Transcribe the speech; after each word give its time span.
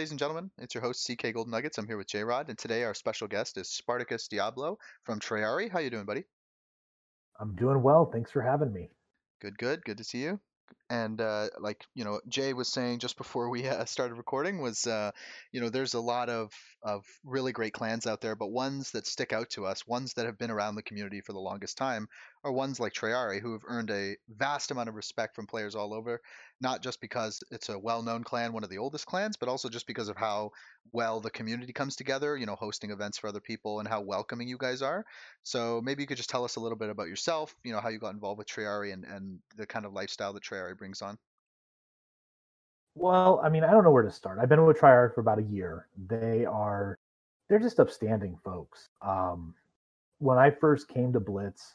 Ladies 0.00 0.12
and 0.12 0.18
gentlemen. 0.18 0.50
It's 0.56 0.74
your 0.74 0.82
host, 0.82 1.06
CK 1.06 1.34
Golden 1.34 1.50
Nuggets. 1.50 1.76
I'm 1.76 1.86
here 1.86 1.98
with 1.98 2.06
J 2.06 2.24
Rod, 2.24 2.48
and 2.48 2.56
today 2.56 2.84
our 2.84 2.94
special 2.94 3.28
guest 3.28 3.58
is 3.58 3.68
Spartacus 3.68 4.28
Diablo 4.28 4.78
from 5.04 5.20
Triari. 5.20 5.70
How 5.70 5.80
you 5.80 5.90
doing, 5.90 6.06
buddy? 6.06 6.24
I'm 7.38 7.54
doing 7.54 7.82
well. 7.82 8.06
Thanks 8.10 8.30
for 8.30 8.40
having 8.40 8.72
me. 8.72 8.88
Good, 9.42 9.58
good. 9.58 9.84
Good 9.84 9.98
to 9.98 10.04
see 10.04 10.22
you. 10.22 10.40
And 10.88 11.20
uh, 11.20 11.48
like 11.58 11.84
you 11.94 12.04
know, 12.04 12.18
Jay 12.28 12.54
was 12.54 12.68
saying 12.68 13.00
just 13.00 13.18
before 13.18 13.50
we 13.50 13.68
uh, 13.68 13.84
started 13.84 14.14
recording 14.14 14.62
was, 14.62 14.86
uh, 14.86 15.10
you 15.52 15.60
know, 15.60 15.68
there's 15.68 15.92
a 15.92 16.00
lot 16.00 16.30
of 16.30 16.50
of 16.82 17.04
really 17.22 17.52
great 17.52 17.74
clans 17.74 18.06
out 18.06 18.22
there, 18.22 18.36
but 18.36 18.50
ones 18.50 18.92
that 18.92 19.06
stick 19.06 19.34
out 19.34 19.50
to 19.50 19.66
us, 19.66 19.86
ones 19.86 20.14
that 20.14 20.24
have 20.24 20.38
been 20.38 20.50
around 20.50 20.76
the 20.76 20.82
community 20.82 21.20
for 21.20 21.34
the 21.34 21.38
longest 21.38 21.76
time, 21.76 22.08
are 22.42 22.52
ones 22.52 22.80
like 22.80 22.92
Triari, 22.92 23.40
who 23.40 23.52
have 23.52 23.62
earned 23.66 23.90
a 23.90 24.16
vast 24.28 24.70
amount 24.70 24.88
of 24.88 24.94
respect 24.94 25.34
from 25.34 25.46
players 25.46 25.74
all 25.74 25.92
over, 25.92 26.20
not 26.60 26.82
just 26.82 27.00
because 27.00 27.42
it's 27.50 27.68
a 27.68 27.78
well-known 27.78 28.24
clan, 28.24 28.52
one 28.52 28.64
of 28.64 28.70
the 28.70 28.78
oldest 28.78 29.06
clans, 29.06 29.36
but 29.36 29.48
also 29.48 29.68
just 29.68 29.86
because 29.86 30.08
of 30.08 30.16
how 30.16 30.50
well 30.92 31.20
the 31.20 31.30
community 31.30 31.72
comes 31.72 31.96
together, 31.96 32.36
you 32.36 32.46
know, 32.46 32.54
hosting 32.54 32.90
events 32.90 33.18
for 33.18 33.28
other 33.28 33.40
people 33.40 33.80
and 33.80 33.88
how 33.88 34.00
welcoming 34.00 34.48
you 34.48 34.56
guys 34.58 34.80
are. 34.80 35.04
So 35.42 35.80
maybe 35.84 36.02
you 36.02 36.06
could 36.06 36.16
just 36.16 36.30
tell 36.30 36.44
us 36.44 36.56
a 36.56 36.60
little 36.60 36.78
bit 36.78 36.88
about 36.90 37.08
yourself, 37.08 37.54
you 37.62 37.72
know, 37.72 37.80
how 37.80 37.88
you 37.90 37.98
got 37.98 38.14
involved 38.14 38.38
with 38.38 38.48
Triari 38.48 38.92
and, 38.92 39.04
and 39.04 39.38
the 39.56 39.66
kind 39.66 39.84
of 39.84 39.92
lifestyle 39.92 40.32
that 40.32 40.42
Triari 40.42 40.76
brings 40.76 41.02
on. 41.02 41.18
Well, 42.94 43.40
I 43.44 43.48
mean, 43.50 43.64
I 43.64 43.70
don't 43.70 43.84
know 43.84 43.90
where 43.90 44.02
to 44.02 44.10
start. 44.10 44.38
I've 44.40 44.48
been 44.48 44.64
with 44.64 44.78
Triari 44.78 45.14
for 45.14 45.20
about 45.20 45.38
a 45.38 45.42
year. 45.42 45.86
They 46.08 46.44
are 46.44 46.98
they're 47.48 47.58
just 47.58 47.80
upstanding 47.80 48.38
folks. 48.44 48.88
Um, 49.02 49.54
when 50.18 50.38
I 50.38 50.50
first 50.50 50.88
came 50.88 51.12
to 51.12 51.20
Blitz, 51.20 51.74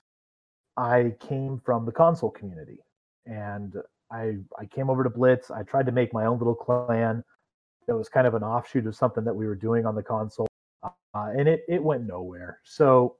I 0.77 1.13
came 1.19 1.61
from 1.63 1.85
the 1.85 1.91
console 1.91 2.29
community, 2.31 2.79
and 3.25 3.73
I 4.11 4.37
I 4.59 4.65
came 4.65 4.89
over 4.89 5.03
to 5.03 5.09
Blitz. 5.09 5.51
I 5.51 5.63
tried 5.63 5.85
to 5.85 5.91
make 5.91 6.13
my 6.13 6.25
own 6.25 6.37
little 6.37 6.55
clan. 6.55 7.23
That 7.87 7.95
was 7.95 8.09
kind 8.09 8.27
of 8.27 8.33
an 8.33 8.43
offshoot 8.43 8.87
of 8.87 8.95
something 8.95 9.23
that 9.23 9.33
we 9.35 9.45
were 9.47 9.55
doing 9.55 9.85
on 9.85 9.95
the 9.95 10.03
console, 10.03 10.47
uh, 10.83 10.89
and 11.13 11.47
it 11.47 11.63
it 11.67 11.83
went 11.83 12.05
nowhere. 12.05 12.59
So 12.63 13.17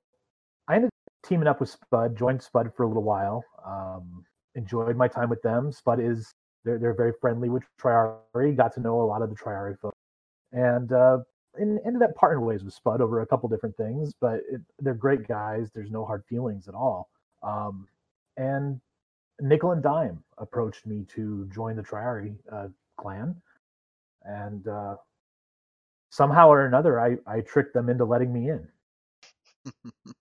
I 0.67 0.76
ended 0.76 0.88
up 0.88 1.30
teaming 1.30 1.48
up 1.48 1.59
with 1.59 1.70
Spud, 1.70 2.17
joined 2.17 2.42
Spud 2.42 2.72
for 2.76 2.83
a 2.83 2.88
little 2.88 3.03
while. 3.03 3.44
Um, 3.66 4.26
enjoyed 4.56 4.98
my 4.98 5.08
time 5.08 5.30
with 5.30 5.42
them. 5.42 5.72
Spud 5.72 6.00
is 6.00 6.31
they're 6.64 6.80
they're 6.80 6.95
very 6.95 7.14
friendly 7.22 7.50
with 7.50 7.64
Triari. 7.81 8.56
Got 8.56 8.73
to 8.76 8.81
know 8.81 9.02
a 9.02 9.06
lot 9.06 9.22
of 9.22 9.30
the 9.30 9.36
Triari 9.36 9.80
folks, 9.80 9.98
and 10.52 10.92
uh, 10.92 11.20
and 11.56 11.80
ended 11.86 12.02
up 12.02 12.16
parting 12.16 12.44
ways 12.44 12.64
with 12.64 12.73
Spud 12.73 13.02
over 13.02 13.22
a 13.22 13.28
couple 13.28 13.48
different 13.50 13.78
things. 13.78 14.14
But 14.20 14.42
it, 14.52 14.61
they're 14.80 14.94
great 14.94 15.28
guys. 15.28 15.70
There's 15.73 15.92
no 15.92 16.06
hard 16.06 16.23
feelings 16.28 16.67
at 16.67 16.73
all. 16.73 17.09
Um, 17.46 17.88
and 18.38 18.82
Nickel 19.40 19.72
and 19.72 19.84
Dime 19.84 20.24
approached 20.38 20.86
me 20.86 21.06
to 21.16 21.50
join 21.54 21.76
the 21.76 21.84
Triari 21.84 22.36
uh, 22.52 22.68
clan, 22.98 23.36
and 24.24 24.68
uh, 24.68 24.96
somehow 26.10 26.50
or 26.50 26.66
another, 26.66 27.00
I 27.00 27.18
I 27.28 27.42
tricked 27.42 27.73
them 27.73 27.90
into 27.90 28.06
letting 28.06 28.34
me 28.34 28.50
in. 28.50 28.68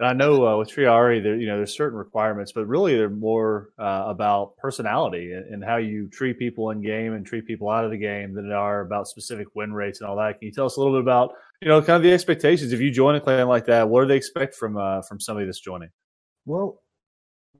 And 0.00 0.08
I 0.08 0.12
know 0.12 0.44
uh, 0.44 0.56
with 0.56 0.70
Triari, 0.70 1.22
there 1.22 1.36
you 1.36 1.46
know 1.46 1.56
there's 1.56 1.76
certain 1.76 1.96
requirements, 1.96 2.50
but 2.50 2.66
really 2.66 2.96
they're 2.96 3.08
more 3.08 3.70
uh, 3.78 4.04
about 4.06 4.56
personality 4.56 5.32
and, 5.32 5.46
and, 5.54 5.64
how 5.64 5.76
you 5.76 6.08
treat 6.08 6.36
people 6.36 6.70
in 6.70 6.82
game 6.82 7.14
and 7.14 7.24
treat 7.24 7.46
people 7.46 7.70
out 7.70 7.84
of 7.84 7.92
the 7.92 7.96
game 7.96 8.34
than 8.34 8.48
they 8.48 8.54
are 8.54 8.80
about 8.80 9.06
specific 9.06 9.46
win 9.54 9.72
rates 9.72 10.00
and 10.00 10.10
all 10.10 10.16
that. 10.16 10.40
Can 10.40 10.48
you 10.48 10.52
tell 10.52 10.66
us 10.66 10.76
a 10.76 10.80
little 10.80 10.94
bit 10.94 11.02
about 11.02 11.30
you 11.62 11.68
know 11.68 11.80
kind 11.80 11.96
of 11.96 12.02
the 12.02 12.12
expectations 12.12 12.72
if 12.72 12.80
you 12.80 12.90
join 12.90 13.14
a 13.14 13.20
clan 13.20 13.46
like 13.46 13.66
that? 13.66 13.88
What 13.88 14.00
do 14.00 14.08
they 14.08 14.16
expect 14.16 14.56
from 14.56 14.76
uh, 14.76 15.02
from 15.02 15.20
somebody 15.20 15.46
that's 15.46 15.60
joining? 15.60 15.90
Well, 16.46 16.82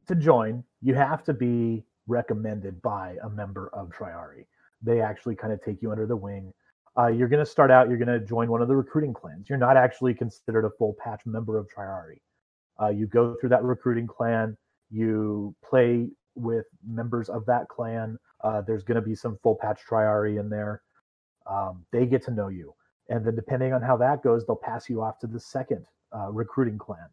to 0.06 0.14
join, 0.14 0.64
you 0.82 0.94
have 0.94 1.24
to 1.24 1.32
be 1.32 1.84
recommended 2.06 2.82
by 2.82 3.16
a 3.22 3.30
member 3.30 3.70
of 3.72 3.90
Triari. 3.90 4.44
They 4.82 5.00
actually 5.00 5.36
kind 5.36 5.52
of 5.52 5.62
take 5.62 5.80
you 5.80 5.90
under 5.90 6.06
the 6.06 6.16
wing. 6.16 6.52
Uh, 6.96 7.06
you're 7.06 7.28
going 7.28 7.44
to 7.44 7.50
start 7.50 7.70
out, 7.70 7.88
you're 7.88 7.98
going 7.98 8.08
to 8.08 8.24
join 8.24 8.50
one 8.50 8.62
of 8.62 8.68
the 8.68 8.76
recruiting 8.76 9.14
clans. 9.14 9.48
You're 9.48 9.58
not 9.58 9.76
actually 9.76 10.14
considered 10.14 10.64
a 10.64 10.70
full 10.78 10.94
patch 11.02 11.22
member 11.24 11.58
of 11.58 11.66
Triari. 11.74 12.20
Uh, 12.80 12.88
you 12.88 13.06
go 13.06 13.36
through 13.40 13.48
that 13.50 13.62
recruiting 13.62 14.06
clan, 14.06 14.56
you 14.90 15.54
play 15.68 16.08
with 16.34 16.66
members 16.86 17.28
of 17.28 17.46
that 17.46 17.68
clan. 17.68 18.18
Uh, 18.42 18.60
there's 18.60 18.84
going 18.84 18.96
to 18.96 19.02
be 19.02 19.14
some 19.14 19.38
full 19.42 19.56
patch 19.56 19.80
Triari 19.88 20.38
in 20.38 20.48
there. 20.50 20.82
Um, 21.46 21.84
they 21.92 22.06
get 22.06 22.22
to 22.26 22.30
know 22.30 22.48
you. 22.48 22.74
And 23.08 23.24
then, 23.24 23.34
depending 23.34 23.72
on 23.72 23.82
how 23.82 23.96
that 23.98 24.22
goes, 24.22 24.46
they'll 24.46 24.56
pass 24.56 24.88
you 24.88 25.02
off 25.02 25.18
to 25.20 25.26
the 25.26 25.40
second 25.40 25.84
uh, 26.16 26.30
recruiting 26.30 26.78
clan. 26.78 27.08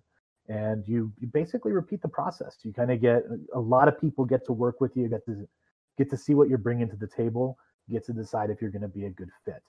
And 0.52 0.86
you, 0.86 1.14
you 1.20 1.28
basically 1.28 1.72
repeat 1.72 2.02
the 2.02 2.10
process. 2.10 2.58
You 2.64 2.74
kind 2.74 2.92
of 2.92 3.00
get 3.00 3.24
a 3.54 3.60
lot 3.60 3.88
of 3.88 4.00
people 4.02 4.26
get 4.26 4.46
to 4.48 4.54
work 4.54 4.82
with 4.82 4.98
you, 4.98 5.08
get 5.08 5.26
to 5.26 5.48
get 5.98 6.10
to 6.10 6.18
see 6.18 6.34
what 6.34 6.50
you're 6.50 6.58
bringing 6.58 6.90
to 6.90 6.98
the 6.98 7.08
table, 7.08 7.58
get 7.90 8.06
to 8.08 8.14
decide 8.14 8.50
if 8.50 8.62
you're 8.62 8.72
going 8.72 8.82
to 8.82 8.90
be 8.90 9.06
a 9.06 9.10
good 9.10 9.30
fit. 9.46 9.64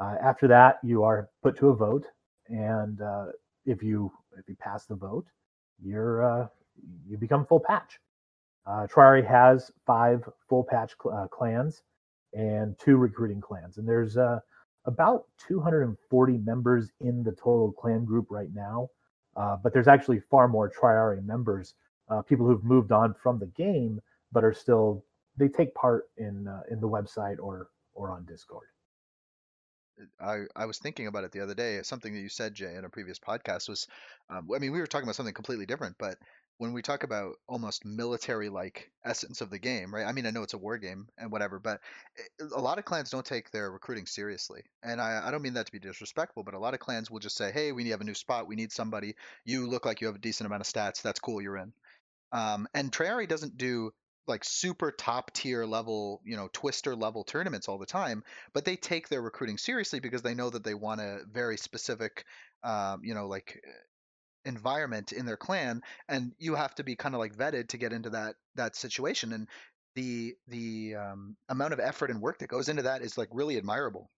Uh, 0.00 0.14
after 0.22 0.46
that, 0.46 0.78
you 0.84 1.02
are 1.02 1.28
put 1.42 1.56
to 1.58 1.70
a 1.70 1.74
vote, 1.74 2.06
and 2.48 3.00
uh, 3.02 3.26
if 3.66 3.82
you 3.82 4.12
if 4.38 4.48
you 4.48 4.56
pass 4.60 4.86
the 4.86 4.94
vote, 4.94 5.26
you're 5.82 6.22
uh, 6.24 6.46
you 7.08 7.16
become 7.18 7.44
full 7.44 7.60
patch. 7.60 7.98
Uh, 8.66 8.86
Triari 8.86 9.26
has 9.26 9.72
five 9.86 10.22
full 10.48 10.64
patch 10.64 10.92
cl- 11.02 11.16
uh, 11.16 11.28
clans 11.28 11.82
and 12.32 12.78
two 12.78 12.96
recruiting 12.96 13.40
clans, 13.40 13.78
and 13.78 13.88
there's 13.88 14.16
uh, 14.16 14.38
about 14.86 15.24
240 15.48 16.38
members 16.38 16.90
in 17.00 17.24
the 17.24 17.32
total 17.32 17.72
clan 17.72 18.04
group 18.04 18.26
right 18.30 18.54
now. 18.54 18.88
Uh, 19.36 19.56
but 19.62 19.72
there's 19.72 19.88
actually 19.88 20.20
far 20.30 20.48
more 20.48 20.70
Triari 20.70 21.24
members, 21.24 21.74
uh, 22.08 22.22
people 22.22 22.46
who've 22.46 22.64
moved 22.64 22.92
on 22.92 23.14
from 23.22 23.38
the 23.38 23.46
game 23.46 24.00
but 24.32 24.44
are 24.44 24.54
still 24.54 25.04
they 25.36 25.48
take 25.48 25.74
part 25.74 26.08
in 26.16 26.48
uh, 26.48 26.62
in 26.70 26.80
the 26.80 26.88
website 26.88 27.38
or 27.38 27.68
or 27.94 28.10
on 28.10 28.24
Discord. 28.24 28.66
I, 30.20 30.44
I 30.56 30.66
was 30.66 30.78
thinking 30.78 31.06
about 31.06 31.24
it 31.24 31.32
the 31.32 31.40
other 31.40 31.54
day. 31.54 31.80
Something 31.82 32.14
that 32.14 32.20
you 32.20 32.28
said, 32.28 32.54
Jay, 32.54 32.74
in 32.74 32.84
a 32.84 32.88
previous 32.88 33.18
podcast 33.18 33.68
was, 33.68 33.86
um, 34.30 34.48
I 34.54 34.58
mean, 34.58 34.72
we 34.72 34.80
were 34.80 34.86
talking 34.86 35.04
about 35.04 35.14
something 35.16 35.34
completely 35.34 35.66
different, 35.66 35.96
but 35.98 36.16
when 36.58 36.72
we 36.72 36.82
talk 36.82 37.02
about 37.02 37.34
almost 37.48 37.84
military-like 37.84 38.90
essence 39.04 39.40
of 39.40 39.50
the 39.50 39.58
game, 39.58 39.92
right? 39.92 40.06
I 40.06 40.12
mean, 40.12 40.26
I 40.26 40.30
know 40.30 40.42
it's 40.42 40.54
a 40.54 40.58
war 40.58 40.78
game 40.78 41.08
and 41.18 41.32
whatever, 41.32 41.58
but 41.58 41.80
a 42.54 42.60
lot 42.60 42.78
of 42.78 42.84
clans 42.84 43.10
don't 43.10 43.26
take 43.26 43.50
their 43.50 43.70
recruiting 43.70 44.06
seriously. 44.06 44.62
And 44.82 45.00
I, 45.00 45.22
I 45.26 45.30
don't 45.30 45.42
mean 45.42 45.54
that 45.54 45.66
to 45.66 45.72
be 45.72 45.78
disrespectful, 45.80 46.44
but 46.44 46.54
a 46.54 46.58
lot 46.58 46.74
of 46.74 46.80
clans 46.80 47.10
will 47.10 47.18
just 47.18 47.36
say, 47.36 47.50
"Hey, 47.50 47.72
we 47.72 47.88
have 47.88 48.00
a 48.00 48.04
new 48.04 48.14
spot. 48.14 48.46
We 48.46 48.56
need 48.56 48.72
somebody. 48.72 49.16
You 49.44 49.68
look 49.68 49.84
like 49.86 50.00
you 50.00 50.06
have 50.06 50.16
a 50.16 50.20
decent 50.20 50.46
amount 50.46 50.60
of 50.60 50.68
stats. 50.68 51.02
That's 51.02 51.20
cool. 51.20 51.42
You're 51.42 51.56
in." 51.56 51.72
Um, 52.32 52.68
and 52.74 52.92
Triari 52.92 53.28
doesn't 53.28 53.56
do 53.58 53.92
like 54.26 54.44
super 54.44 54.92
top 54.92 55.32
tier 55.32 55.64
level, 55.66 56.20
you 56.24 56.36
know, 56.36 56.48
twister 56.52 56.94
level 56.94 57.24
tournaments 57.24 57.68
all 57.68 57.78
the 57.78 57.86
time, 57.86 58.22
but 58.52 58.64
they 58.64 58.76
take 58.76 59.08
their 59.08 59.20
recruiting 59.20 59.58
seriously 59.58 60.00
because 60.00 60.22
they 60.22 60.34
know 60.34 60.48
that 60.48 60.64
they 60.64 60.74
want 60.74 61.00
a 61.00 61.20
very 61.30 61.56
specific, 61.56 62.24
um, 62.62 63.00
you 63.04 63.14
know, 63.14 63.26
like 63.26 63.60
environment 64.44 65.12
in 65.12 65.26
their 65.26 65.36
clan, 65.36 65.82
and 66.08 66.32
you 66.38 66.54
have 66.54 66.74
to 66.76 66.84
be 66.84 66.96
kind 66.96 67.14
of 67.14 67.18
like 67.18 67.34
vetted 67.36 67.68
to 67.68 67.76
get 67.76 67.92
into 67.92 68.10
that 68.10 68.34
that 68.54 68.76
situation. 68.76 69.32
And 69.32 69.48
the 69.94 70.34
the 70.48 70.94
um, 70.96 71.36
amount 71.48 71.72
of 71.72 71.80
effort 71.80 72.10
and 72.10 72.20
work 72.20 72.38
that 72.38 72.48
goes 72.48 72.68
into 72.68 72.82
that 72.82 73.02
is 73.02 73.18
like 73.18 73.28
really 73.32 73.56
admirable. 73.56 74.10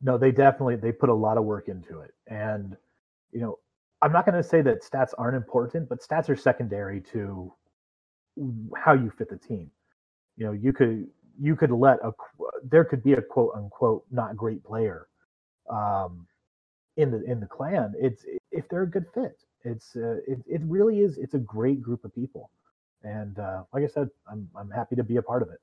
No, 0.00 0.18
they 0.18 0.32
definitely 0.32 0.76
they 0.76 0.92
put 0.92 1.08
a 1.08 1.14
lot 1.14 1.38
of 1.38 1.44
work 1.44 1.68
into 1.68 2.00
it, 2.00 2.12
and 2.26 2.76
you 3.32 3.40
know, 3.40 3.58
I'm 4.02 4.12
not 4.12 4.26
going 4.26 4.36
to 4.40 4.48
say 4.48 4.62
that 4.62 4.82
stats 4.82 5.12
aren't 5.18 5.36
important, 5.36 5.88
but 5.88 6.00
stats 6.00 6.28
are 6.28 6.36
secondary 6.36 7.00
to 7.12 7.52
how 8.76 8.92
you 8.92 9.10
fit 9.16 9.30
the 9.30 9.36
team. 9.36 9.70
You 10.36 10.46
know, 10.46 10.52
you 10.52 10.72
could 10.72 11.08
you 11.40 11.56
could 11.56 11.70
let 11.70 11.98
a 12.04 12.12
there 12.68 12.84
could 12.84 13.02
be 13.02 13.14
a 13.14 13.22
quote 13.22 13.52
unquote 13.56 14.04
not 14.10 14.36
great 14.36 14.62
player 14.64 15.08
um, 15.70 16.26
in 16.96 17.10
the 17.10 17.22
in 17.24 17.40
the 17.40 17.46
clan. 17.46 17.94
It's 17.98 18.24
if 18.50 18.68
they're 18.68 18.82
a 18.82 18.90
good 18.90 19.06
fit. 19.14 19.38
It's 19.62 19.96
uh, 19.96 20.16
it 20.26 20.38
it 20.46 20.60
really 20.64 21.00
is. 21.00 21.18
It's 21.18 21.34
a 21.34 21.38
great 21.38 21.82
group 21.82 22.04
of 22.04 22.14
people, 22.14 22.50
and 23.02 23.38
uh, 23.38 23.64
like 23.72 23.84
I 23.84 23.88
said, 23.88 24.08
I'm 24.30 24.48
I'm 24.56 24.70
happy 24.70 24.96
to 24.96 25.04
be 25.04 25.16
a 25.16 25.22
part 25.22 25.42
of 25.42 25.48
it. 25.50 25.60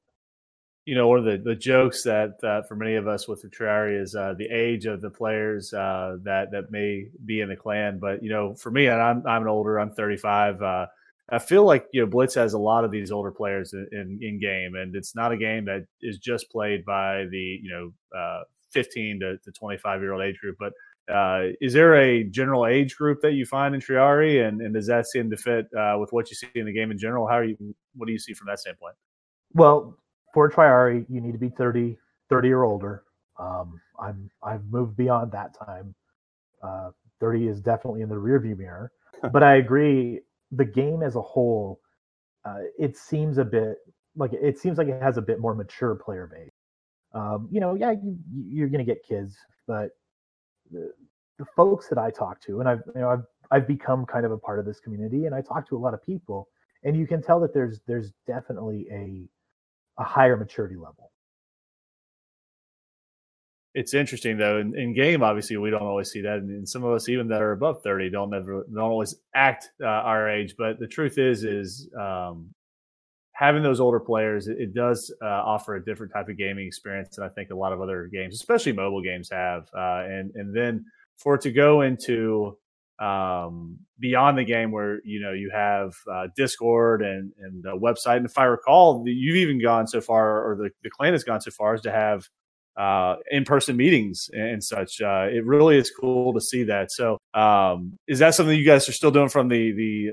You 0.86 0.96
know, 0.96 1.08
one 1.08 1.20
of 1.20 1.26
the, 1.26 1.38
the 1.38 1.56
jokes 1.56 2.02
that 2.04 2.44
uh, 2.44 2.64
for 2.64 2.76
many 2.76 2.96
of 2.96 3.08
us 3.08 3.28
with 3.28 3.44
the 3.44 3.48
Triari 3.48 4.02
is 4.02 4.16
uh, 4.16 4.34
the 4.36 4.48
age 4.48 4.88
of 4.88 5.00
the 5.00 5.12
players 5.12 5.72
uh, 5.74 6.18
that 6.24 6.50
that 6.52 6.72
may 6.72 7.06
be 7.26 7.42
in 7.42 7.50
the 7.50 7.56
clan. 7.56 8.00
But 8.00 8.24
you 8.24 8.30
know, 8.30 8.56
for 8.56 8.72
me, 8.72 8.88
and 8.88 9.00
I'm 9.00 9.26
I'm 9.28 9.44
an 9.44 9.48
older. 9.48 9.80
I'm 9.80 9.92
35 9.92 10.62
uh, 10.62 10.88
I 11.32 11.40
feel 11.40 11.64
like 11.64 11.88
you 11.94 12.02
know 12.02 12.08
Blitz 12.08 12.36
has 12.36 12.54
a 12.54 12.60
lot 12.60 12.84
of 12.84 12.92
these 12.92 13.12
older 13.12 13.32
players 13.32 13.74
in, 13.74 13.88
in, 13.94 14.20
in 14.22 14.40
game, 14.40 14.76
and 14.76 14.96
it's 14.96 15.16
not 15.16 15.32
a 15.32 15.38
game 15.38 15.64
that 15.66 15.86
is 16.02 16.18
just 16.18 16.52
played 16.52 16.84
by 16.84 17.26
the 17.32 17.60
you 17.64 17.70
know 17.70 18.18
uh, 18.18 18.44
15 18.72 19.22
to, 19.22 19.38
to 19.38 19.52
25 19.52 20.02
year 20.02 20.12
old 20.12 20.22
age 20.22 20.38
group. 20.40 20.58
But 20.60 20.74
uh, 21.12 21.54
is 21.60 21.74
there 21.74 21.96
a 21.96 22.24
general 22.24 22.66
age 22.66 22.96
group 22.96 23.22
that 23.22 23.34
you 23.34 23.46
find 23.46 23.76
in 23.76 23.82
Triari, 23.82 24.48
and, 24.48 24.62
and 24.62 24.74
does 24.74 24.88
that 24.88 25.08
seem 25.08 25.30
to 25.30 25.38
fit 25.38 25.68
uh, 25.78 25.98
with 26.00 26.12
what 26.12 26.30
you 26.30 26.36
see 26.36 26.48
in 26.56 26.66
the 26.66 26.74
game 26.74 26.92
in 26.92 26.98
general? 26.98 27.28
How 27.28 27.36
are 27.36 27.44
you? 27.44 27.58
What 27.96 28.08
do 28.08 28.12
you 28.12 28.20
see 28.20 28.34
from 28.34 28.48
that 28.48 28.60
standpoint? 28.60 28.96
Well, 29.54 29.98
for 30.34 30.50
Triari, 30.50 31.06
you 31.10 31.22
need 31.22 31.34
to 31.34 31.38
be 31.38 31.50
30, 31.50 31.98
30 32.30 32.52
or 32.52 32.64
older. 32.64 33.04
Um, 33.38 33.80
I'm 34.00 34.30
I've 34.44 34.66
moved 34.66 34.96
beyond 34.96 35.32
that 35.34 35.54
time. 35.54 35.94
Uh, 36.64 36.92
30 37.20 37.48
is 37.48 37.62
definitely 37.62 38.02
in 38.02 38.10
the 38.10 38.16
rearview 38.16 38.58
mirror. 38.58 38.92
but 39.32 39.44
I 39.44 39.56
agree 39.56 40.22
the 40.52 40.66
game 40.66 41.04
as 41.04 41.16
a 41.16 41.22
whole, 41.22 41.80
uh, 42.46 42.60
it 42.78 42.98
seems 42.98 43.38
a 43.38 43.46
bit 43.46 43.78
like 44.16 44.34
it 44.34 44.60
seems 44.60 44.78
like 44.78 44.88
it 44.88 45.02
has 45.02 45.18
a 45.18 45.22
bit 45.22 45.40
more 45.40 45.56
mature 45.56 45.96
player 45.96 46.28
base. 46.28 46.50
Um, 47.14 47.48
you 47.52 47.60
know, 47.60 47.76
yeah, 47.76 47.92
you, 47.92 48.18
you're 48.32 48.70
going 48.70 48.86
to 48.86 48.90
get 48.90 49.06
kids, 49.06 49.38
but 49.68 49.92
the, 50.72 50.92
folks 51.56 51.88
that 51.88 51.98
I 51.98 52.12
talk 52.12 52.40
to, 52.42 52.60
and 52.60 52.70
I've 52.70 52.84
you 52.94 53.02
know 53.02 53.10
I've 53.10 53.24
I've 53.50 53.68
become 53.68 54.06
kind 54.06 54.26
of 54.26 54.32
a 54.32 54.38
part 54.38 54.60
of 54.60 54.66
this 54.66 54.80
community, 54.80 55.26
and 55.26 55.34
I 55.34 55.42
talk 55.42 55.68
to 55.70 55.76
a 55.76 55.80
lot 55.80 55.96
of 55.96 56.06
people, 56.06 56.48
and 56.84 56.96
you 56.96 57.08
can 57.08 57.22
tell 57.22 57.40
that 57.40 57.52
there's 57.52 57.82
there's 57.88 58.12
definitely 58.28 58.88
a 58.92 59.28
a 60.00 60.04
higher 60.04 60.38
maturity 60.38 60.76
level. 60.76 61.12
It's 63.74 63.94
interesting 63.94 64.38
though. 64.38 64.60
In, 64.60 64.78
in 64.78 64.94
game, 64.94 65.24
obviously, 65.24 65.58
we 65.58 65.70
don't 65.70 65.82
always 65.82 66.12
see 66.12 66.22
that, 66.22 66.40
and, 66.40 66.68
some 66.68 66.84
of 66.84 66.94
us, 66.94 67.08
even 67.08 67.28
that 67.30 67.42
are 67.42 67.54
above 67.54 67.82
thirty, 67.82 68.10
don't 68.10 68.34
ever 68.34 68.66
don't 68.72 68.84
always 68.84 69.16
act 69.34 69.72
uh, 69.82 69.88
our 69.88 70.30
age. 70.30 70.56
But 70.58 70.80
the 70.80 70.88
truth 70.88 71.18
is, 71.18 71.44
is 71.44 71.90
um, 72.00 72.54
having 73.42 73.64
those 73.64 73.80
older 73.80 74.00
players, 74.00 74.48
it, 74.48 74.58
it 74.60 74.74
does 74.74 75.14
uh, 75.22 75.26
offer 75.26 75.76
a 75.76 75.84
different 75.84 76.14
type 76.14 76.30
of 76.30 76.38
gaming 76.38 76.68
experience 76.68 77.16
than 77.16 77.26
I 77.26 77.30
think 77.30 77.50
a 77.50 77.56
lot 77.56 77.74
of 77.74 77.82
other 77.82 78.08
games, 78.14 78.36
especially 78.36 78.72
mobile 78.72 79.02
games, 79.02 79.30
have. 79.32 79.68
Uh, 79.76 80.04
and 80.06 80.32
and 80.36 80.56
then 80.56 80.86
for 81.18 81.36
it 81.36 81.42
to 81.42 81.52
go 81.52 81.82
into 81.82 82.56
um, 83.00 83.80
beyond 84.00 84.38
the 84.38 84.44
game 84.44 84.72
where 84.72 85.00
you 85.04 85.20
know 85.20 85.34
you 85.34 85.50
have 85.52 85.94
uh, 86.10 86.28
Discord 86.38 87.02
and 87.02 87.32
and 87.40 87.66
a 87.66 87.76
website. 87.76 88.18
And 88.18 88.28
if 88.28 88.38
I 88.38 88.44
recall, 88.44 89.04
you've 89.08 89.38
even 89.38 89.60
gone 89.60 89.88
so 89.88 90.02
far, 90.02 90.48
or 90.48 90.56
the, 90.56 90.70
the 90.84 90.92
clan 90.92 91.14
has 91.14 91.24
gone 91.24 91.42
so 91.42 91.50
far 91.50 91.74
as 91.74 91.82
to 91.82 91.92
have 91.92 92.30
uh, 92.78 93.16
in 93.32 93.44
person 93.44 93.76
meetings 93.76 94.30
and 94.34 94.64
such. 94.64 95.02
Uh, 95.02 95.28
it 95.32 95.44
really 95.46 95.78
is 95.78 95.92
cool 96.00 96.32
to 96.34 96.42
see 96.42 96.64
that. 96.66 96.92
So, 96.92 97.18
um, 97.34 97.98
is 98.08 98.20
that 98.20 98.36
something 98.36 98.56
you 98.56 98.66
guys 98.66 98.88
are 98.88 98.94
still 98.94 99.12
doing 99.12 99.30
from 99.30 99.48
the 99.48 99.72
the 99.72 100.12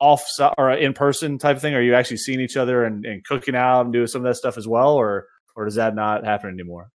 off 0.00 0.24
or 0.56 0.70
in 0.72 0.92
person 0.92 1.38
type 1.38 1.56
of 1.56 1.62
thing? 1.62 1.74
Are 1.74 1.82
you 1.82 1.94
actually 1.94 2.18
seeing 2.18 2.40
each 2.40 2.56
other 2.56 2.84
and, 2.84 3.04
and 3.04 3.24
cooking 3.24 3.56
out 3.56 3.82
and 3.82 3.92
doing 3.92 4.06
some 4.06 4.24
of 4.24 4.30
that 4.30 4.36
stuff 4.36 4.56
as 4.56 4.66
well, 4.68 4.94
or 4.94 5.26
or 5.56 5.64
does 5.64 5.74
that 5.76 5.94
not 5.94 6.24
happen 6.24 6.50
anymore? 6.50 6.90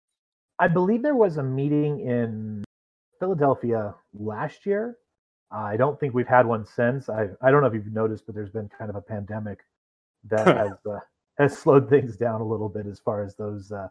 I 0.58 0.69
believe 0.69 1.02
there 1.02 1.16
was 1.16 1.38
a 1.38 1.43
meeting 1.43 2.00
in 2.00 2.64
Philadelphia 3.19 3.94
last 4.14 4.66
year 4.66 4.96
I 5.52 5.76
don't 5.76 6.00
think 6.00 6.14
we've 6.14 6.26
had 6.26 6.46
one 6.46 6.64
since. 6.64 7.08
I 7.08 7.28
I 7.43 7.50
don't 7.50 7.60
know 7.60 7.66
if 7.66 7.75
you've 7.75 7.93
noticed, 7.93 8.25
but 8.26 8.34
there's 8.34 8.50
been 8.50 8.70
kind 8.76 8.90
of 8.90 8.96
a 8.96 9.02
pandemic 9.02 9.60
that 10.31 10.46
has 10.56 10.72
uh, 10.90 11.00
has 11.38 11.56
slowed 11.56 11.88
things 11.88 12.16
down 12.16 12.40
a 12.40 12.46
little 12.46 12.69
bit 12.69 12.87
as 12.87 12.99
far 12.99 13.22
as 13.22 13.37
those 13.37 13.70
uh, 13.70 13.88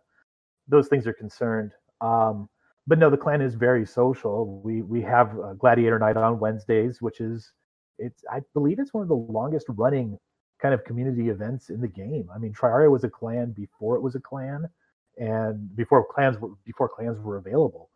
those 0.68 0.88
things 0.88 1.06
are 1.06 1.14
concerned. 1.14 1.72
Um, 2.02 2.50
but 2.88 2.98
no, 2.98 3.10
the 3.10 3.18
clan 3.18 3.42
is 3.42 3.54
very 3.54 3.86
social. 3.86 4.62
We 4.64 4.82
we 4.82 5.02
have 5.04 5.38
Gladiator 5.60 6.00
Night 6.00 6.18
on 6.18 6.40
Wednesdays, 6.40 7.02
which 7.02 7.22
is 7.22 7.52
it's 8.02 8.24
I 8.32 8.42
believe 8.54 8.80
it's 8.80 8.94
one 8.94 9.04
of 9.04 9.08
the 9.08 9.16
longest 9.16 9.68
running 9.70 10.18
kind 10.62 10.74
of 10.74 10.84
community 10.84 11.30
events 11.30 11.70
in 11.70 11.82
the 11.82 11.88
game. 11.88 12.30
I 12.34 12.38
mean, 12.38 12.54
Triaria 12.54 12.90
was 12.90 13.04
a 13.04 13.10
clan 13.10 13.52
before 13.52 13.96
it 13.96 14.02
was 14.02 14.16
a 14.16 14.20
clan, 14.20 14.70
and 15.18 15.76
before 15.76 16.06
clans 16.06 16.38
were 16.40 16.52
before 16.66 16.90
clans 16.90 17.20
were 17.20 17.38
available. 17.38 17.90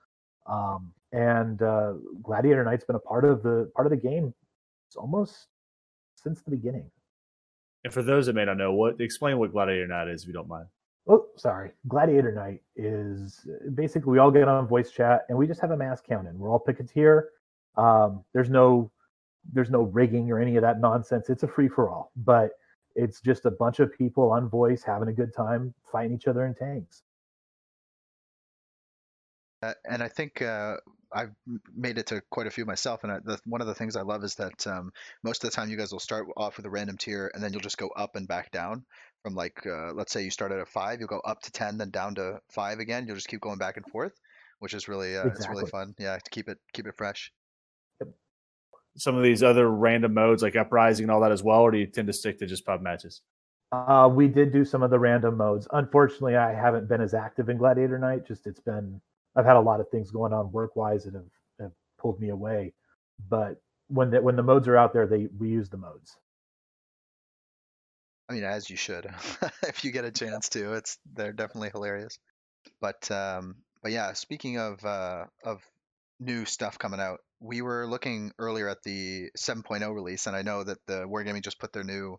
Um, 0.47 0.93
and 1.11 1.61
uh, 1.61 1.93
Gladiator 2.23 2.63
Night's 2.63 2.85
been 2.85 2.95
a 2.95 2.99
part 2.99 3.25
of 3.25 3.43
the 3.43 3.71
part 3.75 3.87
of 3.87 3.91
the 3.91 3.97
game 3.97 4.33
almost 4.95 5.47
since 6.15 6.41
the 6.41 6.51
beginning. 6.51 6.89
And 7.83 7.93
for 7.93 8.01
those 8.01 8.25
that 8.25 8.33
may 8.33 8.45
not 8.45 8.57
know, 8.57 8.73
what 8.73 8.99
explain 8.99 9.37
what 9.37 9.51
Gladiator 9.51 9.87
Night 9.87 10.07
is, 10.07 10.23
if 10.23 10.27
you 10.27 10.33
don't 10.33 10.47
mind. 10.47 10.67
Oh, 11.07 11.27
sorry. 11.37 11.71
Gladiator 11.87 12.31
Night 12.31 12.61
is 12.75 13.47
basically 13.75 14.11
we 14.11 14.17
all 14.17 14.31
get 14.31 14.47
on 14.47 14.67
voice 14.67 14.89
chat 14.89 15.25
and 15.29 15.37
we 15.37 15.45
just 15.45 15.61
have 15.61 15.71
a 15.71 15.77
mass 15.77 16.01
count 16.01 16.27
in. 16.27 16.37
We're 16.37 16.49
all 16.49 16.63
Picketeer. 16.67 17.25
Um, 17.77 18.23
there's 18.33 18.49
no 18.49 18.91
there's 19.53 19.69
no 19.69 19.83
rigging 19.83 20.31
or 20.31 20.39
any 20.39 20.56
of 20.56 20.62
that 20.63 20.80
nonsense. 20.80 21.30
It's 21.30 21.44
a 21.44 21.47
free 21.47 21.68
for 21.68 21.89
all, 21.89 22.12
but 22.15 22.51
it's 22.95 23.21
just 23.21 23.45
a 23.45 23.51
bunch 23.51 23.80
of 23.80 23.92
people 23.95 24.31
on 24.31 24.50
voice 24.50 24.83
having 24.83 25.09
a 25.09 25.13
good 25.13 25.33
time 25.33 25.74
fighting 25.92 26.15
each 26.15 26.27
other 26.27 26.45
in 26.45 26.56
tanks. 26.56 27.03
Uh, 29.62 29.74
and 29.89 30.03
I 30.03 30.07
think 30.07 30.42
uh, 30.42 30.75
I've 31.12 31.31
made 31.75 31.97
it 31.97 32.07
to 32.07 32.21
quite 32.30 32.47
a 32.47 32.51
few 32.51 32.65
myself, 32.65 33.03
and 33.03 33.12
I, 33.12 33.19
the, 33.24 33.39
one 33.45 33.62
of 33.62 33.68
the 33.68 33.74
things 33.74 33.95
I 33.95 34.01
love 34.01 34.24
is 34.24 34.36
that 34.36 34.68
um, 34.68 34.92
most 35.24 35.44
of 35.44 35.50
the 35.50 35.56
time 35.56 35.69
you 35.69 35.77
guys 35.77 35.91
will 35.91 36.00
start 36.00 36.27
off 36.38 36.57
with 36.57 36.65
a 36.65 36.69
random 36.69 36.98
tier, 36.98 37.31
and 37.33 37.44
then 37.44 37.51
you'll 37.51 37.62
just 37.62 37.77
go 37.77 37.89
up 37.89 38.15
and 38.15 38.27
back 38.27 38.51
down. 38.51 38.86
From 39.24 39.33
like, 39.33 39.65
uh, 39.65 39.91
let's 39.94 40.12
say 40.12 40.24
you 40.24 40.30
started 40.30 40.59
at 40.59 40.68
five, 40.68 41.00
you'll 41.00 41.07
go 41.07 41.19
up 41.19 41.41
to 41.44 41.51
ten, 41.51 41.80
then 41.80 41.89
down 41.89 42.13
to 42.15 42.41
five 42.51 42.77
again. 42.77 43.07
You'll 43.07 43.15
just 43.15 43.27
keep 43.27 43.41
going 43.41 43.57
back 43.57 43.75
and 43.77 43.86
forth, 43.88 44.13
which 44.59 44.75
is 44.75 44.88
really 44.88 45.18
uh, 45.18 45.21
exactly. 45.21 45.39
it's 45.39 45.50
really 45.50 45.69
fun. 45.71 45.95
Yeah, 45.98 46.15
to 46.18 46.30
keep 46.30 46.48
it 46.48 46.59
keep 46.74 46.86
it 46.86 46.95
fresh. 46.95 47.31
Some 48.97 49.15
of 49.15 49.24
these 49.24 49.44
other 49.44 49.69
random 49.69 50.13
modes 50.13 50.42
like 50.42 50.56
uprising 50.56 51.03
and 51.03 51.12
all 51.12 51.21
that 51.21 51.31
as 51.31 51.44
well, 51.44 51.62
or 51.62 51.71
do 51.71 51.77
you 51.77 51.88
tend 51.88 52.07
to 52.07 52.13
stick 52.13 52.39
to 52.39 52.45
just 52.45 52.65
pub 52.65 52.81
matches? 52.81 53.21
Uh, 53.71 54.09
we 54.12 54.27
did 54.27 54.53
do 54.53 54.63
some 54.63 54.83
of 54.83 54.89
the 54.89 55.00
random 55.00 55.36
modes. 55.36 55.68
Unfortunately, 55.71 56.36
I 56.36 56.53
haven't 56.53 56.88
been 56.88 57.01
as 57.01 57.13
active 57.13 57.50
in 57.50 57.57
Gladiator 57.57 58.00
Night. 58.00 58.25
Just 58.25 58.47
it's 58.47 58.59
been 58.59 59.01
I've 59.36 59.45
had 59.45 59.57
a 59.57 59.62
lot 59.62 59.80
of 59.80 59.89
things 59.89 60.12
going 60.12 60.33
on 60.33 60.51
work 60.51 60.75
wise 60.75 61.03
that 61.03 61.13
have, 61.13 61.25
have 61.59 61.71
pulled 61.97 62.19
me 62.19 62.30
away. 62.30 62.74
But 63.30 63.62
when 63.88 64.12
the 64.12 64.21
when 64.21 64.36
the 64.36 64.44
modes 64.44 64.68
are 64.68 64.77
out 64.77 64.94
there, 64.94 65.07
they 65.07 65.27
we 65.38 65.50
use 65.50 65.69
the 65.69 65.77
modes. 65.77 66.15
I 68.30 68.33
mean, 68.33 68.44
as 68.44 68.69
you 68.69 68.75
should, 68.75 69.06
if 69.63 69.83
you 69.83 69.91
get 69.91 70.06
a 70.06 70.12
chance 70.12 70.50
to. 70.50 70.74
It's 70.74 70.98
they're 71.13 71.33
definitely 71.33 71.69
hilarious. 71.71 72.18
But 72.81 73.09
um, 73.12 73.57
but 73.83 73.91
yeah, 73.91 74.13
speaking 74.13 74.57
of 74.57 74.83
uh, 74.86 75.25
of 75.44 75.62
new 76.19 76.45
stuff 76.45 76.80
coming 76.80 77.00
out, 77.00 77.19
we 77.45 77.62
were 77.62 77.88
looking 77.88 78.31
earlier 78.39 78.68
at 78.68 78.83
the 78.83 79.30
7.0 79.38 79.94
release, 79.94 80.27
and 80.27 80.36
I 80.36 80.42
know 80.42 80.63
that 80.63 80.80
the 80.88 81.06
Wargaming 81.07 81.44
just 81.44 81.59
put 81.59 81.74
their 81.74 81.83
new 81.83 82.18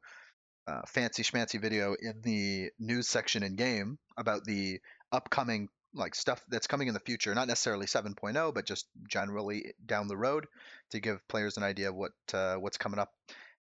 uh, 0.66 0.82
fancy 0.86 1.22
schmancy 1.22 1.60
video 1.60 1.94
in 2.00 2.20
the 2.22 2.70
news 2.78 3.08
section 3.08 3.42
in 3.42 3.56
game 3.56 3.98
about 4.16 4.44
the 4.44 4.80
upcoming 5.12 5.68
like 5.94 6.14
stuff 6.14 6.42
that's 6.48 6.66
coming 6.66 6.88
in 6.88 6.94
the 6.94 7.00
future, 7.00 7.34
not 7.34 7.48
necessarily 7.48 7.86
7.0, 7.86 8.54
but 8.54 8.66
just 8.66 8.86
generally 9.08 9.72
down 9.84 10.08
the 10.08 10.16
road 10.16 10.46
to 10.90 11.00
give 11.00 11.26
players 11.28 11.56
an 11.56 11.62
idea 11.62 11.88
of 11.88 11.94
what 11.94 12.12
uh, 12.34 12.56
what's 12.56 12.76
coming 12.76 13.00
up. 13.00 13.10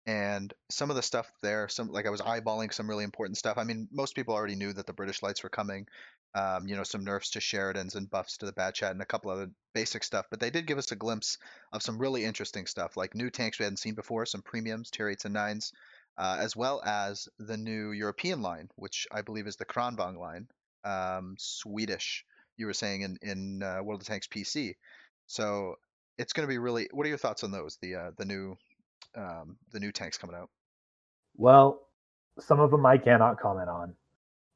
And 0.06 0.52
some 0.70 0.90
of 0.90 0.96
the 0.96 1.02
stuff 1.02 1.30
there, 1.42 1.68
some 1.68 1.88
like 1.88 2.06
I 2.06 2.10
was 2.10 2.20
eyeballing 2.20 2.72
some 2.72 2.88
really 2.88 3.04
important 3.04 3.38
stuff. 3.38 3.58
I 3.58 3.64
mean, 3.64 3.88
most 3.92 4.14
people 4.14 4.34
already 4.34 4.54
knew 4.54 4.72
that 4.72 4.86
the 4.86 4.92
British 4.92 5.22
lights 5.22 5.42
were 5.42 5.48
coming. 5.48 5.86
Um, 6.36 6.68
you 6.68 6.76
know, 6.76 6.82
some 6.82 7.02
nerfs 7.02 7.30
to 7.30 7.38
Sheridans 7.38 7.94
and 7.94 8.10
buffs 8.10 8.36
to 8.38 8.46
the 8.46 8.52
Bat 8.52 8.74
Chat 8.74 8.90
and 8.90 9.00
a 9.00 9.06
couple 9.06 9.30
other 9.30 9.50
basic 9.72 10.04
stuff. 10.04 10.26
But 10.30 10.38
they 10.38 10.50
did 10.50 10.66
give 10.66 10.76
us 10.76 10.92
a 10.92 10.96
glimpse 10.96 11.38
of 11.72 11.82
some 11.82 11.98
really 11.98 12.24
interesting 12.24 12.66
stuff, 12.66 12.94
like 12.94 13.14
new 13.14 13.30
tanks 13.30 13.58
we 13.58 13.62
hadn't 13.62 13.78
seen 13.78 13.94
before, 13.94 14.26
some 14.26 14.42
premiums, 14.42 14.90
tier 14.90 15.08
eights 15.08 15.24
and 15.24 15.32
nines, 15.32 15.72
uh, 16.18 16.36
as 16.38 16.54
well 16.54 16.82
as 16.84 17.26
the 17.38 17.56
new 17.56 17.92
European 17.92 18.42
line, 18.42 18.68
which 18.76 19.06
I 19.10 19.22
believe 19.22 19.46
is 19.46 19.56
the 19.56 19.64
Kranvagn 19.64 20.18
line, 20.18 20.48
um, 20.84 21.36
Swedish. 21.38 22.22
You 22.58 22.66
were 22.66 22.74
saying 22.74 23.00
in 23.00 23.18
in 23.22 23.62
uh, 23.62 23.82
World 23.82 24.02
of 24.02 24.06
Tanks 24.06 24.26
PC. 24.26 24.74
So 25.26 25.76
it's 26.18 26.34
going 26.34 26.46
to 26.46 26.52
be 26.52 26.58
really. 26.58 26.88
What 26.92 27.06
are 27.06 27.08
your 27.08 27.18
thoughts 27.18 27.44
on 27.44 27.50
those? 27.50 27.78
The 27.80 27.94
uh, 27.94 28.10
the 28.18 28.26
new 28.26 28.56
um, 29.16 29.56
the 29.72 29.80
new 29.80 29.92
tanks 29.92 30.18
coming 30.18 30.36
out. 30.36 30.50
Well, 31.36 31.80
some 32.40 32.60
of 32.60 32.70
them 32.70 32.84
I 32.84 32.98
cannot 32.98 33.40
comment 33.40 33.68
on. 33.68 33.94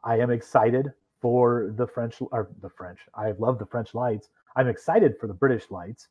I 0.05 0.19
am 0.19 0.31
excited 0.31 0.93
for 1.21 1.73
the 1.77 1.87
French 1.87 2.17
or 2.21 2.50
the 2.62 2.71
French. 2.71 2.99
I 3.15 3.33
love 3.39 3.59
the 3.59 3.67
French 3.67 3.95
lights. 3.95 4.29
I'm 4.57 4.69
excited 4.69 5.15
for 5.21 5.27
the 5.27 5.35
British 5.35 5.71
lights. 5.71 6.09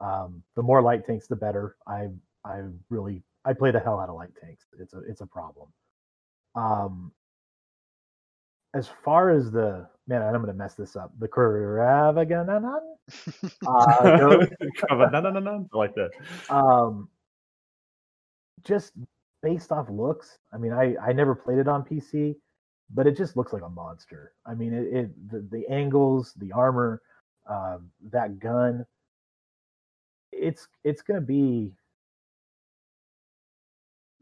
Um, 0.00 0.42
the 0.56 0.62
more 0.62 0.82
light 0.82 1.06
tanks, 1.06 1.26
the 1.26 1.36
better. 1.36 1.76
I 1.86 2.08
I 2.44 2.62
really 2.88 3.22
I 3.44 3.52
play 3.52 3.70
the 3.70 3.80
hell 3.80 3.98
out 3.98 4.08
of 4.08 4.16
light 4.16 4.32
tanks. 4.40 4.66
It's 4.78 4.94
a 4.94 5.00
it's 5.08 5.20
a 5.20 5.26
problem. 5.26 5.68
Um, 6.54 7.12
as 8.74 8.88
far 9.04 9.30
as 9.30 9.50
the 9.50 9.86
man, 10.06 10.22
I'm 10.22 10.32
going 10.34 10.46
to 10.46 10.52
mess 10.54 10.74
this 10.74 10.96
up. 10.96 11.12
The 11.18 11.28
Kravagananan. 11.28 12.80
Uh, 13.66 14.46
I 14.90 15.76
like 15.76 15.94
that. 15.94 16.10
Um, 16.48 17.08
just 18.64 18.92
based 19.42 19.72
off 19.72 19.88
looks. 19.88 20.38
I 20.52 20.58
mean, 20.58 20.72
I 20.72 20.96
I 21.02 21.12
never 21.12 21.34
played 21.34 21.58
it 21.58 21.68
on 21.68 21.82
PC, 21.82 22.36
but 22.92 23.06
it 23.06 23.16
just 23.16 23.36
looks 23.36 23.52
like 23.52 23.62
a 23.62 23.68
monster. 23.68 24.32
I 24.46 24.54
mean, 24.54 24.72
it, 24.72 24.94
it 24.94 25.30
the, 25.30 25.46
the 25.50 25.68
angles, 25.68 26.34
the 26.36 26.52
armor, 26.52 27.02
uh, 27.48 27.78
that 28.10 28.38
gun. 28.38 28.86
It's 30.32 30.68
it's 30.84 31.02
to 31.20 31.20
be 31.20 31.72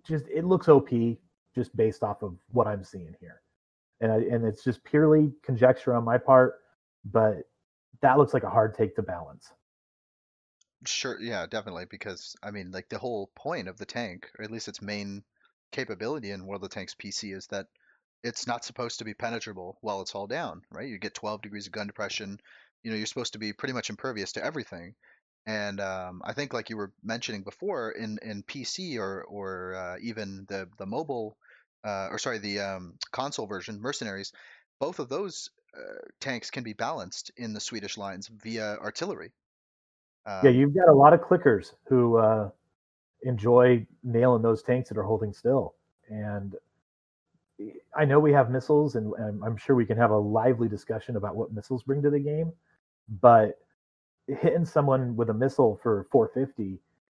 just 0.06 0.24
it 0.28 0.44
looks 0.44 0.68
OP 0.68 0.90
just 1.54 1.76
based 1.76 2.02
off 2.02 2.22
of 2.22 2.36
what 2.50 2.66
I'm 2.66 2.84
seeing 2.84 3.14
here 3.20 3.42
and 4.00 4.12
I, 4.12 4.16
and 4.16 4.44
it's 4.44 4.62
just 4.62 4.84
purely 4.84 5.32
conjecture 5.42 5.94
on 5.94 6.04
my 6.04 6.18
part, 6.18 6.56
but 7.04 7.38
that 8.00 8.18
looks 8.18 8.34
like 8.34 8.44
a 8.44 8.50
hard 8.50 8.74
take 8.74 8.96
to 8.96 9.02
balance. 9.02 9.52
Sure, 10.86 11.20
yeah, 11.20 11.46
definitely. 11.46 11.86
Because 11.90 12.36
I 12.42 12.50
mean, 12.50 12.70
like 12.70 12.88
the 12.88 12.98
whole 12.98 13.30
point 13.34 13.68
of 13.68 13.78
the 13.78 13.86
tank, 13.86 14.30
or 14.38 14.44
at 14.44 14.50
least 14.50 14.68
its 14.68 14.80
main 14.80 15.24
capability 15.72 16.30
in 16.30 16.46
World 16.46 16.64
of 16.64 16.70
Tanks 16.70 16.94
PC, 16.94 17.34
is 17.36 17.48
that 17.48 17.66
it's 18.22 18.46
not 18.46 18.64
supposed 18.64 18.98
to 18.98 19.04
be 19.04 19.14
penetrable 19.14 19.78
while 19.80 20.00
it's 20.00 20.14
all 20.14 20.26
down, 20.26 20.62
right? 20.70 20.88
You 20.88 20.98
get 20.98 21.14
12 21.14 21.42
degrees 21.42 21.66
of 21.66 21.72
gun 21.72 21.86
depression. 21.86 22.40
You 22.82 22.90
know, 22.90 22.96
you're 22.96 23.06
supposed 23.06 23.34
to 23.34 23.38
be 23.38 23.52
pretty 23.52 23.74
much 23.74 23.90
impervious 23.90 24.32
to 24.32 24.44
everything. 24.44 24.94
And 25.46 25.80
um, 25.80 26.20
I 26.24 26.34
think, 26.34 26.52
like 26.52 26.68
you 26.68 26.76
were 26.76 26.92
mentioning 27.02 27.42
before, 27.42 27.90
in 27.92 28.18
in 28.22 28.42
PC 28.42 28.98
or 28.98 29.24
or 29.24 29.74
uh, 29.74 29.96
even 30.02 30.44
the 30.48 30.68
the 30.76 30.84
mobile 30.84 31.38
uh, 31.84 32.08
or 32.10 32.18
sorry, 32.18 32.38
the 32.38 32.60
um, 32.60 32.94
console 33.12 33.46
version, 33.46 33.80
Mercenaries, 33.80 34.32
both 34.78 34.98
of 34.98 35.08
those 35.08 35.48
tanks 36.20 36.50
can 36.50 36.64
be 36.64 36.72
balanced 36.72 37.30
in 37.36 37.52
the 37.52 37.60
Swedish 37.60 37.96
lines 37.96 38.28
via 38.28 38.76
artillery. 38.78 39.32
Um, 40.26 40.40
yeah, 40.44 40.50
you've 40.50 40.74
got 40.74 40.88
a 40.88 40.94
lot 40.94 41.12
of 41.12 41.20
clickers 41.20 41.72
who 41.88 42.18
uh, 42.18 42.50
enjoy 43.22 43.86
nailing 44.02 44.42
those 44.42 44.62
tanks 44.62 44.88
that 44.88 44.98
are 44.98 45.02
holding 45.02 45.32
still, 45.32 45.74
and 46.08 46.54
I 47.96 48.04
know 48.04 48.20
we 48.20 48.32
have 48.32 48.50
missiles, 48.50 48.94
and, 48.94 49.12
and 49.14 49.42
I'm 49.44 49.56
sure 49.56 49.74
we 49.74 49.86
can 49.86 49.96
have 49.96 50.10
a 50.10 50.16
lively 50.16 50.68
discussion 50.68 51.16
about 51.16 51.36
what 51.36 51.52
missiles 51.52 51.82
bring 51.82 52.02
to 52.02 52.10
the 52.10 52.20
game, 52.20 52.52
but 53.20 53.58
hitting 54.28 54.64
someone 54.64 55.16
with 55.16 55.30
a 55.30 55.34
missile 55.34 55.80
for 55.82 56.06
450 56.12 56.78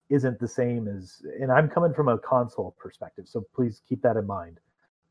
isn't 0.09 0.39
the 0.39 0.47
same 0.47 0.87
as 0.87 1.21
and 1.39 1.51
i'm 1.51 1.67
coming 1.67 1.93
from 1.93 2.07
a 2.07 2.17
console 2.19 2.75
perspective 2.79 3.27
so 3.27 3.43
please 3.55 3.81
keep 3.87 4.01
that 4.01 4.15
in 4.15 4.25
mind 4.27 4.59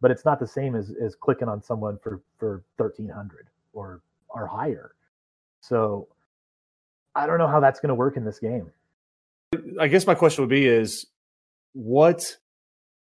but 0.00 0.10
it's 0.10 0.24
not 0.24 0.38
the 0.38 0.46
same 0.46 0.74
as, 0.74 0.92
as 1.02 1.14
clicking 1.14 1.48
on 1.48 1.62
someone 1.62 1.98
for 2.02 2.20
for 2.38 2.62
1300 2.76 3.48
or 3.72 4.02
or 4.28 4.46
higher. 4.46 4.92
So 5.60 6.08
i 7.14 7.26
don't 7.26 7.38
know 7.38 7.48
how 7.48 7.60
that's 7.60 7.80
going 7.80 7.88
to 7.88 7.94
work 7.94 8.16
in 8.16 8.24
this 8.24 8.38
game. 8.38 8.70
I 9.80 9.88
guess 9.88 10.06
my 10.06 10.14
question 10.14 10.42
would 10.42 10.50
be 10.50 10.66
is 10.66 11.06
what 11.72 12.36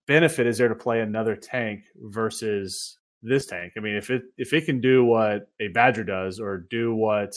benefit 0.08 0.48
is 0.48 0.58
there 0.58 0.68
to 0.68 0.74
play 0.74 1.00
another 1.00 1.36
tank 1.36 1.84
versus 1.96 2.98
this 3.22 3.46
tank 3.46 3.72
i 3.76 3.80
mean 3.80 3.94
if 3.94 4.10
it 4.10 4.22
if 4.36 4.52
it 4.52 4.64
can 4.64 4.80
do 4.80 5.04
what 5.04 5.48
a 5.60 5.68
badger 5.68 6.02
does 6.02 6.40
or 6.40 6.66
do 6.70 6.92
what 6.94 7.32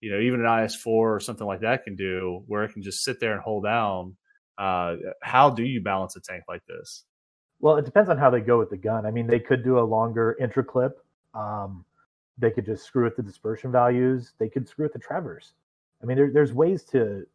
you 0.00 0.10
know 0.10 0.18
even 0.18 0.40
an 0.40 0.46
is4 0.46 0.86
or 0.86 1.20
something 1.20 1.46
like 1.46 1.60
that 1.60 1.84
can 1.84 1.94
do 1.94 2.42
where 2.48 2.64
it 2.64 2.72
can 2.72 2.82
just 2.82 3.04
sit 3.04 3.20
there 3.20 3.32
and 3.32 3.42
hold 3.42 3.62
down 3.62 4.16
uh, 4.58 4.96
how 5.22 5.48
do 5.48 5.62
you 5.62 5.80
balance 5.80 6.16
a 6.16 6.20
tank 6.20 6.42
like 6.48 6.62
this 6.66 7.04
well, 7.60 7.76
it 7.76 7.84
depends 7.84 8.08
on 8.08 8.18
how 8.18 8.30
they 8.30 8.40
go 8.40 8.58
with 8.58 8.70
the 8.70 8.76
gun. 8.76 9.04
I 9.04 9.10
mean, 9.10 9.26
they 9.26 9.40
could 9.40 9.64
do 9.64 9.78
a 9.78 9.80
longer 9.80 10.36
intra 10.40 10.62
clip. 10.62 10.98
Um, 11.34 11.84
they 12.36 12.50
could 12.50 12.64
just 12.64 12.84
screw 12.84 13.04
with 13.04 13.16
the 13.16 13.22
dispersion 13.22 13.72
values. 13.72 14.32
They 14.38 14.48
could 14.48 14.68
screw 14.68 14.84
with 14.84 14.92
the 14.92 15.00
traverse. 15.00 15.54
I 16.02 16.06
mean, 16.06 16.16
there, 16.16 16.30
there's 16.32 16.52
ways 16.52 16.84
to 16.84 17.26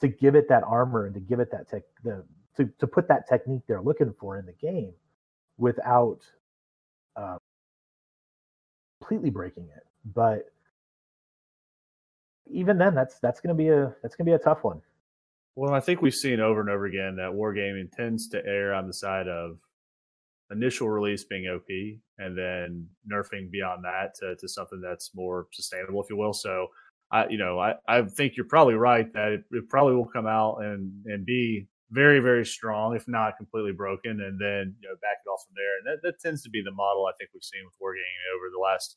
to 0.00 0.08
give 0.08 0.34
it 0.34 0.48
that 0.48 0.64
armor 0.64 1.04
and 1.04 1.14
to 1.14 1.20
give 1.20 1.40
it 1.40 1.50
that 1.52 1.68
tech 1.68 1.82
the 2.02 2.24
to, 2.56 2.68
to 2.78 2.86
put 2.86 3.08
that 3.08 3.28
technique 3.28 3.62
they're 3.66 3.82
looking 3.82 4.14
for 4.18 4.38
in 4.38 4.46
the 4.46 4.52
game 4.52 4.92
without 5.58 6.18
uh, 7.16 7.36
completely 9.00 9.30
breaking 9.30 9.68
it. 9.76 9.86
But 10.14 10.52
even 12.50 12.78
then, 12.78 12.94
that's 12.94 13.18
that's 13.20 13.40
going 13.40 13.56
to 13.56 13.62
be 13.62 13.68
a 13.68 13.94
that's 14.02 14.16
going 14.16 14.26
to 14.26 14.30
be 14.30 14.34
a 14.34 14.38
tough 14.38 14.64
one. 14.64 14.80
Well, 15.56 15.74
I 15.74 15.80
think 15.80 16.00
we've 16.00 16.14
seen 16.14 16.40
over 16.40 16.60
and 16.60 16.70
over 16.70 16.86
again 16.86 17.16
that 17.16 17.32
wargaming 17.32 17.92
tends 17.92 18.28
to 18.28 18.44
err 18.46 18.72
on 18.72 18.86
the 18.86 18.92
side 18.92 19.28
of 19.28 19.58
initial 20.50 20.88
release 20.88 21.24
being 21.24 21.46
OP 21.46 21.68
and 22.18 22.36
then 22.36 22.88
nerfing 23.10 23.50
beyond 23.50 23.84
that 23.84 24.14
to, 24.16 24.36
to 24.36 24.48
something 24.48 24.80
that's 24.80 25.10
more 25.14 25.46
sustainable, 25.52 26.02
if 26.02 26.10
you 26.10 26.16
will. 26.16 26.32
So, 26.32 26.68
I, 27.12 27.28
you 27.28 27.38
know, 27.38 27.58
I, 27.58 27.74
I 27.86 28.02
think 28.02 28.36
you're 28.36 28.46
probably 28.46 28.74
right 28.74 29.12
that 29.12 29.32
it, 29.32 29.44
it 29.52 29.68
probably 29.68 29.94
will 29.94 30.06
come 30.06 30.26
out 30.26 30.58
and, 30.62 30.92
and 31.06 31.24
be 31.24 31.66
very, 31.90 32.20
very 32.20 32.46
strong, 32.46 32.94
if 32.94 33.06
not 33.08 33.36
completely 33.36 33.72
broken, 33.72 34.20
and 34.20 34.38
then, 34.40 34.74
you 34.80 34.88
know, 34.88 34.94
back 35.02 35.18
it 35.24 35.28
off 35.28 35.42
from 35.44 35.54
there. 35.56 35.78
And 35.78 35.86
that, 35.86 36.02
that 36.06 36.20
tends 36.20 36.42
to 36.42 36.50
be 36.50 36.62
the 36.62 36.72
model 36.72 37.06
I 37.06 37.12
think 37.18 37.30
we've 37.34 37.42
seen 37.42 37.62
with 37.64 37.74
wargaming 37.82 38.36
over 38.36 38.46
the 38.52 38.60
last 38.60 38.96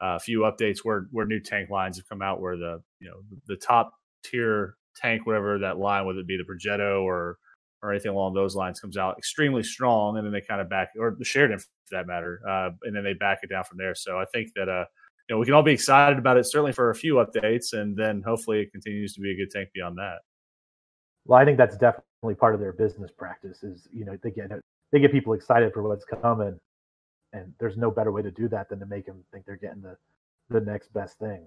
uh, 0.00 0.18
few 0.18 0.40
updates 0.40 0.78
where, 0.84 1.08
where 1.10 1.26
new 1.26 1.40
tank 1.40 1.70
lines 1.70 1.96
have 1.96 2.08
come 2.08 2.22
out 2.22 2.40
where 2.40 2.56
the, 2.56 2.80
you 3.00 3.08
know, 3.08 3.20
the 3.46 3.56
top 3.56 3.92
tier 4.24 4.76
tank, 4.96 5.26
whatever 5.26 5.58
that 5.58 5.78
line, 5.78 6.06
whether 6.06 6.20
it 6.20 6.26
be 6.26 6.36
the 6.36 6.44
Progetto 6.44 7.02
or 7.02 7.38
or 7.80 7.92
anything 7.92 8.10
along 8.10 8.34
those 8.34 8.56
lines, 8.56 8.80
comes 8.80 8.96
out 8.96 9.16
extremely 9.18 9.62
strong, 9.62 10.16
and 10.16 10.26
then 10.26 10.32
they 10.32 10.40
kind 10.40 10.60
of 10.60 10.68
back 10.68 10.88
or 10.98 11.14
the 11.16 11.24
Sheridan 11.24 11.60
for 11.60 11.66
that 11.92 12.08
matter, 12.08 12.40
uh, 12.48 12.70
and 12.82 12.94
then 12.94 13.04
they 13.04 13.14
back 13.14 13.38
it 13.42 13.50
down 13.50 13.62
from 13.62 13.78
there. 13.78 13.94
So 13.94 14.18
I 14.18 14.24
think 14.32 14.48
that 14.56 14.68
uh, 14.68 14.84
you 15.28 15.34
know 15.34 15.38
we 15.38 15.46
can 15.46 15.54
all 15.54 15.62
be 15.62 15.72
excited 15.72 16.18
about 16.18 16.36
it, 16.36 16.44
certainly 16.44 16.72
for 16.72 16.90
a 16.90 16.94
few 16.94 17.14
updates, 17.14 17.72
and 17.74 17.96
then 17.96 18.22
hopefully 18.26 18.60
it 18.60 18.72
continues 18.72 19.14
to 19.14 19.20
be 19.20 19.30
a 19.30 19.36
good 19.36 19.50
tank 19.52 19.68
beyond 19.72 19.96
that. 19.98 20.18
Well, 21.28 21.38
I 21.38 21.44
think 21.44 21.58
that's 21.58 21.76
definitely 21.76 22.34
part 22.34 22.54
of 22.54 22.60
their 22.60 22.72
business 22.72 23.12
practice. 23.12 23.62
Is 23.62 23.86
you 23.92 24.04
know 24.04 24.18
they 24.22 24.30
get 24.30 24.50
they 24.90 24.98
get 24.98 25.12
people 25.12 25.34
excited 25.34 25.72
for 25.72 25.82
what's 25.82 26.04
coming, 26.04 26.58
and 27.32 27.52
there's 27.60 27.76
no 27.76 27.90
better 27.90 28.10
way 28.10 28.22
to 28.22 28.30
do 28.30 28.48
that 28.48 28.68
than 28.70 28.80
to 28.80 28.86
make 28.86 29.06
them 29.06 29.22
think 29.32 29.44
they're 29.44 29.56
getting 29.56 29.82
the 29.82 29.96
the 30.48 30.60
next 30.60 30.92
best 30.92 31.18
thing. 31.18 31.46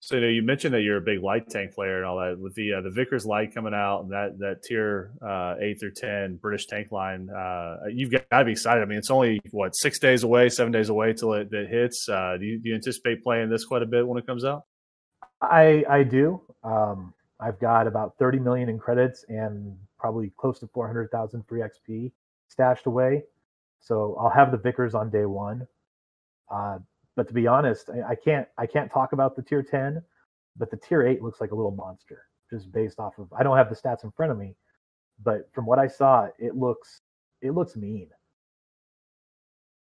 So 0.00 0.16
you, 0.16 0.20
know, 0.20 0.28
you 0.28 0.42
mentioned 0.42 0.74
that 0.74 0.80
you're 0.80 0.96
a 0.96 1.02
big 1.02 1.22
light 1.22 1.48
tank 1.48 1.74
player 1.74 1.98
and 1.98 2.06
all 2.06 2.16
that. 2.16 2.36
With 2.36 2.54
the 2.54 2.72
uh, 2.72 2.80
the 2.80 2.90
Vickers 2.90 3.26
light 3.26 3.54
coming 3.54 3.74
out 3.74 4.00
and 4.00 4.10
that 4.10 4.38
that 4.38 4.62
tier 4.64 5.12
uh, 5.24 5.54
eight 5.60 5.78
through 5.78 5.92
ten 5.92 6.36
British 6.36 6.66
tank 6.66 6.90
line, 6.90 7.28
uh, 7.30 7.76
you've 7.92 8.10
got 8.10 8.26
to 8.30 8.44
be 8.44 8.52
excited. 8.52 8.82
I 8.82 8.86
mean, 8.86 8.98
it's 8.98 9.10
only 9.10 9.38
what 9.50 9.76
six 9.76 9.98
days 9.98 10.22
away, 10.22 10.48
seven 10.48 10.72
days 10.72 10.88
away 10.88 11.12
till 11.12 11.34
it, 11.34 11.52
it 11.52 11.68
hits. 11.68 12.08
Uh, 12.08 12.36
do 12.40 12.46
you, 12.46 12.58
do 12.58 12.70
you 12.70 12.74
anticipate 12.74 13.22
playing 13.22 13.50
this 13.50 13.66
quite 13.66 13.82
a 13.82 13.86
bit 13.86 14.08
when 14.08 14.18
it 14.18 14.26
comes 14.26 14.46
out? 14.46 14.64
I 15.42 15.84
I 15.88 16.02
do. 16.02 16.40
Um, 16.64 17.12
I've 17.42 17.58
got 17.60 17.86
about 17.86 18.14
thirty 18.18 18.38
million 18.38 18.68
in 18.68 18.78
credits 18.78 19.24
and 19.28 19.76
probably 19.98 20.32
close 20.38 20.58
to 20.60 20.68
four 20.68 20.86
hundred 20.86 21.10
thousand 21.10 21.44
free 21.48 21.60
XP 21.60 22.12
stashed 22.48 22.86
away. 22.86 23.24
So 23.80 24.16
I'll 24.20 24.30
have 24.30 24.52
the 24.52 24.58
Vickers 24.58 24.94
on 24.94 25.10
day 25.10 25.26
one. 25.26 25.66
Uh, 26.50 26.78
but 27.16 27.26
to 27.28 27.34
be 27.34 27.46
honest, 27.46 27.90
I, 27.90 28.12
I 28.12 28.14
can't 28.14 28.46
I 28.56 28.66
can't 28.66 28.90
talk 28.90 29.12
about 29.12 29.36
the 29.36 29.42
tier 29.42 29.62
10, 29.62 30.02
but 30.56 30.70
the 30.70 30.76
tier 30.76 31.06
8 31.06 31.22
looks 31.22 31.40
like 31.40 31.50
a 31.50 31.54
little 31.54 31.72
monster 31.72 32.26
just 32.50 32.70
based 32.70 32.98
off 33.00 33.18
of 33.18 33.32
I 33.32 33.42
don't 33.42 33.56
have 33.56 33.70
the 33.70 33.76
stats 33.76 34.04
in 34.04 34.10
front 34.12 34.32
of 34.32 34.38
me, 34.38 34.54
but 35.22 35.50
from 35.52 35.66
what 35.66 35.78
I 35.78 35.88
saw, 35.88 36.28
it 36.38 36.54
looks 36.54 37.00
it 37.40 37.52
looks 37.52 37.76
mean. 37.76 38.08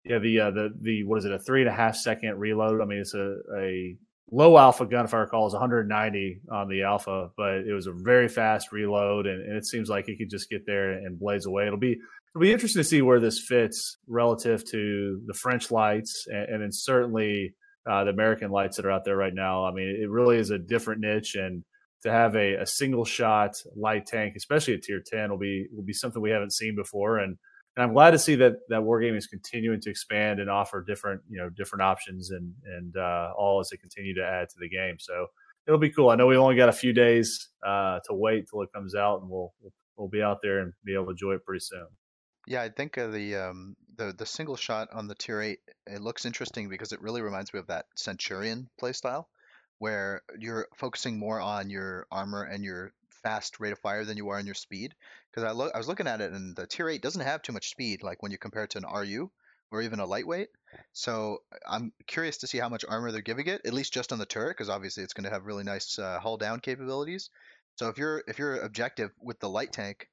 Yeah, 0.04 0.18
the 0.18 0.40
uh, 0.40 0.50
the 0.50 0.74
the 0.80 1.04
what 1.04 1.18
is 1.18 1.24
it? 1.24 1.32
A 1.32 1.38
three 1.38 1.60
and 1.60 1.68
a 1.68 1.72
half 1.72 1.96
second 1.96 2.38
reload. 2.38 2.80
I 2.80 2.84
mean, 2.84 3.00
it's 3.00 3.14
a 3.14 3.36
a 3.56 3.96
low 4.30 4.56
alpha 4.56 4.86
gunfire 4.86 5.22
recall, 5.22 5.46
is 5.46 5.52
190 5.52 6.40
on 6.50 6.68
the 6.68 6.82
alpha, 6.82 7.30
but 7.36 7.58
it 7.68 7.72
was 7.74 7.86
a 7.86 7.92
very 7.92 8.28
fast 8.28 8.72
reload, 8.72 9.26
and, 9.26 9.42
and, 9.42 9.56
it 9.56 9.66
seems 9.66 9.88
like 9.88 10.08
it 10.08 10.16
could 10.16 10.30
just 10.30 10.48
get 10.48 10.64
there 10.66 10.92
and 10.92 11.18
blaze 11.18 11.46
away. 11.46 11.66
It'll 11.66 11.78
be 11.78 11.92
it'll 11.92 12.42
be 12.42 12.52
interesting 12.52 12.80
to 12.80 12.88
see 12.88 13.02
where 13.02 13.20
this 13.20 13.44
fits 13.46 13.98
relative 14.06 14.64
to 14.70 15.20
the 15.26 15.34
French 15.34 15.70
lights, 15.70 16.26
and, 16.28 16.48
and 16.48 16.62
then 16.62 16.72
certainly 16.72 17.54
uh, 17.90 18.04
the 18.04 18.10
American 18.10 18.50
lights 18.50 18.76
that 18.76 18.86
are 18.86 18.90
out 18.90 19.04
there 19.04 19.16
right 19.16 19.34
now. 19.34 19.64
I 19.64 19.72
mean, 19.72 19.98
it 20.00 20.08
really 20.08 20.38
is 20.38 20.50
a 20.50 20.58
different 20.58 21.00
niche, 21.00 21.34
and 21.34 21.64
to 22.02 22.10
have 22.10 22.34
a, 22.34 22.54
a 22.54 22.66
single 22.66 23.04
shot 23.04 23.52
light 23.76 24.06
tank, 24.06 24.34
especially 24.36 24.74
at 24.74 24.82
tier 24.82 25.02
10, 25.04 25.30
will 25.30 25.38
be 25.38 25.66
will 25.72 25.84
be 25.84 25.92
something 25.92 26.22
we 26.22 26.30
haven't 26.30 26.52
seen 26.52 26.74
before, 26.74 27.18
and 27.18 27.36
and 27.76 27.84
I'm 27.84 27.92
glad 27.94 28.10
to 28.10 28.18
see 28.18 28.34
that 28.36 28.54
that 28.68 28.80
wargaming 28.80 29.16
is 29.16 29.26
continuing 29.26 29.80
to 29.80 29.90
expand 29.90 30.40
and 30.40 30.50
offer 30.50 30.84
different 30.86 31.22
you 31.28 31.38
know 31.38 31.48
different 31.48 31.82
options 31.82 32.30
and 32.30 32.52
and 32.64 32.96
uh, 32.96 33.32
all 33.36 33.60
as 33.60 33.70
they 33.70 33.76
continue 33.76 34.14
to 34.14 34.24
add 34.24 34.48
to 34.50 34.56
the 34.58 34.68
game. 34.68 34.96
So 34.98 35.26
it'll 35.66 35.80
be 35.80 35.90
cool. 35.90 36.10
I 36.10 36.16
know 36.16 36.26
we 36.26 36.36
only 36.36 36.56
got 36.56 36.68
a 36.68 36.72
few 36.72 36.92
days 36.92 37.48
uh, 37.66 38.00
to 38.06 38.14
wait 38.14 38.46
till 38.50 38.62
it 38.62 38.72
comes 38.74 38.94
out, 38.94 39.20
and 39.20 39.30
we'll 39.30 39.52
we'll 39.96 40.08
be 40.08 40.22
out 40.22 40.38
there 40.42 40.60
and 40.60 40.72
be 40.84 40.94
able 40.94 41.06
to 41.06 41.10
enjoy 41.12 41.34
it 41.34 41.44
pretty 41.44 41.60
soon. 41.60 41.86
Yeah, 42.46 42.62
I 42.62 42.70
think 42.70 42.94
the 42.94 43.36
um, 43.36 43.76
the 43.96 44.14
the 44.16 44.26
single 44.26 44.56
shot 44.56 44.88
on 44.92 45.08
the 45.08 45.14
tier 45.14 45.40
eight 45.40 45.60
it 45.86 46.02
looks 46.02 46.26
interesting 46.26 46.68
because 46.68 46.92
it 46.92 47.00
really 47.00 47.22
reminds 47.22 47.52
me 47.54 47.60
of 47.60 47.68
that 47.68 47.86
Centurion 47.96 48.68
playstyle, 48.80 49.24
where 49.78 50.22
you're 50.38 50.66
focusing 50.76 51.18
more 51.18 51.40
on 51.40 51.70
your 51.70 52.06
armor 52.10 52.42
and 52.42 52.64
your 52.64 52.92
fast 53.22 53.60
rate 53.60 53.72
of 53.72 53.78
fire 53.78 54.04
than 54.04 54.16
you 54.16 54.28
are 54.30 54.38
in 54.38 54.46
your 54.46 54.54
speed. 54.54 54.94
Because 55.30 55.48
I, 55.48 55.52
lo- 55.52 55.70
I 55.74 55.78
was 55.78 55.88
looking 55.88 56.06
at 56.06 56.20
it, 56.20 56.32
and 56.32 56.54
the 56.56 56.66
tier 56.66 56.88
eight 56.88 57.02
doesn't 57.02 57.20
have 57.20 57.42
too 57.42 57.52
much 57.52 57.70
speed, 57.70 58.02
like 58.02 58.22
when 58.22 58.32
you 58.32 58.38
compare 58.38 58.64
it 58.64 58.70
to 58.70 58.78
an 58.78 58.84
RU 58.84 59.30
or 59.72 59.82
even 59.82 60.00
a 60.00 60.06
lightweight. 60.06 60.50
So 60.92 61.42
I'm 61.66 61.92
curious 62.06 62.38
to 62.38 62.46
see 62.46 62.58
how 62.58 62.68
much 62.68 62.84
armor 62.86 63.10
they're 63.10 63.22
giving 63.22 63.46
it, 63.46 63.62
at 63.64 63.72
least 63.72 63.94
just 63.94 64.12
on 64.12 64.18
the 64.18 64.26
turret, 64.26 64.56
because 64.56 64.68
obviously 64.68 65.02
it's 65.02 65.14
going 65.14 65.24
to 65.24 65.30
have 65.30 65.46
really 65.46 65.64
nice 65.64 65.98
uh, 65.98 66.20
hull 66.20 66.36
down 66.36 66.60
capabilities. 66.60 67.30
So 67.76 67.88
if 67.88 67.96
you're 67.98 68.22
if 68.28 68.38
you're 68.38 68.60
objective 68.60 69.10
with 69.18 69.40
the 69.40 69.48
light 69.48 69.72
tank, 69.72 70.08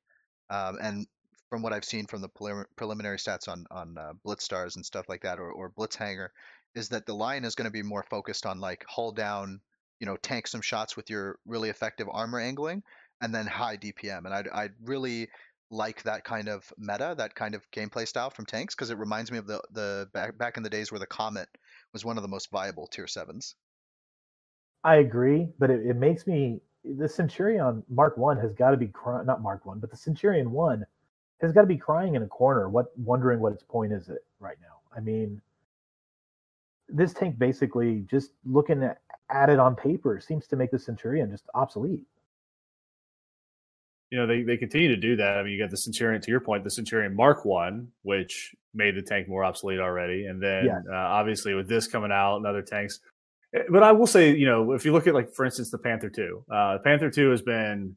um, 0.50 0.78
and 0.82 1.08
from 1.50 1.62
what 1.62 1.74
I've 1.74 1.86
seen 1.86 2.06
from 2.06 2.22
the 2.22 2.30
prelim- 2.30 2.66
preliminary 2.78 3.18
stats 3.18 3.50
on 3.50 3.66
on 3.70 3.98
uh, 3.98 4.14
Blitz 4.24 4.46
stars 4.46 4.78
and 4.78 4.86
stuff 4.86 5.10
like 5.10 5.24
that, 5.24 5.40
or, 5.40 5.52
or 5.52 5.70
Blitz 5.70 5.98
hangar, 5.98 6.32
is 6.74 6.90
that 6.90 7.06
the 7.06 7.14
line 7.14 7.44
is 7.44 7.56
going 7.56 7.66
to 7.66 7.72
be 7.72 7.84
more 7.84 8.04
focused 8.04 8.46
on 8.46 8.60
like 8.60 8.86
hull 8.88 9.12
down, 9.12 9.60
you 10.00 10.06
know, 10.06 10.16
tank 10.16 10.48
some 10.48 10.62
shots 10.62 10.96
with 10.96 11.10
your 11.10 11.38
really 11.46 11.70
effective 11.70 12.08
armor 12.10 12.40
angling, 12.40 12.84
and 13.22 13.34
then 13.34 13.46
high 13.48 13.78
DPM. 13.78 14.26
And 14.26 14.34
I'd, 14.34 14.48
I'd 14.50 14.74
really 14.84 15.30
like 15.72 16.04
that 16.04 16.24
kind 16.24 16.48
of 16.48 16.72
meta, 16.78 17.16
that 17.18 17.36
kind 17.36 17.56
of 17.56 17.70
gameplay 17.72 18.08
style 18.08 18.30
from 18.30 18.46
tanks, 18.46 18.76
because 18.76 18.90
it 18.90 18.98
reminds 18.98 19.32
me 19.32 19.38
of 19.38 19.48
the 19.48 19.62
the 19.72 20.10
back 20.14 20.38
back 20.38 20.58
in 20.58 20.64
the 20.64 20.70
days 20.70 20.92
where 20.92 21.00
the 21.00 21.08
Comet 21.08 21.48
was 21.94 22.04
one 22.04 22.18
of 22.18 22.24
the 22.24 22.30
most 22.30 22.50
viable 22.52 22.88
tier 22.88 23.08
sevens. 23.08 23.56
I 24.84 24.96
agree, 24.96 25.50
but 25.60 25.70
it, 25.70 25.86
it 25.86 25.96
makes 25.96 26.26
me 26.26 26.62
the 26.84 27.08
Centurion 27.08 27.84
Mark 27.90 28.18
One 28.18 28.38
has 28.38 28.54
got 28.54 28.72
to 28.72 28.78
be 28.78 28.88
cry- 28.88 29.24
not 29.24 29.42
Mark 29.42 29.66
One, 29.66 29.80
but 29.80 29.92
the 29.92 29.98
Centurion 29.98 30.52
One 30.52 30.86
has 31.42 31.52
got 31.52 31.62
to 31.62 31.68
be 31.68 31.78
crying 31.78 32.16
in 32.16 32.24
a 32.24 32.28
corner, 32.28 32.70
what 32.70 32.88
wondering 32.98 33.40
what 33.40 33.54
its 33.54 33.64
point 33.64 33.94
is 33.94 34.10
it 34.10 34.26
right 34.40 34.58
now. 34.62 34.80
I 34.96 35.00
mean, 35.02 35.42
this 36.88 37.14
tank 37.14 37.38
basically 37.38 38.06
just 38.10 38.32
looking 38.46 38.84
at, 38.84 39.02
at 39.30 39.50
it 39.50 39.60
on 39.60 39.76
paper 39.76 40.20
seems 40.20 40.48
to 40.48 40.56
make 40.56 40.72
the 40.72 40.80
Centurion 40.80 41.30
just 41.30 41.46
obsolete. 41.54 42.06
You 44.12 44.18
know, 44.18 44.26
they, 44.26 44.42
they 44.42 44.58
continue 44.58 44.88
to 44.90 44.98
do 44.98 45.16
that. 45.18 45.38
I 45.38 45.44
mean, 45.44 45.54
you 45.54 45.60
got 45.60 45.70
the 45.70 45.78
Centurion, 45.78 46.22
to 46.22 46.32
your 46.32 46.40
point, 46.40 46.64
the 46.64 46.72
Centurion 46.72 47.16
Mark 47.16 47.46
One, 47.46 47.90
which 48.02 48.56
made 48.74 48.96
the 48.96 49.02
tank 49.02 49.28
more 49.28 49.44
obsolete 49.44 49.80
already. 49.80 50.26
And 50.26 50.42
then 50.42 50.66
yeah. 50.66 50.80
uh, 50.92 50.96
obviously 50.96 51.54
with 51.54 51.68
this 51.68 51.88
coming 51.88 52.12
out 52.12 52.38
and 52.38 52.46
other 52.46 52.62
tanks. 52.62 53.00
Eh, 53.56 53.64
but 53.70 53.84
I 53.84 53.92
will 53.92 54.08
say, 54.08 54.36
you 54.36 54.48
know, 54.48 54.74
if 54.74 54.86
you 54.86 54.94
look 54.94 55.08
at, 55.08 55.14
like, 55.14 55.34
for 55.34 55.46
instance, 55.46 55.70
the 55.70 55.78
Panther 55.78 56.10
2, 56.10 56.46
uh, 56.52 56.74
the 56.74 56.80
Panther 56.80 57.10
2 57.10 57.30
has 57.30 57.42
been 57.42 57.96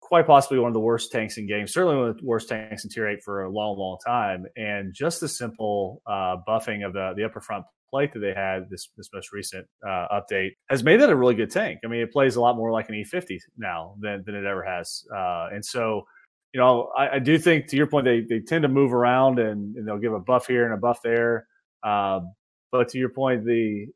quite 0.00 0.26
possibly 0.26 0.58
one 0.58 0.68
of 0.68 0.74
the 0.74 0.80
worst 0.80 1.10
tanks 1.10 1.38
in 1.38 1.46
games, 1.46 1.72
certainly 1.72 1.96
one 1.96 2.08
of 2.10 2.18
the 2.18 2.24
worst 2.24 2.48
tanks 2.48 2.84
in 2.84 2.90
tier 2.90 3.08
eight 3.08 3.22
for 3.22 3.44
a 3.44 3.50
long, 3.50 3.78
long 3.78 3.96
time. 4.04 4.44
And 4.56 4.92
just 4.92 5.20
the 5.20 5.28
simple 5.28 6.02
uh, 6.06 6.36
buffing 6.46 6.84
of 6.84 6.92
the, 6.92 7.14
the 7.16 7.24
upper 7.24 7.40
front 7.40 7.64
plate 7.92 8.12
that 8.12 8.20
they 8.20 8.32
had 8.34 8.70
this 8.70 8.88
this 8.96 9.10
most 9.12 9.32
recent 9.32 9.66
uh, 9.86 10.06
update 10.12 10.52
has 10.70 10.82
made 10.82 11.00
that 11.00 11.10
a 11.10 11.16
really 11.16 11.34
good 11.34 11.50
tank. 11.50 11.80
I 11.84 11.88
mean, 11.88 12.00
it 12.00 12.12
plays 12.12 12.36
a 12.36 12.40
lot 12.40 12.56
more 12.56 12.72
like 12.72 12.88
an 12.88 12.94
E50 12.94 13.38
now 13.58 13.94
than 14.00 14.24
than 14.24 14.34
it 14.34 14.44
ever 14.44 14.64
has, 14.64 15.04
uh, 15.14 15.48
and 15.52 15.64
so 15.64 16.06
you 16.52 16.60
know 16.60 16.90
I, 16.96 17.16
I, 17.16 17.18
do 17.18 17.38
think 17.38 17.68
to 17.68 17.76
your 17.76 17.86
point 17.86 18.04
they 18.04 18.20
they 18.20 18.40
tend 18.40 18.62
to 18.62 18.68
move 18.68 18.92
around 18.92 19.38
and, 19.38 19.76
and 19.76 19.86
they'll 19.86 19.98
give 19.98 20.14
a 20.14 20.20
buff 20.20 20.46
here 20.46 20.64
and 20.64 20.74
a 20.74 20.78
buff 20.78 21.00
there. 21.02 21.46
Um, 21.82 22.32
but 22.70 22.88
to 22.88 22.98
your 22.98 23.10
point, 23.10 23.44
the 23.44 23.86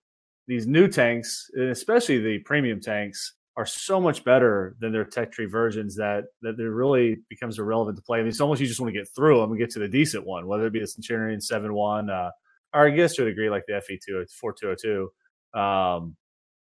these 0.46 0.66
new 0.66 0.86
tanks, 0.86 1.50
and 1.54 1.70
especially 1.70 2.18
the 2.18 2.38
premium 2.40 2.80
tanks, 2.80 3.32
are 3.56 3.66
so 3.66 3.98
much 3.98 4.22
better 4.22 4.76
than 4.80 4.92
their 4.92 5.04
tech 5.04 5.32
tree 5.32 5.46
versions 5.46 5.96
that 5.96 6.24
that 6.42 6.60
it 6.60 6.62
really 6.62 7.16
becomes 7.30 7.58
irrelevant 7.58 7.96
to 7.96 8.02
play. 8.02 8.18
I 8.18 8.22
mean, 8.22 8.28
it's 8.28 8.40
almost 8.40 8.60
you 8.60 8.66
just 8.66 8.80
want 8.80 8.92
to 8.92 8.98
get 8.98 9.08
through 9.16 9.40
them 9.40 9.50
and 9.50 9.58
get 9.58 9.70
to 9.70 9.78
the 9.78 9.88
decent 9.88 10.26
one, 10.26 10.46
whether 10.46 10.66
it 10.66 10.72
be 10.72 10.80
the 10.80 10.86
Centurion 10.86 11.40
Seven 11.40 11.72
One, 11.72 12.10
uh, 12.10 12.30
or 12.76 12.86
I 12.86 12.90
guess 12.90 13.14
to 13.14 13.22
a 13.22 13.26
degree 13.26 13.48
like 13.50 13.64
the 13.66 13.74
FV 13.74 13.98
two 14.06 14.24
four 14.38 14.52
two 14.52 14.66
hundred 14.66 14.78
oh 14.84 15.10
two. 15.54 15.60
Um, 15.60 16.16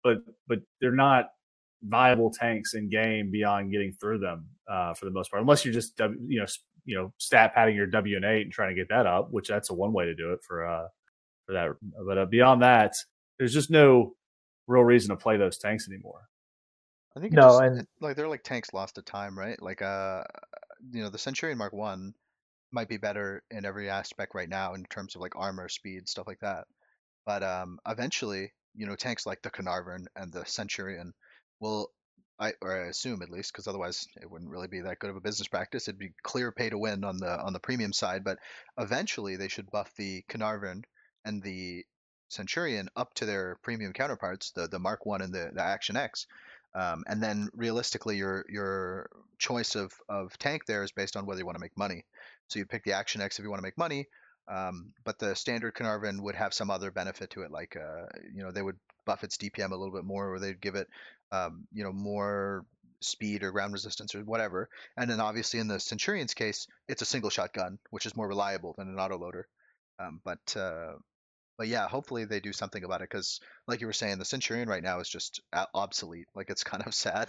but 0.05 0.19
but 0.47 0.59
they're 0.81 0.93
not 0.93 1.27
viable 1.83 2.31
tanks 2.31 2.75
in 2.75 2.89
game 2.89 3.31
beyond 3.31 3.73
getting 3.73 3.93
through 3.93 4.19
them 4.19 4.47
uh, 4.71 4.95
for 4.95 5.07
the 5.07 5.11
most 5.11 5.31
part, 5.31 5.41
unless 5.41 5.65
you're 5.65 5.75
just 5.75 5.99
you 5.99 6.41
know 6.41 6.47
you 6.85 6.97
know 6.97 7.13
stat 7.19 7.55
padding 7.55 7.75
your 7.75 7.87
W 7.87 8.17
and 8.17 8.25
eight 8.25 8.43
and 8.43 8.53
trying 8.53 8.75
to 8.75 8.81
get 8.81 8.89
that 8.91 9.07
up, 9.07 9.29
which 9.31 9.49
that's 9.49 9.71
a 9.71 9.75
one 9.75 9.93
way 9.93 10.05
to 10.05 10.15
do 10.15 10.33
it 10.33 10.41
for 10.47 10.67
uh 10.67 10.87
for 11.47 11.53
that. 11.55 11.69
But 12.07 12.19
uh, 12.19 12.27
beyond 12.27 12.63
that, 12.63 12.95
there's 13.39 13.55
just 13.55 13.71
no 13.71 14.15
real 14.67 14.85
reason 14.85 15.11
to 15.11 15.17
play 15.17 15.37
those 15.37 15.59
tanks 15.59 15.89
anymore. 15.89 16.29
I 17.17 17.21
think 17.21 17.33
no, 17.33 17.43
just, 17.43 17.63
and 17.63 17.87
like 18.01 18.17
they're 18.17 18.29
like 18.29 18.43
tanks 18.43 18.73
lost 18.73 18.95
to 18.97 19.03
time, 19.03 19.39
right? 19.39 19.61
Like 19.61 19.83
uh, 19.83 20.25
you 20.93 21.03
know, 21.03 21.11
the 21.11 21.19
Centurion 21.19 21.59
Mark 21.59 21.73
One 21.73 22.15
might 22.73 22.89
be 22.89 22.97
better 22.97 23.43
in 23.51 23.65
every 23.65 23.91
aspect 23.91 24.35
right 24.35 24.49
now 24.49 24.75
in 24.75 24.85
terms 24.85 25.15
of 25.15 25.21
like 25.21 25.37
armor, 25.37 25.69
speed, 25.69 26.09
stuff 26.09 26.27
like 26.27 26.41
that. 26.41 26.67
But 27.27 27.43
um, 27.43 27.79
eventually, 27.87 28.53
you 28.75 28.87
know, 28.87 28.97
tanks 28.97 29.27
like 29.27 29.43
the 29.43 29.51
Caernarvon 29.51 30.07
and 30.17 30.33
the 30.33 30.45
Centurion 30.47 31.13
will, 31.61 31.91
I 32.39 32.55
or 32.61 32.85
I 32.85 32.89
assume 32.89 33.23
at 33.23 33.31
least, 33.31 33.53
because 33.53 33.69
otherwise 33.69 34.07
it 34.21 34.31
wouldn't 34.31 34.51
really 34.51 34.69
be 34.69 34.81
that 34.81 34.99
good 34.99 35.11
of 35.11 35.17
a 35.17 35.21
business 35.21 35.49
practice. 35.49 35.87
It'd 35.87 35.99
be 35.99 36.15
clear 36.23 36.51
pay 36.51 36.71
to 36.71 36.79
win 36.79 37.05
on 37.05 37.19
the 37.19 37.41
on 37.41 37.53
the 37.53 37.61
premium 37.61 37.93
side. 37.93 38.25
But 38.25 38.39
eventually, 38.79 39.37
they 39.37 39.49
should 39.49 39.71
buff 39.71 39.93
the 39.97 40.25
Caernarvon 40.29 40.83
and 41.25 41.43
the 41.43 41.85
Centurion 42.31 42.89
up 42.97 43.13
to 43.15 43.27
their 43.27 43.59
premium 43.63 43.93
counterparts, 43.93 44.51
the 44.53 44.67
the 44.67 44.79
Mark 44.79 45.07
One 45.07 45.23
and 45.23 45.33
the 45.33 45.51
the 45.55 45.63
Action 45.63 45.97
X, 45.97 46.27
um, 46.75 47.05
and 47.07 47.23
then 47.23 47.51
realistically, 47.55 48.17
your 48.17 48.45
your 48.49 49.11
choice 49.39 49.75
of, 49.75 49.93
of 50.09 50.37
tank 50.39 50.65
there 50.67 50.83
is 50.83 50.93
based 50.93 51.17
on 51.17 51.27
whether 51.27 51.41
you 51.41 51.47
want 51.47 51.57
to 51.57 51.61
make 51.61 51.77
money. 51.77 52.05
So 52.53 52.59
you 52.59 52.67
pick 52.67 52.85
the 52.85 52.93
Action 52.93 53.21
X 53.21 53.39
if 53.39 53.45
you 53.45 53.51
want 53.51 53.59
to 53.61 53.67
make 53.67 53.79
money, 53.79 54.09
um, 54.49 54.93
but 55.05 55.19
the 55.19 55.35
standard 55.35 55.75
Caernarvon 55.75 56.21
would 56.21 56.35
have 56.35 56.55
some 56.55 56.71
other 56.71 56.91
benefit 56.91 57.31
to 57.31 57.43
it, 57.43 57.51
like 57.51 57.77
uh, 57.77 58.07
you 58.35 58.43
know 58.43 58.51
they 58.51 58.63
would 58.63 58.79
buff 59.07 59.25
its 59.25 59.37
DPM 59.37 59.73
a 59.73 59.77
little 59.77 59.95
bit 59.95 60.05
more, 60.05 60.33
or 60.33 60.39
they'd 60.39 60.61
give 60.61 60.75
it 60.75 60.89
um, 61.31 61.67
you 61.73 61.85
know 61.85 61.93
more 61.93 62.65
speed 63.01 63.43
or 63.43 63.51
ground 63.51 63.73
resistance 63.73 64.15
or 64.15 64.21
whatever. 64.21 64.69
And 64.97 65.11
then 65.11 65.21
obviously 65.21 65.61
in 65.61 65.69
the 65.69 65.81
Centurion's 65.81 66.35
case, 66.35 66.67
it's 66.89 67.03
a 67.03 67.07
single 67.07 67.31
shot 67.31 67.53
gun, 67.53 67.79
which 67.91 68.07
is 68.07 68.17
more 68.17 68.29
reliable 68.29 68.75
than 68.77 68.89
an 68.89 68.97
autoloader. 68.97 69.45
Um, 69.99 70.21
but 70.25 70.57
uh, 70.57 70.93
but 71.59 71.69
yeah, 71.69 71.87
hopefully 71.89 72.25
they 72.25 72.41
do 72.41 72.53
something 72.53 72.83
about 72.83 73.03
it 73.03 73.11
because, 73.11 73.41
like 73.67 73.81
you 73.81 73.87
were 73.87 73.93
saying, 73.93 74.19
the 74.19 74.25
Centurion 74.25 74.69
right 74.69 74.83
now 74.83 75.01
is 75.01 75.09
just 75.09 75.41
obsolete. 75.75 76.27
Like 76.35 76.51
it's 76.51 76.65
kind 76.73 76.83
of 76.87 76.95
sad. 76.95 77.29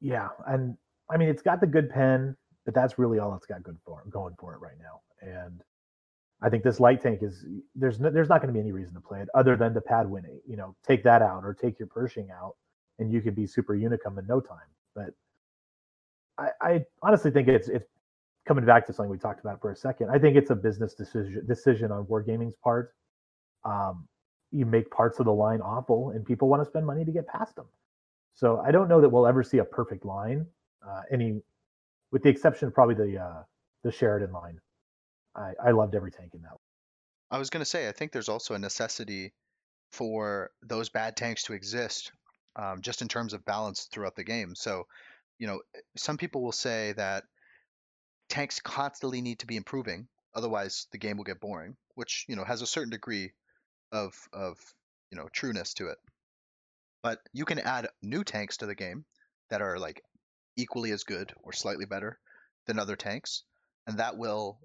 yeah, 0.00 0.28
and 0.46 0.76
I 1.10 1.16
mean 1.16 1.28
it's 1.28 1.42
got 1.42 1.60
the 1.60 1.66
good 1.66 1.90
pen, 1.90 2.36
but 2.66 2.74
that's 2.74 2.98
really 2.98 3.18
all 3.18 3.34
it's 3.34 3.46
got 3.46 3.62
good 3.62 3.78
for 3.86 4.04
going 4.10 4.34
for 4.38 4.52
it 4.54 4.60
right 4.60 4.76
now. 4.78 5.00
And 5.22 5.62
I 6.42 6.50
think 6.50 6.62
this 6.62 6.78
light 6.80 7.00
tank 7.00 7.20
is 7.22 7.46
there's 7.74 7.98
no, 7.98 8.10
there's 8.10 8.28
not 8.28 8.42
going 8.42 8.52
to 8.52 8.52
be 8.52 8.60
any 8.60 8.72
reason 8.72 8.92
to 8.94 9.00
play 9.00 9.20
it 9.20 9.28
other 9.34 9.56
than 9.56 9.72
to 9.72 9.80
pad 9.80 10.10
winning. 10.10 10.38
You 10.46 10.58
know, 10.58 10.76
take 10.86 11.02
that 11.04 11.22
out 11.22 11.44
or 11.44 11.54
take 11.54 11.78
your 11.78 11.88
Pershing 11.88 12.28
out, 12.30 12.56
and 12.98 13.10
you 13.10 13.22
could 13.22 13.34
be 13.34 13.46
super 13.46 13.74
unicum 13.74 14.18
in 14.18 14.26
no 14.26 14.40
time. 14.40 14.68
But 14.94 15.14
I, 16.36 16.50
I 16.60 16.84
honestly 17.02 17.30
think 17.30 17.48
it's 17.48 17.68
it's 17.68 17.88
coming 18.46 18.64
back 18.64 18.86
to 18.86 18.92
something 18.92 19.10
we 19.10 19.18
talked 19.18 19.40
about 19.40 19.60
for 19.60 19.72
a 19.72 19.76
second, 19.76 20.10
I 20.10 20.18
think 20.18 20.36
it's 20.36 20.50
a 20.50 20.54
business 20.54 20.94
decision 20.94 21.44
decision 21.46 21.90
on 21.90 22.04
Wargaming's 22.04 22.54
part. 22.62 22.94
Um, 23.64 24.06
you 24.52 24.64
make 24.64 24.90
parts 24.90 25.18
of 25.18 25.26
the 25.26 25.32
line 25.32 25.60
awful, 25.60 26.10
and 26.10 26.24
people 26.24 26.48
want 26.48 26.62
to 26.62 26.66
spend 26.66 26.86
money 26.86 27.04
to 27.04 27.10
get 27.10 27.26
past 27.26 27.56
them. 27.56 27.66
So 28.34 28.62
I 28.64 28.70
don't 28.70 28.88
know 28.88 29.00
that 29.00 29.08
we'll 29.08 29.26
ever 29.26 29.42
see 29.42 29.58
a 29.58 29.64
perfect 29.64 30.04
line. 30.04 30.46
Uh, 30.86 31.02
any, 31.10 31.42
with 32.12 32.22
the 32.22 32.28
exception 32.28 32.68
of 32.68 32.74
probably 32.74 32.94
the 32.94 33.18
uh, 33.18 33.42
the 33.82 33.92
Sheridan 33.92 34.32
line. 34.32 34.60
I, 35.34 35.52
I 35.62 35.70
loved 35.72 35.94
every 35.94 36.10
tank 36.10 36.32
in 36.34 36.42
that. 36.42 36.56
I 37.30 37.38
was 37.38 37.50
going 37.50 37.60
to 37.60 37.68
say, 37.68 37.88
I 37.88 37.92
think 37.92 38.12
there's 38.12 38.28
also 38.28 38.54
a 38.54 38.58
necessity 38.58 39.32
for 39.92 40.50
those 40.62 40.88
bad 40.88 41.16
tanks 41.16 41.44
to 41.44 41.52
exist, 41.52 42.12
um, 42.56 42.80
just 42.80 43.02
in 43.02 43.08
terms 43.08 43.32
of 43.32 43.44
balance 43.44 43.88
throughout 43.92 44.16
the 44.16 44.24
game. 44.24 44.54
So, 44.54 44.86
you 45.38 45.46
know, 45.46 45.60
some 45.96 46.16
people 46.16 46.42
will 46.42 46.52
say 46.52 46.92
that 46.92 47.24
tanks 48.28 48.60
constantly 48.60 49.20
need 49.20 49.40
to 49.40 49.46
be 49.46 49.56
improving, 49.56 50.08
otherwise 50.34 50.86
the 50.92 50.98
game 50.98 51.16
will 51.16 51.24
get 51.24 51.40
boring, 51.40 51.76
which 51.94 52.24
you 52.28 52.36
know 52.36 52.44
has 52.44 52.62
a 52.62 52.66
certain 52.66 52.90
degree 52.90 53.32
of 53.92 54.14
of 54.32 54.58
you 55.10 55.18
know 55.18 55.28
trueness 55.32 55.74
to 55.74 55.88
it. 55.88 55.98
But 57.02 57.20
you 57.32 57.44
can 57.44 57.58
add 57.58 57.88
new 58.02 58.24
tanks 58.24 58.58
to 58.58 58.66
the 58.66 58.74
game 58.74 59.04
that 59.50 59.62
are 59.62 59.78
like 59.78 60.02
equally 60.56 60.90
as 60.90 61.04
good 61.04 61.32
or 61.42 61.52
slightly 61.52 61.86
better 61.86 62.18
than 62.66 62.78
other 62.78 62.96
tanks, 62.96 63.42
and 63.86 63.98
that 63.98 64.16
will 64.16 64.58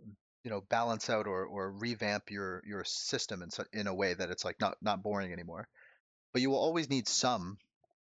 you 0.43 0.49
know 0.49 0.61
balance 0.61 1.09
out 1.09 1.27
or, 1.27 1.45
or 1.45 1.71
revamp 1.71 2.31
your 2.31 2.63
your 2.65 2.83
system 2.83 3.41
in 3.41 3.49
in 3.73 3.87
a 3.87 3.93
way 3.93 4.13
that 4.13 4.29
it's 4.29 4.45
like 4.45 4.59
not 4.59 4.77
not 4.81 5.03
boring 5.03 5.31
anymore. 5.31 5.67
But 6.33 6.41
you 6.41 6.49
will 6.49 6.57
always 6.59 6.89
need 6.89 7.07
some 7.07 7.57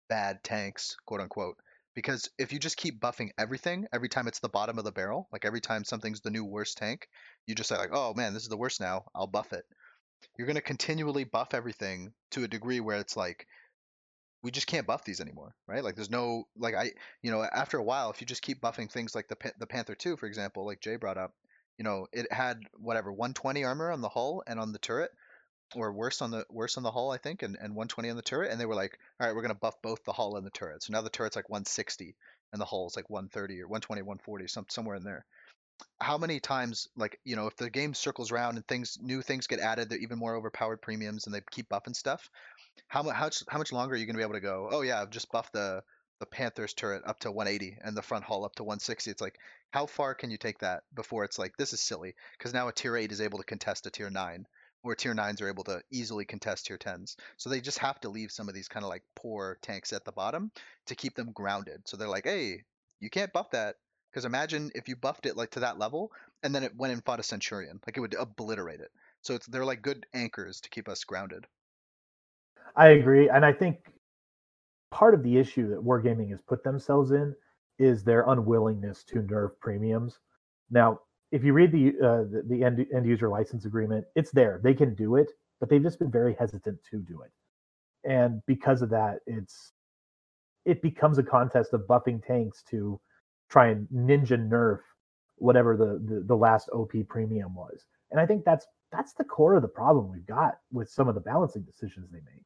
bad 0.10 0.44
tanks, 0.44 0.98
quote 1.06 1.22
unquote, 1.22 1.58
because 1.94 2.30
if 2.38 2.52
you 2.52 2.60
just 2.60 2.78
keep 2.78 3.00
buffing 3.00 3.32
everything 3.38 3.88
every 3.94 4.10
time 4.10 4.28
it's 4.28 4.40
the 4.40 4.50
bottom 4.50 4.78
of 4.78 4.84
the 4.84 4.92
barrel, 4.92 5.28
like 5.32 5.46
every 5.46 5.62
time 5.62 5.84
something's 5.84 6.22
the 6.22 6.32
new 6.32 6.44
worst 6.44 6.78
tank, 6.78 7.08
you 7.46 7.56
just 7.56 7.70
say 7.70 7.78
like, 7.78 7.92
oh 7.94 8.14
man, 8.14 8.34
this 8.34 8.44
is 8.44 8.50
the 8.50 8.58
worst 8.58 8.82
now, 8.82 9.06
I'll 9.16 9.28
buff 9.28 9.54
it. 9.54 9.64
You're 10.38 10.48
gonna 10.48 10.62
continually 10.62 11.24
buff 11.24 11.54
everything 11.54 12.14
to 12.32 12.44
a 12.44 12.48
degree 12.48 12.80
where 12.80 12.98
it's 12.98 13.16
like 13.16 13.48
we 14.46 14.52
just 14.52 14.68
can't 14.68 14.86
buff 14.86 15.04
these 15.04 15.20
anymore, 15.20 15.56
right? 15.68 15.84
Like 15.84 15.96
there's 15.96 16.12
no 16.12 16.44
like 16.56 16.76
I 16.76 16.92
you 17.24 17.32
know 17.32 17.42
after 17.42 17.80
a 17.80 17.84
while 17.84 18.12
if 18.12 18.22
you 18.22 18.28
just 18.28 18.44
keep 18.44 18.62
buffing 18.62 18.92
things 18.92 19.16
like 19.16 19.28
the 19.28 19.38
the 19.60 19.66
Panther 19.66 19.96
2 19.96 20.18
for 20.18 20.28
example, 20.28 20.68
like 20.68 20.82
Jay 20.82 20.98
brought 20.98 21.18
up, 21.18 21.34
you 21.80 21.84
know 21.84 22.06
it 22.14 22.32
had 22.32 22.60
whatever 22.78 23.12
120 23.12 23.64
armor 23.64 23.92
on 23.92 24.02
the 24.02 24.10
hull 24.10 24.44
and 24.46 24.60
on 24.60 24.72
the 24.72 24.78
turret, 24.78 25.10
or 25.76 25.92
worse 25.92 26.22
on 26.22 26.30
the 26.30 26.46
worse 26.52 26.78
on 26.78 26.84
the 26.84 26.92
hull, 26.92 27.10
I 27.10 27.18
think, 27.18 27.42
and, 27.42 27.56
and 27.56 27.76
120 27.76 28.12
on 28.12 28.16
the 28.16 28.22
turret, 28.22 28.52
and 28.52 28.62
they 28.62 28.68
were 28.68 28.76
like, 28.76 29.00
all 29.20 29.26
right, 29.26 29.36
we're 29.36 29.42
gonna 29.42 29.56
buff 29.56 29.82
both 29.82 30.04
the 30.04 30.14
hull 30.14 30.38
and 30.38 30.46
the 30.46 30.52
turret. 30.52 30.84
So 30.84 30.94
now 30.94 31.02
the 31.02 31.10
turret's 31.10 31.36
like 31.36 31.50
160 31.50 32.16
and 32.54 32.62
the 32.62 32.66
hull's 32.66 32.96
like 32.96 33.10
130 33.10 33.62
or 33.62 33.68
120, 33.68 34.04
140, 34.04 34.48
some 34.48 34.66
somewhere 34.70 34.96
in 34.96 35.04
there. 35.04 35.26
How 36.00 36.20
many 36.20 36.40
times, 36.40 36.88
like 36.96 37.20
you 37.24 37.36
know, 37.36 37.48
if 37.48 37.56
the 37.58 37.72
game 37.72 37.96
circles 37.96 38.32
around 38.32 38.58
and 38.58 38.68
things, 38.68 39.00
new 39.02 39.24
things 39.24 39.48
get 39.48 39.60
added, 39.60 39.90
they're 39.90 39.98
even 39.98 40.20
more 40.20 40.36
overpowered 40.36 40.84
premiums, 40.84 41.26
and 41.26 41.34
they 41.34 41.42
keep 41.52 41.68
buffing 41.68 41.96
stuff. 41.96 42.30
How 42.88 43.04
much 43.04 43.44
how, 43.48 43.58
much 43.58 43.72
longer 43.72 43.96
are 43.96 43.98
you 43.98 44.06
gonna 44.06 44.18
be 44.18 44.24
able 44.24 44.34
to 44.34 44.40
go? 44.40 44.70
Oh 44.72 44.82
yeah, 44.82 45.02
I've 45.02 45.10
just 45.10 45.32
buffed 45.32 45.54
the 45.54 45.84
the 46.20 46.26
Panthers 46.26 46.74
turret 46.74 47.04
up 47.06 47.20
to 47.20 47.32
180 47.32 47.78
and 47.82 47.96
the 47.96 48.02
front 48.02 48.24
hull 48.24 48.46
up 48.46 48.56
to 48.56 48.64
160. 48.64 49.12
It's 49.12 49.22
like, 49.22 49.38
how 49.72 49.86
far 49.86 50.16
can 50.16 50.32
you 50.32 50.38
take 50.38 50.60
that 50.60 50.84
before 50.94 51.26
it's 51.26 51.38
like 51.38 51.58
this 51.58 51.74
is 51.74 51.82
silly? 51.82 52.16
Because 52.38 52.54
now 52.54 52.68
a 52.70 52.72
tier 52.72 52.96
eight 52.96 53.12
is 53.12 53.20
able 53.20 53.40
to 53.40 53.44
contest 53.44 53.86
a 53.86 53.92
tier 53.92 54.10
nine 54.10 54.48
where 54.82 54.96
tier 54.96 55.14
nines 55.14 55.42
are 55.42 55.50
able 55.50 55.64
to 55.64 55.82
easily 55.92 56.26
contest 56.26 56.68
tier 56.68 56.78
tens. 56.78 57.18
So 57.38 57.50
they 57.50 57.60
just 57.60 57.80
have 57.80 58.00
to 58.02 58.10
leave 58.10 58.32
some 58.32 58.48
of 58.48 58.56
these 58.56 58.68
kind 58.68 58.84
of 58.86 58.90
like 58.90 59.04
poor 59.16 59.58
tanks 59.62 59.92
at 59.92 60.06
the 60.06 60.12
bottom 60.12 60.52
to 60.86 60.96
keep 60.96 61.16
them 61.16 61.32
grounded. 61.34 61.88
So 61.88 61.98
they're 61.98 62.08
like, 62.08 62.26
hey, 62.26 62.64
you 63.00 63.10
can't 63.10 63.34
buff 63.34 63.50
that. 63.52 63.76
Because 64.12 64.26
imagine 64.26 64.72
if 64.76 64.88
you 64.88 64.96
buffed 64.96 65.26
it 65.26 65.36
like 65.36 65.52
to 65.52 65.62
that 65.62 65.80
level 65.80 66.12
and 66.44 66.56
then 66.56 66.64
it 66.64 66.78
went 66.78 66.94
and 66.94 67.04
fought 67.04 67.20
a 67.20 67.24
centurion, 67.24 67.82
like 67.86 67.98
it 67.98 68.00
would 68.00 68.14
obliterate 68.14 68.80
it. 68.80 68.92
So 69.24 69.34
it's 69.34 69.48
they're 69.48 69.66
like 69.66 69.82
good 69.82 70.06
anchors 70.14 70.62
to 70.62 70.70
keep 70.70 70.88
us 70.88 71.04
grounded. 71.04 71.46
I 72.76 72.90
agree, 72.90 73.30
and 73.30 73.46
I 73.46 73.54
think 73.54 73.78
part 74.92 75.14
of 75.14 75.24
the 75.24 75.38
issue 75.38 75.70
that 75.70 75.84
Wargaming 75.84 76.30
has 76.32 76.42
put 76.42 76.64
themselves 76.64 77.12
in 77.12 77.36
is 77.80 78.04
their 78.04 78.24
unwillingness 78.28 79.04
to 79.06 79.16
nerf 79.22 79.52
premiums. 79.60 80.20
Now, 80.72 81.02
if 81.32 81.44
you 81.44 81.54
read 81.54 81.72
the 81.72 81.90
uh, 82.02 82.24
the, 82.24 82.44
the 82.48 82.64
end, 82.64 82.86
end 82.94 83.06
user 83.06 83.30
license 83.30 83.66
agreement, 83.66 84.06
it's 84.16 84.32
there. 84.32 84.60
They 84.64 84.74
can 84.74 84.96
do 84.96 85.16
it, 85.16 85.32
but 85.60 85.70
they've 85.70 85.82
just 85.84 86.00
been 86.00 86.12
very 86.12 86.36
hesitant 86.40 86.80
to 86.92 87.00
do 87.00 87.22
it. 87.22 87.32
And 88.10 88.42
because 88.46 88.82
of 88.82 88.90
that, 88.92 89.20
it's 89.26 89.74
it 90.66 90.82
becomes 90.82 91.18
a 91.18 91.24
contest 91.24 91.74
of 91.74 91.82
buffing 91.82 92.26
tanks 92.26 92.64
to 92.72 93.00
try 93.50 93.68
and 93.68 93.88
ninja 93.94 94.38
nerf 94.38 94.80
whatever 95.38 95.76
the, 95.76 96.02
the, 96.06 96.24
the 96.26 96.36
last 96.36 96.70
OP 96.70 96.94
premium 97.10 97.54
was. 97.54 97.86
And 98.12 98.20
I 98.20 98.26
think 98.26 98.46
that's 98.46 98.68
that's 98.92 99.14
the 99.14 99.24
core 99.24 99.56
of 99.56 99.62
the 99.62 99.68
problem 99.68 100.10
we've 100.10 100.26
got 100.26 100.60
with 100.72 100.90
some 100.90 101.08
of 101.10 101.16
the 101.16 101.22
balancing 101.22 101.64
decisions 101.64 102.10
they 102.12 102.20
make. 102.20 102.46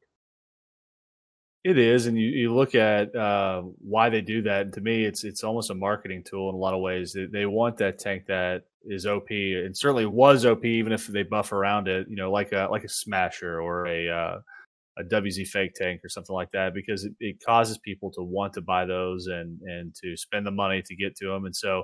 It 1.62 1.76
is, 1.76 2.06
and 2.06 2.18
you, 2.18 2.28
you 2.28 2.54
look 2.54 2.74
at 2.74 3.14
uh, 3.14 3.60
why 3.80 4.08
they 4.08 4.22
do 4.22 4.40
that. 4.42 4.62
And 4.62 4.72
to 4.72 4.80
me, 4.80 5.04
it's 5.04 5.24
it's 5.24 5.44
almost 5.44 5.68
a 5.70 5.74
marketing 5.74 6.24
tool 6.24 6.48
in 6.48 6.54
a 6.54 6.58
lot 6.58 6.72
of 6.72 6.80
ways. 6.80 7.12
They, 7.12 7.26
they 7.26 7.44
want 7.44 7.76
that 7.78 7.98
tank 7.98 8.24
that 8.26 8.62
is 8.84 9.04
OP, 9.04 9.30
and 9.30 9.76
certainly 9.76 10.06
was 10.06 10.46
OP, 10.46 10.64
even 10.64 10.90
if 10.90 11.06
they 11.06 11.22
buff 11.22 11.52
around 11.52 11.86
it. 11.86 12.06
You 12.08 12.16
know, 12.16 12.30
like 12.32 12.52
a 12.52 12.68
like 12.70 12.84
a 12.84 12.88
Smasher 12.88 13.60
or 13.60 13.86
a 13.86 14.08
uh, 14.08 14.38
a 14.98 15.04
WZ 15.04 15.48
fake 15.48 15.74
tank 15.74 16.00
or 16.04 16.08
something 16.08 16.34
like 16.34 16.50
that, 16.52 16.74
because 16.74 17.04
it, 17.04 17.12
it 17.20 17.36
causes 17.44 17.78
people 17.78 18.10
to 18.12 18.22
want 18.22 18.54
to 18.54 18.62
buy 18.62 18.86
those 18.86 19.26
and 19.26 19.60
and 19.62 19.94
to 20.02 20.16
spend 20.16 20.46
the 20.46 20.50
money 20.50 20.82
to 20.86 20.96
get 20.96 21.14
to 21.16 21.26
them. 21.28 21.44
And 21.44 21.54
so, 21.54 21.82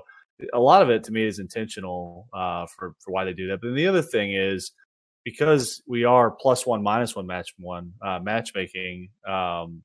a 0.53 0.59
lot 0.59 0.81
of 0.81 0.89
it 0.89 1.03
to 1.05 1.11
me 1.11 1.25
is 1.27 1.39
intentional 1.39 2.27
uh, 2.33 2.65
for 2.75 2.95
for 2.99 3.11
why 3.11 3.25
they 3.25 3.33
do 3.33 3.47
that. 3.49 3.59
But 3.61 3.75
the 3.75 3.87
other 3.87 4.01
thing 4.01 4.33
is 4.33 4.71
because 5.27 5.83
we 5.85 6.05
are 6.05 6.31
plus 6.31 6.65
one 6.65 6.81
minus 6.81 7.13
one 7.13 7.27
match 7.27 7.53
one 7.57 7.91
uh, 8.01 8.17
matchmaking. 8.17 9.09
Um, 9.27 9.83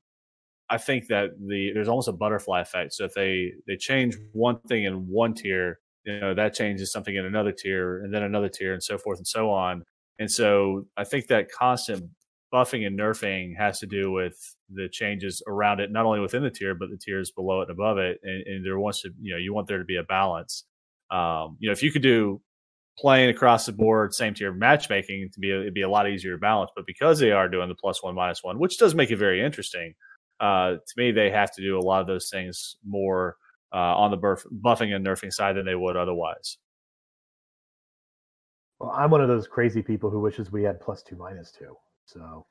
I 0.69 0.77
think 0.77 1.07
that 1.07 1.31
the 1.37 1.73
there's 1.73 1.89
almost 1.89 2.07
a 2.07 2.13
butterfly 2.13 2.61
effect. 2.61 2.93
So 2.93 3.03
if 3.03 3.13
they 3.13 3.51
they 3.67 3.75
change 3.75 4.15
one 4.31 4.59
thing 4.69 4.85
in 4.85 5.05
one 5.09 5.33
tier, 5.33 5.81
you 6.05 6.17
know 6.17 6.33
that 6.33 6.53
changes 6.53 6.93
something 6.93 7.13
in 7.13 7.25
another 7.25 7.51
tier, 7.51 8.01
and 8.05 8.13
then 8.13 8.23
another 8.23 8.47
tier, 8.47 8.71
and 8.71 8.81
so 8.81 8.97
forth 8.97 9.19
and 9.19 9.27
so 9.27 9.49
on. 9.49 9.83
And 10.17 10.31
so 10.31 10.87
I 10.95 11.03
think 11.03 11.27
that 11.27 11.51
constant 11.51 12.09
buffing 12.53 12.87
and 12.87 12.97
nerfing 12.97 13.57
has 13.57 13.79
to 13.79 13.85
do 13.85 14.13
with 14.13 14.55
the 14.73 14.87
changes 14.87 15.41
around 15.45 15.81
it, 15.81 15.91
not 15.91 16.05
only 16.05 16.21
within 16.21 16.43
the 16.43 16.51
tier, 16.51 16.73
but 16.73 16.89
the 16.89 16.95
tiers 16.95 17.31
below 17.31 17.59
it 17.59 17.69
and 17.69 17.71
above 17.71 17.97
it. 17.97 18.21
And, 18.23 18.47
and 18.47 18.65
there 18.65 18.79
wants 18.79 19.01
to, 19.01 19.09
you 19.21 19.33
know, 19.33 19.39
you 19.39 19.53
want 19.53 19.67
there 19.67 19.79
to 19.79 19.83
be 19.83 19.97
a 19.97 20.03
balance. 20.03 20.63
Um, 21.11 21.57
you 21.59 21.67
know, 21.67 21.73
if 21.73 21.83
you 21.83 21.91
could 21.91 22.03
do 22.03 22.39
playing 22.97 23.29
across 23.29 23.65
the 23.65 23.71
board, 23.71 24.13
same 24.13 24.33
tier 24.33 24.53
matchmaking 24.53 25.29
to 25.33 25.39
be 25.39 25.51
it'd 25.51 25.73
be 25.73 25.81
a 25.81 25.89
lot 25.89 26.09
easier 26.09 26.33
to 26.33 26.37
balance. 26.37 26.71
But 26.75 26.85
because 26.85 27.19
they 27.19 27.31
are 27.31 27.49
doing 27.49 27.69
the 27.69 27.75
plus 27.75 28.03
one 28.03 28.15
minus 28.15 28.43
one, 28.43 28.59
which 28.59 28.77
does 28.77 28.95
make 28.95 29.11
it 29.11 29.17
very 29.17 29.43
interesting, 29.43 29.93
uh, 30.39 30.73
to 30.73 30.93
me 30.97 31.11
they 31.11 31.29
have 31.29 31.51
to 31.55 31.61
do 31.61 31.77
a 31.77 31.81
lot 31.81 32.01
of 32.01 32.07
those 32.07 32.29
things 32.29 32.77
more 32.85 33.37
uh, 33.73 33.95
on 33.97 34.11
the 34.11 34.17
buff, 34.17 34.43
buffing 34.61 34.95
and 34.95 35.05
nerfing 35.05 35.31
side 35.31 35.55
than 35.55 35.65
they 35.65 35.75
would 35.75 35.97
otherwise. 35.97 36.57
Well, 38.79 38.91
I'm 38.91 39.09
one 39.09 39.21
of 39.21 39.27
those 39.27 39.47
crazy 39.47 39.81
people 39.81 40.09
who 40.09 40.19
wishes 40.19 40.51
we 40.51 40.63
had 40.63 40.79
plus 40.79 41.01
two 41.01 41.15
minus 41.15 41.51
two. 41.51 41.75
So, 42.05 42.45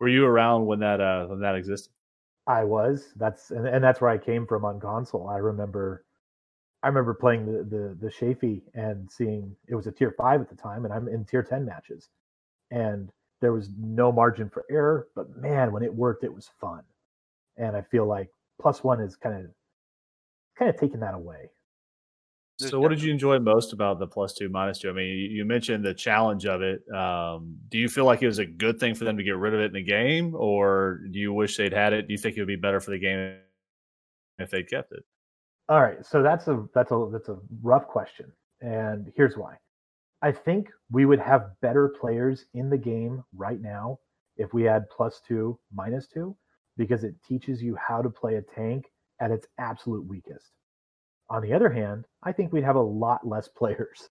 were 0.00 0.08
you 0.08 0.26
around 0.26 0.66
when 0.66 0.80
that 0.80 1.00
uh, 1.00 1.26
when 1.26 1.40
that 1.40 1.54
existed? 1.54 1.92
I 2.46 2.64
was. 2.64 3.12
That's 3.16 3.50
and, 3.50 3.66
and 3.66 3.82
that's 3.82 4.00
where 4.00 4.10
I 4.10 4.18
came 4.18 4.46
from 4.46 4.64
on 4.64 4.80
console. 4.80 5.28
I 5.28 5.36
remember 5.36 6.04
I 6.82 6.88
remember 6.88 7.14
playing 7.14 7.46
the 7.46 7.62
the 7.64 7.96
the 8.00 8.10
Chaffee 8.10 8.62
and 8.74 9.10
seeing 9.10 9.54
it 9.68 9.74
was 9.74 9.86
a 9.86 9.92
tier 9.92 10.14
five 10.16 10.40
at 10.40 10.48
the 10.48 10.56
time, 10.56 10.84
and 10.84 10.92
I'm 10.92 11.08
in 11.08 11.24
tier 11.24 11.42
ten 11.42 11.64
matches, 11.64 12.08
and 12.70 13.10
there 13.40 13.52
was 13.52 13.70
no 13.78 14.10
margin 14.10 14.48
for 14.50 14.64
error. 14.70 15.08
But 15.14 15.36
man, 15.36 15.72
when 15.72 15.82
it 15.82 15.94
worked, 15.94 16.24
it 16.24 16.34
was 16.34 16.50
fun, 16.60 16.82
and 17.56 17.76
I 17.76 17.82
feel 17.82 18.06
like 18.06 18.30
plus 18.60 18.82
one 18.82 19.00
is 19.00 19.16
kind 19.16 19.44
of 19.44 19.50
kind 20.58 20.70
of 20.70 20.78
taking 20.78 21.00
that 21.00 21.14
away. 21.14 21.50
So, 22.58 22.78
what 22.78 22.90
did 22.90 23.02
you 23.02 23.10
enjoy 23.10 23.38
most 23.38 23.72
about 23.72 23.98
the 23.98 24.06
plus 24.06 24.34
two 24.34 24.48
minus 24.48 24.78
two? 24.78 24.90
I 24.90 24.92
mean, 24.92 25.30
you 25.30 25.44
mentioned 25.44 25.84
the 25.84 25.94
challenge 25.94 26.46
of 26.46 26.62
it. 26.62 26.82
Um, 26.92 27.56
do 27.68 27.78
you 27.78 27.88
feel 27.88 28.04
like 28.04 28.22
it 28.22 28.26
was 28.26 28.38
a 28.38 28.46
good 28.46 28.78
thing 28.78 28.94
for 28.94 29.04
them 29.04 29.16
to 29.16 29.24
get 29.24 29.36
rid 29.36 29.54
of 29.54 29.60
it 29.60 29.66
in 29.66 29.72
the 29.72 29.82
game, 29.82 30.34
or 30.34 31.00
do 31.10 31.18
you 31.18 31.32
wish 31.32 31.56
they'd 31.56 31.72
had 31.72 31.92
it? 31.92 32.06
Do 32.08 32.12
you 32.12 32.18
think 32.18 32.36
it 32.36 32.40
would 32.40 32.48
be 32.48 32.56
better 32.56 32.80
for 32.80 32.90
the 32.90 32.98
game 32.98 33.36
if 34.38 34.50
they 34.50 34.62
kept 34.62 34.92
it? 34.92 35.04
All 35.68 35.80
right, 35.80 36.04
so 36.04 36.22
that's 36.22 36.48
a 36.48 36.66
that's 36.74 36.90
a 36.90 37.08
that's 37.12 37.28
a 37.28 37.38
rough 37.62 37.86
question, 37.86 38.32
and 38.60 39.12
here's 39.16 39.36
why. 39.36 39.56
I 40.20 40.32
think 40.32 40.68
we 40.90 41.04
would 41.04 41.18
have 41.20 41.60
better 41.60 41.88
players 42.00 42.46
in 42.54 42.70
the 42.70 42.78
game 42.78 43.24
right 43.34 43.60
now 43.60 43.98
if 44.36 44.52
we 44.52 44.62
had 44.62 44.88
plus 44.90 45.20
two, 45.26 45.58
minus 45.74 46.06
two, 46.06 46.36
because 46.76 47.04
it 47.04 47.14
teaches 47.26 47.62
you 47.62 47.76
how 47.76 48.02
to 48.02 48.10
play 48.10 48.36
a 48.36 48.42
tank 48.42 48.86
at 49.20 49.30
its 49.30 49.46
absolute 49.58 50.06
weakest. 50.06 50.50
On 51.30 51.42
the 51.42 51.52
other 51.52 51.70
hand, 51.70 52.06
I 52.22 52.32
think 52.32 52.52
we'd 52.52 52.64
have 52.64 52.76
a 52.76 52.80
lot 52.80 53.26
less 53.26 53.48
players. 53.56 54.08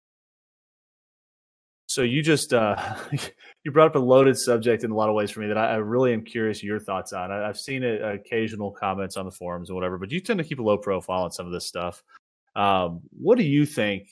So 1.91 2.03
you 2.03 2.23
just 2.23 2.53
uh, 2.53 2.95
you 3.65 3.71
brought 3.71 3.87
up 3.87 3.95
a 3.95 3.99
loaded 3.99 4.37
subject 4.37 4.85
in 4.85 4.91
a 4.91 4.95
lot 4.95 5.09
of 5.09 5.15
ways 5.15 5.29
for 5.29 5.41
me 5.41 5.47
that 5.47 5.57
I, 5.57 5.71
I 5.71 5.75
really 5.75 6.13
am 6.13 6.23
curious 6.23 6.63
your 6.63 6.79
thoughts 6.79 7.11
on. 7.11 7.31
I, 7.31 7.45
have 7.45 7.57
seen 7.57 7.83
it, 7.83 8.01
occasional 8.01 8.71
comments 8.71 9.17
on 9.17 9.25
the 9.25 9.31
forums 9.31 9.69
and 9.69 9.75
whatever, 9.75 9.97
but 9.97 10.09
you 10.09 10.21
tend 10.21 10.37
to 10.37 10.45
keep 10.45 10.59
a 10.59 10.63
low 10.63 10.77
profile 10.77 11.23
on 11.23 11.31
some 11.31 11.45
of 11.45 11.51
this 11.51 11.67
stuff. 11.67 12.01
Um, 12.55 13.01
what 13.11 13.37
do 13.37 13.43
you 13.43 13.65
think 13.65 14.07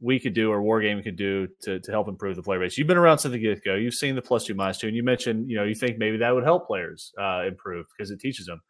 we 0.00 0.18
could 0.18 0.32
do 0.32 0.50
or 0.50 0.62
Wargaming 0.62 1.04
could 1.04 1.16
do 1.16 1.48
to, 1.62 1.78
to 1.78 1.90
help 1.90 2.08
improve 2.08 2.36
the 2.36 2.42
player 2.42 2.60
base? 2.60 2.78
You've 2.78 2.86
been 2.86 2.96
around 2.96 3.18
since 3.18 3.32
the 3.32 3.38
get 3.38 3.62
go. 3.62 3.74
You've 3.74 3.92
seen 3.92 4.14
the 4.14 4.22
plus 4.22 4.44
two 4.44 4.54
minus 4.54 4.78
two, 4.78 4.86
and 4.86 4.96
you 4.96 5.02
mentioned 5.02 5.50
you 5.50 5.58
know 5.58 5.64
you 5.64 5.74
think 5.74 5.98
maybe 5.98 6.16
that 6.16 6.34
would 6.34 6.44
help 6.44 6.66
players 6.66 7.12
uh, 7.20 7.42
improve 7.46 7.84
because 7.94 8.10
it 8.10 8.18
teaches 8.18 8.46
them. 8.46 8.62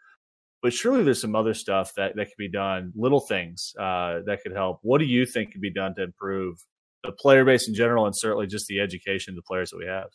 But 0.60 0.72
surely 0.72 1.04
there's 1.04 1.20
some 1.20 1.36
other 1.36 1.54
stuff 1.54 1.92
that 1.94 2.16
that 2.16 2.24
could 2.24 2.36
be 2.36 2.50
done, 2.50 2.92
little 2.96 3.20
things 3.20 3.74
uh, 3.78 4.22
that 4.26 4.40
could 4.42 4.56
help. 4.56 4.80
What 4.82 4.98
do 4.98 5.04
you 5.04 5.24
think 5.24 5.52
could 5.52 5.60
be 5.60 5.72
done 5.72 5.94
to 5.94 6.02
improve 6.02 6.58
the 7.04 7.12
player 7.12 7.44
base 7.44 7.68
in 7.68 7.74
general, 7.74 8.06
and 8.06 8.14
certainly 8.16 8.46
just 8.46 8.66
the 8.66 8.80
education 8.80 9.32
of 9.32 9.36
the 9.36 9.42
players 9.42 9.70
that 9.70 9.78
we 9.78 9.86
have. 9.86 10.08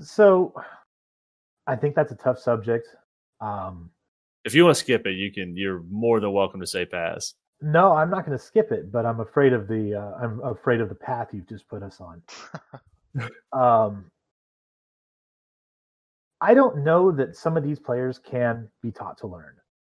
So, 0.00 0.54
I 1.66 1.76
think 1.76 1.94
that's 1.94 2.12
a 2.12 2.16
tough 2.16 2.38
subject. 2.38 2.88
Um, 3.40 3.90
if 4.44 4.54
you 4.54 4.64
want 4.64 4.76
to 4.76 4.80
skip 4.80 5.06
it, 5.06 5.12
you 5.12 5.32
can. 5.32 5.56
You're 5.56 5.82
more 5.90 6.20
than 6.20 6.32
welcome 6.32 6.60
to 6.60 6.66
say 6.66 6.84
pass. 6.84 7.34
No, 7.62 7.92
I'm 7.92 8.08
not 8.08 8.24
going 8.24 8.36
to 8.36 8.42
skip 8.42 8.72
it, 8.72 8.90
but 8.90 9.04
I'm 9.04 9.20
afraid 9.20 9.52
of 9.52 9.68
the. 9.68 9.94
Uh, 9.94 10.24
I'm 10.24 10.40
afraid 10.40 10.80
of 10.80 10.88
the 10.88 10.94
path 10.94 11.28
you've 11.32 11.48
just 11.48 11.68
put 11.68 11.82
us 11.82 12.00
on. 12.00 12.22
um, 13.52 14.10
I 16.40 16.54
don't 16.54 16.84
know 16.84 17.12
that 17.12 17.36
some 17.36 17.56
of 17.56 17.62
these 17.62 17.78
players 17.78 18.18
can 18.18 18.68
be 18.82 18.90
taught 18.90 19.18
to 19.18 19.26
learn. 19.26 19.54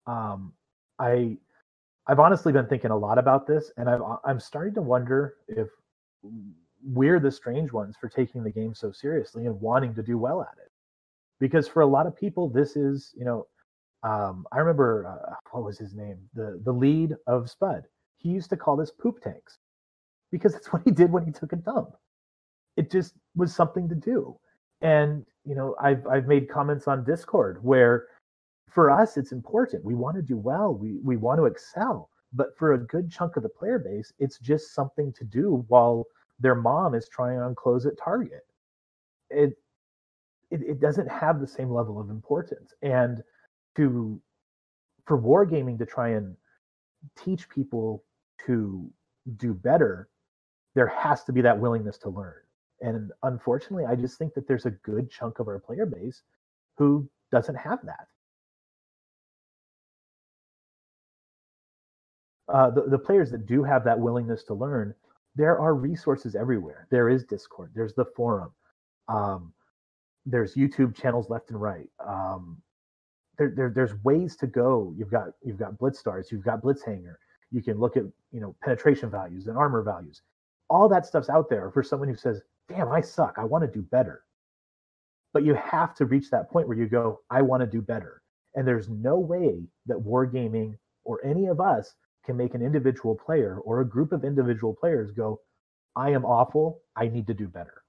Um, 0.06 0.52
I 0.98 1.36
I've 2.06 2.18
honestly 2.18 2.52
been 2.52 2.66
thinking 2.66 2.90
a 2.90 2.96
lot 2.96 3.18
about 3.18 3.46
this, 3.46 3.70
and 3.76 3.88
I've, 3.88 4.00
I'm 4.24 4.40
starting 4.40 4.74
to 4.74 4.82
wonder 4.82 5.36
if 5.48 5.68
we're 6.84 7.20
the 7.20 7.30
strange 7.30 7.72
ones 7.72 7.96
for 8.00 8.08
taking 8.08 8.42
the 8.42 8.50
game 8.50 8.74
so 8.74 8.90
seriously 8.90 9.46
and 9.46 9.60
wanting 9.60 9.94
to 9.94 10.02
do 10.02 10.18
well 10.18 10.42
at 10.42 10.58
it. 10.58 10.70
Because 11.38 11.68
for 11.68 11.82
a 11.82 11.86
lot 11.86 12.06
of 12.06 12.16
people, 12.16 12.48
this 12.48 12.76
is, 12.76 13.12
you 13.16 13.24
know, 13.24 13.46
um, 14.02 14.46
I 14.52 14.58
remember 14.58 15.06
uh, 15.06 15.34
what 15.52 15.64
was 15.64 15.78
his 15.78 15.94
name, 15.94 16.18
the 16.34 16.60
the 16.64 16.72
lead 16.72 17.14
of 17.26 17.48
Spud. 17.48 17.84
He 18.18 18.30
used 18.30 18.50
to 18.50 18.56
call 18.56 18.76
this 18.76 18.90
poop 18.90 19.22
tanks 19.22 19.58
because 20.32 20.52
that's 20.52 20.66
what 20.72 20.82
he 20.84 20.90
did 20.90 21.12
when 21.12 21.24
he 21.24 21.30
took 21.30 21.52
a 21.52 21.56
dump. 21.56 21.90
It 22.76 22.90
just 22.90 23.14
was 23.36 23.54
something 23.54 23.88
to 23.88 23.94
do. 23.94 24.36
And 24.80 25.24
you 25.44 25.54
know, 25.54 25.76
I've 25.80 26.04
I've 26.06 26.26
made 26.26 26.48
comments 26.48 26.88
on 26.88 27.04
Discord 27.04 27.62
where 27.62 28.06
for 28.74 28.90
us, 28.90 29.16
it's 29.16 29.32
important. 29.32 29.84
We 29.84 29.94
want 29.94 30.16
to 30.16 30.22
do 30.22 30.36
well. 30.36 30.74
We 30.74 30.98
we 31.02 31.16
want 31.16 31.38
to 31.38 31.46
excel. 31.46 32.10
But 32.32 32.56
for 32.56 32.72
a 32.72 32.78
good 32.78 33.10
chunk 33.10 33.36
of 33.36 33.42
the 33.42 33.48
player 33.48 33.78
base, 33.78 34.12
it's 34.18 34.38
just 34.38 34.74
something 34.74 35.12
to 35.12 35.24
do 35.24 35.64
while 35.68 36.06
their 36.40 36.54
mom 36.54 36.94
is 36.94 37.08
trying 37.08 37.38
on 37.38 37.54
clothes 37.54 37.86
at 37.86 37.98
Target. 37.98 38.46
It 39.30 39.58
it, 40.50 40.62
it 40.62 40.80
doesn't 40.80 41.08
have 41.08 41.40
the 41.40 41.46
same 41.46 41.70
level 41.70 42.00
of 42.00 42.10
importance. 42.10 42.72
And 42.82 43.22
to 43.76 44.20
for 45.06 45.20
wargaming 45.20 45.78
to 45.78 45.86
try 45.86 46.10
and 46.10 46.36
teach 47.16 47.48
people 47.48 48.04
to 48.46 48.90
do 49.36 49.54
better, 49.54 50.08
there 50.74 50.86
has 50.86 51.24
to 51.24 51.32
be 51.32 51.42
that 51.42 51.58
willingness 51.58 51.98
to 51.98 52.08
learn. 52.10 52.40
And 52.80 53.12
unfortunately, 53.22 53.84
I 53.86 53.94
just 53.94 54.18
think 54.18 54.34
that 54.34 54.48
there's 54.48 54.66
a 54.66 54.70
good 54.70 55.10
chunk 55.10 55.38
of 55.38 55.48
our 55.48 55.58
player 55.58 55.86
base 55.86 56.22
who 56.78 57.08
doesn't 57.30 57.54
have 57.56 57.84
that. 57.84 58.08
Uh, 62.48 62.70
the, 62.70 62.82
the 62.82 62.98
players 62.98 63.30
that 63.30 63.46
do 63.46 63.62
have 63.62 63.84
that 63.84 63.98
willingness 63.98 64.44
to 64.44 64.54
learn, 64.54 64.94
there 65.36 65.58
are 65.58 65.74
resources 65.74 66.34
everywhere. 66.34 66.86
There 66.90 67.08
is 67.08 67.24
Discord, 67.24 67.70
there's 67.74 67.94
the 67.94 68.04
forum, 68.04 68.52
um, 69.08 69.52
there's 70.26 70.54
YouTube 70.54 70.94
channels 70.94 71.30
left 71.30 71.50
and 71.50 71.60
right. 71.60 71.88
Um, 72.04 72.60
there, 73.38 73.52
there, 73.54 73.72
there's 73.74 73.94
ways 74.04 74.36
to 74.36 74.46
go. 74.46 74.94
You've 74.96 75.10
got 75.10 75.28
you've 75.42 75.58
got 75.58 75.78
Blitzstars, 75.78 76.30
you've 76.30 76.44
got 76.44 76.62
Blitzhangar. 76.62 77.14
You 77.50 77.62
can 77.62 77.78
look 77.78 77.96
at 77.96 78.04
you 78.30 78.40
know 78.40 78.54
penetration 78.62 79.10
values 79.10 79.46
and 79.46 79.56
armor 79.56 79.82
values. 79.82 80.22
All 80.68 80.88
that 80.88 81.06
stuff's 81.06 81.28
out 81.28 81.48
there 81.48 81.70
for 81.70 81.82
someone 81.82 82.08
who 82.08 82.14
says, 82.14 82.42
"Damn, 82.68 82.88
I 82.88 83.00
suck. 83.00 83.34
I 83.38 83.44
want 83.44 83.62
to 83.62 83.70
do 83.70 83.82
better." 83.82 84.24
But 85.32 85.44
you 85.44 85.54
have 85.54 85.94
to 85.96 86.04
reach 86.04 86.30
that 86.30 86.50
point 86.50 86.68
where 86.68 86.76
you 86.76 86.86
go, 86.86 87.20
"I 87.30 87.42
want 87.42 87.62
to 87.62 87.66
do 87.66 87.80
better." 87.80 88.22
And 88.54 88.68
there's 88.68 88.88
no 88.88 89.18
way 89.18 89.66
that 89.86 89.96
wargaming 89.96 90.76
or 91.04 91.24
any 91.24 91.46
of 91.46 91.60
us 91.60 91.94
can 92.24 92.36
make 92.36 92.54
an 92.54 92.62
individual 92.62 93.14
player 93.14 93.58
or 93.64 93.80
a 93.80 93.88
group 93.88 94.12
of 94.12 94.24
individual 94.24 94.74
players 94.74 95.10
go, 95.12 95.40
I 95.96 96.10
am 96.10 96.24
awful. 96.24 96.80
I 96.96 97.08
need 97.08 97.26
to 97.26 97.34
do 97.34 97.48
better. 97.48 97.82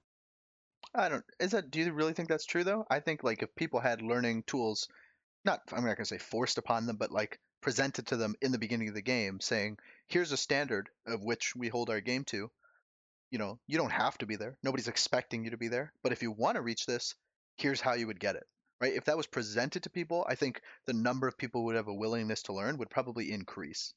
I 0.94 1.08
don't. 1.08 1.24
Is 1.40 1.52
that? 1.52 1.70
Do 1.70 1.80
you 1.80 1.92
really 1.92 2.12
think 2.12 2.28
that's 2.28 2.46
true 2.46 2.62
though? 2.62 2.86
I 2.90 3.00
think 3.00 3.24
like 3.24 3.42
if 3.42 3.54
people 3.56 3.80
had 3.80 4.02
learning 4.02 4.44
tools 4.46 4.88
not 5.44 5.60
I'm 5.72 5.84
not 5.84 5.96
gonna 5.96 6.06
say 6.06 6.18
forced 6.18 6.58
upon 6.58 6.86
them, 6.86 6.96
but 6.96 7.10
like 7.10 7.40
presented 7.60 8.06
to 8.08 8.16
them 8.16 8.34
in 8.40 8.52
the 8.52 8.58
beginning 8.58 8.88
of 8.88 8.94
the 8.94 9.02
game, 9.02 9.40
saying, 9.40 9.78
"Here's 10.06 10.32
a 10.32 10.36
standard 10.36 10.90
of 11.06 11.22
which 11.22 11.54
we 11.56 11.68
hold 11.68 11.90
our 11.90 12.00
game 12.00 12.24
to. 12.26 12.50
You 13.30 13.38
know, 13.38 13.58
you 13.66 13.78
don't 13.78 13.90
have 13.90 14.16
to 14.18 14.26
be 14.26 14.36
there. 14.36 14.56
Nobody's 14.62 14.88
expecting 14.88 15.44
you 15.44 15.50
to 15.50 15.56
be 15.56 15.68
there. 15.68 15.92
But 16.02 16.12
if 16.12 16.22
you 16.22 16.30
want 16.30 16.56
to 16.56 16.62
reach 16.62 16.86
this, 16.86 17.14
here's 17.56 17.80
how 17.80 17.94
you 17.94 18.06
would 18.06 18.20
get 18.20 18.36
it." 18.36 18.46
Right? 18.80 18.94
If 18.94 19.04
that 19.06 19.16
was 19.16 19.26
presented 19.26 19.84
to 19.84 19.90
people, 19.90 20.24
I 20.28 20.34
think 20.34 20.60
the 20.86 20.92
number 20.92 21.26
of 21.26 21.38
people 21.38 21.64
would 21.64 21.76
have 21.76 21.88
a 21.88 21.94
willingness 21.94 22.42
to 22.44 22.52
learn 22.52 22.78
would 22.78 22.90
probably 22.90 23.32
increase. 23.32 23.94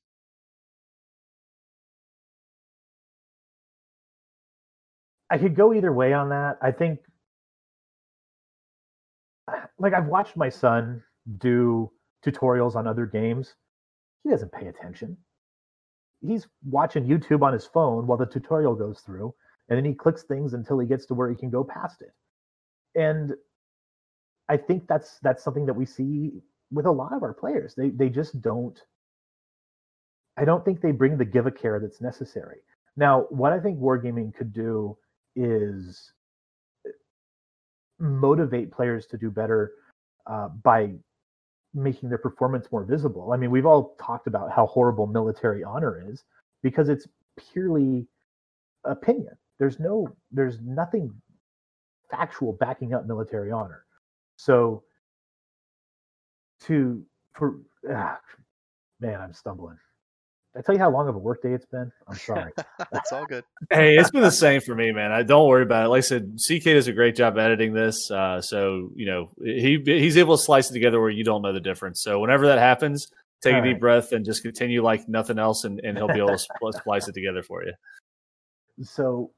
I 5.29 5.37
could 5.37 5.55
go 5.55 5.73
either 5.73 5.91
way 5.91 6.13
on 6.13 6.29
that. 6.29 6.57
I 6.61 6.71
think, 6.71 6.99
like, 9.77 9.93
I've 9.93 10.07
watched 10.07 10.37
my 10.37 10.49
son 10.49 11.03
do 11.37 11.91
tutorials 12.25 12.75
on 12.75 12.87
other 12.87 13.05
games. 13.05 13.53
He 14.23 14.29
doesn't 14.29 14.51
pay 14.51 14.67
attention. 14.67 15.17
He's 16.25 16.47
watching 16.65 17.05
YouTube 17.05 17.43
on 17.43 17.53
his 17.53 17.65
phone 17.65 18.07
while 18.07 18.17
the 18.17 18.25
tutorial 18.25 18.75
goes 18.75 19.01
through, 19.01 19.33
and 19.69 19.77
then 19.77 19.85
he 19.85 19.93
clicks 19.93 20.23
things 20.23 20.53
until 20.53 20.79
he 20.79 20.87
gets 20.87 21.05
to 21.07 21.13
where 21.13 21.29
he 21.29 21.35
can 21.35 21.49
go 21.49 21.63
past 21.63 22.01
it. 22.01 22.13
And 22.99 23.33
I 24.49 24.57
think 24.57 24.87
that's 24.87 25.19
that's 25.19 25.43
something 25.43 25.65
that 25.65 25.75
we 25.75 25.85
see 25.85 26.41
with 26.71 26.85
a 26.85 26.91
lot 26.91 27.13
of 27.13 27.23
our 27.23 27.33
players. 27.33 27.75
They 27.75 27.89
they 27.89 28.09
just 28.09 28.41
don't. 28.41 28.79
I 30.37 30.45
don't 30.45 30.63
think 30.63 30.81
they 30.81 30.91
bring 30.91 31.17
the 31.17 31.25
give 31.25 31.47
a 31.47 31.51
care 31.51 31.79
that's 31.79 32.01
necessary. 32.01 32.57
Now, 32.95 33.27
what 33.29 33.53
I 33.53 33.59
think 33.59 33.79
wargaming 33.79 34.33
could 34.33 34.53
do 34.53 34.97
is 35.37 36.11
motivate 37.99 38.71
players 38.71 39.05
to 39.07 39.17
do 39.17 39.31
better 39.31 39.71
uh, 40.25 40.49
by 40.49 40.91
making 41.73 42.09
their 42.09 42.17
performance 42.17 42.67
more 42.71 42.83
visible. 42.83 43.31
I 43.31 43.37
mean, 43.37 43.51
we've 43.51 43.65
all 43.65 43.95
talked 44.01 44.27
about 44.27 44.51
how 44.51 44.65
horrible 44.65 45.07
military 45.07 45.63
honor 45.63 46.03
is 46.09 46.23
because 46.63 46.89
it's 46.89 47.07
purely 47.53 48.07
opinion. 48.83 49.37
There's 49.59 49.79
no, 49.79 50.07
there's 50.31 50.59
nothing 50.61 51.13
factual 52.09 52.53
backing 52.53 52.93
up 52.93 53.05
military 53.05 53.51
honor. 53.51 53.85
So, 54.37 54.83
to 56.61 57.03
for 57.33 57.57
ah, 57.91 58.19
man, 58.99 59.21
I'm 59.21 59.33
stumbling. 59.33 59.77
I 60.57 60.61
tell 60.61 60.73
you 60.73 60.79
how 60.79 60.89
long 60.89 61.07
of 61.07 61.15
a 61.15 61.19
workday 61.19 61.53
it's 61.53 61.65
been? 61.65 61.91
I'm 62.07 62.15
sorry. 62.17 62.51
That's 62.91 63.11
all 63.11 63.25
good. 63.25 63.43
Hey, 63.69 63.97
it's 63.97 64.11
been 64.11 64.21
the 64.21 64.31
same 64.31 64.61
for 64.61 64.73
me, 64.75 64.91
man. 64.91 65.11
I 65.11 65.23
don't 65.23 65.47
worry 65.47 65.63
about 65.63 65.85
it. 65.85 65.89
Like 65.89 65.99
I 65.99 66.01
said, 66.01 66.37
CK 66.37 66.63
does 66.63 66.87
a 66.87 66.93
great 66.93 67.15
job 67.15 67.37
editing 67.37 67.73
this, 67.73 68.09
uh, 68.11 68.41
so 68.41 68.89
you 68.95 69.05
know 69.05 69.29
he 69.43 69.81
he's 69.85 70.17
able 70.17 70.37
to 70.37 70.43
slice 70.43 70.69
it 70.69 70.73
together 70.73 70.99
where 70.99 71.09
you 71.09 71.23
don't 71.23 71.41
know 71.41 71.53
the 71.53 71.59
difference. 71.59 72.01
So 72.01 72.19
whenever 72.19 72.47
that 72.47 72.59
happens, 72.59 73.07
take 73.41 73.53
All 73.53 73.61
a 73.61 73.63
deep 73.63 73.73
right. 73.73 73.81
breath 73.81 74.11
and 74.11 74.25
just 74.25 74.41
continue 74.41 74.83
like 74.83 75.07
nothing 75.07 75.39
else, 75.39 75.63
and, 75.63 75.79
and 75.83 75.97
he'll 75.97 76.07
be 76.07 76.19
able 76.19 76.37
to 76.37 76.39
splice 76.79 77.07
it 77.07 77.13
together 77.13 77.43
for 77.43 77.63
you. 77.63 77.73
So 78.83 79.31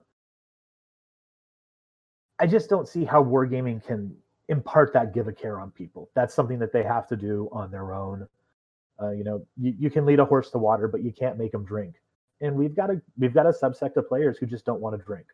I 2.39 2.47
just 2.47 2.69
don't 2.69 2.87
see 2.87 3.03
how 3.03 3.23
wargaming 3.23 3.85
can 3.85 4.15
impart 4.47 4.93
that 4.93 5.13
give 5.13 5.27
a 5.27 5.33
care 5.33 5.59
on 5.59 5.71
people. 5.71 6.09
That's 6.15 6.33
something 6.33 6.59
that 6.59 6.73
they 6.73 6.83
have 6.83 7.07
to 7.09 7.15
do 7.15 7.49
on 7.51 7.71
their 7.71 7.93
own. 7.93 8.27
Uh, 9.01 9.11
you 9.11 9.23
know, 9.23 9.45
you, 9.57 9.73
you 9.79 9.89
can 9.89 10.05
lead 10.05 10.19
a 10.19 10.25
horse 10.25 10.51
to 10.51 10.57
water, 10.57 10.87
but 10.87 11.03
you 11.03 11.11
can't 11.11 11.37
make 11.37 11.51
them 11.51 11.65
drink. 11.65 11.95
And 12.41 12.55
we've 12.55 12.75
got 12.75 12.89
a 12.89 13.01
we've 13.17 13.33
got 13.33 13.45
a 13.45 13.51
subsect 13.51 13.97
of 13.97 14.07
players 14.07 14.37
who 14.37 14.45
just 14.45 14.65
don't 14.65 14.81
want 14.81 14.97
to 14.97 15.03
drink. 15.03 15.27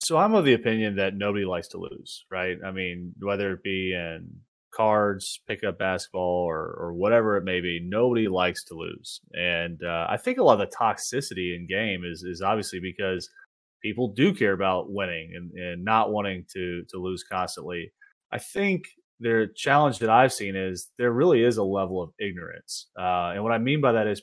So 0.00 0.16
I'm 0.16 0.34
of 0.34 0.44
the 0.44 0.54
opinion 0.54 0.96
that 0.96 1.14
nobody 1.14 1.44
likes 1.44 1.68
to 1.68 1.78
lose, 1.78 2.24
right? 2.30 2.56
I 2.64 2.72
mean, 2.72 3.12
whether 3.20 3.52
it 3.52 3.62
be 3.62 3.94
in 3.94 4.28
cards, 4.72 5.40
pickup 5.46 5.78
basketball, 5.78 6.44
or 6.48 6.76
or 6.78 6.92
whatever 6.92 7.36
it 7.36 7.44
may 7.44 7.60
be, 7.60 7.80
nobody 7.82 8.28
likes 8.28 8.64
to 8.64 8.74
lose. 8.74 9.20
And 9.32 9.82
uh, 9.84 10.06
I 10.08 10.16
think 10.16 10.38
a 10.38 10.42
lot 10.42 10.60
of 10.60 10.70
the 10.70 10.76
toxicity 10.76 11.54
in 11.56 11.66
game 11.68 12.02
is 12.04 12.22
is 12.22 12.42
obviously 12.42 12.80
because 12.80 13.28
people 13.82 14.08
do 14.08 14.32
care 14.32 14.52
about 14.52 14.90
winning 14.90 15.32
and, 15.34 15.50
and 15.52 15.84
not 15.84 16.12
wanting 16.12 16.46
to 16.54 16.84
to 16.90 16.98
lose 16.98 17.22
constantly. 17.22 17.92
I 18.32 18.38
think 18.38 18.84
their 19.22 19.46
challenge 19.46 19.98
that 20.00 20.10
I've 20.10 20.32
seen 20.32 20.56
is 20.56 20.90
there 20.98 21.12
really 21.12 21.42
is 21.42 21.56
a 21.56 21.62
level 21.62 22.02
of 22.02 22.10
ignorance. 22.18 22.88
Uh, 22.98 23.32
and 23.34 23.42
what 23.42 23.52
I 23.52 23.58
mean 23.58 23.80
by 23.80 23.92
that 23.92 24.06
is 24.06 24.22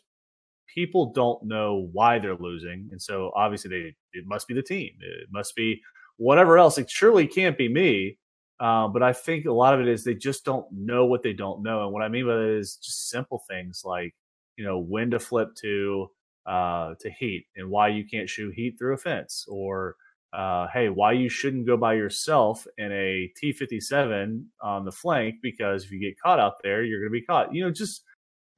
people 0.67 1.13
don't 1.13 1.43
know 1.43 1.89
why 1.93 2.19
they're 2.19 2.35
losing. 2.35 2.89
And 2.91 3.01
so 3.01 3.31
obviously 3.35 3.69
they, 3.69 3.95
it 4.13 4.25
must 4.27 4.47
be 4.47 4.53
the 4.53 4.61
team. 4.61 4.91
It 4.99 5.29
must 5.31 5.55
be 5.55 5.81
whatever 6.17 6.57
else. 6.57 6.77
It 6.77 6.89
surely 6.89 7.27
can't 7.27 7.57
be 7.57 7.69
me. 7.69 8.17
Uh, 8.59 8.89
but 8.89 9.01
I 9.01 9.13
think 9.13 9.45
a 9.45 9.53
lot 9.53 9.73
of 9.73 9.79
it 9.79 9.87
is 9.87 10.03
they 10.03 10.15
just 10.15 10.43
don't 10.43 10.67
know 10.71 11.05
what 11.05 11.23
they 11.23 11.33
don't 11.33 11.63
know. 11.63 11.83
And 11.83 11.93
what 11.93 12.03
I 12.03 12.09
mean 12.09 12.25
by 12.27 12.35
that 12.35 12.57
is 12.57 12.75
just 12.75 13.09
simple 13.09 13.41
things 13.49 13.83
like, 13.85 14.13
you 14.57 14.65
know, 14.65 14.79
when 14.79 15.11
to 15.11 15.19
flip 15.19 15.55
to, 15.61 16.11
uh, 16.45 16.93
to 16.99 17.09
heat 17.09 17.45
and 17.55 17.69
why 17.69 17.87
you 17.87 18.03
can't 18.05 18.29
shoot 18.29 18.53
heat 18.53 18.75
through 18.77 18.95
a 18.95 18.97
fence 18.97 19.45
or, 19.47 19.95
uh, 20.31 20.67
hey, 20.73 20.89
why 20.89 21.13
you 21.13 21.29
shouldn't 21.29 21.67
go 21.67 21.75
by 21.75 21.93
yourself 21.93 22.65
in 22.77 22.91
a 22.91 23.31
T 23.37 23.51
57 23.51 24.47
on 24.61 24.85
the 24.85 24.91
flank 24.91 25.35
because 25.41 25.83
if 25.83 25.91
you 25.91 25.99
get 25.99 26.19
caught 26.23 26.39
out 26.39 26.53
there, 26.63 26.83
you're 26.83 26.99
going 26.99 27.09
to 27.09 27.19
be 27.19 27.25
caught. 27.25 27.53
You 27.53 27.63
know, 27.63 27.71
just 27.71 28.03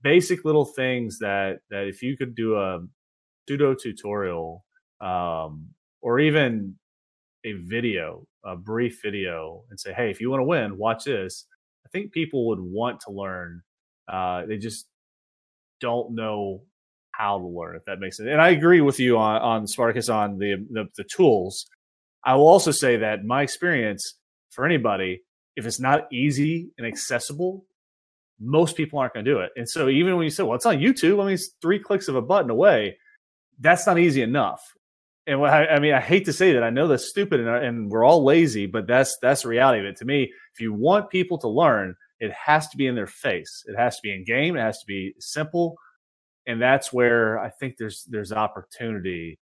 basic 0.01 0.43
little 0.43 0.65
things 0.65 1.19
that, 1.19 1.59
that 1.69 1.87
if 1.87 2.01
you 2.01 2.17
could 2.17 2.35
do 2.35 2.57
a 2.57 2.79
pseudo 3.47 3.73
tutorial 3.73 4.65
um, 4.99 5.69
or 6.01 6.19
even 6.19 6.75
a 7.45 7.53
video, 7.53 8.25
a 8.45 8.55
brief 8.55 8.99
video, 9.01 9.63
and 9.69 9.79
say, 9.79 9.93
hey, 9.93 10.11
if 10.11 10.19
you 10.19 10.29
want 10.29 10.41
to 10.41 10.45
win, 10.45 10.77
watch 10.77 11.05
this. 11.05 11.45
I 11.85 11.89
think 11.89 12.11
people 12.11 12.47
would 12.49 12.59
want 12.59 12.99
to 13.01 13.11
learn. 13.11 13.61
Uh, 14.11 14.45
they 14.45 14.57
just 14.57 14.87
don't 15.79 16.15
know 16.15 16.63
how 17.11 17.37
to 17.37 17.45
learn, 17.45 17.75
if 17.75 17.85
that 17.85 17.99
makes 17.99 18.17
sense. 18.17 18.29
And 18.29 18.41
I 18.41 18.49
agree 18.49 18.81
with 18.81 18.99
you 18.99 19.17
on, 19.17 19.41
on 19.41 19.67
Spartacus 19.67 20.09
on 20.09 20.37
the, 20.37 20.65
the, 20.69 20.85
the 20.97 21.03
tools. 21.03 21.65
I 22.23 22.35
will 22.35 22.47
also 22.47 22.71
say 22.71 22.97
that 22.97 23.25
my 23.25 23.41
experience 23.41 24.15
for 24.49 24.65
anybody, 24.65 25.21
if 25.55 25.65
it's 25.65 25.79
not 25.79 26.11
easy 26.11 26.69
and 26.77 26.85
accessible, 26.85 27.65
most 28.39 28.75
people 28.75 28.99
aren't 28.99 29.13
going 29.13 29.25
to 29.25 29.31
do 29.31 29.39
it. 29.39 29.51
And 29.55 29.69
so 29.69 29.87
even 29.87 30.15
when 30.15 30.23
you 30.23 30.31
say, 30.31 30.43
well, 30.43 30.55
it's 30.55 30.65
on 30.65 30.77
YouTube, 30.77 31.21
I 31.21 31.25
mean, 31.25 31.33
it's 31.33 31.51
three 31.61 31.79
clicks 31.79 32.07
of 32.07 32.15
a 32.15 32.21
button 32.21 32.49
away. 32.49 32.97
That's 33.59 33.85
not 33.85 33.99
easy 33.99 34.21
enough. 34.21 34.61
And 35.27 35.39
what 35.39 35.51
I, 35.51 35.67
I 35.67 35.79
mean, 35.79 35.93
I 35.93 35.99
hate 35.99 36.25
to 36.25 36.33
say 36.33 36.53
that. 36.53 36.63
I 36.63 36.71
know 36.71 36.87
that's 36.87 37.09
stupid 37.09 37.39
and, 37.39 37.49
and 37.49 37.91
we're 37.91 38.03
all 38.03 38.23
lazy, 38.23 38.65
but 38.65 38.87
that's 38.87 39.15
that's 39.21 39.43
the 39.43 39.49
reality 39.49 39.79
of 39.79 39.85
it. 39.85 39.97
To 39.97 40.05
me, 40.05 40.23
if 40.53 40.59
you 40.59 40.73
want 40.73 41.11
people 41.11 41.37
to 41.39 41.47
learn, 41.47 41.95
it 42.19 42.31
has 42.33 42.67
to 42.69 42.77
be 42.77 42.87
in 42.87 42.95
their 42.95 43.07
face. 43.07 43.63
It 43.67 43.77
has 43.77 43.97
to 43.97 44.01
be 44.01 44.13
in 44.13 44.25
game. 44.25 44.55
It 44.55 44.61
has 44.61 44.79
to 44.79 44.85
be 44.87 45.13
simple 45.19 45.75
and 46.47 46.61
that's 46.61 46.91
where 46.91 47.39
I 47.39 47.49
think 47.49 47.77
there's 47.77 48.05
there's 48.09 48.31
opportunity 48.31 49.39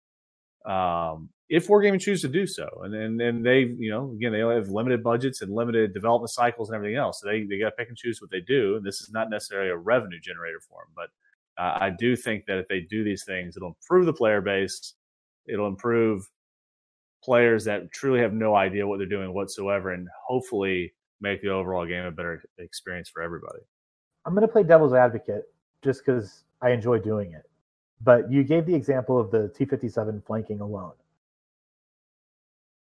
um, 0.66 1.30
if 1.50 1.68
Wargaming 1.68 2.02
choose 2.02 2.22
to 2.22 2.28
do 2.28 2.46
so. 2.46 2.68
And 2.84 2.94
then 2.94 3.26
and, 3.26 3.46
they 3.46 3.62
you 3.62 3.90
know 3.90 4.12
again 4.12 4.32
they 4.32 4.42
only 4.42 4.56
have 4.56 4.70
limited 4.70 5.04
budgets 5.04 5.42
and 5.42 5.54
limited 5.54 5.94
development 5.94 6.32
cycles 6.32 6.70
and 6.70 6.76
everything 6.76 6.98
else. 6.98 7.22
So 7.22 7.30
they 7.30 7.44
they 7.44 7.60
got 7.60 7.70
to 7.70 7.76
pick 7.76 7.90
and 7.90 7.98
choose 7.98 8.22
what 8.22 8.32
they 8.32 8.42
do. 8.42 8.76
And 8.76 8.86
this 8.86 9.02
is 9.02 9.12
not 9.12 9.30
necessarily 9.30 9.70
a 9.70 9.78
revenue 9.78 10.20
generator 10.20 10.60
for 10.60 10.82
them, 10.86 10.94
but 10.96 11.10
uh, 11.62 11.78
I 11.80 11.90
do 11.90 12.16
think 12.16 12.46
that 12.46 12.58
if 12.60 12.68
they 12.68 12.82
do 12.82 13.04
these 13.04 13.24
things, 13.24 13.58
it'll 13.58 13.70
improve 13.70 14.06
the 14.06 14.14
player 14.14 14.42
base. 14.42 14.94
It'll 15.48 15.68
improve 15.68 16.30
players 17.24 17.66
that 17.66 17.92
truly 17.92 18.20
have 18.20 18.34
no 18.34 18.56
idea 18.56 18.86
what 18.86 18.98
they're 19.00 19.08
doing 19.08 19.34
whatsoever, 19.34 19.92
and 19.92 20.08
hopefully 20.26 20.94
make 21.20 21.42
the 21.42 21.50
overall 21.50 21.86
game 21.86 22.06
a 22.06 22.12
better 22.12 22.44
experience 22.60 23.10
for 23.10 23.24
everybody. 23.24 23.60
I'm 24.26 24.34
going 24.34 24.46
to 24.46 24.52
play 24.52 24.64
devil's 24.64 24.94
advocate 24.94 25.46
just 25.84 26.06
because 26.06 26.44
I 26.62 26.72
enjoy 26.72 27.00
doing 27.00 27.34
it. 27.34 27.50
But 28.02 28.32
you 28.32 28.44
gave 28.44 28.66
the 28.66 28.76
example 28.76 29.20
of 29.20 29.32
the 29.32 29.50
T 29.50 29.66
57 29.66 30.22
flanking 30.26 30.62
alone. 30.62 30.94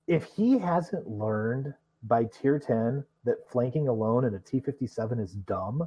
If 0.07 0.25
he 0.25 0.59
hasn't 0.59 1.09
learned 1.09 1.75
by 2.03 2.25
tier 2.25 2.59
10 2.59 3.05
that 3.25 3.51
flanking 3.51 3.89
alone 3.89 4.25
in 4.25 4.35
a 4.35 4.39
T 4.39 4.61
57 4.61 5.19
is 5.19 5.33
dumb, 5.33 5.87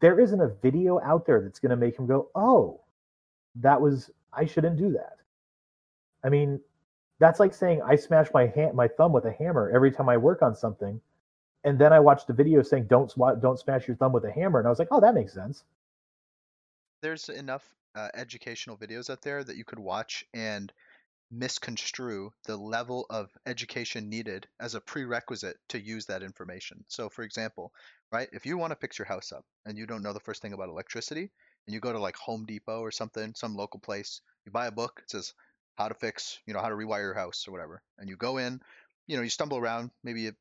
there 0.00 0.20
isn't 0.20 0.40
a 0.40 0.48
video 0.48 1.00
out 1.00 1.26
there 1.26 1.40
that's 1.40 1.60
going 1.60 1.70
to 1.70 1.76
make 1.76 1.98
him 1.98 2.06
go, 2.06 2.28
oh, 2.34 2.80
that 3.56 3.80
was, 3.80 4.10
I 4.32 4.44
shouldn't 4.44 4.76
do 4.76 4.92
that. 4.92 5.16
I 6.24 6.28
mean, 6.28 6.60
that's 7.20 7.40
like 7.40 7.54
saying 7.54 7.82
I 7.82 7.96
smash 7.96 8.28
my 8.32 8.46
hand, 8.46 8.74
my 8.74 8.88
thumb 8.88 9.12
with 9.12 9.24
a 9.24 9.32
hammer 9.32 9.70
every 9.74 9.90
time 9.90 10.08
I 10.08 10.16
work 10.16 10.42
on 10.42 10.54
something, 10.54 11.00
and 11.64 11.78
then 11.78 11.92
I 11.92 12.00
watched 12.00 12.30
a 12.30 12.32
video 12.32 12.62
saying 12.62 12.86
don't 12.86 13.10
sw- 13.10 13.40
don't 13.40 13.58
smash 13.58 13.88
your 13.88 13.96
thumb 13.96 14.12
with 14.12 14.24
a 14.24 14.30
hammer, 14.30 14.58
and 14.58 14.66
I 14.66 14.70
was 14.70 14.78
like, 14.78 14.88
oh, 14.90 15.00
that 15.00 15.14
makes 15.14 15.32
sense 15.32 15.64
there's 17.02 17.28
enough 17.28 17.64
uh, 17.94 18.08
educational 18.14 18.76
videos 18.76 19.10
out 19.10 19.22
there 19.22 19.42
that 19.42 19.56
you 19.56 19.64
could 19.64 19.78
watch 19.78 20.24
and 20.34 20.72
misconstrue 21.30 22.32
the 22.46 22.56
level 22.56 23.06
of 23.10 23.30
education 23.46 24.08
needed 24.08 24.46
as 24.60 24.74
a 24.74 24.80
prerequisite 24.80 25.56
to 25.68 25.80
use 25.80 26.06
that 26.06 26.22
information. 26.22 26.84
So, 26.88 27.08
for 27.08 27.22
example, 27.22 27.72
right, 28.12 28.28
if 28.32 28.46
you 28.46 28.56
want 28.56 28.72
to 28.72 28.78
fix 28.78 28.98
your 28.98 29.06
house 29.06 29.32
up 29.32 29.44
and 29.66 29.76
you 29.76 29.86
don't 29.86 30.02
know 30.02 30.12
the 30.12 30.20
first 30.20 30.40
thing 30.40 30.52
about 30.54 30.68
electricity, 30.68 31.30
and 31.66 31.74
you 31.74 31.80
go 31.80 31.92
to 31.92 31.98
like 31.98 32.16
Home 32.16 32.46
Depot 32.46 32.80
or 32.80 32.90
something, 32.90 33.34
some 33.34 33.54
local 33.54 33.80
place, 33.80 34.22
you 34.46 34.52
buy 34.52 34.66
a 34.66 34.72
book, 34.72 35.00
it 35.02 35.10
says 35.10 35.34
how 35.76 35.88
to 35.88 35.94
fix, 35.94 36.38
you 36.46 36.54
know, 36.54 36.60
how 36.60 36.70
to 36.70 36.74
rewire 36.74 37.02
your 37.02 37.14
house 37.14 37.46
or 37.46 37.52
whatever, 37.52 37.82
and 37.98 38.08
you 38.08 38.16
go 38.16 38.38
in, 38.38 38.60
you 39.06 39.16
know, 39.16 39.22
you 39.22 39.28
stumble 39.28 39.58
around, 39.58 39.90
maybe 40.02 40.22
you 40.22 40.32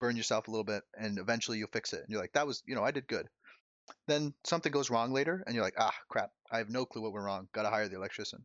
burn 0.00 0.16
yourself 0.16 0.46
a 0.46 0.50
little 0.50 0.64
bit, 0.64 0.82
and 0.96 1.18
eventually 1.18 1.58
you'll 1.58 1.68
fix 1.68 1.92
it. 1.92 2.00
And 2.00 2.10
you're 2.10 2.20
like, 2.20 2.32
that 2.34 2.46
was, 2.46 2.62
you 2.66 2.74
know, 2.74 2.84
I 2.84 2.90
did 2.90 3.08
good. 3.08 3.26
Then 4.06 4.34
something 4.44 4.72
goes 4.72 4.90
wrong 4.90 5.12
later, 5.12 5.42
and 5.46 5.54
you're 5.54 5.64
like, 5.64 5.78
ah, 5.78 5.94
crap, 6.08 6.30
I 6.50 6.58
have 6.58 6.70
no 6.70 6.86
clue 6.86 7.02
what 7.02 7.12
went 7.12 7.24
wrong. 7.24 7.48
Got 7.52 7.62
to 7.62 7.70
hire 7.70 7.88
the 7.88 7.96
electrician. 7.96 8.44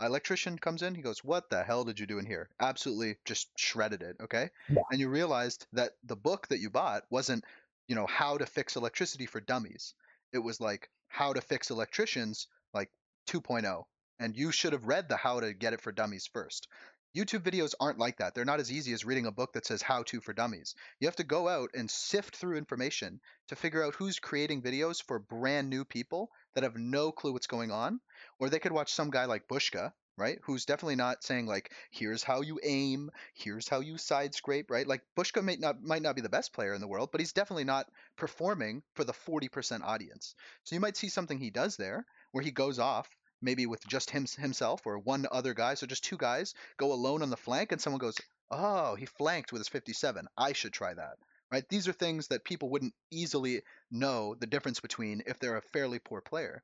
Electrician 0.00 0.58
comes 0.58 0.82
in, 0.82 0.94
he 0.94 1.02
goes, 1.02 1.22
what 1.22 1.50
the 1.50 1.62
hell 1.62 1.84
did 1.84 2.00
you 2.00 2.06
do 2.06 2.18
in 2.18 2.26
here? 2.26 2.48
Absolutely 2.58 3.16
just 3.24 3.48
shredded 3.58 4.02
it, 4.02 4.16
okay? 4.22 4.48
Yeah. 4.68 4.82
And 4.90 4.98
you 4.98 5.10
realized 5.10 5.66
that 5.74 5.92
the 6.04 6.16
book 6.16 6.48
that 6.48 6.60
you 6.60 6.70
bought 6.70 7.04
wasn't, 7.10 7.44
you 7.86 7.94
know, 7.94 8.06
how 8.06 8.38
to 8.38 8.46
fix 8.46 8.76
electricity 8.76 9.26
for 9.26 9.40
dummies. 9.40 9.94
It 10.32 10.38
was 10.38 10.60
like 10.60 10.88
how 11.08 11.34
to 11.34 11.40
fix 11.42 11.70
electricians 11.70 12.46
like 12.72 12.90
2.0 13.28 13.84
and 14.20 14.36
you 14.36 14.52
should 14.52 14.72
have 14.72 14.86
read 14.86 15.08
the 15.08 15.16
how 15.16 15.40
to 15.40 15.52
get 15.52 15.72
it 15.72 15.80
for 15.80 15.90
dummies 15.90 16.28
first 16.32 16.68
YouTube 17.16 17.42
videos 17.42 17.74
aren't 17.80 17.98
like 17.98 18.18
that. 18.18 18.34
They're 18.34 18.44
not 18.44 18.60
as 18.60 18.70
easy 18.70 18.92
as 18.92 19.04
reading 19.04 19.26
a 19.26 19.32
book 19.32 19.54
that 19.54 19.66
says 19.66 19.82
how 19.82 20.04
to 20.04 20.20
for 20.20 20.32
dummies. 20.32 20.76
You 21.00 21.08
have 21.08 21.16
to 21.16 21.24
go 21.24 21.48
out 21.48 21.70
and 21.74 21.90
sift 21.90 22.36
through 22.36 22.58
information 22.58 23.20
to 23.48 23.56
figure 23.56 23.82
out 23.84 23.96
who's 23.96 24.20
creating 24.20 24.62
videos 24.62 25.02
for 25.02 25.18
brand 25.18 25.68
new 25.68 25.84
people 25.84 26.30
that 26.54 26.62
have 26.62 26.76
no 26.76 27.10
clue 27.10 27.32
what's 27.32 27.48
going 27.48 27.72
on. 27.72 28.00
Or 28.38 28.48
they 28.48 28.60
could 28.60 28.72
watch 28.72 28.92
some 28.92 29.10
guy 29.10 29.24
like 29.24 29.48
Bushka, 29.48 29.92
right? 30.16 30.38
Who's 30.44 30.66
definitely 30.66 30.96
not 30.96 31.24
saying 31.24 31.46
like, 31.46 31.72
here's 31.90 32.22
how 32.22 32.42
you 32.42 32.60
aim, 32.62 33.10
here's 33.34 33.68
how 33.68 33.80
you 33.80 33.98
side 33.98 34.34
scrape, 34.34 34.70
right? 34.70 34.86
Like 34.86 35.02
Bushka 35.18 35.42
might 35.42 35.58
not 35.58 35.82
might 35.82 36.02
not 36.02 36.14
be 36.14 36.22
the 36.22 36.28
best 36.28 36.52
player 36.52 36.74
in 36.74 36.80
the 36.80 36.88
world, 36.88 37.08
but 37.10 37.20
he's 37.20 37.32
definitely 37.32 37.64
not 37.64 37.86
performing 38.16 38.82
for 38.94 39.02
the 39.02 39.12
40% 39.12 39.82
audience. 39.82 40.34
So 40.62 40.76
you 40.76 40.80
might 40.80 40.96
see 40.96 41.08
something 41.08 41.38
he 41.38 41.50
does 41.50 41.76
there 41.76 42.06
where 42.30 42.44
he 42.44 42.52
goes 42.52 42.78
off 42.78 43.08
maybe 43.42 43.66
with 43.66 43.86
just 43.86 44.10
him 44.10 44.26
himself 44.38 44.86
or 44.86 44.98
one 44.98 45.26
other 45.30 45.54
guy. 45.54 45.74
So 45.74 45.86
just 45.86 46.04
two 46.04 46.16
guys 46.16 46.54
go 46.76 46.92
alone 46.92 47.22
on 47.22 47.30
the 47.30 47.36
flank, 47.36 47.72
and 47.72 47.80
someone 47.80 48.00
goes, 48.00 48.16
"Oh, 48.50 48.94
he 48.94 49.06
flanked 49.06 49.52
with 49.52 49.60
his 49.60 49.68
57. 49.68 50.26
I 50.36 50.52
should 50.52 50.72
try 50.72 50.94
that." 50.94 51.18
Right? 51.52 51.68
These 51.68 51.88
are 51.88 51.92
things 51.92 52.28
that 52.28 52.44
people 52.44 52.70
wouldn't 52.70 52.94
easily 53.10 53.62
know 53.90 54.34
the 54.36 54.46
difference 54.46 54.80
between 54.80 55.22
if 55.26 55.38
they're 55.38 55.56
a 55.56 55.62
fairly 55.62 55.98
poor 55.98 56.20
player. 56.20 56.62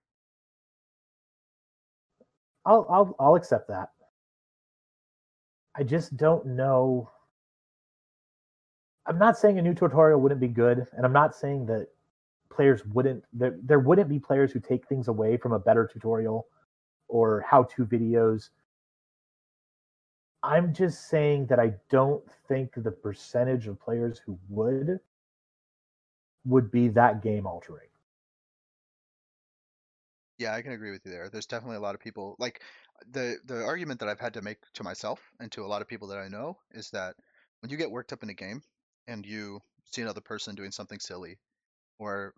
I'll 2.64 2.86
I'll 2.90 3.16
I'll 3.18 3.34
accept 3.36 3.68
that. 3.68 3.90
I 5.76 5.82
just 5.84 6.16
don't 6.16 6.46
know. 6.46 7.10
I'm 9.06 9.18
not 9.18 9.38
saying 9.38 9.58
a 9.58 9.62
new 9.62 9.74
tutorial 9.74 10.20
wouldn't 10.20 10.40
be 10.40 10.48
good, 10.48 10.86
and 10.92 11.06
I'm 11.06 11.12
not 11.12 11.34
saying 11.34 11.66
that 11.66 11.88
players 12.50 12.84
wouldn't 12.86 13.24
there, 13.32 13.56
there 13.62 13.78
wouldn't 13.78 14.08
be 14.08 14.18
players 14.18 14.50
who 14.50 14.60
take 14.60 14.86
things 14.88 15.08
away 15.08 15.36
from 15.36 15.52
a 15.52 15.58
better 15.58 15.88
tutorial 15.92 16.46
or 17.08 17.40
how 17.40 17.64
to 17.64 17.84
videos. 17.84 18.50
I'm 20.42 20.72
just 20.72 21.08
saying 21.08 21.46
that 21.46 21.58
I 21.58 21.74
don't 21.90 22.22
think 22.48 22.72
the 22.76 22.90
percentage 22.90 23.66
of 23.66 23.80
players 23.80 24.18
who 24.18 24.38
would 24.48 25.00
would 26.44 26.70
be 26.70 26.88
that 26.88 27.22
game 27.22 27.46
altering. 27.46 27.88
Yeah, 30.38 30.54
I 30.54 30.62
can 30.62 30.72
agree 30.72 30.90
with 30.90 31.04
you 31.04 31.10
there. 31.10 31.28
There's 31.28 31.46
definitely 31.46 31.78
a 31.78 31.80
lot 31.80 31.94
of 31.94 32.00
people 32.00 32.36
like 32.38 32.62
the 33.10 33.38
the 33.46 33.64
argument 33.64 34.00
that 34.00 34.08
I've 34.08 34.20
had 34.20 34.34
to 34.34 34.42
make 34.42 34.58
to 34.74 34.84
myself 34.84 35.20
and 35.40 35.50
to 35.52 35.64
a 35.64 35.66
lot 35.66 35.82
of 35.82 35.88
people 35.88 36.08
that 36.08 36.18
I 36.18 36.28
know 36.28 36.58
is 36.72 36.90
that 36.90 37.16
when 37.60 37.70
you 37.70 37.76
get 37.76 37.90
worked 37.90 38.12
up 38.12 38.22
in 38.22 38.30
a 38.30 38.34
game 38.34 38.62
and 39.08 39.24
you 39.24 39.60
see 39.84 40.02
another 40.02 40.20
person 40.20 40.54
doing 40.54 40.70
something 40.70 40.98
silly 40.98 41.38
or 41.98 42.34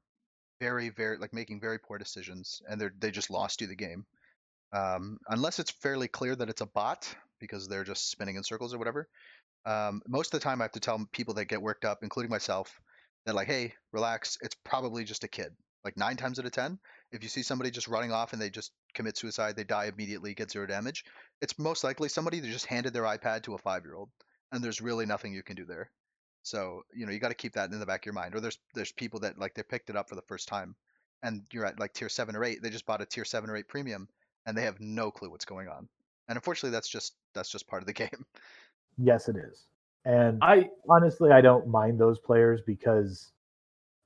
very 0.61 0.90
very 0.90 1.18
like 1.18 1.33
making 1.33 1.61
very 1.61 1.78
poor 1.78 1.98
decisions 1.98 2.62
and 2.68 2.81
they 2.81 2.88
they 2.98 3.11
just 3.11 3.31
lost 3.31 3.61
you 3.61 3.66
the 3.66 3.76
game 3.76 4.07
um, 4.72 5.18
unless 5.28 5.59
it's 5.59 5.70
fairly 5.70 6.09
clear 6.09 6.35
that 6.37 6.48
it's 6.48 6.61
a 6.61 6.66
bot 6.66 7.14
because 7.40 7.68
they're 7.68 7.85
just 7.85 8.11
spinning 8.11 8.37
in 8.37 8.42
circles 8.42 8.74
or 8.74 8.78
whatever. 8.78 9.09
Um, 9.64 10.02
most 10.07 10.33
of 10.33 10.40
the 10.40 10.44
time, 10.44 10.61
I 10.61 10.64
have 10.64 10.72
to 10.72 10.81
tell 10.81 11.07
people 11.12 11.35
that 11.35 11.46
get 11.46 11.62
worked 11.62 11.85
up, 11.85 11.98
including 12.02 12.31
myself, 12.31 12.81
that 13.26 13.35
like, 13.35 13.48
hey, 13.48 13.74
relax. 13.92 14.38
It's 14.40 14.57
probably 14.64 15.04
just 15.04 15.24
a 15.24 15.28
kid. 15.28 15.52
Like 15.85 15.96
nine 15.96 16.16
times 16.16 16.38
out 16.38 16.44
of 16.44 16.52
ten, 16.52 16.78
if 17.12 17.22
you 17.22 17.28
see 17.28 17.42
somebody 17.42 17.70
just 17.70 17.88
running 17.88 18.12
off 18.12 18.33
and 18.33 18.42
they 18.42 18.50
just 18.50 18.72
commit 18.94 19.16
suicide, 19.16 19.57
they 19.57 19.64
die 19.64 19.87
immediately, 19.87 20.35
get 20.35 20.50
zero 20.50 20.66
damage. 20.66 21.04
It's 21.40 21.59
most 21.59 21.85
likely 21.85 22.09
somebody 22.09 22.40
that 22.40 22.50
just 22.50 22.66
handed 22.66 22.92
their 22.92 23.04
iPad 23.04 23.42
to 23.44 23.54
a 23.54 23.59
five-year-old, 23.59 24.11
and 24.52 24.62
there's 24.62 24.81
really 24.81 25.07
nothing 25.07 25.33
you 25.33 25.42
can 25.42 25.57
do 25.57 25.64
there. 25.64 25.90
So 26.42 26.83
you 26.94 27.07
know 27.07 27.12
you 27.12 27.20
got 27.20 27.28
to 27.28 27.35
keep 27.35 27.54
that 27.54 27.70
in 27.70 27.78
the 27.78 27.87
back 27.87 28.02
of 28.02 28.07
your 28.07 28.14
mind. 28.14 28.35
Or 28.35 28.40
there's 28.40 28.59
there's 28.74 28.92
people 28.92 29.20
that 29.20 29.38
like 29.38 29.54
they 29.54 29.62
picked 29.62 29.90
it 29.90 29.96
up 29.96 30.09
for 30.09 30.14
the 30.14 30.22
first 30.22 30.48
time, 30.48 30.74
and 31.22 31.42
you're 31.52 31.66
at 31.66 31.78
like 31.78 31.92
tier 31.92 32.09
seven 32.09 32.37
or 32.37 32.44
eight. 32.44 32.62
They 32.62 32.70
just 32.70 32.87
bought 32.87 33.02
a 33.02 33.07
tier 33.07 33.24
seven 33.24 33.50
or 33.50 33.57
eight 33.57 33.68
premium, 33.68 34.09
and 34.46 34.57
they 34.57 34.62
have 34.62 34.81
no 34.81 35.11
clue 35.11 35.31
what's 35.31 35.44
going 35.44 35.68
on. 35.68 35.88
And 36.29 36.37
unfortunately, 36.37 36.74
that's 36.74 36.88
just 36.88 37.14
that's 37.35 37.51
just 37.51 37.66
part 37.66 37.83
of 37.83 37.87
the 37.87 37.92
game. 38.05 38.24
Yes, 38.98 39.29
it 39.29 39.37
is. 39.37 39.66
And 40.05 40.38
I 40.42 40.70
honestly, 40.88 41.33
I 41.33 41.40
don't 41.40 41.68
mind 41.68 41.98
those 41.98 42.18
players 42.18 42.61
because 42.66 43.33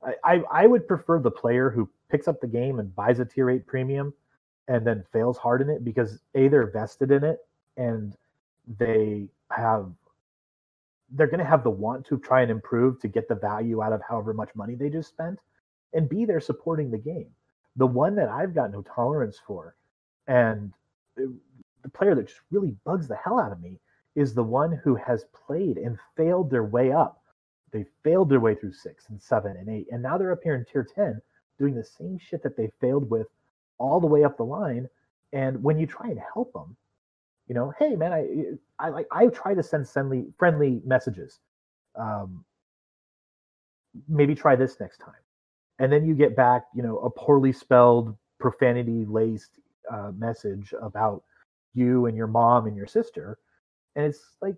I, 0.05 0.15
I, 0.25 0.43
I 0.51 0.67
would 0.67 0.89
prefer 0.89 1.21
the 1.21 1.31
player 1.31 1.71
who 1.71 1.89
picks 2.11 2.29
up 2.29 2.41
the 2.41 2.47
game 2.47 2.79
and 2.79 2.95
buys 2.95 3.19
a 3.19 3.25
tier 3.25 3.51
eight 3.51 3.67
premium 3.67 4.13
and 4.69 4.87
then 4.87 5.05
fails 5.13 5.39
hard 5.39 5.63
in 5.63 5.71
it 5.71 5.85
because 5.85 6.21
a 6.35 6.49
they're 6.49 6.71
vested 6.71 7.11
in 7.11 7.25
it 7.25 7.39
and 7.77 8.17
they 8.79 9.29
have 9.51 9.91
they're 11.15 11.27
going 11.27 11.41
to 11.41 11.45
have 11.45 11.63
the 11.63 11.71
want 11.71 12.07
to 12.07 12.19
try 12.19 12.43
and 12.43 12.51
improve 12.51 12.99
to 13.01 13.09
get 13.09 13.29
the 13.29 13.35
value 13.35 13.83
out 13.83 13.93
of 13.93 14.01
however 14.09 14.33
much 14.33 14.51
money 14.55 14.75
they 14.75 14.89
just 14.89 15.09
spent 15.09 15.39
and 15.95 16.09
b 16.09 16.25
they're 16.25 16.41
supporting 16.41 16.91
the 16.91 16.99
game 16.99 17.29
the 17.77 17.87
one 17.87 18.15
that 18.15 18.29
i've 18.29 18.55
got 18.55 18.71
no 18.71 18.83
tolerance 18.83 19.39
for 19.47 19.75
and 20.27 20.73
the 21.17 21.89
player 21.93 22.15
that 22.15 22.29
just 22.29 22.41
really 22.51 22.75
bugs 22.85 23.09
the 23.09 23.17
hell 23.17 23.41
out 23.41 23.53
of 23.53 23.61
me 23.61 23.79
is 24.15 24.35
the 24.35 24.43
one 24.43 24.73
who 24.85 24.95
has 24.95 25.25
played 25.47 25.79
and 25.79 25.99
failed 26.17 26.51
their 26.51 26.65
way 26.65 26.93
up. 26.93 27.23
They 27.73 27.87
failed 28.05 28.29
their 28.29 28.41
way 28.41 28.55
through 28.55 28.75
six 28.75 29.09
and 29.09 29.21
seven 29.21 29.57
and 29.57 29.69
eight, 29.69 29.87
and 29.91 30.03
now 30.03 30.19
they're 30.19 30.33
up 30.33 30.43
here 30.43 30.55
in 30.55 30.65
tier 30.65 30.85
10 30.85 31.21
doing 31.59 31.75
the 31.75 31.85
same 31.85 32.19
shit 32.19 32.43
that 32.43 32.57
they 32.57 32.71
failed 32.81 33.09
with 33.11 33.29
all 33.79 34.01
the 34.01 34.07
way 34.07 34.25
up 34.25 34.37
the 34.37 34.45
line. 34.45 34.89
And 35.33 35.63
when 35.63 35.79
you 35.79 35.87
try 35.87 36.09
and 36.09 36.21
help 36.35 36.53
them, 36.53 36.77
you 37.49 37.55
know, 37.55 37.73
hey 37.79 37.97
man, 37.97 38.13
I 38.13 38.27
I 38.79 38.91
like 38.91 39.07
I 39.11 39.27
try 39.29 39.55
to 39.55 39.63
send 39.63 39.89
friendly 39.89 40.27
friendly 40.39 40.81
messages. 40.85 41.41
Um, 41.97 42.45
maybe 44.09 44.35
try 44.35 44.57
this 44.57 44.79
next 44.81 44.99
time, 44.99 45.21
and 45.79 45.93
then 45.93 46.07
you 46.07 46.15
get 46.15 46.37
back, 46.37 46.65
you 46.75 46.83
know, 46.83 46.99
a 46.99 47.11
poorly 47.11 47.53
spelled, 47.53 48.17
profanity 48.39 49.05
laced 49.07 49.59
uh, 49.91 50.13
message 50.17 50.75
about 50.81 51.23
you 51.75 52.07
and 52.07 52.17
your 52.17 52.27
mom 52.27 52.67
and 52.67 52.77
your 52.77 52.87
sister. 52.87 53.39
And 53.97 54.07
it's 54.07 54.37
like 54.41 54.57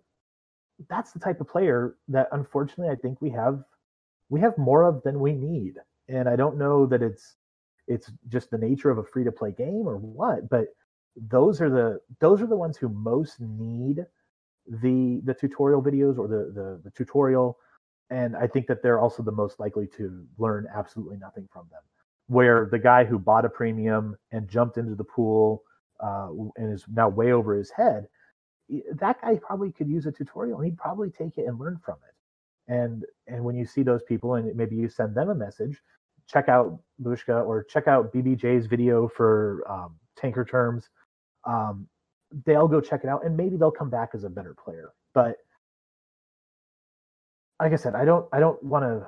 that's 0.88 1.12
the 1.12 1.20
type 1.20 1.40
of 1.40 1.48
player 1.48 1.96
that 2.08 2.28
unfortunately 2.32 2.92
i 2.92 2.96
think 2.96 3.20
we 3.22 3.30
have 3.30 3.62
we 4.28 4.40
have 4.40 4.56
more 4.58 4.82
of 4.84 5.02
than 5.04 5.20
we 5.20 5.32
need. 5.32 5.74
And 6.08 6.28
i 6.28 6.36
don't 6.36 6.58
know 6.58 6.86
that 6.86 7.02
it's 7.02 7.36
it's 7.86 8.10
just 8.28 8.50
the 8.50 8.58
nature 8.58 8.90
of 8.90 8.98
a 8.98 9.04
free 9.04 9.24
to 9.24 9.32
play 9.32 9.52
game 9.52 9.86
or 9.86 9.96
what 9.98 10.48
but 10.48 10.68
those 11.28 11.60
are 11.60 11.70
the 11.70 12.00
those 12.20 12.42
are 12.42 12.46
the 12.46 12.56
ones 12.56 12.76
who 12.76 12.88
most 12.88 13.40
need 13.40 14.04
the 14.82 15.20
the 15.24 15.34
tutorial 15.34 15.82
videos 15.82 16.18
or 16.18 16.26
the 16.28 16.52
the, 16.54 16.80
the 16.84 16.90
tutorial. 16.90 17.58
And 18.10 18.36
i 18.36 18.46
think 18.46 18.66
that 18.66 18.82
they're 18.82 19.00
also 19.00 19.22
the 19.22 19.32
most 19.32 19.60
likely 19.60 19.86
to 19.96 20.26
learn 20.38 20.66
absolutely 20.74 21.18
nothing 21.18 21.48
from 21.52 21.66
them 21.70 21.82
where 22.28 22.68
the 22.70 22.78
guy 22.78 23.04
who 23.04 23.18
bought 23.18 23.44
a 23.44 23.48
premium 23.48 24.16
and 24.32 24.48
jumped 24.48 24.78
into 24.78 24.94
the 24.94 25.04
pool 25.04 25.62
uh, 26.02 26.28
and 26.56 26.72
is 26.72 26.84
now 26.92 27.08
way 27.08 27.32
over 27.32 27.54
his 27.54 27.70
head, 27.70 28.06
that 28.94 29.20
guy 29.20 29.38
probably 29.42 29.70
could 29.72 29.88
use 29.88 30.06
a 30.06 30.12
tutorial 30.12 30.58
and 30.58 30.66
he'd 30.66 30.78
probably 30.78 31.10
take 31.10 31.36
it 31.36 31.46
and 31.46 31.58
learn 31.58 31.78
from 31.84 31.96
it. 32.08 32.72
And 32.72 33.04
and 33.26 33.44
when 33.44 33.56
you 33.56 33.66
see 33.66 33.82
those 33.82 34.02
people 34.02 34.34
and 34.36 34.54
maybe 34.56 34.74
you 34.74 34.88
send 34.88 35.14
them 35.14 35.28
a 35.28 35.34
message, 35.34 35.80
check 36.26 36.48
out 36.48 36.80
Bushka 37.02 37.46
or 37.46 37.62
check 37.62 37.88
out 37.88 38.12
BBJ's 38.12 38.66
video 38.66 39.06
for 39.06 39.62
um, 39.70 39.96
tanker 40.16 40.44
terms. 40.44 40.88
Um, 41.44 41.86
they'll 42.46 42.68
go 42.68 42.80
check 42.80 43.02
it 43.04 43.08
out 43.10 43.24
and 43.24 43.36
maybe 43.36 43.56
they'll 43.56 43.70
come 43.70 43.90
back 43.90 44.10
as 44.14 44.24
a 44.24 44.30
better 44.30 44.54
player. 44.54 44.92
But 45.12 45.36
like 47.60 47.72
I 47.72 47.76
said, 47.76 47.94
I 47.94 48.04
don't 48.06 48.26
I 48.32 48.40
don't 48.40 48.62
want 48.62 48.84
to 48.84 49.06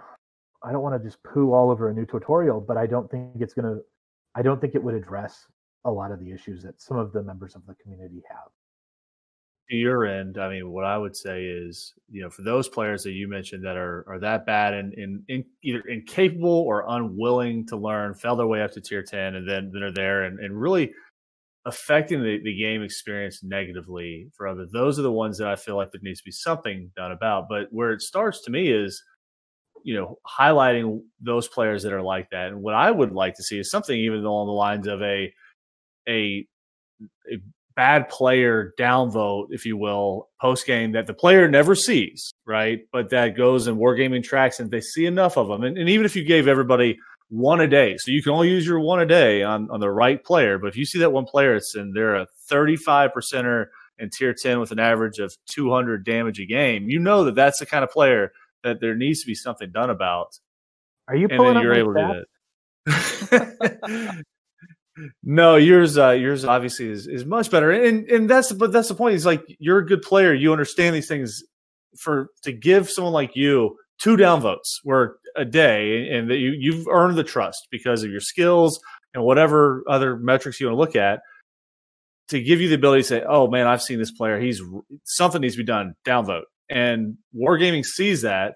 I 0.62 0.72
don't 0.72 0.82
want 0.82 1.00
to 1.00 1.08
just 1.08 1.22
poo 1.22 1.52
all 1.52 1.70
over 1.70 1.88
a 1.90 1.94
new 1.94 2.06
tutorial, 2.06 2.60
but 2.60 2.76
I 2.76 2.86
don't 2.86 3.10
think 3.10 3.30
it's 3.40 3.54
gonna 3.54 3.78
I 4.34 4.42
don't 4.42 4.60
think 4.60 4.74
it 4.74 4.82
would 4.82 4.94
address 4.94 5.46
a 5.84 5.90
lot 5.90 6.12
of 6.12 6.20
the 6.20 6.30
issues 6.32 6.62
that 6.62 6.80
some 6.80 6.98
of 6.98 7.12
the 7.12 7.22
members 7.22 7.54
of 7.54 7.64
the 7.66 7.74
community 7.76 8.22
have. 8.28 8.48
To 9.70 9.76
your 9.76 10.06
end, 10.06 10.38
I 10.38 10.48
mean, 10.48 10.70
what 10.70 10.84
I 10.84 10.96
would 10.96 11.16
say 11.16 11.44
is, 11.44 11.92
you 12.08 12.22
know, 12.22 12.30
for 12.30 12.42
those 12.42 12.68
players 12.68 13.02
that 13.02 13.12
you 13.12 13.28
mentioned 13.28 13.64
that 13.64 13.76
are 13.76 14.04
are 14.08 14.20
that 14.20 14.46
bad 14.46 14.74
and 14.74 14.94
in, 14.94 15.24
in, 15.28 15.44
either 15.62 15.80
incapable 15.88 16.48
or 16.50 16.84
unwilling 16.88 17.66
to 17.66 17.76
learn, 17.76 18.14
fell 18.14 18.36
their 18.36 18.46
way 18.46 18.62
up 18.62 18.72
to 18.72 18.80
tier 18.80 19.02
ten, 19.02 19.34
and 19.34 19.48
then 19.48 19.70
then 19.72 19.82
are 19.82 19.92
there 19.92 20.24
and, 20.24 20.38
and 20.38 20.60
really 20.60 20.92
affecting 21.66 22.22
the, 22.22 22.40
the 22.44 22.56
game 22.56 22.82
experience 22.82 23.42
negatively 23.42 24.30
for 24.36 24.46
others. 24.46 24.70
Those 24.72 25.00
are 25.00 25.02
the 25.02 25.10
ones 25.10 25.36
that 25.38 25.48
I 25.48 25.56
feel 25.56 25.76
like 25.76 25.90
there 25.90 26.00
needs 26.00 26.20
to 26.20 26.24
be 26.24 26.30
something 26.30 26.92
done 26.96 27.10
about. 27.10 27.48
But 27.48 27.66
where 27.72 27.90
it 27.90 28.02
starts 28.02 28.42
to 28.42 28.52
me 28.52 28.70
is 28.70 29.02
you 29.86 29.94
know, 29.94 30.18
highlighting 30.26 31.00
those 31.20 31.46
players 31.46 31.84
that 31.84 31.92
are 31.92 32.02
like 32.02 32.28
that. 32.30 32.48
And 32.48 32.60
what 32.60 32.74
I 32.74 32.90
would 32.90 33.12
like 33.12 33.36
to 33.36 33.44
see 33.44 33.60
is 33.60 33.70
something 33.70 33.96
even 33.96 34.24
along 34.24 34.48
the 34.48 34.52
lines 34.52 34.88
of 34.88 35.00
a 35.00 35.32
a, 36.08 36.44
a 37.30 37.36
bad 37.76 38.08
player 38.08 38.74
downvote, 38.76 39.46
if 39.50 39.64
you 39.64 39.76
will, 39.76 40.28
post 40.40 40.66
game 40.66 40.90
that 40.92 41.06
the 41.06 41.14
player 41.14 41.48
never 41.48 41.76
sees, 41.76 42.32
right? 42.44 42.80
But 42.90 43.10
that 43.10 43.36
goes 43.36 43.68
in 43.68 43.76
wargaming 43.76 44.24
tracks 44.24 44.58
and 44.58 44.72
they 44.72 44.80
see 44.80 45.06
enough 45.06 45.38
of 45.38 45.46
them. 45.46 45.62
And, 45.62 45.78
and, 45.78 45.88
even 45.88 46.04
if 46.04 46.16
you 46.16 46.24
gave 46.24 46.48
everybody 46.48 46.98
one 47.28 47.60
a 47.60 47.68
day, 47.68 47.96
so 47.96 48.10
you 48.10 48.24
can 48.24 48.32
only 48.32 48.48
use 48.48 48.66
your 48.66 48.80
one 48.80 48.98
a 48.98 49.06
day 49.06 49.44
on, 49.44 49.70
on 49.70 49.78
the 49.78 49.90
right 49.90 50.24
player. 50.24 50.58
But 50.58 50.68
if 50.68 50.76
you 50.76 50.84
see 50.84 50.98
that 50.98 51.12
one 51.12 51.26
player, 51.26 51.54
it's 51.54 51.76
and 51.76 51.94
they're 51.94 52.16
a 52.16 52.26
35 52.48 53.12
percenter 53.16 53.66
in 54.00 54.10
tier 54.10 54.34
10 54.34 54.58
with 54.58 54.72
an 54.72 54.80
average 54.80 55.20
of 55.20 55.36
200 55.46 56.04
damage 56.04 56.40
a 56.40 56.46
game, 56.46 56.88
you 56.88 56.98
know 56.98 57.22
that 57.24 57.36
that's 57.36 57.60
the 57.60 57.66
kind 57.66 57.84
of 57.84 57.90
player 57.90 58.32
that 58.66 58.80
there 58.80 58.94
needs 58.94 59.20
to 59.20 59.26
be 59.26 59.34
something 59.34 59.70
done 59.70 59.90
about. 59.90 60.38
Are 61.08 61.16
you 61.16 61.28
pulling 61.28 61.60
you're 61.60 61.74
able 61.74 61.94
to 61.94 62.00
do 62.00 62.24
that. 62.86 64.24
no, 65.22 65.56
yours 65.56 65.96
uh, 65.96 66.10
yours 66.10 66.44
obviously 66.44 66.88
is, 66.88 67.06
is 67.06 67.24
much 67.24 67.50
better, 67.50 67.70
and 67.70 68.08
and 68.10 68.28
that's 68.28 68.52
but 68.52 68.72
that's 68.72 68.88
the 68.88 68.94
point. 68.94 69.14
Is 69.14 69.26
like 69.26 69.42
you're 69.58 69.78
a 69.78 69.86
good 69.86 70.02
player. 70.02 70.34
You 70.34 70.52
understand 70.52 70.94
these 70.94 71.08
things. 71.08 71.42
For 71.98 72.28
to 72.42 72.52
give 72.52 72.90
someone 72.90 73.14
like 73.14 73.36
you 73.36 73.76
two 73.98 74.16
downvotes 74.16 74.80
were 74.84 75.18
a 75.34 75.44
day, 75.44 76.10
and 76.10 76.28
that 76.30 76.36
you 76.36 76.54
you've 76.58 76.86
earned 76.88 77.16
the 77.16 77.24
trust 77.24 77.68
because 77.70 78.02
of 78.02 78.10
your 78.10 78.20
skills 78.20 78.80
and 79.14 79.24
whatever 79.24 79.82
other 79.88 80.16
metrics 80.16 80.60
you 80.60 80.66
want 80.66 80.74
to 80.74 80.80
look 80.80 80.96
at. 80.96 81.20
To 82.30 82.42
give 82.42 82.60
you 82.60 82.68
the 82.68 82.74
ability 82.74 83.02
to 83.02 83.08
say, 83.08 83.22
"Oh 83.26 83.48
man, 83.48 83.66
I've 83.66 83.82
seen 83.82 83.98
this 83.98 84.10
player. 84.10 84.40
He's 84.40 84.60
something 85.04 85.40
needs 85.40 85.54
to 85.54 85.62
be 85.62 85.64
done." 85.64 85.94
Downvote, 86.04 86.42
and 86.68 87.16
Wargaming 87.34 87.84
sees 87.84 88.22
that 88.22 88.54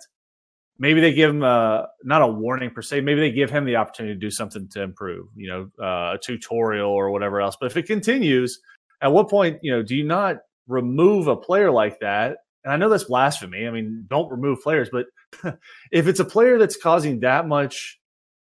maybe 0.81 1.01
they 1.01 1.13
give 1.13 1.31
him 1.31 1.45
a 1.45 1.87
not 2.03 2.23
a 2.23 2.27
warning 2.27 2.71
per 2.71 2.83
se. 2.83 3.03
Maybe 3.03 3.21
they 3.21 3.31
give 3.31 3.51
him 3.51 3.65
the 3.65 3.77
opportunity 3.77 4.15
to 4.15 4.19
do 4.19 4.31
something 4.31 4.69
to 4.71 4.83
improve, 4.83 5.29
you 5.37 5.49
know, 5.49 5.85
uh, 5.85 6.15
a 6.15 6.19
tutorial 6.21 6.91
or 6.91 7.11
whatever 7.11 7.41
else. 7.41 7.57
But 7.61 7.67
if 7.67 7.77
it 7.77 7.87
continues, 7.87 8.59
at 9.01 9.13
what 9.13 9.29
point, 9.29 9.59
you 9.63 9.71
know, 9.71 9.83
do 9.83 9.95
you 9.95 10.05
not 10.05 10.39
remove 10.67 11.29
a 11.29 11.37
player 11.37 11.71
like 11.71 12.01
that? 12.01 12.39
And 12.65 12.73
I 12.73 12.77
know 12.77 12.89
that's 12.89 13.05
blasphemy. 13.05 13.67
I 13.67 13.71
mean, 13.71 14.07
don't 14.09 14.31
remove 14.31 14.61
players, 14.63 14.91
but 14.91 15.07
if 15.93 16.09
it's 16.09 16.21
a 16.21 16.25
player 16.25 16.59
that's 16.59 16.77
causing 16.77 17.21
that 17.21 17.47
much 17.47 17.99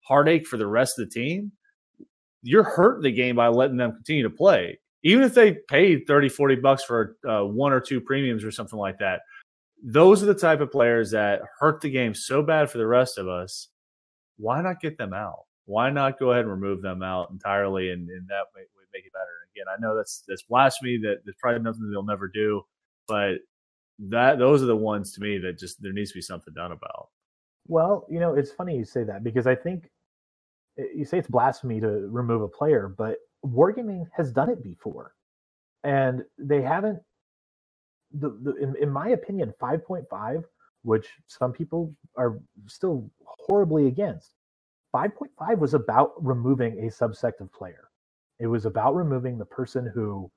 heartache 0.08 0.48
for 0.48 0.58
the 0.58 0.68
rest 0.68 0.98
of 0.98 1.06
the 1.06 1.12
team, 1.12 1.52
you're 2.42 2.64
hurting 2.64 3.04
the 3.04 3.12
game 3.12 3.36
by 3.36 3.48
letting 3.48 3.78
them 3.78 3.92
continue 3.92 4.24
to 4.24 4.30
play. 4.30 4.80
Even 5.04 5.24
if 5.24 5.34
they 5.34 5.58
paid 5.70 6.02
30, 6.08 6.30
40 6.30 6.56
bucks 6.56 6.84
for 6.84 7.16
uh, 7.28 7.42
one 7.42 7.72
or 7.72 7.80
two 7.80 8.02
premiums 8.02 8.44
or 8.44 8.52
something 8.52 8.80
like 8.80 9.00
that, 9.00 9.22
those 9.84 10.22
are 10.22 10.28
the 10.28 10.34
type 10.34 10.62
of 10.62 10.72
players 10.72 11.12
that 11.12 11.42
hurt 11.60 11.82
the 11.82 11.90
game 11.90 12.14
so 12.14 12.42
bad 12.42 12.70
for 12.70 12.78
the 12.78 12.88
rest 12.88 13.18
of 13.18 13.28
us. 13.28 13.70
Why 14.38 14.62
not 14.62 14.82
get 14.82 14.98
them 14.98 15.14
out? 15.14 15.46
Why 15.66 15.90
not 15.90 16.20
go 16.20 16.32
ahead 16.32 16.46
and 16.46 16.52
remove 16.52 16.82
them 16.82 17.04
out 17.04 17.30
entirely, 17.32 17.92
and, 17.92 18.10
and 18.10 18.28
that 18.28 18.46
would 18.56 18.64
make 18.94 19.06
it 19.06 19.14
better? 19.14 19.26
Again, 19.54 19.66
I 19.72 19.80
know 19.80 19.96
that's 19.96 20.24
that's 20.28 20.44
blasphemy. 20.44 20.98
That 20.98 21.20
there's 21.24 21.36
probably 21.40 21.62
nothing 21.62 21.90
they'll 21.92 22.04
never 22.04 22.28
do, 22.28 22.64
but 23.08 23.36
that 24.00 24.40
those 24.40 24.64
are 24.64 24.68
the 24.68 24.76
ones 24.76 25.14
to 25.14 25.22
me 25.22 25.38
that 25.40 25.60
just 25.60 25.82
there 25.82 25.94
needs 25.94 26.12
to 26.12 26.18
be 26.18 26.22
something 26.22 26.54
done 26.54 26.72
about. 26.72 27.10
Well, 27.68 28.08
you 28.10 28.20
know, 28.20 28.34
it's 28.34 28.52
funny 28.52 28.78
you 28.78 28.86
say 28.86 29.04
that 29.04 29.24
because 29.24 29.46
I 29.46 29.56
think 29.56 29.90
eh, 30.80 30.86
you 30.96 31.06
say 31.06 31.20
it's 31.20 31.28
blasphemy 31.28 31.80
to 31.82 32.10
remove 32.10 32.42
a 32.42 32.48
player, 32.48 32.94
but 32.98 33.18
Wargaming 33.46 34.06
has 34.16 34.32
done 34.32 34.50
it 34.50 34.64
before, 34.64 35.14
and 35.84 36.24
they 36.38 36.62
haven't 36.62 37.00
the, 38.14 38.30
the 38.44 38.56
in, 38.56 38.76
in 38.82 38.90
my 38.92 39.10
opinion, 39.10 39.54
5.5, 39.62 40.44
which 40.84 41.08
some 41.28 41.54
people 41.54 41.96
are 42.18 42.40
still 42.68 43.10
horribly 43.26 43.88
against, 43.88 44.34
5.5 44.96 45.60
was 45.60 45.74
about 45.74 46.14
removing 46.26 46.80
a 46.80 46.92
subsect 46.92 47.42
of 47.42 47.52
player. 47.54 47.90
It 48.40 48.48
was 48.48 48.66
about 48.66 48.96
removing 48.96 49.38
the 49.38 49.46
person 49.46 49.92
who 49.94 50.32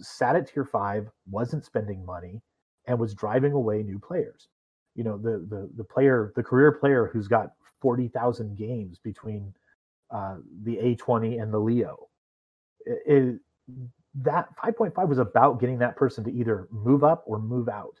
sat 0.00 0.36
at 0.36 0.52
tier 0.52 0.64
five, 0.64 1.08
wasn't 1.30 1.64
spending 1.64 2.04
money, 2.04 2.42
and 2.86 2.98
was 2.98 3.14
driving 3.14 3.52
away 3.52 3.82
new 3.82 3.98
players. 3.98 4.48
You 4.94 5.04
know, 5.04 5.18
the 5.18 5.46
the 5.48 5.70
the 5.76 5.84
player, 5.84 6.32
the 6.36 6.42
career 6.42 6.72
player 6.72 7.10
who's 7.12 7.28
got 7.28 7.52
forty 7.80 8.08
thousand 8.08 8.56
games 8.58 8.98
between 9.02 9.54
uh, 10.10 10.36
the 10.64 10.76
A20 10.76 11.42
and 11.42 11.52
the 11.52 11.58
Leo. 11.60 12.08
It, 12.86 13.02
it, 13.06 13.40
that 14.14 14.48
5.5 14.62 15.08
was 15.08 15.18
about 15.18 15.60
getting 15.60 15.78
that 15.78 15.96
person 15.96 16.24
to 16.24 16.32
either 16.32 16.68
move 16.70 17.02
up 17.02 17.24
or 17.26 17.38
move 17.38 17.68
out. 17.68 17.98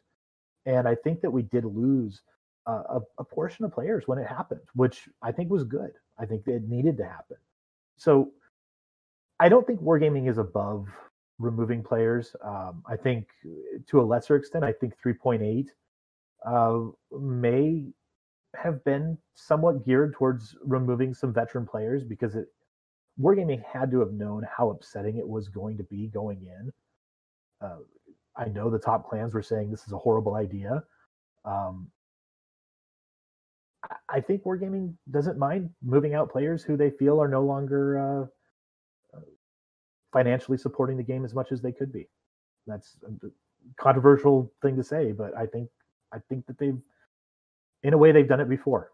And 0.66 0.86
I 0.86 0.94
think 0.94 1.20
that 1.22 1.30
we 1.30 1.42
did 1.42 1.64
lose 1.64 2.22
uh, 2.66 2.82
a, 2.88 3.00
a, 3.18 3.24
portion 3.24 3.64
of 3.64 3.72
players 3.72 4.06
when 4.06 4.18
it 4.18 4.26
happened, 4.28 4.60
which 4.74 5.08
I 5.20 5.32
think 5.32 5.50
was 5.50 5.64
good. 5.64 5.92
I 6.18 6.26
think 6.26 6.46
it 6.46 6.68
needed 6.68 6.96
to 6.98 7.04
happen. 7.04 7.38
So 7.96 8.30
I 9.40 9.48
don't 9.48 9.66
think 9.66 9.80
wargaming 9.80 10.28
is 10.28 10.38
above 10.38 10.86
removing 11.38 11.82
players. 11.82 12.36
Um, 12.44 12.84
I 12.86 12.96
think 12.96 13.26
to 13.88 14.00
a 14.00 14.04
lesser 14.04 14.36
extent, 14.36 14.64
I 14.64 14.72
think 14.72 14.94
3.8 15.04 15.66
uh, 16.46 16.90
may 17.18 17.86
have 18.54 18.84
been 18.84 19.18
somewhat 19.34 19.84
geared 19.84 20.12
towards 20.12 20.56
removing 20.64 21.14
some 21.14 21.32
veteran 21.32 21.66
players 21.66 22.04
because 22.04 22.36
it 22.36 22.46
Wargaming 23.20 23.62
had 23.64 23.90
to 23.90 24.00
have 24.00 24.12
known 24.12 24.46
how 24.56 24.70
upsetting 24.70 25.16
it 25.18 25.28
was 25.28 25.48
going 25.48 25.76
to 25.76 25.84
be 25.84 26.08
going 26.08 26.46
in. 26.46 26.72
Uh, 27.60 27.78
I 28.36 28.46
know 28.46 28.70
the 28.70 28.78
top 28.78 29.08
clans 29.08 29.34
were 29.34 29.42
saying 29.42 29.70
this 29.70 29.86
is 29.86 29.92
a 29.92 29.98
horrible 29.98 30.34
idea. 30.34 30.82
Um, 31.44 31.90
I 34.08 34.20
think 34.20 34.44
Wargaming 34.44 34.94
doesn't 35.10 35.38
mind 35.38 35.70
moving 35.82 36.14
out 36.14 36.30
players 36.30 36.62
who 36.62 36.76
they 36.76 36.90
feel 36.90 37.20
are 37.20 37.28
no 37.28 37.42
longer 37.42 38.30
uh, 39.14 39.18
financially 40.12 40.58
supporting 40.58 40.96
the 40.96 41.02
game 41.02 41.24
as 41.24 41.34
much 41.34 41.52
as 41.52 41.60
they 41.60 41.72
could 41.72 41.92
be. 41.92 42.08
That's 42.66 42.96
a 43.06 43.28
controversial 43.80 44.52
thing 44.62 44.76
to 44.76 44.84
say, 44.84 45.12
but 45.12 45.36
I 45.36 45.46
think 45.46 45.68
I 46.12 46.18
think 46.28 46.46
that 46.46 46.58
they've, 46.58 46.78
in 47.82 47.94
a 47.94 47.98
way, 47.98 48.12
they've 48.12 48.28
done 48.28 48.40
it 48.40 48.48
before. 48.48 48.92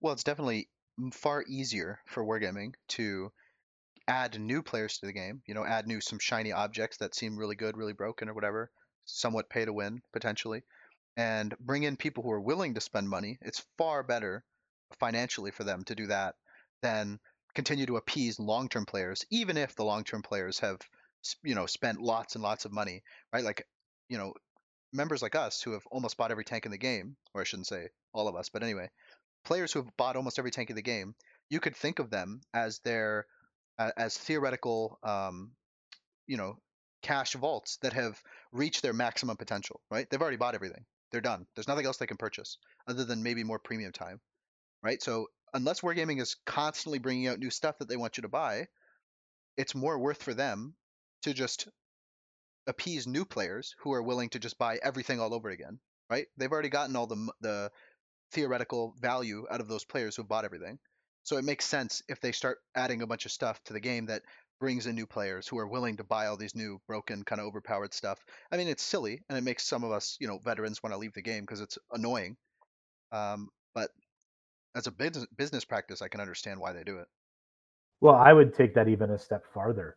Well, 0.00 0.12
it's 0.12 0.24
definitely 0.24 0.68
far 1.12 1.44
easier 1.48 2.00
for 2.06 2.24
wargaming 2.24 2.74
to 2.88 3.30
add 4.06 4.40
new 4.40 4.62
players 4.62 4.98
to 4.98 5.06
the 5.06 5.12
game. 5.12 5.42
You 5.46 5.54
know, 5.54 5.64
add 5.64 5.86
new 5.86 6.00
some 6.00 6.18
shiny 6.18 6.52
objects 6.52 6.98
that 6.98 7.14
seem 7.14 7.36
really 7.36 7.56
good, 7.56 7.76
really 7.76 7.92
broken, 7.92 8.28
or 8.28 8.34
whatever, 8.34 8.70
somewhat 9.04 9.50
pay 9.50 9.64
to 9.64 9.72
win 9.72 10.00
potentially, 10.12 10.62
and 11.16 11.54
bring 11.60 11.82
in 11.82 11.96
people 11.96 12.22
who 12.22 12.30
are 12.30 12.40
willing 12.40 12.74
to 12.74 12.80
spend 12.80 13.08
money. 13.08 13.38
It's 13.42 13.64
far 13.76 14.02
better 14.02 14.44
financially 14.98 15.50
for 15.50 15.64
them 15.64 15.84
to 15.84 15.94
do 15.94 16.06
that 16.06 16.34
than 16.82 17.18
continue 17.54 17.86
to 17.86 17.96
appease 17.96 18.38
long-term 18.38 18.86
players, 18.86 19.24
even 19.30 19.56
if 19.56 19.74
the 19.74 19.84
long-term 19.84 20.22
players 20.22 20.60
have, 20.60 20.78
you 21.42 21.54
know, 21.54 21.66
spent 21.66 22.00
lots 22.00 22.34
and 22.34 22.42
lots 22.42 22.64
of 22.64 22.72
money, 22.72 23.02
right? 23.32 23.44
Like, 23.44 23.66
you 24.08 24.16
know, 24.16 24.32
members 24.92 25.22
like 25.22 25.34
us 25.34 25.60
who 25.60 25.72
have 25.72 25.86
almost 25.90 26.16
bought 26.16 26.30
every 26.30 26.44
tank 26.44 26.64
in 26.64 26.70
the 26.70 26.78
game, 26.78 27.16
or 27.34 27.40
I 27.40 27.44
shouldn't 27.44 27.66
say 27.66 27.88
all 28.12 28.28
of 28.28 28.36
us, 28.36 28.48
but 28.48 28.62
anyway, 28.62 28.88
players 29.44 29.72
who 29.72 29.82
have 29.82 29.96
bought 29.96 30.16
almost 30.16 30.38
every 30.38 30.50
tank 30.50 30.70
in 30.70 30.76
the 30.76 30.82
game, 30.82 31.14
you 31.50 31.60
could 31.60 31.76
think 31.76 31.98
of 31.98 32.10
them 32.10 32.40
as 32.52 32.80
their 32.80 33.26
uh, 33.78 33.92
as 33.96 34.16
theoretical, 34.16 34.98
um, 35.02 35.52
you 36.26 36.36
know, 36.36 36.58
cash 37.02 37.34
vaults 37.34 37.78
that 37.82 37.92
have 37.92 38.20
reached 38.52 38.82
their 38.82 38.92
maximum 38.92 39.36
potential. 39.36 39.80
Right? 39.90 40.08
They've 40.08 40.20
already 40.20 40.36
bought 40.36 40.54
everything. 40.54 40.84
They're 41.10 41.20
done. 41.20 41.46
There's 41.54 41.68
nothing 41.68 41.86
else 41.86 41.96
they 41.96 42.06
can 42.06 42.16
purchase 42.16 42.58
other 42.86 43.04
than 43.04 43.22
maybe 43.22 43.44
more 43.44 43.58
premium 43.58 43.92
time. 43.92 44.20
Right? 44.82 45.02
So 45.02 45.28
unless 45.54 45.80
Wargaming 45.80 46.20
is 46.20 46.36
constantly 46.44 46.98
bringing 46.98 47.28
out 47.28 47.38
new 47.38 47.50
stuff 47.50 47.78
that 47.78 47.88
they 47.88 47.96
want 47.96 48.16
you 48.16 48.22
to 48.22 48.28
buy, 48.28 48.66
it's 49.56 49.74
more 49.74 49.98
worth 49.98 50.22
for 50.22 50.34
them 50.34 50.74
to 51.22 51.32
just 51.32 51.68
appease 52.66 53.06
new 53.06 53.24
players 53.24 53.74
who 53.80 53.92
are 53.92 54.02
willing 54.02 54.28
to 54.30 54.38
just 54.38 54.58
buy 54.58 54.78
everything 54.82 55.20
all 55.20 55.34
over 55.34 55.48
again. 55.48 55.80
Right? 56.10 56.26
They've 56.36 56.52
already 56.52 56.68
gotten 56.68 56.96
all 56.96 57.06
the 57.06 57.28
the 57.40 57.70
theoretical 58.32 58.94
value 59.00 59.46
out 59.50 59.60
of 59.60 59.68
those 59.68 59.84
players 59.84 60.16
who 60.16 60.24
bought 60.24 60.44
everything. 60.44 60.78
So 61.24 61.36
it 61.36 61.44
makes 61.44 61.64
sense 61.64 62.02
if 62.08 62.20
they 62.20 62.32
start 62.32 62.58
adding 62.74 63.02
a 63.02 63.06
bunch 63.06 63.26
of 63.26 63.32
stuff 63.32 63.62
to 63.64 63.72
the 63.72 63.80
game 63.80 64.06
that 64.06 64.22
brings 64.60 64.86
in 64.86 64.94
new 64.94 65.06
players 65.06 65.46
who 65.46 65.58
are 65.58 65.68
willing 65.68 65.96
to 65.98 66.04
buy 66.04 66.26
all 66.26 66.36
these 66.36 66.54
new 66.54 66.80
broken 66.86 67.22
kind 67.22 67.40
of 67.40 67.46
overpowered 67.46 67.94
stuff. 67.94 68.24
I 68.50 68.56
mean, 68.56 68.68
it's 68.68 68.82
silly 68.82 69.22
and 69.28 69.38
it 69.38 69.44
makes 69.44 69.64
some 69.64 69.84
of 69.84 69.92
us, 69.92 70.16
you 70.20 70.26
know, 70.26 70.38
veterans 70.38 70.82
want 70.82 70.94
to 70.94 70.98
leave 70.98 71.12
the 71.12 71.22
game 71.22 71.42
because 71.42 71.60
it's 71.60 71.78
annoying. 71.92 72.36
Um, 73.12 73.50
but 73.74 73.90
as 74.74 74.86
a 74.86 74.90
business 74.90 75.26
business 75.36 75.64
practice, 75.64 76.02
I 76.02 76.08
can 76.08 76.20
understand 76.20 76.60
why 76.60 76.72
they 76.72 76.84
do 76.84 76.98
it. 76.98 77.06
Well, 78.00 78.14
I 78.14 78.32
would 78.32 78.54
take 78.54 78.74
that 78.74 78.88
even 78.88 79.10
a 79.10 79.18
step 79.18 79.44
farther. 79.52 79.96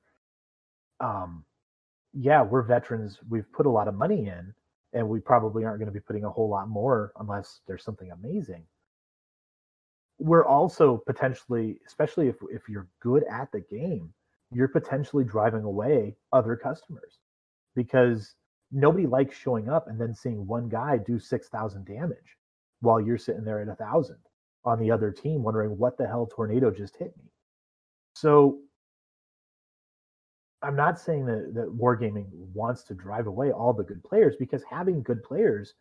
Um, 1.00 1.46
yeah, 2.14 2.42
we're 2.42 2.64
veterans. 2.64 3.20
We've 3.30 3.52
put 3.52 3.66
a 3.66 3.70
lot 3.70 3.88
of 3.88 3.96
money 3.96 4.28
in, 4.28 4.54
and 4.94 5.08
we 5.08 5.20
probably 5.20 5.64
aren't 5.64 5.80
going 5.80 5.92
to 5.92 5.94
be 5.94 6.00
putting 6.00 6.26
a 6.26 6.30
whole 6.30 6.50
lot 6.50 6.68
more 6.70 7.14
unless 7.20 7.62
there's 7.68 7.84
something 7.84 8.12
amazing. 8.12 8.64
We're 10.20 10.46
also 10.46 11.02
potentially, 11.06 11.80
especially 11.88 12.28
if 12.28 12.36
if 12.52 12.70
you're 12.70 12.88
good 13.00 13.24
at 13.24 13.52
the 13.52 13.62
game, 13.62 14.14
you're 14.52 14.68
potentially 14.68 15.24
driving 15.24 15.64
away 15.64 16.16
other 16.32 16.56
customers 16.56 17.20
because 17.76 18.36
nobody 18.72 19.08
likes 19.08 19.38
showing 19.38 19.70
up 19.70 19.88
and 19.88 20.00
then 20.00 20.14
seeing 20.14 20.46
one 20.46 20.70
guy 20.70 20.98
do 20.98 21.20
6000 21.20 21.86
damage 21.86 22.38
while 22.82 23.00
you're 23.00 23.18
sitting 23.18 23.44
there 23.44 23.62
at 23.62 23.68
a 23.68 23.76
thousand 23.76 24.18
on 24.64 24.80
the 24.80 24.92
other 24.92 25.12
team 25.12 25.44
wondering 25.44 25.78
what 25.78 25.98
the 25.98 26.08
hell 26.08 26.30
tornado 26.32 26.72
just 26.72 26.96
hit 26.98 27.14
me 27.18 27.32
so 28.16 28.60
I'm 30.64 30.76
not 30.76 31.00
saying 31.00 31.26
that, 31.26 31.54
that 31.56 31.76
wargaming 31.76 32.28
wants 32.54 32.84
to 32.84 32.94
drive 32.94 33.28
away 33.28 33.52
all 33.52 33.74
the 33.74 33.84
good 33.84 34.04
players 34.04 34.36
because 34.38 34.64
having 34.64 35.02
good 35.02 35.24
players 35.24 35.74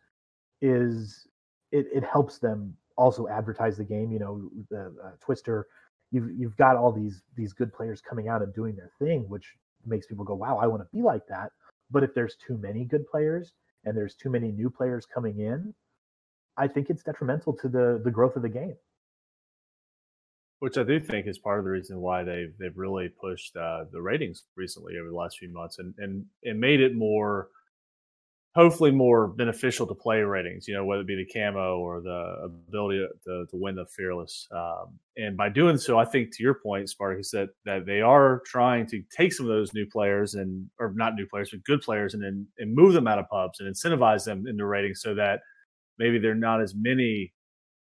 is 0.61 1.27
it, 1.71 1.87
it 1.93 2.03
helps 2.03 2.39
them 2.39 2.75
also 2.97 3.27
advertise 3.27 3.77
the 3.77 3.83
game. 3.83 4.11
You 4.11 4.19
know, 4.19 4.49
the 4.69 4.93
uh, 5.03 5.11
Twister, 5.19 5.67
you've 6.11 6.31
you've 6.37 6.57
got 6.57 6.75
all 6.75 6.91
these 6.91 7.21
these 7.35 7.53
good 7.53 7.73
players 7.73 8.01
coming 8.01 8.27
out 8.27 8.41
and 8.41 8.53
doing 8.53 8.75
their 8.75 8.91
thing, 8.99 9.27
which 9.29 9.55
makes 9.85 10.07
people 10.07 10.25
go, 10.25 10.35
"Wow, 10.35 10.57
I 10.57 10.67
want 10.67 10.81
to 10.81 10.87
be 10.95 11.01
like 11.01 11.27
that." 11.27 11.51
But 11.91 12.03
if 12.03 12.13
there's 12.13 12.35
too 12.35 12.57
many 12.57 12.85
good 12.85 13.05
players 13.07 13.53
and 13.85 13.95
there's 13.95 14.15
too 14.15 14.29
many 14.29 14.51
new 14.51 14.69
players 14.69 15.05
coming 15.05 15.39
in, 15.39 15.73
I 16.57 16.67
think 16.67 16.89
it's 16.89 17.03
detrimental 17.03 17.53
to 17.53 17.69
the 17.69 18.01
the 18.03 18.11
growth 18.11 18.35
of 18.35 18.41
the 18.41 18.49
game. 18.49 18.75
Which 20.61 20.77
I 20.77 20.83
do 20.83 20.99
think 20.99 21.27
is 21.27 21.39
part 21.39 21.59
of 21.59 21.65
the 21.65 21.71
reason 21.71 21.99
why 21.99 22.23
they've 22.23 22.53
they've 22.59 22.77
really 22.77 23.09
pushed 23.09 23.55
uh, 23.57 23.85
the 23.91 24.01
ratings 24.01 24.43
recently 24.55 24.93
over 24.97 25.09
the 25.09 25.15
last 25.15 25.39
few 25.39 25.51
months 25.51 25.79
and 25.79 25.93
and 25.97 26.25
and 26.43 26.59
made 26.59 26.79
it 26.79 26.95
more 26.95 27.49
hopefully 28.53 28.91
more 28.91 29.27
beneficial 29.27 29.87
to 29.87 29.95
play 29.95 30.19
ratings, 30.21 30.67
you 30.67 30.73
know, 30.73 30.83
whether 30.83 31.01
it 31.01 31.07
be 31.07 31.15
the 31.15 31.25
camo 31.25 31.79
or 31.79 32.01
the 32.01 32.49
ability 32.67 33.05
to, 33.23 33.45
to 33.49 33.55
win 33.55 33.75
the 33.75 33.85
fearless. 33.85 34.47
Um, 34.51 34.99
and 35.15 35.37
by 35.37 35.47
doing 35.47 35.77
so, 35.77 35.97
I 35.97 36.03
think 36.03 36.35
to 36.35 36.43
your 36.43 36.55
point, 36.55 36.89
Spartacus, 36.89 37.31
that, 37.31 37.49
that 37.63 37.85
they 37.85 38.01
are 38.01 38.41
trying 38.45 38.87
to 38.87 39.01
take 39.15 39.31
some 39.31 39.45
of 39.45 39.51
those 39.51 39.73
new 39.73 39.85
players 39.85 40.33
and, 40.33 40.69
or 40.79 40.91
not 40.95 41.15
new 41.15 41.25
players, 41.25 41.51
but 41.51 41.63
good 41.63 41.81
players 41.81 42.13
and 42.13 42.21
then 42.21 42.45
and 42.57 42.75
move 42.75 42.93
them 42.93 43.07
out 43.07 43.19
of 43.19 43.29
pubs 43.29 43.61
and 43.61 43.73
incentivize 43.73 44.25
them 44.25 44.45
into 44.45 44.65
ratings 44.65 45.01
so 45.01 45.15
that 45.15 45.39
maybe 45.97 46.19
they're 46.19 46.35
not 46.35 46.61
as 46.61 46.75
many 46.75 47.31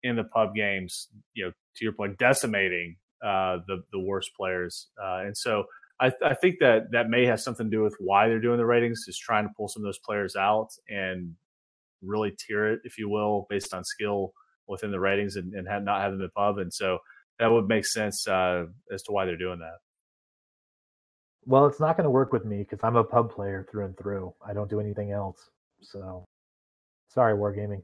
in 0.07 0.15
the 0.15 0.23
pub 0.23 0.55
games, 0.55 1.07
you 1.33 1.45
know, 1.45 1.51
to 1.51 1.85
your 1.85 1.93
point, 1.93 2.17
decimating 2.17 2.95
uh, 3.23 3.57
the, 3.67 3.83
the 3.91 3.99
worst 3.99 4.31
players. 4.35 4.87
Uh, 5.01 5.19
and 5.25 5.37
so 5.37 5.65
I, 5.99 6.11
I, 6.23 6.35
think 6.35 6.55
that 6.59 6.91
that 6.91 7.09
may 7.09 7.25
have 7.25 7.39
something 7.39 7.69
to 7.69 7.77
do 7.77 7.83
with 7.83 7.95
why 7.99 8.27
they're 8.27 8.39
doing 8.39 8.57
the 8.57 8.65
ratings, 8.65 9.05
is 9.07 9.17
trying 9.17 9.45
to 9.47 9.53
pull 9.57 9.67
some 9.67 9.81
of 9.81 9.87
those 9.87 9.99
players 9.99 10.35
out 10.35 10.69
and 10.87 11.33
really 12.01 12.31
tier 12.31 12.67
it, 12.67 12.81
if 12.83 12.97
you 12.97 13.09
will, 13.09 13.47
based 13.49 13.73
on 13.73 13.83
skill 13.83 14.33
within 14.67 14.91
the 14.91 14.99
ratings 14.99 15.35
and, 15.35 15.53
and 15.53 15.67
have, 15.67 15.83
not 15.83 16.01
having 16.01 16.19
the 16.19 16.29
pub. 16.29 16.57
And 16.57 16.73
so 16.73 16.99
that 17.39 17.51
would 17.51 17.67
make 17.67 17.85
sense 17.85 18.27
uh, 18.27 18.65
as 18.91 19.01
to 19.03 19.11
why 19.11 19.25
they're 19.25 19.37
doing 19.37 19.59
that. 19.59 19.77
Well, 21.45 21.65
it's 21.65 21.79
not 21.79 21.95
going 21.95 22.03
to 22.03 22.11
work 22.11 22.33
with 22.33 22.45
me 22.45 22.57
because 22.59 22.79
I'm 22.83 22.97
a 22.97 23.03
pub 23.03 23.31
player 23.31 23.65
through 23.71 23.85
and 23.85 23.97
through. 23.97 24.33
I 24.45 24.53
don't 24.53 24.69
do 24.69 24.81
anything 24.81 25.11
else. 25.11 25.49
So 25.81 26.25
sorry, 27.07 27.35
Wargaming. 27.35 27.83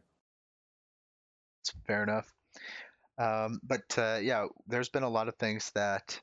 Fair 1.87 2.03
enough. 2.03 2.31
Um, 3.19 3.59
but 3.63 3.97
uh, 3.97 4.19
yeah, 4.21 4.47
there's 4.67 4.89
been 4.89 5.03
a 5.03 5.09
lot 5.09 5.27
of 5.27 5.35
things 5.37 5.71
that 5.75 6.19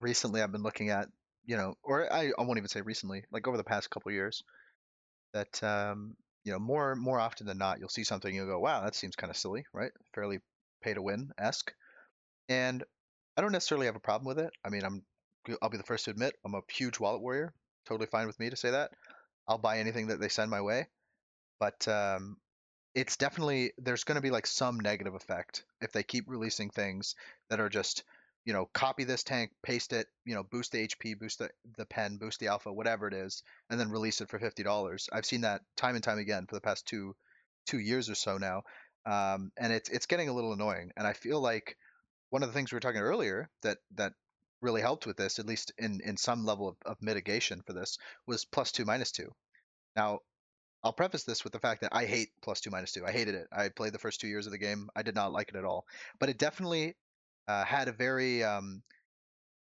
recently 0.00 0.42
I've 0.42 0.52
been 0.52 0.62
looking 0.62 0.90
at, 0.90 1.08
you 1.46 1.56
know, 1.56 1.76
or 1.82 2.12
I, 2.12 2.32
I 2.38 2.42
won't 2.42 2.58
even 2.58 2.68
say 2.68 2.82
recently, 2.82 3.24
like 3.32 3.48
over 3.48 3.56
the 3.56 3.64
past 3.64 3.90
couple 3.90 4.12
years, 4.12 4.44
that 5.34 5.62
um, 5.64 6.16
you 6.44 6.52
know, 6.52 6.58
more 6.60 6.96
more 6.96 7.20
often 7.20 7.46
than 7.46 7.58
not, 7.58 7.80
you'll 7.80 7.88
see 7.90 8.04
something 8.04 8.34
you'll 8.34 8.46
go, 8.46 8.60
wow, 8.60 8.84
that 8.84 8.94
seems 8.94 9.16
kind 9.16 9.30
of 9.30 9.36
silly, 9.36 9.66
right? 9.72 9.92
Fairly 10.14 10.40
pay 10.82 10.94
to 10.94 11.02
win 11.02 11.30
esque, 11.38 11.72
and 12.48 12.84
I 13.36 13.42
don't 13.42 13.52
necessarily 13.52 13.86
have 13.86 13.96
a 13.96 14.00
problem 14.00 14.26
with 14.26 14.38
it. 14.44 14.52
I 14.64 14.70
mean, 14.70 14.84
I'm 14.84 15.02
I'll 15.62 15.70
be 15.70 15.78
the 15.78 15.84
first 15.84 16.06
to 16.06 16.12
admit 16.12 16.34
I'm 16.44 16.54
a 16.54 16.62
huge 16.72 17.00
wallet 17.00 17.22
warrior. 17.22 17.54
Totally 17.86 18.08
fine 18.08 18.26
with 18.28 18.40
me 18.40 18.50
to 18.50 18.56
say 18.56 18.72
that. 18.72 18.92
I'll 19.48 19.58
buy 19.58 19.78
anything 19.78 20.08
that 20.08 20.20
they 20.20 20.28
send 20.30 20.50
my 20.50 20.62
way, 20.62 20.88
but 21.60 21.86
um, 21.88 22.36
it's 22.94 23.16
definitely 23.16 23.72
there's 23.78 24.04
going 24.04 24.16
to 24.16 24.22
be 24.22 24.30
like 24.30 24.46
some 24.46 24.78
negative 24.78 25.14
effect 25.14 25.64
if 25.80 25.92
they 25.92 26.02
keep 26.02 26.28
releasing 26.28 26.70
things 26.70 27.16
that 27.50 27.60
are 27.60 27.68
just 27.68 28.04
you 28.44 28.52
know, 28.52 28.68
copy 28.74 29.04
this 29.04 29.24
tank, 29.24 29.50
paste 29.62 29.92
it, 29.92 30.06
you 30.24 30.34
know, 30.34 30.42
boost 30.42 30.72
the 30.72 30.86
HP, 30.86 31.18
boost 31.18 31.38
the, 31.38 31.50
the 31.78 31.86
pen, 31.86 32.18
boost 32.18 32.40
the 32.40 32.48
alpha, 32.48 32.70
whatever 32.70 33.08
it 33.08 33.14
is, 33.14 33.42
and 33.70 33.80
then 33.80 33.90
release 33.90 34.20
it 34.20 34.28
for 34.28 34.38
fifty 34.38 34.62
dollars. 34.62 35.08
I've 35.12 35.24
seen 35.24 35.42
that 35.42 35.62
time 35.76 35.94
and 35.94 36.04
time 36.04 36.18
again 36.18 36.46
for 36.46 36.54
the 36.54 36.60
past 36.60 36.86
two 36.86 37.16
two 37.66 37.78
years 37.78 38.10
or 38.10 38.14
so 38.14 38.36
now, 38.36 38.62
um, 39.06 39.50
and 39.56 39.72
it's 39.72 39.88
it's 39.88 40.06
getting 40.06 40.28
a 40.28 40.32
little 40.34 40.52
annoying. 40.52 40.92
And 40.96 41.06
I 41.06 41.14
feel 41.14 41.40
like 41.40 41.76
one 42.28 42.42
of 42.42 42.48
the 42.50 42.52
things 42.52 42.70
we 42.70 42.76
were 42.76 42.80
talking 42.80 43.00
earlier 43.00 43.48
that 43.62 43.78
that 43.94 44.12
really 44.60 44.82
helped 44.82 45.06
with 45.06 45.16
this, 45.16 45.38
at 45.38 45.46
least 45.46 45.72
in 45.78 46.02
in 46.04 46.18
some 46.18 46.44
level 46.44 46.68
of, 46.68 46.76
of 46.84 47.00
mitigation 47.00 47.62
for 47.62 47.72
this, 47.72 47.96
was 48.26 48.44
plus 48.44 48.72
two 48.72 48.84
minus 48.84 49.10
two. 49.10 49.32
Now, 49.96 50.18
I'll 50.84 50.92
preface 50.92 51.24
this 51.24 51.42
with 51.42 51.52
the 51.54 51.58
fact 51.58 51.80
that 51.80 51.94
I 51.94 52.04
hate 52.04 52.28
plus 52.42 52.60
two 52.60 52.70
minus 52.70 52.92
two. 52.92 53.06
I 53.06 53.10
hated 53.10 53.34
it. 53.34 53.48
I 53.50 53.70
played 53.70 53.94
the 53.94 53.98
first 53.98 54.20
two 54.20 54.28
years 54.28 54.46
of 54.46 54.52
the 54.52 54.58
game. 54.58 54.88
I 54.94 55.02
did 55.02 55.14
not 55.14 55.32
like 55.32 55.48
it 55.48 55.56
at 55.56 55.64
all. 55.64 55.86
But 56.20 56.28
it 56.28 56.38
definitely 56.38 56.94
uh, 57.48 57.64
had 57.64 57.88
a 57.88 57.92
very 57.92 58.44
um, 58.44 58.82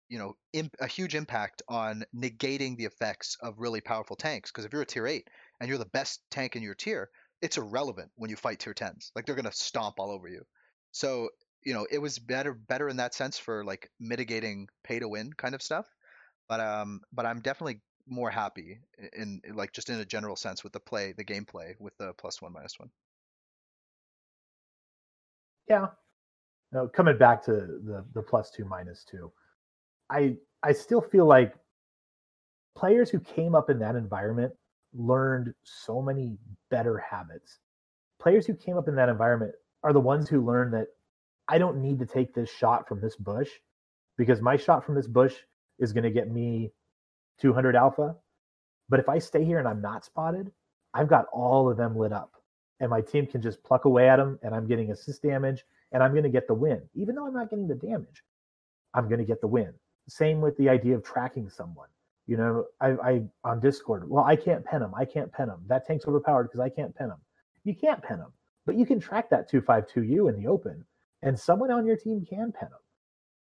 you 0.10 0.18
know 0.18 0.36
imp- 0.54 0.76
a 0.80 0.88
huge 0.88 1.16
impact 1.16 1.62
on 1.70 2.04
negating 2.16 2.78
the 2.78 2.86
effects 2.86 3.38
of 3.42 3.60
really 3.60 3.80
powerful 3.80 4.16
tanks 4.16 4.52
because 4.52 4.66
if 4.66 4.74
you're 4.74 4.82
a 4.82 4.86
tier 4.86 5.08
8 5.08 5.28
and 5.60 5.70
you're 5.70 5.78
the 5.78 5.86
best 5.86 6.22
tank 6.32 6.56
in 6.56 6.64
your 6.64 6.76
tier 6.76 7.10
it's 7.42 7.58
irrelevant 7.58 8.12
when 8.16 8.30
you 8.30 8.36
fight 8.36 8.60
tier 8.60 8.74
10s 8.74 9.12
like 9.16 9.26
they're 9.26 9.36
to 9.36 9.52
stomp 9.52 10.00
all 10.00 10.12
over 10.12 10.28
you 10.28 10.44
so 10.92 11.30
you 11.64 11.74
know 11.74 11.88
it 11.90 12.00
was 12.00 12.20
better 12.20 12.54
better 12.54 12.90
in 12.90 12.98
that 12.98 13.14
sense 13.14 13.38
for 13.38 13.64
like 13.64 13.90
mitigating 14.00 14.68
pay 14.84 15.00
to 15.00 15.08
win 15.08 15.32
kind 15.32 15.56
of 15.56 15.62
stuff 15.62 15.86
but 16.48 16.60
um 16.60 17.02
but 17.14 17.26
i'm 17.26 17.40
definitely 17.42 17.80
more 18.10 18.30
happy 18.30 18.80
in, 19.14 19.42
in 19.44 19.56
like 19.56 19.72
just 19.72 19.90
in 19.90 20.00
a 20.00 20.06
general 20.06 20.36
sense 20.36 20.64
with 20.64 20.74
the 20.74 20.80
play 20.80 21.14
the 21.18 21.24
gameplay 21.24 21.74
with 21.80 21.96
the 21.98 22.14
plus 22.18 22.42
one 22.42 22.54
minus 22.54 22.80
one 22.80 22.90
yeah 25.68 25.88
now, 26.72 26.88
coming 26.88 27.18
back 27.18 27.44
to 27.46 27.52
the 27.52 28.06
the 28.14 28.22
plus 28.22 28.52
two 28.52 28.66
minus 28.66 29.04
two, 29.04 29.32
I 30.10 30.36
I 30.62 30.72
still 30.72 31.02
feel 31.02 31.26
like 31.26 31.54
players 32.76 33.10
who 33.10 33.20
came 33.20 33.56
up 33.56 33.70
in 33.70 33.80
that 33.80 33.96
environment 33.96 34.54
learned 34.94 35.54
so 35.64 36.02
many 36.02 36.38
better 36.70 36.98
habits. 36.98 37.60
Players 38.22 38.46
who 38.46 38.54
came 38.54 38.78
up 38.78 38.88
in 38.88 38.96
that 38.96 39.10
environment 39.10 39.54
are 39.84 39.94
the 39.94 40.00
ones 40.00 40.30
who 40.30 40.46
learn 40.46 40.72
that 40.72 40.88
I 41.48 41.58
don't 41.58 41.82
need 41.82 42.00
to 42.00 42.06
take 42.06 42.34
this 42.34 42.50
shot 42.50 42.88
from 42.88 43.02
this 43.02 43.16
bush 43.16 43.50
because 44.18 44.42
my 44.42 44.58
shot 44.58 44.86
from 44.86 44.96
this 44.96 45.08
bush 45.08 45.36
is 45.80 45.94
going 45.94 46.04
to 46.04 46.12
get 46.12 46.30
me 46.30 46.72
200 47.40 47.76
alpha. 47.76 48.16
But 48.90 49.00
if 49.00 49.10
I 49.10 49.20
stay 49.20 49.44
here 49.44 49.60
and 49.60 49.68
I'm 49.68 49.82
not 49.82 50.06
spotted, 50.06 50.52
I've 50.94 51.08
got 51.08 51.26
all 51.32 51.70
of 51.70 51.78
them 51.78 51.96
lit 51.96 52.12
up 52.12 52.32
and 52.80 52.90
my 52.90 53.02
team 53.02 53.28
can 53.28 53.42
just 53.42 53.64
pluck 53.64 53.86
away 53.86 54.10
at 54.10 54.18
them 54.18 54.40
and 54.42 54.56
I'm 54.56 54.68
getting 54.68 54.92
assist 54.92 55.22
damage 55.22 55.64
and 55.92 56.02
I'm 56.02 56.12
going 56.12 56.24
to 56.24 56.30
get 56.30 56.48
the 56.48 56.54
win. 56.54 56.82
Even 56.96 57.16
though 57.16 57.28
I'm 57.28 57.34
not 57.34 57.50
getting 57.50 57.68
the 57.68 57.76
damage, 57.76 58.24
I'm 58.94 59.08
going 59.08 59.20
to 59.20 59.26
get 59.26 59.42
the 59.42 59.48
win. 59.48 59.74
Same 60.08 60.42
with 60.42 60.58
the 60.58 60.70
idea 60.70 60.96
of 60.96 61.04
tracking 61.04 61.50
someone. 61.50 61.90
You 62.26 62.38
know, 62.38 62.66
I, 62.80 62.90
I 62.90 63.22
on 63.44 63.60
Discord, 63.60 64.08
well, 64.10 64.24
I 64.24 64.36
can't 64.36 64.64
pen 64.64 64.82
him. 64.82 64.94
I 64.96 65.06
can't 65.06 65.32
pen 65.32 65.50
him. 65.50 65.60
That 65.68 65.86
tank's 65.86 66.06
overpowered 66.06 66.44
because 66.44 66.60
I 66.60 66.70
can't 66.70 66.96
pen 66.96 67.10
him. 67.10 67.18
You 67.64 67.76
can't 67.76 68.02
pen 68.02 68.20
him, 68.20 68.32
but 68.66 68.76
you 68.76 68.86
can 68.86 69.00
track 69.00 69.30
that 69.32 69.52
252U 69.52 70.30
in 70.30 70.40
the 70.40 70.48
open, 70.48 70.86
and 71.24 71.38
someone 71.38 71.72
on 71.72 71.86
your 71.86 71.98
team 71.98 72.26
can 72.28 72.52
pen 72.52 72.70
him. 72.70 72.78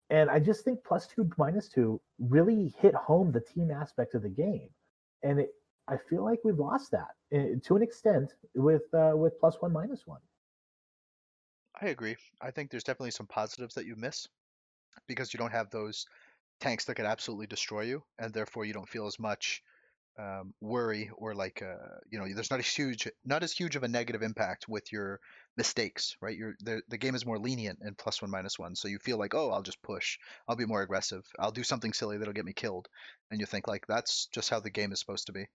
And 0.09 0.29
I 0.29 0.39
just 0.39 0.63
think 0.63 0.83
plus 0.83 1.07
two, 1.07 1.29
minus 1.37 1.69
two 1.69 1.99
really 2.19 2.73
hit 2.79 2.93
home 2.93 3.31
the 3.31 3.41
team 3.41 3.71
aspect 3.71 4.13
of 4.15 4.21
the 4.21 4.29
game. 4.29 4.69
And 5.23 5.39
it, 5.39 5.49
I 5.87 5.97
feel 5.97 6.23
like 6.23 6.39
we've 6.43 6.59
lost 6.59 6.91
that 6.91 7.15
eh, 7.31 7.55
to 7.63 7.75
an 7.75 7.81
extent 7.81 8.33
with 8.55 8.83
uh, 8.93 9.13
with 9.15 9.39
plus 9.39 9.61
one, 9.61 9.73
minus 9.73 10.05
one. 10.05 10.21
I 11.81 11.87
agree. 11.87 12.15
I 12.41 12.51
think 12.51 12.69
there's 12.69 12.83
definitely 12.83 13.11
some 13.11 13.27
positives 13.27 13.75
that 13.75 13.85
you 13.85 13.95
miss 13.95 14.27
because 15.07 15.33
you 15.33 15.37
don't 15.37 15.51
have 15.51 15.69
those 15.69 16.05
tanks 16.59 16.85
that 16.85 16.95
could 16.95 17.05
absolutely 17.05 17.47
destroy 17.47 17.81
you, 17.81 18.03
and 18.19 18.33
therefore 18.33 18.65
you 18.65 18.73
don't 18.73 18.87
feel 18.87 19.07
as 19.07 19.19
much 19.19 19.63
um, 20.19 20.53
worry 20.61 21.09
or 21.17 21.33
like 21.33 21.61
uh, 21.63 21.97
you 22.09 22.19
know 22.19 22.25
there's 22.33 22.51
not 22.51 22.59
a 22.59 22.63
huge 22.63 23.07
not 23.25 23.43
as 23.43 23.51
huge 23.51 23.75
of 23.75 23.83
a 23.83 23.87
negative 23.87 24.21
impact 24.21 24.67
with 24.67 24.91
your 24.91 25.19
mistakes 25.57 26.15
right? 26.21 26.37
You're 26.37 26.55
the, 26.61 26.81
the 26.87 26.97
game 26.97 27.15
is 27.15 27.25
more 27.25 27.39
lenient 27.39 27.79
in 27.83 27.95
plus 27.95 28.21
one 28.21 28.31
minus 28.31 28.59
one. 28.59 28.75
So 28.75 28.87
you 28.87 28.99
feel 28.99 29.17
like 29.17 29.33
oh 29.33 29.51
i'll 29.51 29.63
just 29.63 29.81
push. 29.81 30.17
I'll 30.47 30.55
be 30.55 30.65
more 30.65 30.81
aggressive. 30.81 31.23
I'll 31.39 31.51
do 31.51 31.63
something 31.63 31.93
silly 31.93 32.17
that'll 32.17 32.33
get 32.33 32.45
me 32.45 32.53
killed. 32.53 32.87
And 33.31 33.39
you 33.39 33.45
think 33.45 33.67
like 33.67 33.87
that's 33.87 34.27
just 34.33 34.49
how 34.49 34.59
the 34.59 34.69
game 34.69 34.91
is 34.91 34.99
supposed 34.99 35.27
to 35.27 35.33
be 35.33 35.47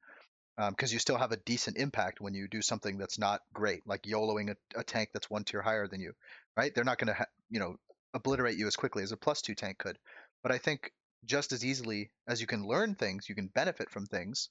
because 0.71 0.91
um, 0.91 0.93
you 0.93 0.99
still 0.99 1.19
have 1.19 1.31
a 1.31 1.37
decent 1.37 1.77
impact 1.77 2.21
when 2.21 2.35
you 2.35 2.49
do 2.49 2.61
something 2.61 2.99
that's 2.99 3.19
not 3.19 3.41
great, 3.55 3.87
like 3.87 4.03
YOLOing 4.03 4.51
a, 4.51 4.81
a 4.81 4.83
tank 4.83 5.11
that's 5.13 5.31
one 5.31 5.45
tier 5.45 5.63
higher 5.63 5.87
than 5.87 6.01
you, 6.01 6.13
right? 6.57 6.75
They're 6.75 6.83
not 6.83 6.99
going 6.99 7.09
to, 7.09 7.15
ha- 7.15 7.27
you 7.49 7.61
know, 7.61 7.77
obliterate 8.13 8.59
you 8.59 8.67
as 8.67 8.75
quickly 8.75 9.05
as 9.05 9.13
a 9.13 9.17
plus 9.17 9.41
two 9.41 9.55
tank 9.55 9.79
could. 9.79 9.99
But 10.43 10.51
I 10.51 10.59
think 10.59 10.93
just 11.25 11.53
as 11.53 11.65
easily 11.65 12.11
as 12.27 12.41
you 12.41 12.47
can 12.47 12.67
learn 12.67 12.95
things, 12.95 13.29
you 13.29 13.35
can 13.35 13.49
benefit 13.49 13.91
from 13.91 14.07
things 14.07 14.49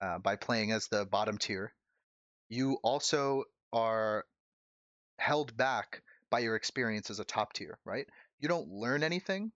uh, 0.00 0.18
by 0.18 0.36
playing 0.36 0.72
as 0.72 0.88
the 0.88 1.04
bottom 1.04 1.38
tier. 1.38 1.72
You 2.48 2.78
also 2.82 3.44
are 3.72 4.24
held 5.18 5.56
back 5.56 6.02
by 6.30 6.40
your 6.40 6.56
experience 6.56 7.10
as 7.10 7.20
a 7.20 7.24
top 7.24 7.52
tier, 7.52 7.78
right? 7.84 8.06
You 8.40 8.48
don't 8.48 8.68
learn 8.68 9.02
anything 9.02 9.52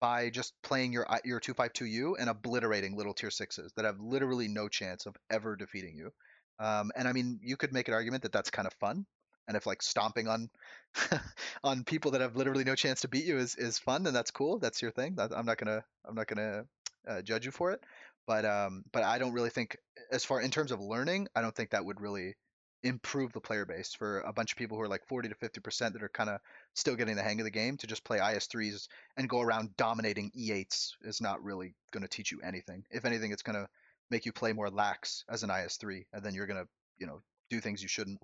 by 0.00 0.30
just 0.30 0.52
playing 0.62 0.92
your 0.92 1.06
your 1.24 1.40
252U 1.40 2.14
and 2.18 2.28
obliterating 2.28 2.96
little 2.96 3.14
tier 3.14 3.30
sixes 3.30 3.72
that 3.76 3.84
have 3.84 4.00
literally 4.00 4.48
no 4.48 4.68
chance 4.68 5.06
of 5.06 5.16
ever 5.30 5.56
defeating 5.56 5.96
you. 5.96 6.10
Um, 6.58 6.90
and 6.96 7.08
I 7.08 7.12
mean, 7.12 7.40
you 7.42 7.56
could 7.56 7.72
make 7.72 7.88
an 7.88 7.94
argument 7.94 8.24
that 8.24 8.32
that's 8.32 8.50
kind 8.50 8.66
of 8.66 8.74
fun, 8.74 9.06
and 9.48 9.56
if 9.56 9.66
like 9.66 9.82
stomping 9.82 10.28
on 10.28 10.50
on 11.64 11.84
people 11.84 12.12
that 12.12 12.20
have 12.20 12.36
literally 12.36 12.64
no 12.64 12.74
chance 12.74 13.00
to 13.02 13.08
beat 13.08 13.24
you 13.24 13.38
is 13.38 13.54
is 13.56 13.78
fun, 13.78 14.02
then 14.02 14.14
that's 14.14 14.30
cool. 14.30 14.58
That's 14.58 14.82
your 14.82 14.90
thing. 14.90 15.16
I'm 15.18 15.46
not 15.46 15.58
gonna 15.58 15.84
I'm 16.06 16.14
not 16.14 16.26
gonna 16.26 16.64
uh, 17.06 17.22
judge 17.22 17.44
you 17.44 17.50
for 17.50 17.72
it. 17.72 17.82
But 18.26 18.44
um, 18.44 18.84
but 18.92 19.02
I 19.02 19.18
don't 19.18 19.32
really 19.32 19.50
think, 19.50 19.76
as 20.10 20.24
far 20.24 20.40
in 20.40 20.50
terms 20.50 20.70
of 20.70 20.80
learning, 20.80 21.28
I 21.34 21.42
don't 21.42 21.54
think 21.54 21.70
that 21.70 21.84
would 21.84 22.00
really 22.00 22.36
improve 22.84 23.32
the 23.32 23.40
player 23.40 23.64
base 23.64 23.94
for 23.94 24.20
a 24.20 24.32
bunch 24.32 24.52
of 24.52 24.58
people 24.58 24.76
who 24.76 24.82
are 24.82 24.88
like 24.88 25.06
40 25.06 25.28
to 25.28 25.34
50 25.34 25.60
percent 25.60 25.92
that 25.94 26.02
are 26.02 26.08
kind 26.08 26.30
of 26.30 26.40
still 26.74 26.96
getting 26.96 27.16
the 27.16 27.22
hang 27.22 27.40
of 27.40 27.44
the 27.44 27.50
game 27.50 27.76
to 27.78 27.86
just 27.86 28.04
play 28.04 28.18
IS3s 28.18 28.88
and 29.16 29.28
go 29.28 29.40
around 29.40 29.76
dominating 29.76 30.30
E8s 30.36 30.92
is 31.02 31.20
not 31.20 31.42
really 31.42 31.74
going 31.92 32.02
to 32.02 32.08
teach 32.08 32.30
you 32.32 32.40
anything. 32.42 32.84
If 32.90 33.04
anything, 33.04 33.32
it's 33.32 33.42
going 33.42 33.56
to 33.56 33.68
make 34.10 34.26
you 34.26 34.32
play 34.32 34.52
more 34.52 34.70
lax 34.70 35.24
as 35.28 35.42
an 35.42 35.50
IS3, 35.50 36.04
and 36.12 36.24
then 36.24 36.34
you're 36.34 36.46
going 36.46 36.62
to 36.62 36.68
you 36.98 37.06
know 37.06 37.22
do 37.50 37.60
things 37.60 37.82
you 37.82 37.88
shouldn't. 37.88 38.20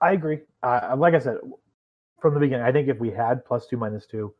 I 0.00 0.12
agree. 0.12 0.40
Uh, 0.62 0.94
like 0.96 1.14
I 1.14 1.18
said 1.18 1.38
from 2.20 2.34
the 2.34 2.40
beginning, 2.40 2.64
I 2.64 2.72
think 2.72 2.88
if 2.88 2.98
we 2.98 3.10
had 3.10 3.44
plus 3.44 3.66
two 3.66 3.76
minus 3.76 4.06
two, 4.06 4.34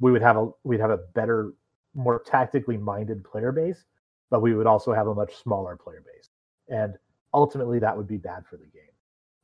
we 0.00 0.12
would 0.12 0.22
have 0.22 0.36
a 0.36 0.48
we'd 0.64 0.80
have 0.80 0.90
a 0.90 0.98
better, 1.14 1.52
more 1.94 2.22
tactically 2.24 2.76
minded 2.76 3.24
player 3.24 3.52
base, 3.52 3.84
but 4.30 4.42
we 4.42 4.54
would 4.54 4.66
also 4.66 4.92
have 4.92 5.06
a 5.06 5.14
much 5.14 5.36
smaller 5.36 5.76
player 5.76 6.02
base, 6.04 6.28
and 6.68 6.94
ultimately 7.32 7.78
that 7.78 7.96
would 7.96 8.06
be 8.06 8.16
bad 8.16 8.44
for 8.46 8.56
the 8.56 8.66
game. 8.66 8.82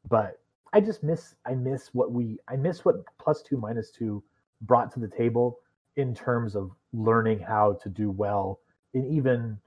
But 0.08 0.38
I 0.72 0.80
just 0.80 1.02
miss 1.02 1.34
I 1.46 1.54
miss 1.54 1.90
what 1.92 2.12
we 2.12 2.38
I 2.48 2.56
miss 2.56 2.84
what 2.84 2.96
plus 3.18 3.42
two 3.42 3.56
minus 3.56 3.90
two 3.90 4.22
brought 4.62 4.92
to 4.92 5.00
the 5.00 5.08
table 5.08 5.58
in 5.96 6.14
terms 6.14 6.56
of 6.56 6.70
learning 6.92 7.40
how 7.40 7.78
to 7.82 7.88
do 7.88 8.10
well 8.10 8.60
in 8.94 9.06
even 9.06 9.58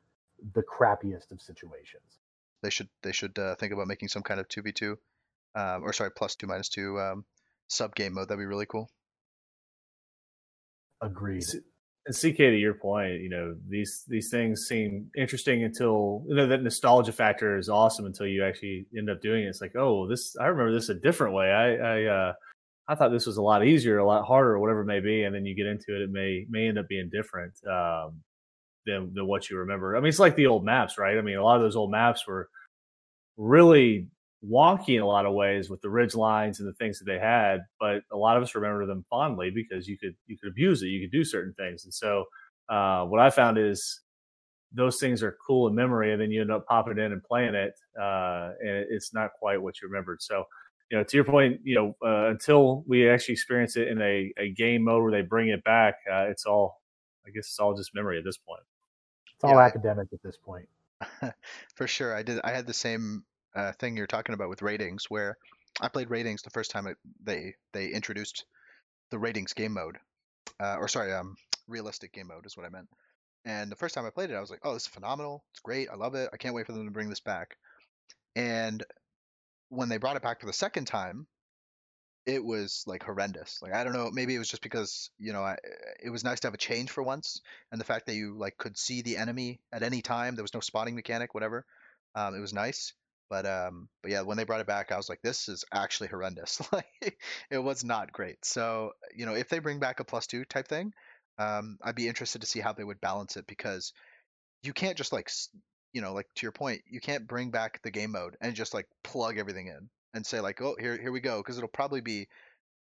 the 0.53 0.63
crappiest 0.63 1.31
of 1.31 1.41
situations. 1.41 2.19
They 2.61 2.69
should 2.69 2.89
they 3.03 3.11
should 3.11 3.38
uh, 3.38 3.55
think 3.55 3.73
about 3.73 3.88
making 3.88 4.09
some 4.09 4.23
kind 4.23 4.39
of 4.39 4.47
two 4.47 4.61
v 4.61 4.71
two, 4.71 4.97
um, 5.56 5.84
or 5.84 5.93
sorry, 5.93 6.12
plus 6.16 6.36
two 6.36 6.47
minus 6.47 6.70
two 6.70 6.99
um, 6.99 7.26
sub 7.68 7.95
game 7.95 8.14
mode. 8.14 8.28
That'd 8.28 8.39
be 8.39 8.45
really 8.45 8.66
cool. 8.66 8.89
Agreed. 11.01 11.45
And 12.08 12.16
CK, 12.16 12.38
to 12.38 12.58
your 12.58 12.76
point, 12.76 13.22
you 13.22 13.30
know 13.30 13.56
these 13.68 14.03
these 14.08 14.30
things 14.30 14.68
seem 14.68 15.10
interesting 15.18 15.64
until 15.64 16.24
you 16.28 16.36
know 16.36 16.47
that 16.47 16.62
nostalgia 16.62 17.12
factor 17.12 17.58
is 17.58 17.68
awesome 17.68 18.06
until 18.06 18.28
you 18.28 18.43
actually 18.43 18.86
end 18.95 19.10
up 19.10 19.22
doing 19.22 19.43
it. 19.43 19.47
It's 19.47 19.62
like, 19.62 19.76
oh, 19.76 20.08
this 20.08 20.36
I 20.39 20.45
remember 20.45 20.74
this 20.74 20.89
a 20.89 20.95
different 20.95 21.34
way. 21.34 21.51
I 21.51 21.76
I 21.76 22.03
uh, 22.03 22.34
I 22.88 22.95
thought 22.95 23.10
this 23.10 23.26
was 23.26 23.38
a 23.38 23.41
lot 23.41 23.66
easier, 23.66 23.97
a 23.97 24.06
lot 24.06 24.26
harder, 24.26 24.51
or 24.51 24.60
whatever 24.60 24.82
it 24.82 24.86
may 24.86 24.99
be, 24.99 25.24
and 25.24 25.34
then 25.34 25.45
you 25.45 25.56
get 25.56 25.66
into 25.66 25.95
it, 25.95 26.03
it 26.03 26.12
may 26.12 26.45
may 26.49 26.68
end 26.68 26.78
up 26.78 26.88
being 26.88 27.10
different 27.12 27.53
um, 27.68 28.22
than 28.86 29.12
than 29.16 29.26
what 29.26 29.49
you 29.49 29.58
remember. 29.58 29.97
I 29.97 29.99
mean, 29.99 30.10
it's 30.10 30.20
like 30.20 30.36
the 30.36 30.47
old 30.47 30.64
maps, 30.64 30.99
right? 30.99 31.18
I 31.18 31.22
mean, 31.22 31.38
a 31.38 31.43
lot 31.43 31.56
of 31.56 31.64
those 31.64 31.76
old 31.76 31.89
maps 31.89 32.28
were 32.28 32.49
really 33.38 34.08
wonky 34.50 34.96
in 34.96 35.02
a 35.02 35.08
lot 35.08 35.26
of 35.26 35.34
ways 35.34 35.70
with 35.70 35.82
the 35.82 35.89
ridge 35.89 36.16
lines 36.16 36.60
and 36.60 36.70
the 36.70 36.74
things 36.74 37.00
that 37.00 37.06
they 37.06 37.20
had, 37.20 37.62
but 37.80 38.02
a 38.12 38.18
lot 38.18 38.38
of 38.38 38.43
us 38.43 38.56
remember 38.56 38.86
them 38.86 39.06
fondly 39.10 39.50
because 39.50 39.88
you 39.88 39.98
could 39.98 40.16
you 40.28 40.38
could 40.38 40.50
abuse 40.50 40.82
it, 40.82 40.88
you 40.88 41.02
could 41.02 41.12
do 41.12 41.24
certain 41.24 41.54
things, 41.54 41.86
and 41.86 41.93
so 41.93 42.26
uh, 42.70 43.06
what 43.06 43.20
I 43.20 43.30
found 43.30 43.58
is 43.58 44.02
those 44.76 45.00
things 45.00 45.24
are 45.24 45.38
cool 45.46 45.68
in 45.68 45.76
memory, 45.76 46.12
and 46.12 46.22
then 46.22 46.32
you 46.32 46.41
end 46.41 46.52
up 46.52 46.66
popping 46.68 46.98
in 46.98 47.12
and 47.12 47.24
playing 47.24 47.56
it, 47.56 47.74
uh, 48.00 48.52
and 48.60 48.86
it's 48.89 49.14
not 49.14 49.32
quite 49.39 49.62
what 49.62 49.82
you 49.82 49.88
remembered. 49.88 50.22
So, 50.22 50.43
you 50.91 50.98
know, 50.98 51.04
to 51.04 51.18
your 51.18 51.24
point, 51.24 51.62
you 51.64 51.76
know, 51.76 51.96
uh, 52.06 52.30
until 52.30 52.84
we 52.88 53.10
actually 53.10 53.34
experience 53.34 53.78
it 53.78 53.88
in 53.88 54.02
a, 54.02 54.34
a 54.38 54.50
game 54.52 54.84
mode 54.84 55.02
where 55.04 55.12
they 55.12 55.22
bring 55.22 55.50
it 55.50 55.64
back, 55.64 55.96
uh, 56.12 56.26
it's 56.26 56.46
all, 56.46 56.82
I 57.26 57.30
guess, 57.30 57.46
it's 57.46 57.60
all 57.60 57.76
just 57.76 57.96
memory 57.96 58.18
at 58.18 58.26
this 58.26 58.38
point. 58.38 58.64
It's 59.36 59.43
all 59.43 59.52
yeah. 59.52 59.66
academic 59.66 60.10
at 60.14 60.22
this 60.24 60.38
point. 60.38 60.68
For 61.76 61.88
sure, 61.88 62.14
I 62.16 62.24
did. 62.24 62.41
I 62.43 62.52
had 62.52 62.68
the 62.68 62.74
same 62.74 63.24
uh, 63.56 63.72
thing 63.74 63.97
you're 63.97 64.08
talking 64.08 64.34
about 64.34 64.49
with 64.49 64.62
ratings, 64.62 65.06
where 65.10 65.38
I 65.82 65.88
played 65.88 66.10
ratings 66.10 66.41
the 66.41 66.49
first 66.49 66.72
time 66.72 66.88
it, 66.88 66.97
they 67.24 67.56
they 67.74 67.89
introduced 67.89 68.45
the 69.12 69.20
ratings 69.20 69.53
game 69.53 69.74
mode, 69.74 69.97
uh, 70.60 70.78
or 70.78 70.88
sorry, 70.88 71.14
um, 71.14 71.36
realistic 71.68 72.14
game 72.14 72.28
mode 72.28 72.45
is 72.45 72.58
what 72.58 72.66
I 72.66 72.70
meant. 72.70 72.89
And 73.45 73.72
the 73.72 73.76
first 73.76 73.93
time 73.93 74.06
I 74.06 74.10
played 74.10 74.32
it, 74.32 74.36
I 74.36 74.41
was 74.41 74.49
like, 74.49 74.62
"Oh, 74.64 74.74
this 74.74 74.84
is 74.84 74.89
phenomenal! 74.89 75.43
It's 75.51 75.62
great! 75.62 75.89
I 75.89 75.95
love 75.95 76.16
it! 76.16 76.30
I 76.34 76.38
can't 76.38 76.56
wait 76.56 76.66
for 76.66 76.74
them 76.74 76.86
to 76.86 76.91
bring 76.91 77.10
this 77.10 77.20
back." 77.20 77.58
And 78.36 78.84
when 79.70 79.89
they 79.89 79.97
brought 79.97 80.16
it 80.16 80.22
back 80.24 80.39
for 80.39 80.47
the 80.47 80.53
second 80.53 80.86
time, 80.86 81.28
it 82.26 82.43
was 82.43 82.84
like 82.88 83.03
horrendous. 83.03 83.60
Like 83.62 83.74
I 83.74 83.84
don't 83.84 83.93
know, 83.93 84.10
maybe 84.12 84.36
it 84.36 84.39
was 84.39 84.49
just 84.49 84.64
because 84.64 85.12
you 85.20 85.34
know 85.34 85.43
I, 85.43 85.58
it 86.03 86.10
was 86.10 86.24
nice 86.24 86.39
to 86.41 86.47
have 86.47 86.53
a 86.53 86.58
change 86.58 86.89
for 86.89 87.03
once, 87.03 87.41
and 87.72 87.80
the 87.80 87.86
fact 87.86 88.08
that 88.08 88.16
you 88.16 88.38
like 88.38 88.58
could 88.58 88.78
see 88.78 89.01
the 89.01 89.18
enemy 89.18 89.60
at 89.72 89.84
any 89.84 90.01
time. 90.01 90.36
There 90.36 90.43
was 90.43 90.53
no 90.53 90.60
spotting 90.60 90.95
mechanic, 90.95 91.34
whatever. 91.34 91.66
Um, 92.16 92.36
it 92.36 92.39
was 92.39 92.53
nice. 92.53 92.93
But 93.30 93.45
um, 93.45 93.89
but 94.01 94.11
yeah, 94.11 94.21
when 94.21 94.38
they 94.38 94.43
brought 94.43 94.61
it 94.61 94.67
back, 94.67 94.91
I 94.91 94.97
was 94.97 95.09
like, 95.09 95.21
this 95.21 95.49
is 95.49 95.65
actually 95.73 96.09
horrendous. 96.09 96.61
like 96.71 97.17
it 97.49 97.57
was 97.57 97.84
not 97.84 98.11
great. 98.11 98.43
So 98.45 98.91
you 99.15 99.26
know, 99.26 99.34
if 99.34 99.49
they 99.49 99.59
bring 99.59 99.80
back 99.80 99.99
a 99.99 100.03
plus 100.03 100.28
two 100.28 100.45
type 100.45 100.67
thing, 100.67 100.93
um, 101.38 101.78
I'd 101.84 101.95
be 101.95 102.07
interested 102.07 102.41
to 102.41 102.47
see 102.47 102.59
how 102.59 102.73
they 102.73 102.84
would 102.84 103.01
balance 103.01 103.36
it 103.38 103.47
because 103.47 103.93
you 104.63 104.73
can't 104.73 104.97
just 104.97 105.11
like 105.11 105.32
you 105.93 106.01
know 106.01 106.13
like 106.13 106.28
to 106.36 106.45
your 106.45 106.51
point, 106.51 106.82
you 106.88 106.99
can't 106.99 107.28
bring 107.28 107.49
back 107.49 107.82
the 107.82 107.91
game 107.91 108.11
mode 108.11 108.38
and 108.41 108.55
just 108.55 108.73
like 108.73 108.88
plug 109.03 109.38
everything 109.38 109.67
in 109.67 109.89
and 110.13 110.26
say 110.26 110.39
like, 110.39 110.61
oh 110.61 110.76
here 110.80 110.97
here 110.97 111.11
we 111.11 111.19
go, 111.19 111.38
because 111.38 111.57
it'll 111.57 111.67
probably 111.69 112.01
be 112.01 112.28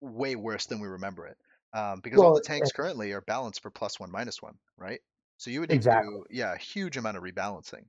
way 0.02 0.36
worse 0.36 0.68
than 0.68 0.80
we 0.80 0.88
remember 0.88 1.26
it. 1.26 1.38
Um, 1.74 2.00
because 2.02 2.20
well, 2.20 2.30
all 2.30 2.36
the 2.36 2.42
tanks 2.42 2.72
currently 2.72 3.12
are 3.12 3.22
balanced 3.22 3.62
for 3.62 3.72
plus 3.72 4.00
one 4.00 4.12
minus 4.12 4.42
one, 4.42 4.56
right? 4.78 5.02
So 5.38 5.52
you 5.52 5.60
would 5.60 5.70
need 5.70 5.76
exactly. 5.76 6.12
to 6.12 6.20
do 6.20 6.26
yeah 6.30 6.54
a 6.54 6.58
huge 6.58 6.98
amount 6.98 7.18
of 7.18 7.24
rebalancing. 7.24 7.86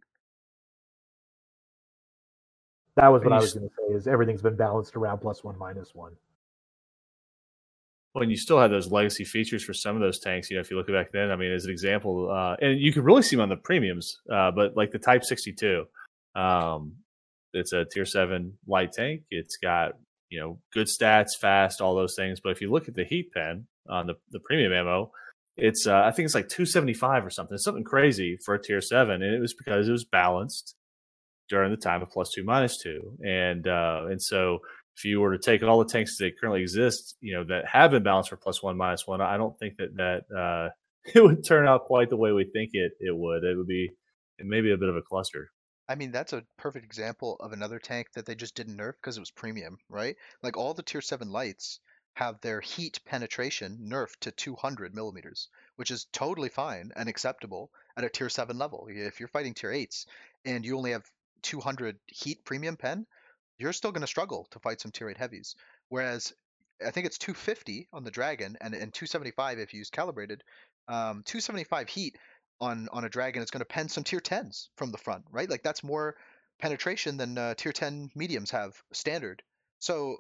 That 2.99 3.13
was 3.13 3.23
what 3.23 3.33
I 3.33 3.39
was 3.39 3.55
going 3.55 3.69
to 3.69 3.75
say. 3.75 3.95
Is 3.95 4.09
everything's 4.09 4.43
been 4.43 4.57
balanced 4.57 4.97
around 4.97 5.19
plus 5.19 5.45
one, 5.45 5.57
minus 5.57 5.95
one. 5.95 6.17
Well, 8.13 8.23
and 8.23 8.31
you 8.31 8.37
still 8.37 8.59
have 8.59 8.73
those 8.73 8.91
legacy 8.91 9.25
features 9.25 9.63
for 9.63 9.73
some 9.73 9.95
of 9.95 10.03
those 10.03 10.19
tanks. 10.19 10.51
You 10.51 10.57
know, 10.57 10.63
if 10.63 10.71
you 10.71 10.77
look 10.77 10.89
back 10.89 11.13
then, 11.13 11.31
I 11.31 11.37
mean, 11.37 11.53
as 11.53 11.65
an 11.65 11.71
example, 11.71 12.29
uh, 12.29 12.57
and 12.61 12.81
you 12.81 12.93
can 12.93 13.05
really 13.05 13.23
see 13.23 13.37
them 13.37 13.45
on 13.45 13.51
the 13.51 13.57
premiums, 13.57 14.19
uh, 14.33 14.51
but 14.51 14.77
like 14.77 14.91
the 14.91 14.99
Type 14.99 15.23
62, 15.25 15.85
um, 16.35 16.95
it's 17.53 17.73
a 17.73 17.85
tier 17.85 18.05
seven 18.05 18.59
light 18.67 18.93
tank. 18.93 19.23
It's 19.31 19.59
got 19.59 19.93
you 20.29 20.41
know 20.41 20.59
good 20.73 20.89
stats, 20.89 21.37
fast, 21.41 21.81
all 21.81 21.95
those 21.95 22.17
things. 22.17 22.41
But 22.41 22.51
if 22.51 22.61
you 22.61 22.69
look 22.69 22.89
at 22.89 22.95
the 22.95 23.05
heat 23.05 23.33
pen 23.33 23.69
on 23.89 24.09
the 24.09 24.15
the 24.33 24.41
premium 24.41 24.73
ammo, 24.73 25.13
it's 25.57 25.87
uh, 25.87 26.03
I 26.05 26.11
think 26.11 26.25
it's 26.25 26.35
like 26.35 26.49
275 26.49 27.25
or 27.25 27.31
something. 27.31 27.55
It's 27.55 27.65
something 27.65 27.85
crazy 27.85 28.37
for 28.45 28.55
a 28.55 28.61
tier 28.61 28.81
seven, 28.81 29.23
and 29.23 29.35
it 29.37 29.41
was 29.41 29.55
because 29.55 29.87
it 29.87 29.93
was 29.93 30.05
balanced 30.05 30.75
during 31.49 31.71
the 31.71 31.77
time 31.77 32.03
of 32.03 32.11
plus 32.11 32.31
two 32.31 32.45
minus 32.45 32.79
two 32.79 33.17
and 33.25 33.67
uh, 33.67 34.07
and 34.09 34.21
so 34.21 34.59
if 34.97 35.05
you 35.05 35.21
were 35.21 35.37
to 35.37 35.43
take 35.43 35.63
all 35.63 35.79
the 35.79 35.91
tanks 35.91 36.19
that 36.19 36.39
currently 36.41 36.63
exist 36.63 37.17
you 37.21 37.35
know 37.35 37.45
that 37.45 37.67
have 37.67 37.91
been 37.91 38.03
balanced 38.03 38.31
for 38.31 38.37
plus 38.37 38.63
one 38.63 38.77
minus 38.77 39.07
one 39.07 39.21
i 39.21 39.37
don't 39.37 39.59
think 39.59 39.77
that 39.77 39.95
that 39.97 40.37
uh, 40.37 40.69
it 41.15 41.23
would 41.23 41.45
turn 41.45 41.67
out 41.67 41.85
quite 41.85 42.11
the 42.11 42.17
way 42.17 42.33
we 42.33 42.45
think 42.45 42.71
it 42.73 42.93
it 43.01 43.17
would 43.17 43.45
it 43.45 43.57
would 43.57 43.67
be 43.67 43.91
maybe 44.41 44.73
a 44.73 44.77
bit 44.77 44.89
of 44.89 44.97
a 44.97 45.03
cluster 45.03 45.51
I 45.91 45.95
mean, 45.95 46.13
that's 46.13 46.35
a 46.35 46.45
perfect 46.59 46.85
example 46.85 47.37
of 47.41 47.53
another 47.53 47.79
tank 47.79 48.09
that 48.13 48.27
they 48.27 48.35
just 48.35 48.55
didn't 48.55 48.77
nerf 48.77 48.93
because 49.01 49.17
it 49.17 49.21
was 49.21 49.31
premium, 49.31 49.79
right? 49.89 50.17
Like 50.43 50.55
all 50.55 50.75
the 50.75 50.83
tier 50.83 51.01
7 51.01 51.31
lights 51.31 51.81
have 52.13 52.41
their 52.41 52.61
heat 52.61 52.99
penetration 53.07 53.79
nerfed 53.91 54.19
to 54.21 54.33
200 54.33 54.95
millimeters, 54.95 55.49
which 55.77 55.91
is 55.91 56.07
totally 56.13 56.51
fine 56.51 56.91
and 56.95 57.09
acceptable 57.09 57.71
at 57.97 58.05
a 58.05 58.11
tier 58.11 58.29
7 58.29 58.59
level. 58.59 58.89
If 58.91 59.19
you're 59.19 59.29
fighting 59.29 59.55
tier 59.55 59.71
8s 59.71 60.05
and 60.45 60.65
you 60.65 60.77
only 60.77 60.91
have 60.91 61.11
200 61.43 61.99
heat 62.07 62.45
premium 62.45 62.77
pen, 62.77 63.07
you're 63.59 63.73
still 63.73 63.93
going 63.93 64.03
to 64.03 64.07
struggle 64.07 64.47
to 64.51 64.59
fight 64.61 64.81
some 64.81 64.93
tier 64.93 65.09
8 65.09 65.17
heavies. 65.17 65.55
Whereas 65.89 66.33
I 66.85 66.91
think 66.91 67.07
it's 67.07 67.19
250 67.19 67.89
on 67.93 68.05
the 68.05 68.11
Dragon 68.11 68.57
and, 68.61 68.75
and 68.75 68.93
275 68.93 69.59
if 69.59 69.73
you 69.73 69.79
use 69.79 69.91
calibrated. 69.91 70.45
Um, 70.87 71.23
275 71.25 71.89
heat 71.89 72.17
on 72.61 72.89
on 72.93 73.05
a 73.05 73.09
Dragon 73.09 73.43
is 73.43 73.51
going 73.51 73.61
to 73.61 73.67
pen 73.67 73.89
some 73.89 74.05
tier 74.05 74.21
10s 74.21 74.69
from 74.77 74.91
the 74.91 74.99
front, 74.99 75.25
right? 75.31 75.49
Like 75.49 75.63
that's 75.63 75.85
more 75.85 76.17
penetration 76.61 77.17
than 77.17 77.39
uh, 77.39 77.55
tier 77.55 77.73
10 77.73 78.11
mediums 78.15 78.51
have 78.51 78.81
standard. 78.93 79.43
So 79.79 80.17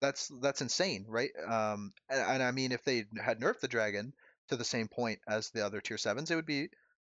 that's 0.00 0.30
that's 0.40 0.60
insane, 0.60 1.06
right? 1.08 1.30
Um, 1.46 1.92
and, 2.08 2.20
and 2.20 2.42
I 2.42 2.50
mean, 2.50 2.72
if 2.72 2.84
they 2.84 3.06
had 3.22 3.40
nerfed 3.40 3.60
the 3.60 3.68
Dragon 3.68 4.12
to 4.48 4.56
the 4.56 4.64
same 4.64 4.88
point 4.88 5.20
as 5.28 5.50
the 5.50 5.64
other 5.64 5.80
tier 5.80 5.98
sevens, 5.98 6.30
it 6.30 6.36
would 6.36 6.46
be 6.46 6.68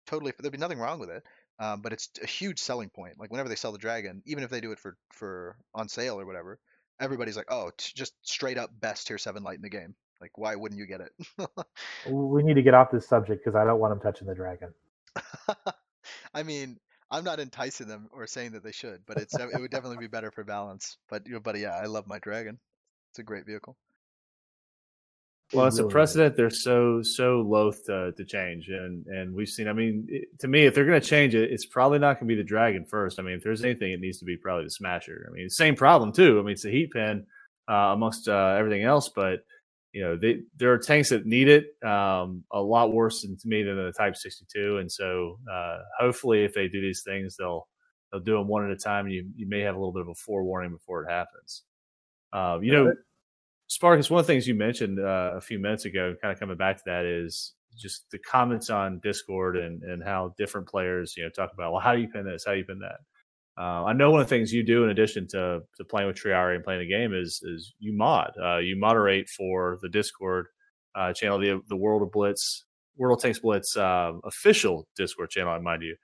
totally 0.05 0.33
there'd 0.39 0.51
be 0.51 0.57
nothing 0.57 0.79
wrong 0.79 0.99
with 0.99 1.09
it. 1.09 1.23
Um, 1.59 1.81
but 1.81 1.93
it's 1.93 2.09
a 2.21 2.27
huge 2.27 2.59
selling 2.59 2.89
point. 2.89 3.19
Like 3.19 3.31
whenever 3.31 3.49
they 3.49 3.55
sell 3.55 3.71
the 3.71 3.77
dragon, 3.77 4.21
even 4.25 4.43
if 4.43 4.49
they 4.49 4.61
do 4.61 4.71
it 4.71 4.79
for 4.79 4.95
for 5.11 5.57
on 5.73 5.89
sale 5.89 6.19
or 6.19 6.25
whatever, 6.25 6.59
everybody's 6.99 7.35
like, 7.37 7.51
"Oh, 7.51 7.71
t- 7.77 7.93
just 7.95 8.13
straight 8.21 8.57
up 8.57 8.69
best 8.79 9.07
tier 9.07 9.17
seven 9.17 9.43
light 9.43 9.55
in 9.55 9.63
the 9.63 9.69
game." 9.69 9.95
Like, 10.21 10.37
why 10.37 10.55
wouldn't 10.55 10.79
you 10.79 10.85
get 10.85 11.01
it? 11.01 11.11
we 12.07 12.43
need 12.43 12.55
to 12.55 12.61
get 12.61 12.73
off 12.73 12.91
this 12.91 13.07
subject 13.07 13.43
because 13.43 13.55
I 13.55 13.65
don't 13.65 13.79
want 13.79 13.91
them 13.91 13.99
touching 13.99 14.27
the 14.27 14.35
dragon. 14.35 14.73
I 16.33 16.43
mean, 16.43 16.79
I'm 17.09 17.23
not 17.23 17.39
enticing 17.39 17.87
them 17.87 18.09
or 18.11 18.27
saying 18.27 18.51
that 18.51 18.63
they 18.63 18.71
should, 18.71 19.01
but 19.05 19.17
it's 19.17 19.33
it 19.37 19.59
would 19.59 19.71
definitely 19.71 19.97
be 19.97 20.07
better 20.07 20.31
for 20.31 20.43
balance. 20.43 20.97
But 21.09 21.25
you 21.25 21.33
know, 21.33 21.39
but 21.39 21.57
yeah, 21.57 21.75
I 21.75 21.85
love 21.85 22.07
my 22.07 22.19
dragon. 22.19 22.59
It's 23.11 23.19
a 23.19 23.23
great 23.23 23.45
vehicle. 23.45 23.77
Well, 25.53 25.65
it's 25.65 25.79
a 25.79 25.87
precedent 25.87 26.35
they're 26.35 26.49
so 26.49 27.01
so 27.01 27.39
loath 27.39 27.85
to, 27.85 28.11
to 28.11 28.25
change, 28.25 28.67
and 28.67 29.05
and 29.05 29.33
we've 29.33 29.47
seen. 29.47 29.69
I 29.69 29.73
mean, 29.73 30.05
it, 30.09 30.39
to 30.39 30.47
me, 30.47 30.65
if 30.65 30.75
they're 30.75 30.85
going 30.85 30.99
to 30.99 31.07
change 31.07 31.35
it, 31.35 31.51
it's 31.51 31.65
probably 31.65 31.99
not 31.99 32.15
going 32.19 32.27
to 32.27 32.35
be 32.35 32.41
the 32.41 32.47
Dragon 32.47 32.83
first. 32.83 33.17
I 33.17 33.23
mean, 33.23 33.35
if 33.35 33.43
there's 33.43 33.63
anything, 33.63 33.93
it 33.93 34.01
needs 34.01 34.19
to 34.19 34.25
be 34.25 34.35
probably 34.35 34.65
the 34.65 34.71
Smasher. 34.71 35.25
I 35.29 35.33
mean, 35.33 35.49
same 35.49 35.75
problem 35.75 36.11
too. 36.11 36.39
I 36.39 36.43
mean, 36.43 36.51
it's 36.51 36.65
a 36.65 36.69
heat 36.69 36.91
pen 36.91 37.25
uh, 37.69 37.93
amongst 37.93 38.27
uh, 38.27 38.55
everything 38.57 38.83
else, 38.83 39.09
but 39.15 39.45
you 39.93 40.03
know, 40.03 40.17
they, 40.17 40.41
there 40.57 40.73
are 40.73 40.77
tanks 40.77 41.09
that 41.09 41.25
need 41.25 41.47
it 41.47 41.65
um, 41.83 42.43
a 42.51 42.61
lot 42.61 42.93
worse 42.93 43.21
than, 43.21 43.37
to 43.37 43.47
me 43.47 43.63
than 43.63 43.77
the 43.77 43.91
Type 43.93 44.15
62. 44.15 44.77
And 44.77 44.91
so 44.91 45.39
uh, 45.51 45.79
hopefully, 45.97 46.43
if 46.43 46.53
they 46.53 46.67
do 46.67 46.81
these 46.81 47.03
things, 47.03 47.35
they'll 47.37 47.67
they'll 48.11 48.21
do 48.21 48.37
them 48.37 48.47
one 48.47 48.65
at 48.65 48.71
a 48.71 48.75
time. 48.75 49.05
And 49.05 49.13
you, 49.15 49.29
you 49.35 49.47
may 49.47 49.61
have 49.61 49.75
a 49.75 49.79
little 49.79 49.93
bit 49.93 50.01
of 50.01 50.09
a 50.09 50.13
forewarning 50.13 50.71
before 50.71 51.03
it 51.03 51.09
happens. 51.09 51.63
Uh, 52.33 52.59
you 52.61 52.73
know, 52.73 52.93
Sparkus, 53.69 54.09
one 54.09 54.19
of 54.19 54.27
the 54.27 54.33
things 54.33 54.47
you 54.47 54.55
mentioned 54.55 54.99
uh, 54.99 55.33
a 55.35 55.41
few 55.41 55.59
minutes 55.59 55.85
ago, 55.85 56.15
kind 56.21 56.33
of 56.33 56.39
coming 56.39 56.57
back 56.57 56.77
to 56.77 56.83
that, 56.85 57.05
is 57.05 57.53
just 57.77 58.05
the 58.11 58.17
comments 58.19 58.69
on 58.69 58.99
Discord 59.03 59.57
and, 59.57 59.83
and 59.83 60.03
how 60.03 60.33
different 60.37 60.67
players, 60.67 61.15
you 61.17 61.23
know, 61.23 61.29
talk 61.29 61.51
about, 61.53 61.71
well, 61.71 61.81
how 61.81 61.93
do 61.93 62.01
you 62.01 62.07
pen 62.07 62.25
this? 62.25 62.45
How 62.45 62.53
do 62.53 62.59
you 62.59 62.65
pen 62.65 62.79
that? 62.79 62.99
Uh, 63.59 63.85
I 63.85 63.93
know 63.93 64.11
one 64.11 64.21
of 64.21 64.27
the 64.27 64.35
things 64.35 64.53
you 64.53 64.63
do 64.63 64.83
in 64.83 64.89
addition 64.89 65.27
to, 65.29 65.61
to 65.77 65.83
playing 65.83 66.07
with 66.07 66.17
Triari 66.17 66.55
and 66.55 66.63
playing 66.63 66.81
the 66.81 66.87
game 66.87 67.13
is 67.13 67.41
is 67.43 67.73
you 67.79 67.91
mod. 67.91 68.31
Uh, 68.41 68.57
you 68.57 68.79
moderate 68.79 69.29
for 69.29 69.79
the 69.81 69.89
Discord 69.89 70.45
uh, 70.95 71.11
channel, 71.13 71.39
the 71.39 71.59
the 71.67 71.75
World 71.75 72.03
of 72.03 72.11
Blitz, 72.11 72.65
World 72.97 73.19
Tanks 73.19 73.39
Blitz 73.39 73.75
um, 73.75 74.21
official 74.23 74.87
Discord 74.95 75.31
channel, 75.31 75.53
I 75.53 75.59
mind 75.59 75.81
you. 75.81 75.95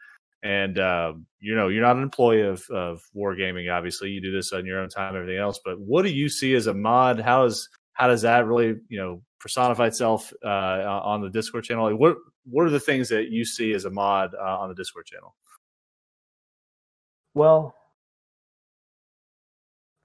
And 0.44 0.78
um, 0.78 1.26
you 1.40 1.56
know, 1.56 1.70
you're 1.70 1.82
not 1.82 1.96
an 1.96 2.04
employee 2.04 2.42
of 2.42 2.70
of 2.70 3.02
Wargaming. 3.16 3.74
Obviously, 3.74 4.10
you 4.10 4.22
do 4.22 4.32
this 4.32 4.52
on 4.52 4.66
your 4.66 4.80
own 4.80 4.90
time, 4.90 5.16
everything 5.16 5.40
else. 5.40 5.60
But 5.64 5.80
what 5.80 6.04
do 6.04 6.12
you 6.12 6.28
see 6.28 6.54
as 6.54 6.68
a 6.68 6.74
mod? 6.74 7.20
How 7.20 7.46
is 7.46 7.70
how 7.94 8.08
does 8.08 8.24
that 8.24 8.46
really 8.46 8.76
you 8.90 9.00
know 9.00 9.22
personify 9.40 9.88
itself 9.88 10.34
uh, 10.44 10.48
on 10.48 11.22
the 11.22 11.30
Discord 11.30 11.64
channel? 11.64 11.90
Like 11.90 12.00
what 12.00 12.18
what 12.46 12.66
are 12.66 12.70
the 12.70 12.80
things 12.80 13.08
that 13.10 13.30
you 13.30 13.46
see 13.46 13.72
as 13.74 13.86
a 13.86 13.90
mod 13.90 14.36
uh, 14.36 14.60
on 14.60 14.68
the 14.68 14.76
Discord 14.76 15.06
channel? 15.06 15.34
Well, 17.34 17.74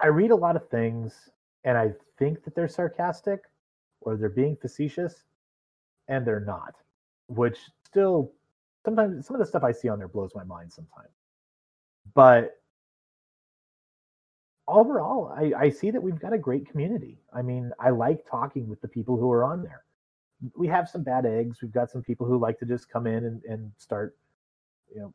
I 0.00 0.06
read 0.06 0.30
a 0.30 0.36
lot 0.36 0.56
of 0.56 0.68
things 0.68 1.14
and 1.64 1.76
I 1.76 1.92
think 2.18 2.44
that 2.44 2.54
they're 2.54 2.68
sarcastic 2.68 3.40
or 4.00 4.16
they're 4.16 4.28
being 4.28 4.56
facetious 4.56 5.24
and 6.06 6.26
they're 6.26 6.40
not, 6.40 6.74
which 7.26 7.58
still 7.84 8.32
sometimes 8.84 9.26
some 9.26 9.34
of 9.34 9.40
the 9.40 9.46
stuff 9.46 9.64
I 9.64 9.72
see 9.72 9.88
on 9.88 9.98
there 9.98 10.08
blows 10.08 10.32
my 10.34 10.44
mind 10.44 10.72
sometimes. 10.72 11.10
But 12.14 12.56
overall, 14.66 15.32
I, 15.36 15.52
I 15.58 15.70
see 15.70 15.90
that 15.90 16.02
we've 16.02 16.18
got 16.18 16.32
a 16.32 16.38
great 16.38 16.68
community. 16.70 17.18
I 17.32 17.42
mean, 17.42 17.72
I 17.80 17.90
like 17.90 18.24
talking 18.28 18.68
with 18.68 18.80
the 18.80 18.88
people 18.88 19.16
who 19.16 19.30
are 19.30 19.44
on 19.44 19.62
there. 19.62 19.84
We 20.56 20.68
have 20.68 20.88
some 20.88 21.02
bad 21.02 21.26
eggs. 21.26 21.60
We've 21.62 21.72
got 21.72 21.90
some 21.90 22.02
people 22.02 22.26
who 22.26 22.38
like 22.38 22.58
to 22.60 22.66
just 22.66 22.88
come 22.88 23.06
in 23.06 23.24
and, 23.24 23.42
and 23.44 23.72
start, 23.76 24.16
you 24.94 25.00
know, 25.00 25.14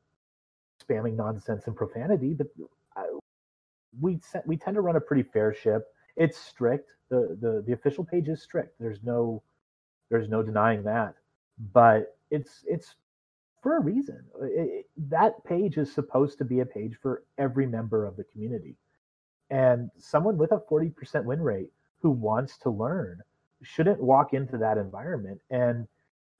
spamming 0.83 1.15
nonsense 1.15 1.63
and 1.67 1.75
profanity, 1.75 2.33
but 2.33 2.47
I, 2.97 3.05
we 4.01 4.19
we 4.45 4.57
tend 4.57 4.75
to 4.75 4.81
run 4.81 4.95
a 4.95 5.01
pretty 5.01 5.23
fair 5.23 5.53
ship. 5.53 5.87
It's 6.15 6.37
strict. 6.37 6.91
The, 7.09 7.37
the 7.39 7.63
the 7.65 7.73
official 7.73 8.03
page 8.03 8.27
is 8.27 8.41
strict. 8.41 8.75
There's 8.79 8.99
no 9.03 9.43
there's 10.09 10.29
no 10.29 10.43
denying 10.43 10.83
that. 10.83 11.15
But 11.73 12.17
it's 12.31 12.65
it's 12.67 12.95
for 13.63 13.77
a 13.77 13.81
reason. 13.81 14.19
It, 14.41 14.85
that 15.09 15.43
page 15.45 15.77
is 15.77 15.91
supposed 15.91 16.37
to 16.37 16.45
be 16.45 16.59
a 16.59 16.65
page 16.65 16.97
for 17.01 17.23
every 17.37 17.65
member 17.65 18.05
of 18.05 18.17
the 18.17 18.25
community. 18.25 18.75
And 19.49 19.89
someone 19.97 20.37
with 20.37 20.51
a 20.51 20.59
40% 20.69 21.23
win 21.23 21.41
rate 21.41 21.71
who 22.01 22.11
wants 22.11 22.57
to 22.59 22.69
learn 22.69 23.21
shouldn't 23.63 24.01
walk 24.01 24.33
into 24.33 24.57
that 24.57 24.77
environment 24.77 25.39
and 25.49 25.87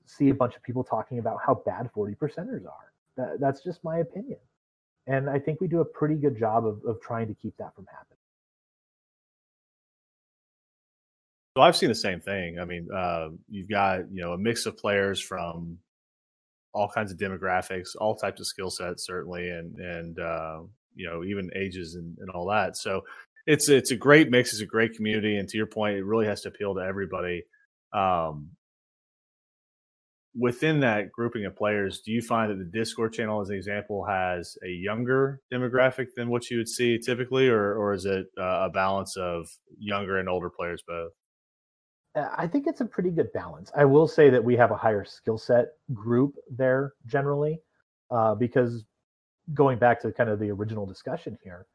see 0.06 0.30
a 0.30 0.36
bunch 0.36 0.56
of 0.56 0.64
people 0.64 0.84
talking 0.84 1.20
about 1.20 1.40
how 1.44 1.64
bad 1.66 1.90
40 1.94 2.16
percenters 2.16 2.66
are. 2.66 2.92
That, 3.16 3.40
that's 3.40 3.64
just 3.64 3.84
my 3.84 4.00
opinion. 4.00 4.40
And 5.08 5.30
I 5.30 5.40
think 5.40 5.62
we 5.62 5.68
do 5.68 5.80
a 5.80 5.86
pretty 5.86 6.16
good 6.16 6.38
job 6.38 6.66
of, 6.66 6.82
of 6.86 7.02
trying 7.02 7.28
to 7.28 7.34
keep 7.34 7.56
that 7.58 7.74
from 7.76 7.86
happening. 7.86 8.18
So 11.56 11.62
I've 11.62 11.78
seen 11.78 11.90
the 11.90 11.96
same 11.96 12.20
thing. 12.20 12.60
I 12.60 12.66
mean, 12.66 12.88
uh, 12.92 13.30
you've 13.48 13.70
got 13.70 14.12
you 14.12 14.22
know 14.22 14.34
a 14.34 14.38
mix 14.38 14.66
of 14.66 14.76
players 14.76 15.22
from 15.22 15.78
all 16.74 16.90
kinds 16.90 17.12
of 17.12 17.18
demographics, 17.18 17.90
all 18.00 18.16
types 18.16 18.40
of 18.40 18.48
skill 18.48 18.70
sets, 18.70 19.06
certainly, 19.06 19.50
and 19.50 19.78
and 19.78 20.20
uh, 20.20 20.60
you 20.96 21.08
know 21.08 21.24
even 21.24 21.50
ages 21.56 21.96
and, 21.96 22.18
and 22.20 22.30
all 22.30 22.48
that. 22.48 22.78
So 22.78 23.02
it's 23.46 23.70
it's 23.70 23.92
a 23.92 23.96
great 23.96 24.30
mix. 24.30 24.54
It's 24.54 24.62
a 24.62 24.66
great 24.66 24.96
community, 24.96 25.38
and 25.38 25.48
to 25.50 25.58
your 25.58 25.68
point, 25.68 25.98
it 25.98 26.04
really 26.04 26.26
has 26.28 26.42
to 26.42 26.50
appeal 26.50 26.76
to 26.76 26.82
everybody. 26.82 27.44
Um, 27.94 28.52
within 30.36 30.80
that 30.80 31.12
grouping 31.12 31.46
of 31.46 31.56
players, 31.56 32.02
do 32.04 32.12
you 32.12 32.22
find 32.22 32.52
that 32.52 32.58
the 32.58 32.80
Discord 32.80 33.14
channel, 33.14 33.42
as 33.42 33.50
an 33.50 33.56
example, 33.56 34.06
has 34.06 34.58
a 34.66 34.70
younger 34.70 35.42
demographic 35.54 36.08
than 36.16 36.30
what 36.30 36.50
you 36.50 36.58
would 36.58 36.70
see 36.70 36.98
typically, 36.98 37.50
or 37.50 37.76
or 37.76 37.94
is 37.94 38.06
it 38.06 38.28
uh, 38.40 38.68
a 38.68 38.70
balance 38.70 39.16
of 39.18 39.48
younger 39.78 40.18
and 40.18 40.30
older 40.30 40.50
players 40.50 40.84
both? 40.88 41.12
Uh, 42.16 42.30
I 42.38 42.48
think 42.48 42.68
it's 42.68 42.82
a 42.82 42.86
pretty 42.86 43.10
good 43.10 43.32
balance. 43.34 43.72
I 43.76 43.86
will 43.86 44.08
say 44.08 44.30
that 44.30 44.44
we 44.44 44.56
have 44.56 44.72
a 44.72 44.78
higher 44.78 45.06
skill 45.06 45.38
set 45.38 45.74
group 45.94 46.36
there 46.50 46.94
generally, 47.06 47.60
uh, 48.12 48.36
because 48.36 48.86
going 49.54 49.78
back 49.80 50.02
to 50.02 50.12
kind 50.12 50.30
of 50.30 50.40
the 50.40 50.52
original 50.52 50.86
discussion 50.86 51.38
here, 51.44 51.66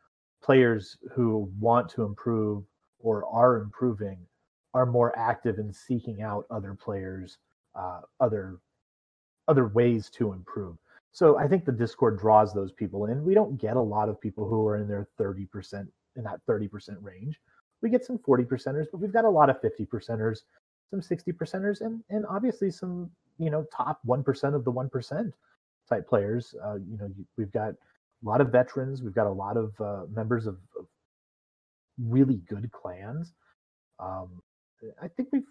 players 0.42 0.96
who 1.12 1.50
want 1.58 1.88
to 1.90 2.04
improve 2.04 2.64
or 3.00 3.24
are 3.26 3.60
improving 3.60 4.18
are 4.74 4.86
more 4.86 5.16
active 5.18 5.58
in 5.58 5.72
seeking 5.72 6.22
out 6.22 6.46
other 6.50 6.74
players 6.74 7.38
uh, 7.74 8.00
other 8.20 8.58
other 9.48 9.68
ways 9.68 10.10
to 10.10 10.32
improve. 10.32 10.76
So 11.12 11.38
I 11.38 11.48
think 11.48 11.64
the 11.64 11.72
Discord 11.72 12.18
draws 12.18 12.52
those 12.52 12.70
people 12.70 13.06
in. 13.06 13.24
We 13.24 13.34
don't 13.34 13.58
get 13.58 13.76
a 13.76 13.80
lot 13.80 14.10
of 14.10 14.20
people 14.20 14.46
who 14.46 14.66
are 14.66 14.76
in 14.76 14.86
their 14.86 15.08
30% 15.18 15.88
in 16.16 16.24
that 16.24 16.40
30% 16.46 16.70
range. 17.00 17.40
We 17.82 17.90
get 17.90 18.04
some 18.04 18.18
40 18.18 18.44
percenters, 18.44 18.86
but 18.90 18.98
we've 18.98 19.12
got 19.12 19.24
a 19.24 19.30
lot 19.30 19.50
of 19.50 19.60
50 19.60 19.86
percenters, 19.86 20.40
some 20.90 21.02
60 21.02 21.32
percenters, 21.32 21.80
and 21.80 22.02
and 22.10 22.26
obviously 22.26 22.70
some 22.70 23.10
you 23.38 23.50
know 23.50 23.66
top 23.74 24.00
one 24.04 24.22
percent 24.22 24.54
of 24.54 24.64
the 24.64 24.70
one 24.70 24.88
percent 24.88 25.32
type 25.88 26.08
players. 26.08 26.54
Uh, 26.64 26.74
you 26.74 26.98
know, 26.98 27.10
we've 27.36 27.52
got 27.52 27.70
a 27.70 27.76
lot 28.22 28.40
of 28.40 28.50
veterans. 28.50 29.02
We've 29.02 29.14
got 29.14 29.26
a 29.26 29.32
lot 29.32 29.56
of 29.56 29.72
uh, 29.80 30.02
members 30.12 30.46
of, 30.46 30.58
of, 30.78 30.86
really 31.98 32.40
good 32.48 32.70
clans. 32.70 33.32
Um, 33.98 34.40
I 35.02 35.08
think 35.08 35.30
we've 35.32 35.46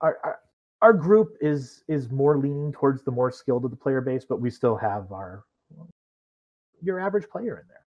our, 0.00 0.18
our 0.24 0.38
our 0.82 0.92
group 0.92 1.36
is 1.40 1.82
is 1.88 2.10
more 2.10 2.38
leaning 2.38 2.72
towards 2.72 3.02
the 3.02 3.10
more 3.10 3.30
skilled 3.30 3.64
of 3.64 3.70
the 3.70 3.76
player 3.76 4.00
base, 4.00 4.24
but 4.24 4.40
we 4.40 4.50
still 4.50 4.76
have 4.76 5.12
our 5.12 5.44
your 6.82 7.00
average 7.00 7.28
player 7.28 7.58
in 7.60 7.68
there. 7.68 7.84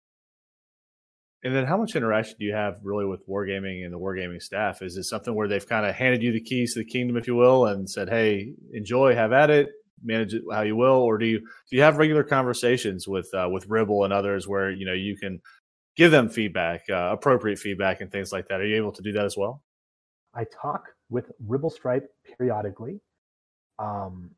And 1.43 1.55
then, 1.55 1.65
how 1.65 1.77
much 1.77 1.95
interaction 1.95 2.35
do 2.37 2.45
you 2.45 2.53
have 2.53 2.79
really 2.83 3.05
with 3.05 3.25
Wargaming 3.27 3.85
and 3.85 3.93
the 3.93 3.99
Wargaming 3.99 4.41
staff? 4.41 4.81
Is 4.81 4.97
it 4.97 5.03
something 5.03 5.33
where 5.33 5.47
they've 5.47 5.67
kind 5.67 5.85
of 5.85 5.95
handed 5.95 6.21
you 6.21 6.33
the 6.33 6.41
keys 6.41 6.73
to 6.73 6.79
the 6.79 6.85
kingdom, 6.85 7.15
if 7.15 7.27
you 7.27 7.35
will, 7.35 7.67
and 7.67 7.89
said, 7.89 8.09
"Hey, 8.09 8.53
enjoy, 8.73 9.15
have 9.15 9.31
at 9.31 9.49
it, 9.49 9.69
manage 10.03 10.33
it 10.33 10.43
how 10.51 10.63
you 10.63 10.75
will," 10.75 10.97
or 10.97 11.17
do 11.17 11.25
you 11.25 11.39
do 11.39 11.77
you 11.77 11.81
have 11.81 11.97
regular 11.97 12.23
conversations 12.23 13.07
with 13.07 13.29
uh, 13.33 13.47
with 13.49 13.67
Ribble 13.67 14.03
and 14.03 14.11
others 14.11 14.49
where 14.49 14.69
you 14.69 14.85
know 14.85 14.93
you 14.93 15.15
can 15.15 15.41
give 15.95 16.11
them 16.11 16.27
feedback, 16.29 16.81
uh, 16.89 17.09
appropriate 17.13 17.57
feedback, 17.57 18.01
and 18.01 18.11
things 18.11 18.33
like 18.33 18.47
that? 18.49 18.59
Are 18.59 18.67
you 18.67 18.75
able 18.75 18.91
to 18.91 19.01
do 19.01 19.13
that 19.13 19.25
as 19.25 19.37
well? 19.37 19.63
I 20.33 20.45
talk 20.45 20.89
with 21.09 21.31
Ribble 21.47 21.69
Stripe 21.69 22.09
periodically. 22.37 22.99
Um, 23.79 24.29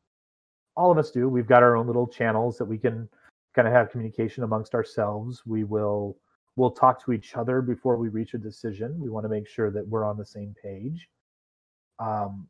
all 0.76 0.92
of 0.92 0.98
us 0.98 1.10
do. 1.10 1.28
We've 1.28 1.48
got 1.48 1.64
our 1.64 1.76
own 1.76 1.88
little 1.88 2.06
channels 2.06 2.58
that 2.58 2.64
we 2.64 2.78
can 2.78 3.08
kind 3.54 3.66
of 3.66 3.74
have 3.74 3.90
communication 3.90 4.44
amongst 4.44 4.74
ourselves. 4.74 5.42
We 5.44 5.64
will 5.64 6.16
we'll 6.56 6.70
talk 6.70 7.04
to 7.04 7.12
each 7.12 7.34
other 7.36 7.62
before 7.62 7.96
we 7.96 8.08
reach 8.08 8.34
a 8.34 8.38
decision. 8.38 8.98
We 9.00 9.10
want 9.10 9.24
to 9.24 9.28
make 9.28 9.48
sure 9.48 9.70
that 9.70 9.86
we're 9.86 10.04
on 10.04 10.18
the 10.18 10.24
same 10.24 10.54
page. 10.62 11.08
Um, 11.98 12.48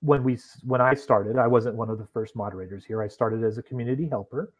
when 0.00 0.24
we 0.24 0.38
when 0.64 0.80
I 0.80 0.94
started, 0.94 1.38
I 1.38 1.46
wasn't 1.46 1.76
one 1.76 1.90
of 1.90 1.98
the 1.98 2.06
first 2.06 2.34
moderators 2.34 2.84
here. 2.84 3.02
I 3.02 3.08
started 3.08 3.44
as 3.44 3.58
a 3.58 3.62
community 3.62 4.08
helper, 4.08 4.52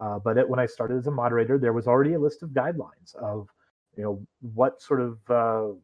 uh, 0.00 0.18
but 0.18 0.36
it, 0.36 0.48
when 0.48 0.58
I 0.58 0.66
started 0.66 0.98
as 0.98 1.06
a 1.06 1.10
moderator, 1.10 1.58
there 1.58 1.72
was 1.72 1.86
already 1.86 2.14
a 2.14 2.18
list 2.18 2.42
of 2.42 2.50
guidelines 2.50 3.14
of 3.14 3.48
you 3.96 4.02
know 4.02 4.26
what 4.54 4.82
sort 4.82 5.00
of 5.00 5.18
uh, 5.30 5.74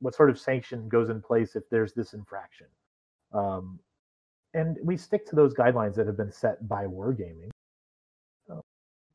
what 0.00 0.14
sort 0.14 0.30
of 0.30 0.38
sanction 0.38 0.88
goes 0.88 1.10
in 1.10 1.20
place 1.20 1.54
if 1.54 1.68
there's 1.70 1.92
this 1.92 2.14
infraction. 2.14 2.66
Um, 3.32 3.78
and 4.54 4.78
we 4.82 4.96
stick 4.96 5.26
to 5.26 5.36
those 5.36 5.54
guidelines 5.54 5.94
that 5.94 6.06
have 6.06 6.16
been 6.16 6.32
set 6.32 6.66
by 6.66 6.86
wargaming. 6.86 7.50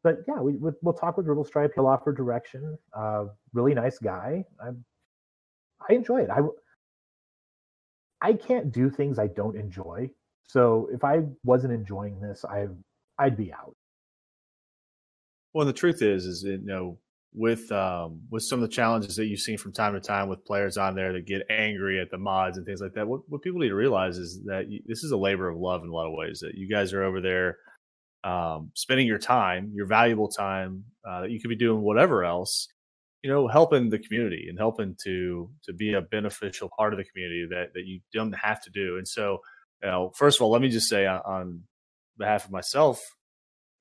But 0.05 0.19
yeah, 0.27 0.39
we, 0.39 0.53
we'll 0.59 0.93
talk 0.93 1.17
with 1.17 1.25
Ribble 1.25 1.45
Stripe. 1.45 1.71
He'll 1.73 1.87
offer 1.87 2.13
direction. 2.13 2.77
Uh, 2.95 3.25
really 3.53 3.73
nice 3.73 3.97
guy. 3.97 4.45
I, 4.61 4.67
I 5.89 5.93
enjoy 5.95 6.21
it. 6.21 6.29
I, 6.29 6.41
I 8.21 8.33
can't 8.33 8.71
do 8.71 8.91
things 8.91 9.17
I 9.17 9.25
don't 9.25 9.57
enjoy. 9.57 10.11
So 10.47 10.89
if 10.93 11.03
I 11.03 11.23
wasn't 11.43 11.73
enjoying 11.73 12.21
this, 12.21 12.45
I 12.45 12.67
I'd 13.17 13.35
be 13.35 13.51
out. 13.51 13.75
Well, 15.55 15.65
the 15.65 15.73
truth 15.73 16.03
is, 16.03 16.25
is 16.25 16.43
you 16.43 16.59
know 16.63 16.99
with 17.33 17.71
um, 17.71 18.21
with 18.29 18.43
some 18.43 18.61
of 18.61 18.69
the 18.69 18.75
challenges 18.75 19.15
that 19.15 19.25
you've 19.25 19.39
seen 19.39 19.57
from 19.57 19.73
time 19.73 19.93
to 19.93 19.99
time 19.99 20.29
with 20.29 20.45
players 20.45 20.77
on 20.77 20.93
there 20.93 21.13
that 21.13 21.25
get 21.25 21.41
angry 21.49 21.99
at 21.99 22.11
the 22.11 22.19
mods 22.19 22.57
and 22.57 22.65
things 22.67 22.79
like 22.79 22.93
that. 22.93 23.07
What, 23.07 23.21
what 23.27 23.41
people 23.41 23.59
need 23.59 23.69
to 23.69 23.75
realize 23.75 24.19
is 24.19 24.43
that 24.45 24.69
you, 24.69 24.81
this 24.85 25.03
is 25.03 25.09
a 25.09 25.17
labor 25.17 25.49
of 25.49 25.57
love 25.57 25.81
in 25.81 25.89
a 25.89 25.93
lot 25.93 26.05
of 26.05 26.13
ways. 26.13 26.41
That 26.41 26.53
you 26.53 26.69
guys 26.69 26.93
are 26.93 27.03
over 27.03 27.21
there 27.21 27.57
um, 28.25 28.71
spending 28.73 29.05
your 29.07 29.19
time, 29.19 29.71
your 29.75 29.85
valuable 29.85 30.27
time 30.27 30.83
uh, 31.07 31.21
that 31.21 31.31
you 31.31 31.39
could 31.39 31.49
be 31.49 31.55
doing 31.55 31.81
whatever 31.81 32.25
else, 32.25 32.67
you 33.25 33.31
know 33.31 33.47
helping 33.47 33.89
the 33.89 33.97
community 33.97 34.45
and 34.49 34.57
helping 34.59 34.95
to 35.03 35.49
to 35.63 35.73
be 35.73 35.93
a 35.93 36.01
beneficial 36.01 36.69
part 36.77 36.93
of 36.93 36.97
the 36.97 37.05
community 37.05 37.47
that 37.49 37.73
that 37.73 37.85
you 37.85 37.99
don't 38.13 38.33
have 38.33 38.61
to 38.61 38.69
do. 38.69 38.97
And 38.97 39.07
so, 39.07 39.39
you 39.81 39.89
know, 39.89 40.11
first 40.15 40.37
of 40.37 40.43
all, 40.43 40.51
let 40.51 40.61
me 40.61 40.69
just 40.69 40.87
say 40.87 41.07
on, 41.07 41.21
on 41.25 41.63
behalf 42.19 42.45
of 42.45 42.51
myself 42.51 43.01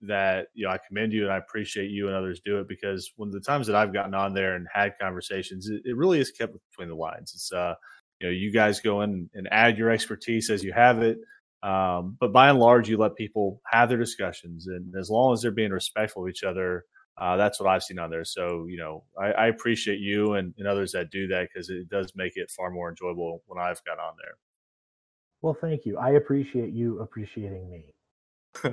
that 0.01 0.47
you 0.55 0.65
know 0.65 0.73
I 0.73 0.79
commend 0.87 1.13
you 1.13 1.25
and 1.25 1.33
I 1.33 1.37
appreciate 1.37 1.91
you 1.91 2.07
and 2.09 2.17
others 2.17 2.41
do 2.45 2.59
it 2.61 2.69
because 2.69 3.13
one 3.17 3.29
of 3.29 3.35
the 3.35 3.41
times 3.41 3.67
that 3.67 3.77
I've 3.77 3.93
gotten 3.93 4.15
on 4.15 4.33
there 4.33 4.57
and 4.57 4.67
had 4.73 4.99
conversations, 4.99 5.69
it, 5.69 5.83
it 5.85 5.97
really 5.97 6.21
is 6.21 6.31
kept 6.31 6.55
between 6.71 6.89
the 6.89 6.95
lines. 6.95 7.33
It's 7.35 7.53
uh, 7.53 7.75
you 8.21 8.29
know, 8.29 8.33
you 8.33 8.51
guys 8.51 8.81
go 8.81 9.03
in 9.03 9.29
and 9.35 9.49
add 9.51 9.77
your 9.77 9.91
expertise 9.91 10.49
as 10.49 10.65
you 10.65 10.73
have 10.73 11.03
it. 11.03 11.19
Um, 11.65 12.19
but 12.21 12.31
by 12.31 12.51
and 12.51 12.59
large, 12.59 12.91
you 12.91 12.99
let 12.99 13.17
people 13.17 13.63
have 13.71 13.89
their 13.89 13.99
discussions, 13.99 14.67
and 14.67 14.95
as 15.01 15.09
long 15.09 15.33
as 15.33 15.41
they're 15.41 15.51
being 15.51 15.71
respectful 15.71 16.25
of 16.25 16.29
each 16.29 16.45
other, 16.45 16.85
uh, 17.17 17.39
that's 17.39 17.59
what 17.59 17.69
I've 17.69 17.83
seen 17.83 17.99
on 17.99 18.11
there. 18.11 18.25
So, 18.25 18.67
you 18.69 18.77
know, 18.77 19.05
I, 19.19 19.33
I 19.33 19.47
appreciate 19.47 19.99
you 19.99 20.35
and, 20.35 20.53
and, 20.59 20.67
others 20.67 20.93
that 20.93 21.11
do 21.11 21.29
that 21.29 21.49
because 21.53 21.71
it 21.71 21.89
does 21.89 22.13
make 22.17 22.33
it 22.37 22.51
far 22.51 22.71
more 22.71 22.91
enjoyable 22.91 23.43
when 23.47 23.65
I've 23.65 23.83
got 23.85 23.99
on 24.01 24.15
there. 24.21 24.35
Well, 25.41 25.57
thank 25.59 25.87
you. 25.87 25.97
I 25.97 26.11
appreciate 26.11 26.73
you 26.73 26.99
appreciating 27.01 27.71
me. 27.71 27.95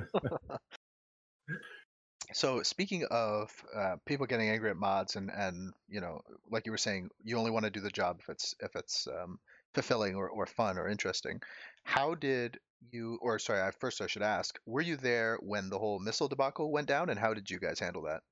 so, 2.32 2.62
speaking 2.62 3.06
of 3.10 3.50
uh, 3.76 3.96
people 4.06 4.26
getting 4.26 4.50
angry 4.50 4.70
at 4.70 4.76
mods, 4.76 5.16
and 5.16 5.30
and 5.30 5.72
you 5.88 6.00
know, 6.00 6.20
like 6.50 6.66
you 6.66 6.72
were 6.72 6.78
saying, 6.78 7.10
you 7.22 7.38
only 7.38 7.50
want 7.50 7.64
to 7.64 7.70
do 7.70 7.80
the 7.80 7.90
job 7.90 8.18
if 8.20 8.28
it's 8.28 8.54
if 8.60 8.74
it's 8.74 9.06
um, 9.06 9.38
fulfilling 9.74 10.14
or, 10.14 10.28
or 10.28 10.46
fun 10.46 10.78
or 10.78 10.88
interesting. 10.88 11.40
How 11.84 12.14
did 12.14 12.58
you, 12.90 13.18
or 13.22 13.38
sorry, 13.38 13.60
I, 13.60 13.70
first 13.70 14.00
I 14.00 14.06
should 14.06 14.22
ask, 14.22 14.58
were 14.66 14.80
you 14.80 14.96
there 14.96 15.38
when 15.40 15.70
the 15.70 15.78
whole 15.78 15.98
missile 15.98 16.28
debacle 16.28 16.72
went 16.72 16.88
down, 16.88 17.10
and 17.10 17.18
how 17.18 17.34
did 17.34 17.50
you 17.50 17.58
guys 17.58 17.78
handle 17.78 18.02
that? 18.02 18.22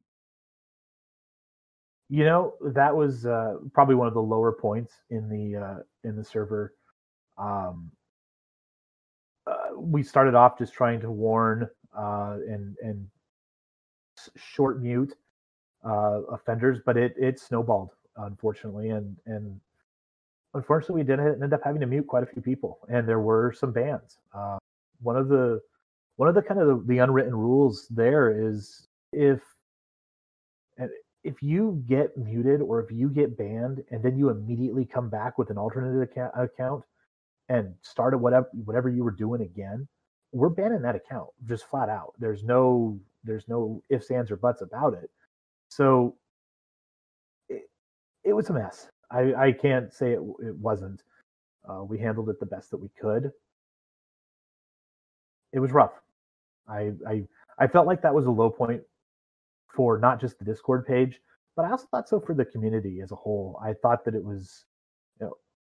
You 2.08 2.24
know, 2.24 2.54
that 2.60 2.94
was 2.94 3.24
uh, 3.24 3.54
probably 3.72 3.94
one 3.94 4.08
of 4.08 4.14
the 4.14 4.20
lower 4.20 4.52
points 4.52 4.94
in 5.10 5.28
the 5.28 5.60
uh, 5.60 5.78
in 6.02 6.16
the 6.16 6.24
server. 6.24 6.74
Um, 7.38 7.90
uh, 9.46 9.76
we 9.76 10.02
started 10.02 10.34
off 10.34 10.58
just 10.58 10.72
trying 10.72 11.00
to 11.00 11.10
warn 11.10 11.68
uh, 11.96 12.38
and 12.48 12.76
and 12.82 13.06
short 14.36 14.82
mute 14.82 15.14
uh, 15.84 16.22
offenders, 16.32 16.78
but 16.84 16.96
it 16.96 17.14
it 17.16 17.38
snowballed 17.38 17.90
unfortunately, 18.16 18.90
and 18.90 19.16
and 19.26 19.60
unfortunately 20.54 21.02
we 21.02 21.06
did 21.06 21.20
end 21.20 21.52
up 21.52 21.60
having 21.64 21.80
to 21.80 21.86
mute 21.86 22.06
quite 22.06 22.22
a 22.22 22.26
few 22.26 22.42
people, 22.42 22.78
and 22.88 23.08
there 23.08 23.20
were 23.20 23.52
some 23.52 23.72
bans. 23.72 24.18
Uh, 24.34 24.58
one 25.00 25.16
of 25.16 25.28
the 25.28 25.60
one 26.16 26.28
of 26.28 26.34
the 26.34 26.42
kind 26.42 26.60
of 26.60 26.66
the, 26.66 26.84
the 26.86 26.98
unwritten 26.98 27.34
rules 27.34 27.86
there 27.88 28.48
is 28.48 28.86
if 29.12 29.40
if 31.22 31.42
you 31.42 31.82
get 31.86 32.16
muted 32.16 32.62
or 32.62 32.80
if 32.80 32.90
you 32.90 33.08
get 33.08 33.36
banned 33.36 33.82
and 33.90 34.02
then 34.02 34.16
you 34.16 34.30
immediately 34.30 34.84
come 34.84 35.10
back 35.10 35.36
with 35.36 35.50
an 35.50 35.58
alternative 35.58 36.00
account, 36.00 36.32
account 36.36 36.82
and 37.48 37.74
start 37.82 38.14
at 38.14 38.20
whatever 38.20 38.48
whatever 38.64 38.88
you 38.88 39.04
were 39.04 39.10
doing 39.10 39.42
again, 39.42 39.86
we're 40.32 40.48
banning 40.48 40.82
that 40.82 40.94
account 40.94 41.28
just 41.46 41.64
flat 41.66 41.88
out. 41.88 42.14
There's 42.18 42.42
no 42.44 42.98
there's 43.24 43.46
no 43.48 43.82
ifs, 43.90 44.10
ands, 44.10 44.30
or 44.30 44.36
buts 44.36 44.62
about 44.62 44.94
it. 44.94 45.10
So 45.68 46.16
it, 47.48 47.68
it 48.24 48.32
was 48.32 48.48
a 48.48 48.54
mess. 48.54 48.88
I, 49.10 49.34
I 49.34 49.52
can't 49.52 49.92
say 49.92 50.12
it, 50.12 50.20
it 50.40 50.56
wasn't. 50.56 51.02
Uh, 51.68 51.84
we 51.84 51.98
handled 51.98 52.28
it 52.30 52.40
the 52.40 52.46
best 52.46 52.70
that 52.70 52.78
we 52.78 52.90
could. 53.00 53.32
It 55.52 55.60
was 55.60 55.72
rough. 55.72 55.92
I, 56.68 56.92
I 57.06 57.24
I 57.58 57.66
felt 57.66 57.86
like 57.86 58.02
that 58.02 58.14
was 58.14 58.26
a 58.26 58.30
low 58.30 58.50
point 58.50 58.82
for 59.74 59.98
not 59.98 60.20
just 60.20 60.38
the 60.38 60.44
Discord 60.44 60.86
page, 60.86 61.20
but 61.56 61.64
I 61.64 61.70
also 61.70 61.86
thought 61.90 62.08
so 62.08 62.20
for 62.20 62.34
the 62.34 62.44
community 62.44 63.00
as 63.02 63.12
a 63.12 63.16
whole. 63.16 63.60
I 63.62 63.74
thought 63.74 64.04
that 64.04 64.14
it 64.14 64.24
was, 64.24 64.64
you 65.20 65.26
know, 65.26 65.36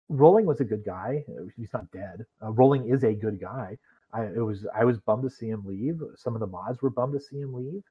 Rolling 0.09 0.47
was 0.47 0.61
a 0.61 0.65
good 0.65 0.85
guy. 0.85 1.25
He's 1.57 1.73
not 1.73 1.91
dead. 1.91 2.25
Uh, 2.43 2.53
Rolling 2.53 2.89
is 2.89 3.05
a 3.05 3.15
good 3.15 3.41
guy. 3.41 3.79
I 4.13 4.25
it 4.27 4.45
was 4.45 4.67
I 4.75 4.85
was 4.85 4.99
bummed 5.01 5.25
to 5.25 5.31
see 5.31 5.49
him 5.49 5.65
leave. 5.67 6.01
Some 6.17 6.35
of 6.35 6.41
the 6.41 6.47
mods 6.47 6.83
were 6.83 6.91
bummed 6.91 7.15
to 7.15 7.21
see 7.21 7.39
him 7.41 7.55
leave. 7.55 7.83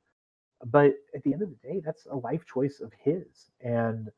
But 0.66 0.94
at 1.16 1.24
the 1.24 1.34
end 1.34 1.42
of 1.42 1.50
the 1.50 1.68
day, 1.68 1.82
that's 1.84 2.06
a 2.06 2.16
life 2.16 2.46
choice 2.46 2.82
of 2.82 2.92
his. 3.04 3.52
And 3.62 4.10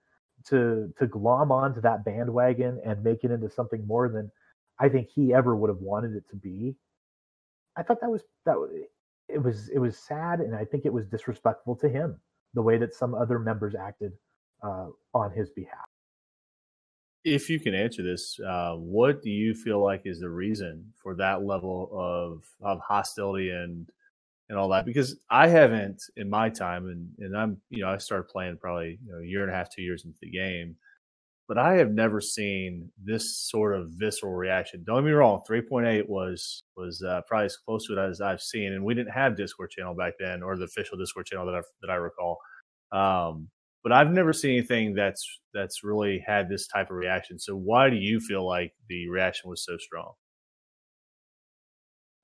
to 0.49 0.93
to 0.97 1.07
glom 1.07 1.51
onto 1.51 1.81
that 1.81 2.05
bandwagon 2.05 2.79
and 2.85 3.03
make 3.03 3.23
it 3.23 3.31
into 3.31 3.49
something 3.49 3.85
more 3.87 4.09
than 4.09 4.31
I 4.79 4.89
think 4.89 5.09
he 5.09 5.33
ever 5.33 5.55
would 5.55 5.69
have 5.69 5.79
wanted 5.79 6.15
it 6.15 6.27
to 6.29 6.35
be. 6.35 6.75
I 7.77 7.83
thought 7.83 8.01
that 8.01 8.09
was 8.09 8.23
that 8.45 8.55
it 9.29 9.41
was 9.41 9.69
it 9.69 9.79
was 9.79 9.97
sad, 9.97 10.39
and 10.39 10.55
I 10.55 10.65
think 10.65 10.85
it 10.85 10.93
was 10.93 11.07
disrespectful 11.07 11.75
to 11.77 11.89
him 11.89 12.19
the 12.53 12.61
way 12.61 12.77
that 12.77 12.93
some 12.93 13.15
other 13.15 13.39
members 13.39 13.75
acted 13.75 14.13
uh, 14.63 14.87
on 15.13 15.31
his 15.31 15.49
behalf. 15.49 15.85
If 17.23 17.49
you 17.49 17.59
can 17.59 17.73
answer 17.73 18.03
this, 18.03 18.37
uh, 18.39 18.73
what 18.75 19.21
do 19.21 19.29
you 19.29 19.53
feel 19.53 19.81
like 19.81 20.01
is 20.05 20.19
the 20.19 20.29
reason 20.29 20.93
for 21.01 21.15
that 21.15 21.43
level 21.43 21.89
of 21.93 22.43
of 22.61 22.79
hostility 22.81 23.49
and 23.49 23.89
and 24.53 24.59
all 24.59 24.69
that? 24.69 24.85
Because 24.85 25.17
I 25.31 25.47
haven't 25.47 26.03
in 26.15 26.29
my 26.29 26.47
time, 26.47 26.85
and 26.85 27.09
and 27.19 27.35
I'm 27.35 27.57
you 27.69 27.83
know 27.83 27.89
I 27.89 27.97
started 27.97 28.27
playing 28.29 28.57
probably 28.57 28.99
you 29.03 29.11
know 29.11 29.19
a 29.19 29.25
year 29.25 29.41
and 29.41 29.51
a 29.51 29.55
half, 29.55 29.69
two 29.69 29.81
years 29.81 30.05
into 30.05 30.19
the 30.21 30.29
game, 30.29 30.75
but 31.47 31.57
I 31.57 31.73
have 31.73 31.91
never 31.91 32.21
seen 32.21 32.89
this 33.03 33.37
sort 33.49 33.75
of 33.75 33.89
visceral 33.89 34.33
reaction. 34.33 34.83
Don't 34.85 34.97
get 34.97 35.05
me 35.05 35.11
wrong, 35.11 35.41
3.8 35.49 36.07
was 36.07 36.61
was 36.77 37.01
uh, 37.01 37.21
probably 37.27 37.47
as 37.47 37.57
close 37.57 37.87
to 37.87 37.93
it 37.93 38.09
as 38.09 38.21
I've 38.21 38.41
seen, 38.41 38.73
and 38.73 38.85
we 38.85 38.93
didn't 38.93 39.11
have 39.11 39.35
Discord 39.35 39.71
channel 39.71 39.95
back 39.95 40.13
then, 40.19 40.43
or 40.43 40.55
the 40.55 40.65
official 40.65 40.99
Discord 40.99 41.25
channel 41.25 41.47
that 41.47 41.55
I 41.55 41.61
that 41.81 41.89
I 41.91 41.95
recall. 41.95 42.37
Um, 42.91 43.49
but 43.81 43.91
I've 43.91 44.11
never 44.11 44.33
seen 44.33 44.51
anything 44.51 44.93
that's 44.93 45.39
that's 45.51 45.83
really 45.83 46.23
had 46.25 46.47
this 46.47 46.67
type 46.67 46.91
of 46.91 46.95
reaction. 46.95 47.39
So 47.39 47.55
why 47.55 47.89
do 47.89 47.95
you 47.95 48.19
feel 48.19 48.47
like 48.47 48.73
the 48.87 49.09
reaction 49.09 49.49
was 49.49 49.65
so 49.65 49.77
strong? 49.77 50.13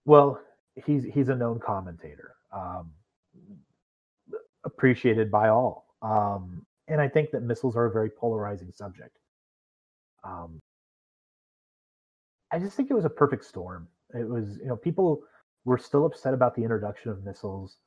Well, 0.05 0.39
he's 0.86 1.03
he's 1.03 1.30
a 1.30 1.36
known 1.36 1.59
commentator, 1.59 2.36
um, 2.51 2.91
appreciated 4.63 5.32
by 5.32 5.49
all, 5.49 5.86
um, 6.01 6.65
and 6.88 6.99
I 7.01 7.07
think 7.07 7.32
that 7.32 7.43
missiles 7.43 7.75
are 7.75 7.86
a 7.86 7.91
very 7.91 8.09
polarizing 8.09 8.71
subject. 8.71 9.17
Um, 10.23 10.61
I 12.51 12.59
just 12.59 12.75
think 12.75 12.89
it 12.89 12.95
was 12.95 13.05
a 13.05 13.09
perfect 13.09 13.45
storm. 13.45 13.88
It 14.13 14.27
was, 14.27 14.57
you 14.57 14.65
know, 14.65 14.75
people 14.75 15.21
were 15.65 15.77
still 15.77 16.05
upset 16.05 16.34
about 16.34 16.55
the 16.55 16.63
introduction 16.63 17.11
of 17.11 17.23
missiles. 17.23 17.77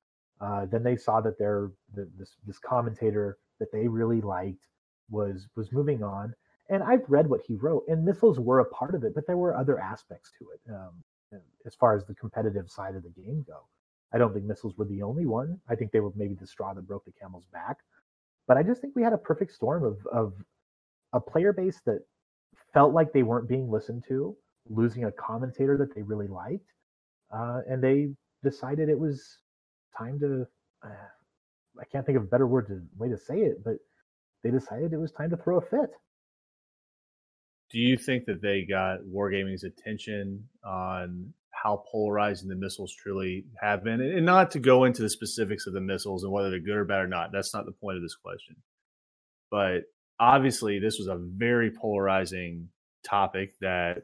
Uh, 0.41 0.67
then 0.67 0.83
they 0.83 0.97
saw 0.97 1.21
that 1.21 1.39
their 1.39 1.71
the, 1.95 2.09
this 2.19 2.37
this 2.47 2.59
commentator 2.59 3.39
that 3.59 3.73
they 3.73 3.89
really 3.89 4.21
liked 4.21 4.67
was 5.11 5.49
was 5.57 5.73
moving 5.73 6.03
on. 6.03 6.35
And 6.69 6.83
I've 6.83 7.05
read 7.09 7.29
what 7.29 7.43
he 7.47 7.57
wrote, 7.57 7.85
and 7.89 8.05
missiles 8.05 8.41
were 8.41 8.61
a 8.61 8.65
part 8.65 8.95
of 8.95 9.05
it, 9.05 9.15
but 9.15 9.27
there 9.27 9.37
were 9.37 9.55
other 9.55 9.79
aspects 9.79 10.31
to 10.39 10.47
it 10.55 10.73
um, 10.73 11.03
as 11.67 11.75
far 11.75 11.97
as 11.97 12.05
the 12.07 12.15
competitive 12.15 12.71
side 12.71 12.95
of 12.95 13.03
the 13.03 13.11
game 13.11 13.45
go. 13.47 13.67
I 14.13 14.19
don't 14.19 14.33
think 14.33 14.45
missiles 14.45 14.77
were 14.77 14.85
the 14.85 15.03
only 15.03 15.27
one. 15.27 15.59
I 15.69 15.75
think 15.75 15.91
they 15.91 16.01
were 16.01 16.13
maybe 16.15 16.35
the 16.35 16.47
straw 16.47 16.75
that 16.75 16.87
broke 16.87 17.05
the 17.05 17.13
camel's 17.13 17.47
back. 17.53 17.79
But 18.47 18.57
I 18.57 18.63
just 18.63 18.81
think 18.81 18.95
we 18.95 19.03
had 19.03 19.13
a 19.13 19.19
perfect 19.19 19.53
storm 19.53 19.85
of 19.85 19.99
of 20.13 20.35
a 21.13 21.21
player 21.21 21.53
base 21.53 21.81
that 21.87 22.01
felt 22.75 22.93
like 22.93 23.13
they 23.13 23.23
weren't 23.23 23.49
being 23.49 23.71
listened 23.71 24.05
to, 24.09 24.37
losing 24.69 25.05
a 25.05 25.13
commentator 25.13 25.77
that 25.79 25.95
they 25.95 26.03
really 26.03 26.27
liked, 26.27 26.67
uh, 27.33 27.61
and 27.69 27.83
they 27.83 28.11
decided 28.43 28.89
it 28.89 28.99
was 28.99 29.39
time 29.97 30.19
to. 30.21 30.47
Uh, 30.85 31.09
I 31.81 31.85
can't 31.87 32.05
think 32.05 32.17
of 32.19 32.25
a 32.25 32.27
better 32.27 32.47
word 32.47 32.67
to 32.69 32.83
way 32.99 33.09
to 33.09 33.17
say 33.17 33.41
it, 33.41 33.65
but 33.65 33.77
they 34.43 34.51
decided 34.51 34.93
it 34.93 34.99
was 34.99 35.13
time 35.13 35.31
to 35.31 35.37
throw 35.37 35.59
a 35.59 35.63
fit. 35.63 35.91
Do 37.73 37.79
you 37.79 37.97
think 37.97 38.27
that 38.27 38.43
they 38.43 38.67
got 38.69 39.01
Wargaming's 39.01 39.65
attention 39.65 40.45
on 40.65 41.33
how 41.51 41.85
polarizing 41.91 42.49
the 42.49 42.55
missiles 42.55 42.95
truly 42.95 43.47
have 43.61 43.83
been? 43.83 44.01
And 44.01 44.27
not 44.27 44.51
to 44.53 44.59
go 44.59 44.85
into 44.85 45.03
the 45.03 45.09
specifics 45.09 45.67
of 45.67 45.73
the 45.73 45.81
missiles 45.81 46.23
and 46.23 46.33
whether 46.33 46.51
they're 46.51 46.61
good 46.61 46.77
or 46.77 46.85
bad 46.85 47.01
or 47.01 47.09
not. 47.09 47.33
That's 47.33 47.55
not 47.55 47.65
the 47.65 47.73
point 47.73 47.97
of 47.97 48.03
this 48.03 48.15
question. 48.15 48.57
But 49.51 49.85
obviously, 50.21 50.81
this 50.81 50.99
was 50.99 51.09
a 51.09 51.17
very 51.17 51.71
polarizing 51.71 52.69
topic 53.05 53.55
that, 53.61 54.03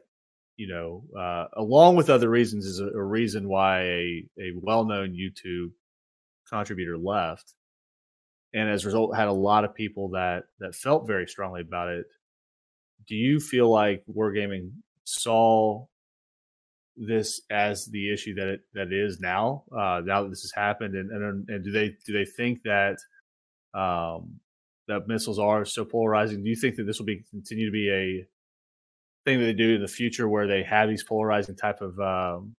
you 0.57 0.67
know, 0.67 1.03
uh, 1.19 1.45
along 1.55 1.95
with 1.95 2.09
other 2.09 2.29
reasons, 2.29 2.65
is 2.65 2.79
a, 2.79 2.87
a 2.87 3.03
reason 3.03 3.47
why 3.47 3.81
a, 3.81 4.25
a 4.39 4.51
well 4.55 4.83
known 4.83 5.13
YouTube 5.15 5.71
contributor 6.49 6.97
left 6.97 7.53
and 8.53 8.69
as 8.69 8.83
a 8.83 8.87
result 8.87 9.15
had 9.15 9.27
a 9.27 9.33
lot 9.33 9.63
of 9.63 9.75
people 9.75 10.09
that 10.09 10.45
that 10.59 10.75
felt 10.75 11.07
very 11.07 11.27
strongly 11.27 11.61
about 11.61 11.89
it 11.89 12.05
do 13.09 13.15
you 13.15 13.39
feel 13.39 13.69
like 13.69 14.03
wargaming 14.07 14.71
saw 15.03 15.85
this 16.95 17.41
as 17.49 17.85
the 17.87 18.13
issue 18.13 18.35
that 18.35 18.47
it 18.47 18.61
that 18.73 18.87
it 18.87 18.93
is 18.93 19.19
now 19.19 19.63
uh 19.71 20.01
now 20.05 20.23
that 20.23 20.29
this 20.29 20.43
has 20.43 20.51
happened? 20.55 20.95
And 20.95 21.11
and, 21.11 21.49
and 21.49 21.63
do 21.63 21.71
they 21.71 21.95
do 22.05 22.13
they 22.13 22.25
think 22.25 22.61
that 22.63 22.97
um 23.73 24.39
that 24.87 25.07
missiles 25.07 25.39
are 25.39 25.65
so 25.65 25.83
polarizing? 25.83 26.43
Do 26.43 26.49
you 26.49 26.55
think 26.55 26.75
that 26.75 26.83
this 26.83 26.99
will 26.99 27.07
be 27.07 27.23
continue 27.31 27.65
to 27.65 27.71
be 27.71 27.89
a 27.89 28.27
thing 29.25 29.39
that 29.39 29.45
they 29.45 29.53
do 29.53 29.75
in 29.75 29.81
the 29.81 29.87
future 29.87 30.29
where 30.29 30.47
they 30.47 30.63
have 30.63 30.87
these 30.87 31.03
polarizing 31.03 31.55
type 31.55 31.81
of 31.81 31.99
um 31.99 32.55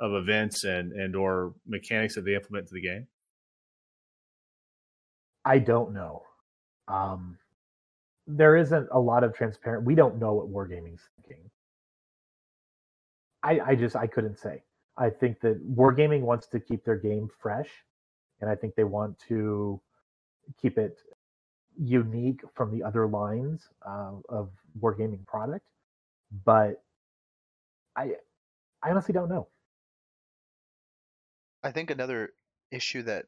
of 0.00 0.12
events 0.14 0.64
and 0.64 0.92
and 0.92 1.14
or 1.14 1.54
mechanics 1.64 2.16
that 2.16 2.24
they 2.24 2.34
implement 2.34 2.66
to 2.66 2.74
the 2.74 2.82
game? 2.82 3.06
I 5.44 5.58
don't 5.58 5.92
know. 5.92 6.22
Um, 6.88 7.38
there 8.26 8.56
isn't 8.56 8.88
a 8.90 8.98
lot 8.98 9.24
of 9.24 9.34
transparent. 9.34 9.84
We 9.84 9.94
don't 9.94 10.18
know 10.18 10.34
what 10.34 10.50
Wargaming's 10.50 11.02
thinking. 11.16 11.50
I, 13.42 13.60
I 13.60 13.74
just 13.74 13.96
I 13.96 14.06
couldn't 14.06 14.38
say. 14.38 14.62
I 14.96 15.10
think 15.10 15.40
that 15.40 15.60
Wargaming 15.76 16.20
wants 16.20 16.46
to 16.48 16.60
keep 16.60 16.84
their 16.84 16.96
game 16.96 17.28
fresh, 17.40 17.68
and 18.40 18.48
I 18.48 18.54
think 18.54 18.74
they 18.74 18.84
want 18.84 19.18
to 19.28 19.80
keep 20.60 20.78
it 20.78 20.98
unique 21.76 22.40
from 22.54 22.70
the 22.70 22.82
other 22.84 23.06
lines 23.06 23.68
uh, 23.86 24.12
of 24.28 24.50
Wargaming 24.80 25.26
product. 25.26 25.66
But 26.44 26.82
I 27.96 28.12
I 28.82 28.90
honestly 28.90 29.12
don't 29.12 29.28
know. 29.28 29.48
I 31.62 31.70
think 31.70 31.90
another 31.90 32.30
issue 32.70 33.02
that 33.02 33.26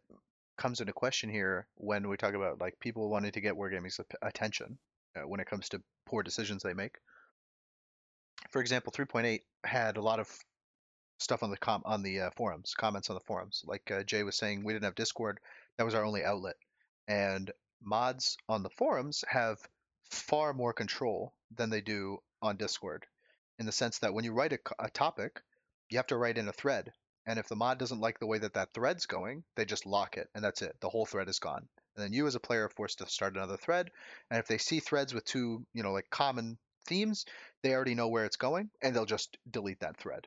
comes 0.57 0.81
into 0.81 0.93
question 0.93 1.29
here 1.29 1.67
when 1.77 2.09
we 2.09 2.17
talk 2.17 2.35
about 2.35 2.61
like 2.61 2.79
people 2.81 3.11
wanting 3.11 3.33
to 3.33 3.41
get 3.41 3.55
Wargaming's 3.55 4.01
attention 4.23 4.79
uh, 5.17 5.27
when 5.27 5.41
it 5.41 5.47
comes 5.47 5.69
to 5.71 5.83
poor 6.07 6.23
decisions 6.23 6.63
they 6.63 6.75
make. 6.75 6.97
For 8.51 8.61
example, 8.61 8.93
3.8 8.93 9.41
had 9.65 9.97
a 9.97 10.03
lot 10.03 10.21
of 10.21 10.29
stuff 11.19 11.43
on 11.43 11.51
the 11.51 11.57
com 11.57 11.83
on 11.85 12.03
the 12.03 12.21
uh, 12.21 12.31
forums, 12.37 12.75
comments 12.77 13.11
on 13.11 13.15
the 13.15 13.25
forums. 13.27 13.63
Like 13.67 13.91
uh, 13.91 14.03
Jay 14.03 14.23
was 14.23 14.37
saying, 14.37 14.65
we 14.65 14.73
didn't 14.73 14.85
have 14.85 14.95
Discord; 14.95 15.41
that 15.79 15.85
was 15.85 15.95
our 15.95 16.05
only 16.05 16.25
outlet. 16.25 16.57
And 17.09 17.51
mods 17.83 18.37
on 18.49 18.63
the 18.63 18.71
forums 18.71 19.25
have 19.29 19.59
far 20.11 20.53
more 20.53 20.73
control 20.73 21.35
than 21.55 21.71
they 21.71 21.81
do 21.81 22.19
on 22.43 22.57
Discord, 22.57 23.07
in 23.59 23.67
the 23.67 23.73
sense 23.73 23.99
that 23.99 24.15
when 24.15 24.25
you 24.25 24.33
write 24.33 24.53
a, 24.53 24.59
a 24.79 24.91
topic, 24.91 25.41
you 25.89 25.99
have 25.99 26.07
to 26.09 26.17
write 26.17 26.39
in 26.39 26.49
a 26.49 26.53
thread, 26.53 26.93
and 27.27 27.39
if 27.39 27.49
the 27.49 27.57
mod 27.57 27.79
doesn't 27.79 28.01
like 28.01 28.19
the 28.19 28.27
way 28.27 28.39
that 28.39 28.55
that 28.55 28.73
thread's 28.73 29.07
going, 29.07 29.45
they 29.57 29.65
just 29.65 29.87
lock 29.87 30.17
it, 30.17 30.29
and 30.35 30.45
that's 30.45 30.63
it. 30.63 30.77
The 30.81 30.89
whole 30.89 31.07
thread 31.07 31.29
is 31.29 31.39
gone. 31.39 31.69
And 31.97 32.05
then 32.05 32.13
you 32.13 32.27
as 32.27 32.35
a 32.35 32.41
player 32.41 32.65
are 32.65 32.71
forced 32.71 32.99
to 32.99 33.09
start 33.09 33.37
another 33.37 33.57
thread. 33.57 33.91
And 34.31 34.39
if 34.39 34.47
they 34.47 34.59
see 34.59 34.81
threads 34.81 35.15
with 35.15 35.25
two, 35.25 35.67
you 35.73 35.83
know, 35.83 35.93
like 35.93 36.11
common 36.11 36.59
themes, 36.87 37.25
they 37.63 37.75
already 37.75 37.95
know 37.95 38.09
where 38.09 38.25
it's 38.25 38.37
going, 38.37 38.71
and 38.83 38.95
they'll 38.95 39.07
just 39.07 39.39
delete 39.51 39.81
that 39.81 39.97
thread 39.99 40.27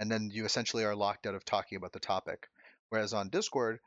and 0.00 0.10
then 0.10 0.30
you 0.32 0.44
essentially 0.44 0.84
are 0.84 0.94
locked 0.94 1.26
out 1.26 1.34
of 1.34 1.44
talking 1.44 1.76
about 1.76 1.92
the 1.92 2.00
topic. 2.00 2.48
Whereas 2.90 3.12
on 3.12 3.28
Discord, 3.28 3.78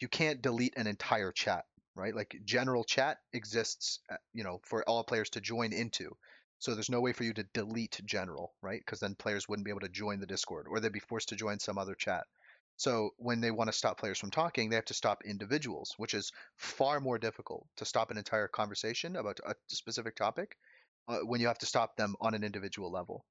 you 0.00 0.08
can't 0.08 0.42
delete 0.42 0.76
an 0.76 0.86
entire 0.86 1.32
chat, 1.32 1.64
right? 1.94 2.14
Like 2.14 2.40
general 2.44 2.84
chat 2.84 3.18
exists, 3.32 4.00
uh, 4.10 4.16
you 4.32 4.44
know, 4.44 4.60
for 4.64 4.82
all 4.84 5.04
players 5.04 5.30
to 5.30 5.40
join 5.40 5.72
into. 5.72 6.16
So 6.58 6.74
there's 6.74 6.90
no 6.90 7.00
way 7.00 7.12
for 7.12 7.22
you 7.22 7.32
to 7.34 7.44
delete 7.54 8.00
general, 8.04 8.52
right? 8.62 8.80
Because 8.80 8.98
then 9.00 9.14
players 9.14 9.48
wouldn't 9.48 9.64
be 9.64 9.70
able 9.70 9.80
to 9.80 9.88
join 9.88 10.18
the 10.18 10.26
Discord, 10.26 10.66
or 10.68 10.80
they'd 10.80 10.92
be 10.92 10.98
forced 11.00 11.28
to 11.28 11.36
join 11.36 11.60
some 11.60 11.78
other 11.78 11.94
chat. 11.94 12.24
So 12.78 13.10
when 13.18 13.40
they 13.42 13.50
want 13.50 13.68
to 13.68 13.76
stop 13.76 14.00
players 14.00 14.18
from 14.18 14.30
talking, 14.30 14.70
they 14.70 14.76
have 14.76 14.86
to 14.86 14.94
stop 14.94 15.22
individuals, 15.26 15.94
which 15.98 16.14
is 16.14 16.32
far 16.56 17.00
more 17.00 17.18
difficult 17.18 17.66
to 17.76 17.84
stop 17.84 18.10
an 18.10 18.18
entire 18.18 18.48
conversation 18.48 19.16
about 19.16 19.40
a 19.46 19.54
specific 19.68 20.16
topic 20.16 20.56
uh, 21.08 21.18
when 21.18 21.40
you 21.42 21.48
have 21.48 21.58
to 21.58 21.66
stop 21.66 21.96
them 21.96 22.16
on 22.20 22.34
an 22.34 22.44
individual 22.44 22.90
level 22.90 23.24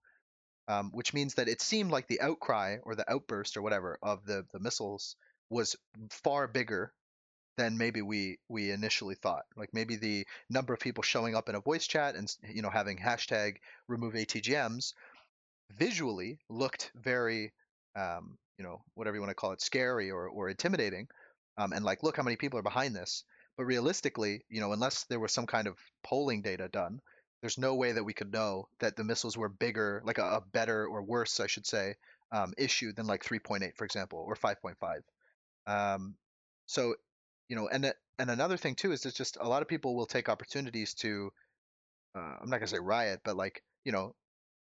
um, 0.68 0.92
which 0.94 1.14
means 1.14 1.36
that 1.36 1.48
it 1.48 1.62
seemed 1.62 1.92
like 1.92 2.08
the 2.08 2.22
outcry 2.22 2.78
or 2.84 2.96
the 2.96 3.10
outburst 3.12 3.58
or 3.58 3.62
whatever 3.62 3.98
of 4.02 4.26
the, 4.26 4.46
the 4.52 4.60
missiles 4.60 5.16
was 5.50 5.76
far 6.10 6.48
bigger 6.48 6.92
than 7.58 7.78
maybe 7.78 8.02
we 8.02 8.38
we 8.50 8.72
initially 8.72 9.16
thought. 9.16 9.46
Like 9.56 9.74
maybe 9.74 9.96
the 9.96 10.28
number 10.50 10.74
of 10.74 10.80
people 10.80 11.04
showing 11.04 11.36
up 11.36 11.50
in 11.50 11.56
a 11.56 11.62
voice 11.62 11.88
chat 11.88 12.16
and 12.16 12.32
you 12.54 12.62
know 12.62 12.70
having 12.70 12.98
hashtag 12.98 13.56
remove 13.88 14.14
ATGMs 14.14 14.94
visually 15.72 16.40
looked 16.50 16.92
very 16.96 17.54
um, 17.96 18.38
you 18.58 18.64
know 18.64 18.82
whatever 18.96 19.16
you 19.16 19.22
want 19.22 19.32
to 19.32 19.36
call 19.36 19.52
it 19.52 19.62
scary 19.62 20.12
or 20.12 20.28
or 20.28 20.50
intimidating, 20.50 21.08
um, 21.58 21.74
and 21.74 21.86
like 21.86 22.04
look 22.04 22.18
how 22.18 22.24
many 22.24 22.36
people 22.38 22.60
are 22.60 22.64
behind 22.64 22.96
this. 22.96 23.24
But 23.58 23.66
realistically, 23.66 24.44
you 24.50 24.62
know, 24.62 24.72
unless 24.74 25.06
there 25.06 25.20
was 25.20 25.32
some 25.32 25.48
kind 25.48 25.68
of 25.68 25.78
polling 26.04 26.42
data 26.44 26.68
done, 26.70 27.00
there's 27.42 27.58
no 27.58 27.76
way 27.76 27.92
that 27.92 28.04
we 28.04 28.14
could 28.14 28.32
know 28.32 28.68
that 28.80 28.96
the 28.96 29.04
missiles 29.04 29.38
were 29.38 29.50
bigger, 29.50 30.02
like 30.06 30.18
a, 30.20 30.24
a 30.24 30.42
better 30.52 30.86
or 30.86 31.04
worse, 31.04 31.40
I 31.40 31.48
should 31.48 31.66
say, 31.66 31.96
um, 32.32 32.54
issue 32.58 32.94
than 32.94 33.08
like 33.08 33.24
3.8, 33.24 33.76
for 33.76 33.86
example, 33.86 34.24
or 34.28 34.36
5.5. 34.36 35.02
Um, 35.66 36.16
so, 36.66 36.96
you 37.50 37.56
know, 37.56 37.68
and 37.68 37.94
and 38.20 38.32
another 38.32 38.58
thing 38.58 38.76
too 38.76 38.92
is 38.92 39.02
that 39.02 39.16
just 39.16 39.38
a 39.40 39.48
lot 39.48 39.62
of 39.62 39.68
people 39.68 39.96
will 39.96 40.06
take 40.08 40.30
opportunities 40.30 40.94
to, 40.96 41.32
uh, 42.16 42.38
I'm 42.42 42.50
not 42.50 42.58
gonna 42.58 42.68
say 42.68 42.80
riot, 42.80 43.22
but 43.24 43.36
like 43.36 43.64
you 43.86 43.92
know, 43.92 44.14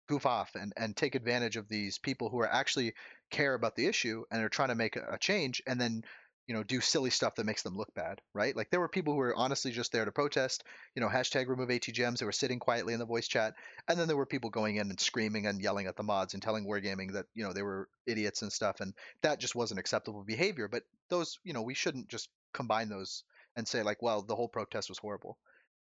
goof 0.10 0.26
off 0.26 0.56
and 0.56 0.74
and 0.76 0.98
take 0.98 1.16
advantage 1.16 1.56
of 1.56 1.70
these 1.70 2.00
people 2.00 2.30
who 2.30 2.40
are 2.40 2.52
actually 2.52 2.94
care 3.30 3.54
about 3.54 3.76
the 3.76 3.86
issue 3.86 4.26
and 4.32 4.44
are 4.44 4.50
trying 4.50 4.70
to 4.70 4.76
make 4.76 4.96
a, 4.96 5.18
change, 5.20 5.62
and 5.68 5.80
then 5.80 6.04
you 6.48 6.56
know, 6.56 6.64
do 6.64 6.82
silly 6.82 7.12
stuff 7.12 7.36
that 7.36 7.46
makes 7.46 7.62
them 7.62 7.78
look 7.78 7.94
bad, 7.94 8.20
right? 8.34 8.56
Like 8.56 8.72
there 8.72 8.80
were 8.80 8.90
people 8.90 9.14
who 9.14 9.20
were 9.20 9.36
honestly 9.36 9.70
just 9.70 9.92
there 9.92 10.04
to 10.04 10.12
protest, 10.12 10.64
you 10.96 11.00
know, 11.00 11.08
hashtag 11.08 11.48
remove 11.48 11.70
ATGMs. 11.70 12.18
They 12.18 12.26
were 12.26 12.32
sitting 12.32 12.58
quietly 12.58 12.94
in 12.94 13.00
the 13.00 13.06
voice 13.06 13.28
chat, 13.28 13.54
and 13.88 14.00
then 14.00 14.08
there 14.08 14.18
were 14.18 14.26
people 14.26 14.50
going 14.50 14.78
in 14.78 14.90
and 14.90 15.00
screaming 15.00 15.46
and 15.46 15.62
yelling 15.62 15.86
at 15.86 15.96
the 15.96 16.02
mods 16.02 16.34
and 16.34 16.42
telling 16.42 16.66
Wargaming 16.66 17.14
that 17.14 17.28
you 17.36 17.44
know 17.44 17.54
they 17.54 17.62
were 17.62 17.88
idiots 18.08 18.42
and 18.42 18.52
stuff, 18.52 18.80
and 18.80 18.96
that 19.22 19.40
just 19.40 19.54
wasn't 19.54 19.80
acceptable 19.80 20.24
behavior. 20.24 20.68
But 20.68 20.82
those, 21.10 21.38
you 21.44 21.54
know, 21.54 21.62
we 21.62 21.76
shouldn't 21.76 22.10
just 22.10 22.30
combine 22.52 22.90
those 22.90 23.24
and 23.56 23.68
say 23.68 23.84
like, 23.84 24.02
well, 24.02 24.24
the 24.24 24.36
whole 24.36 24.50
protest 24.50 24.90
was 24.90 24.98
horrible, 24.98 25.38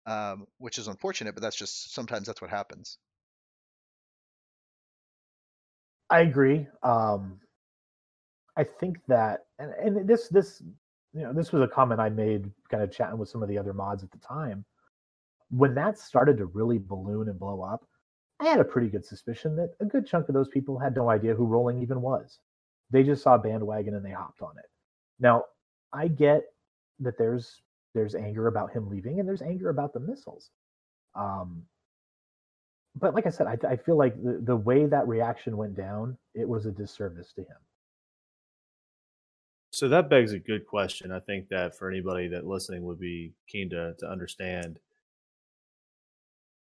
um, 0.06 0.46
which 0.56 0.78
is 0.78 0.88
unfortunate, 0.88 1.34
but 1.34 1.42
that's 1.42 1.56
just 1.56 1.92
sometimes 1.92 2.26
that's 2.26 2.40
what 2.40 2.50
happens. 2.50 2.96
I 6.10 6.20
agree. 6.20 6.66
Um, 6.82 7.40
I 8.56 8.64
think 8.64 8.98
that, 9.08 9.46
and, 9.58 9.72
and 9.72 10.08
this 10.08 10.28
this 10.28 10.62
you 11.12 11.22
know 11.22 11.32
this 11.32 11.52
was 11.52 11.62
a 11.62 11.68
comment 11.68 12.00
I 12.00 12.08
made 12.08 12.50
kind 12.70 12.82
of 12.82 12.92
chatting 12.92 13.18
with 13.18 13.28
some 13.28 13.42
of 13.42 13.48
the 13.48 13.58
other 13.58 13.72
mods 13.72 14.02
at 14.02 14.10
the 14.10 14.18
time. 14.18 14.64
When 15.50 15.74
that 15.74 15.98
started 15.98 16.38
to 16.38 16.46
really 16.46 16.78
balloon 16.78 17.28
and 17.28 17.38
blow 17.38 17.62
up, 17.62 17.86
I 18.40 18.46
had 18.46 18.60
a 18.60 18.64
pretty 18.64 18.88
good 18.88 19.04
suspicion 19.04 19.56
that 19.56 19.74
a 19.80 19.84
good 19.84 20.06
chunk 20.06 20.28
of 20.28 20.34
those 20.34 20.48
people 20.48 20.78
had 20.78 20.96
no 20.96 21.10
idea 21.10 21.34
who 21.34 21.46
rolling 21.46 21.80
even 21.82 22.00
was. 22.00 22.38
They 22.90 23.02
just 23.02 23.22
saw 23.22 23.38
bandwagon 23.38 23.94
and 23.94 24.04
they 24.04 24.10
hopped 24.10 24.42
on 24.42 24.58
it. 24.58 24.66
Now, 25.20 25.44
I 25.92 26.08
get 26.08 26.42
that 27.00 27.18
there's 27.18 27.62
there's 27.94 28.14
anger 28.14 28.48
about 28.48 28.72
him 28.72 28.88
leaving 28.88 29.20
and 29.20 29.28
there's 29.28 29.42
anger 29.42 29.68
about 29.70 29.92
the 29.92 30.00
missiles. 30.00 30.50
Um, 31.14 31.62
but 32.96 33.14
like 33.14 33.26
I 33.26 33.30
said, 33.30 33.46
I, 33.46 33.58
I 33.68 33.76
feel 33.76 33.96
like 33.96 34.14
the, 34.22 34.40
the 34.42 34.56
way 34.56 34.86
that 34.86 35.08
reaction 35.08 35.56
went 35.56 35.76
down, 35.76 36.16
it 36.34 36.48
was 36.48 36.66
a 36.66 36.70
disservice 36.70 37.32
to 37.34 37.42
him. 37.42 37.56
So 39.72 39.88
that 39.88 40.08
begs 40.08 40.32
a 40.32 40.38
good 40.38 40.66
question. 40.66 41.10
I 41.10 41.18
think 41.18 41.48
that 41.48 41.76
for 41.76 41.90
anybody 41.90 42.28
that 42.28 42.46
listening 42.46 42.84
would 42.84 43.00
be 43.00 43.32
keen 43.48 43.70
to 43.70 43.94
to 43.98 44.06
understand. 44.06 44.78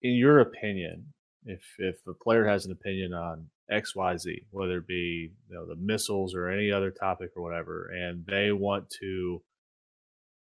In 0.03 0.15
your 0.15 0.39
opinion, 0.39 1.13
if 1.45 1.61
if 1.79 2.07
a 2.07 2.15
player 2.15 2.47
has 2.47 2.67
an 2.67 2.73
opinion 2.73 3.13
on 3.13 3.49
X, 3.69 3.97
Y, 3.97 4.17
Z, 4.17 4.43
whether 4.53 4.79
it 4.79 4.87
be 4.87 5.33
you 5.49 5.55
know 5.55 5.67
the 5.67 5.75
missiles 5.75 6.37
or 6.37 6.49
any 6.49 6.71
other 6.71 6.93
topic 6.93 7.31
or 7.35 7.43
whatever, 7.43 7.91
and 7.93 8.25
they 8.27 8.53
want 8.53 8.89
to, 9.01 9.43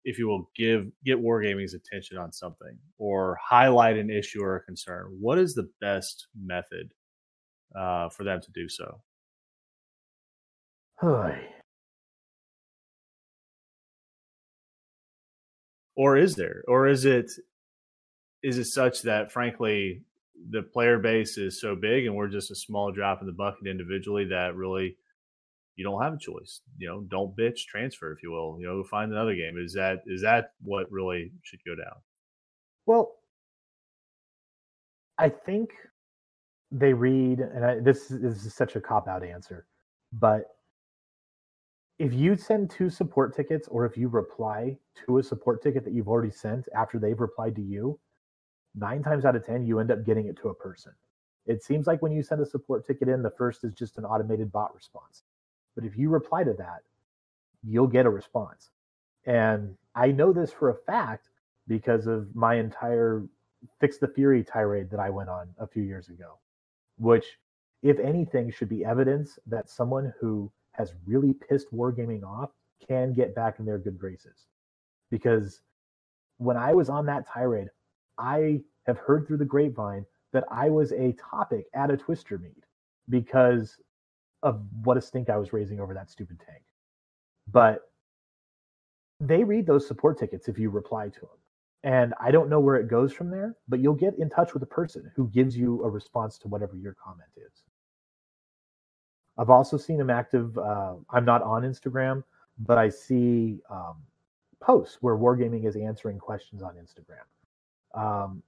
if 0.05 0.19
you 0.19 0.29
will, 0.29 0.51
give 0.57 0.91
get 1.05 1.19
wargaming's 1.19 1.75
attention 1.75 2.17
on 2.19 2.33
something 2.33 2.79
or 2.99 3.39
highlight 3.43 3.97
an 3.97 4.11
issue 4.11 4.43
or 4.43 4.57
a 4.57 4.63
concern, 4.63 5.17
what 5.21 5.39
is 5.39 5.55
the 5.55 5.69
best 5.81 6.29
method 6.41 6.93
uh, 7.79 8.09
for 8.11 8.25
them 8.25 8.41
to 8.41 8.51
do 8.53 8.69
so? 8.69 9.01
or 15.99 16.17
is 16.17 16.37
there 16.37 16.63
or 16.67 16.87
is 16.87 17.05
it 17.05 17.31
is 18.43 18.57
it 18.57 18.65
such 18.65 19.03
that 19.03 19.31
frankly 19.31 20.01
the 20.51 20.63
player 20.63 20.99
base 20.99 21.37
is 21.37 21.61
so 21.61 21.75
big 21.75 22.07
and 22.07 22.15
we're 22.15 22.29
just 22.29 22.53
a 22.53 22.55
small 22.55 22.93
drop 22.93 23.21
in 23.21 23.27
the 23.27 23.33
bucket 23.33 23.67
individually 23.67 24.25
that 24.25 24.55
really 24.55 24.97
you 25.79 25.85
don't 25.85 26.03
have 26.03 26.13
a 26.13 26.19
choice 26.19 26.61
you 26.77 26.87
know 26.87 27.01
don't 27.09 27.37
bitch 27.37 27.65
transfer 27.67 28.13
if 28.13 28.23
you 28.23 28.31
will 28.31 28.59
you 28.61 28.67
know 28.67 28.83
find 28.85 29.13
another 29.13 29.35
game 29.35 29.57
is 29.57 29.73
that 29.73 30.03
is 30.07 30.21
that 30.21 30.53
what 30.63 30.91
really 30.91 31.33
should 31.43 31.61
go 31.65 31.75
down 31.75 31.95
well 32.85 33.15
i 35.17 35.29
think 35.29 35.71
they 36.71 36.93
read 36.93 37.41
and 37.41 37.65
I, 37.65 37.81
this, 37.81 38.09
this 38.09 38.45
is 38.45 38.53
such 38.53 38.77
a 38.77 38.81
cop 38.81 39.09
out 39.09 39.25
answer 39.25 39.67
but 40.13 40.45
if 41.99 42.15
you 42.15 42.37
send 42.37 42.71
two 42.71 42.89
support 42.89 43.35
tickets 43.35 43.67
or 43.69 43.85
if 43.85 43.97
you 43.97 44.09
reply 44.09 44.77
to 45.05 45.19
a 45.19 45.23
support 45.23 45.63
ticket 45.63 45.85
that 45.85 45.93
you've 45.93 46.09
already 46.09 46.31
sent 46.31 46.69
after 46.75 46.99
they've 46.99 47.19
replied 47.19 47.57
to 47.57 47.63
you, 47.63 47.99
nine 48.75 49.03
times 49.03 49.25
out 49.25 49.35
of 49.35 49.45
10, 49.45 49.67
you 49.67 49.81
end 49.81 49.91
up 49.91 50.07
getting 50.07 50.29
it 50.29 50.37
to 50.41 50.49
a 50.49 50.55
person. 50.55 50.93
It 51.47 51.65
seems 51.65 51.87
like 51.87 52.01
when 52.01 52.13
you 52.13 52.23
send 52.23 52.41
a 52.41 52.47
support 52.47 52.87
ticket 52.87 53.09
in, 53.09 53.23
the 53.23 53.33
first 53.37 53.65
is 53.65 53.75
just 53.75 53.99
an 53.99 54.05
automated 54.05 54.53
bot 54.53 54.75
response. 54.75 55.25
But 55.79 55.87
if 55.87 55.97
you 55.97 56.11
reply 56.11 56.43
to 56.43 56.55
that, 56.55 56.83
you'll 57.63 57.87
get 57.87 58.05
a 58.05 58.11
response. 58.11 58.71
And 59.27 59.77
I 59.95 60.11
know 60.11 60.33
this 60.33 60.51
for 60.53 60.71
a 60.71 60.75
fact 60.75 61.29
because 61.69 62.09
of 62.09 62.35
my 62.35 62.57
entire 62.57 63.23
Fix 63.81 63.99
the 63.99 64.09
Fury 64.09 64.43
tirade 64.43 64.91
that 64.91 64.99
I 64.99 65.11
went 65.11 65.29
on 65.31 65.51
a 65.57 65.69
few 65.69 65.85
years 65.85 66.09
ago, 66.09 66.41
which, 66.99 67.39
if 67.85 68.01
anything, 68.01 68.51
should 68.51 68.69
be 68.69 68.85
evidence 68.85 69.39
that 69.47 69.71
someone 69.71 70.13
who 70.21 70.51
has 70.73 70.95
really 71.07 71.33
pissed 71.33 71.73
wargaming 71.73 72.25
off 72.25 72.51
can 72.85 73.13
get 73.13 73.37
back 73.37 73.61
in 73.61 73.65
their 73.65 73.79
good 73.79 74.01
graces 74.01 74.47
because 75.11 75.61
when 76.39 76.57
I 76.57 76.75
was 76.75 76.89
on 76.89 77.07
that 77.07 77.27
tirade, 77.27 77.69
I 78.19 78.63
have 78.87 78.99
heard 78.99 79.27
through 79.29 79.39
the 79.39 79.45
grapevine 79.45 80.07
that 80.33 80.45
I 80.51 80.71
was 80.71 80.91
a 80.91 81.13
topic 81.13 81.67
at 81.73 81.93
a 81.93 81.97
twister 81.97 82.39
meet 82.39 82.65
because 83.09 83.77
of 84.43 84.63
what 84.85 84.97
a 84.97 85.01
stink 85.01 85.31
I 85.31 85.37
was 85.37 85.53
raising 85.53 85.81
over 85.81 85.95
that 85.95 86.11
stupid 86.11 86.41
tank. 86.45 86.63
But 87.51 87.83
they 89.21 89.43
read 89.43 89.67
those 89.67 89.87
support 89.87 90.19
tickets 90.19 90.49
if 90.49 90.59
you 90.59 90.71
reply 90.71 91.09
to 91.09 91.21
them. 91.21 91.29
And 91.85 92.15
I 92.21 92.31
don't 92.31 92.49
know 92.49 92.61
where 92.61 92.77
it 92.77 92.89
goes 92.89 93.13
from 93.13 93.31
there, 93.31 93.57
but 93.69 93.81
you'll 93.81 93.95
get 93.95 94.19
in 94.19 94.29
touch 94.29 94.53
with 94.53 94.63
a 94.63 94.67
person 94.67 95.11
who 95.15 95.29
gives 95.29 95.57
you 95.57 95.83
a 95.85 95.89
response 95.89 96.39
to 96.39 96.49
whatever 96.49 96.77
your 96.77 96.95
comment 96.95 97.31
is. 97.37 97.63
I've 99.39 99.51
also 99.51 99.77
seen 99.77 100.01
him 100.01 100.11
active. 100.11 100.59
Uh, 100.59 100.95
I'm 101.11 101.25
not 101.25 101.43
on 101.43 101.63
Instagram, 101.63 102.25
but 102.59 102.79
I 102.79 102.89
see 102.89 103.61
um, 103.71 103.97
posts 104.61 104.99
where 105.01 105.17
Wargaming 105.17 105.67
is 105.67 105.77
answering 105.77 106.19
questions 106.19 106.63
on 106.63 106.75
Instagram. 106.75 107.25
Um, 108.01 108.43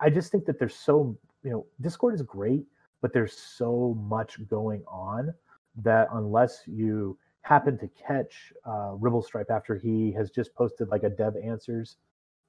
I 0.00 0.08
just 0.08 0.32
think 0.32 0.46
that 0.46 0.58
there's 0.58 0.74
so, 0.74 1.16
you 1.44 1.50
know, 1.50 1.66
Discord 1.80 2.14
is 2.14 2.22
great, 2.22 2.64
but 3.02 3.12
there's 3.12 3.36
so 3.36 3.98
much 4.00 4.38
going 4.48 4.82
on 4.86 5.34
that 5.82 6.08
unless 6.12 6.62
you 6.66 7.18
happen 7.42 7.76
to 7.76 7.88
catch 7.88 8.52
uh, 8.64 8.92
Ribble 8.94 9.22
Stripe 9.22 9.50
after 9.50 9.74
he 9.76 10.12
has 10.12 10.30
just 10.30 10.54
posted 10.54 10.88
like 10.88 11.02
a 11.02 11.10
dev 11.10 11.34
answers 11.36 11.96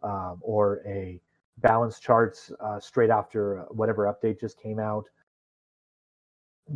um, 0.04 0.38
or 0.42 0.82
a 0.86 1.20
balance 1.58 2.00
charts 2.00 2.52
uh, 2.60 2.80
straight 2.80 3.10
after 3.10 3.66
whatever 3.72 4.06
update 4.06 4.40
just 4.40 4.62
came 4.62 4.80
out, 4.80 5.06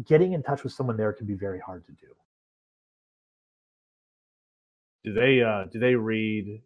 getting 0.05 0.33
in 0.33 0.41
touch 0.43 0.63
with 0.63 0.73
someone 0.73 0.97
there 0.97 1.13
can 1.13 1.27
be 1.27 1.35
very 1.35 1.59
hard 1.59 1.85
to 1.85 1.91
do. 1.93 2.07
Do 5.03 5.13
they 5.13 5.41
uh, 5.41 5.65
do 5.71 5.79
they 5.79 5.95
read 5.95 6.61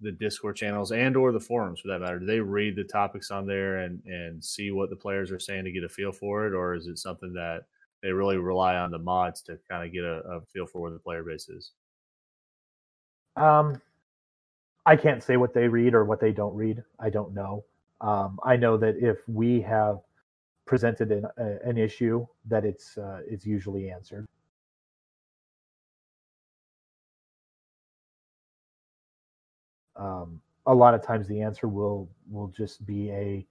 the 0.00 0.12
Discord 0.12 0.56
channels 0.56 0.92
and 0.92 1.16
or 1.16 1.32
the 1.32 1.40
forums 1.40 1.80
for 1.80 1.88
that 1.88 2.00
matter? 2.00 2.18
Do 2.18 2.26
they 2.26 2.40
read 2.40 2.76
the 2.76 2.84
topics 2.84 3.30
on 3.30 3.46
there 3.46 3.78
and 3.78 4.02
and 4.06 4.44
see 4.44 4.70
what 4.70 4.90
the 4.90 4.96
players 4.96 5.30
are 5.30 5.38
saying 5.38 5.64
to 5.64 5.72
get 5.72 5.84
a 5.84 5.88
feel 5.88 6.12
for 6.12 6.46
it, 6.46 6.54
or 6.54 6.74
is 6.74 6.86
it 6.86 6.98
something 6.98 7.32
that 7.34 7.64
they 8.02 8.10
really 8.10 8.36
rely 8.36 8.76
on 8.76 8.90
the 8.90 8.98
mods 8.98 9.42
to 9.42 9.58
kind 9.68 9.86
of 9.86 9.92
get 9.92 10.04
a, 10.04 10.18
a 10.28 10.40
feel 10.52 10.66
for 10.66 10.80
where 10.80 10.90
the 10.90 10.98
player 10.98 11.22
base 11.22 11.48
is? 11.48 11.72
Um, 13.36 13.80
I 14.84 14.96
can't 14.96 15.22
say 15.22 15.36
what 15.36 15.52
they 15.52 15.68
read 15.68 15.94
or 15.94 16.04
what 16.04 16.20
they 16.20 16.32
don't 16.32 16.54
read. 16.54 16.82
I 17.00 17.10
don't 17.10 17.34
know. 17.34 17.64
Um, 18.00 18.38
I 18.44 18.56
know 18.56 18.76
that 18.76 18.96
if 18.98 19.18
we 19.26 19.60
have 19.62 19.98
presented 20.66 21.10
an, 21.10 21.26
a, 21.38 21.56
an 21.64 21.78
issue, 21.78 22.26
that 22.46 22.64
it's 22.64 22.98
uh, 22.98 23.20
it's 23.26 23.46
usually 23.46 23.90
answered. 23.90 24.26
Um, 29.98 30.40
a 30.66 30.74
lot 30.74 30.94
of 30.94 31.02
times 31.02 31.28
the 31.28 31.40
answer 31.40 31.68
will 31.68 32.08
will 32.30 32.48
just 32.48 32.84
be 32.86 33.10
a 33.10 33.46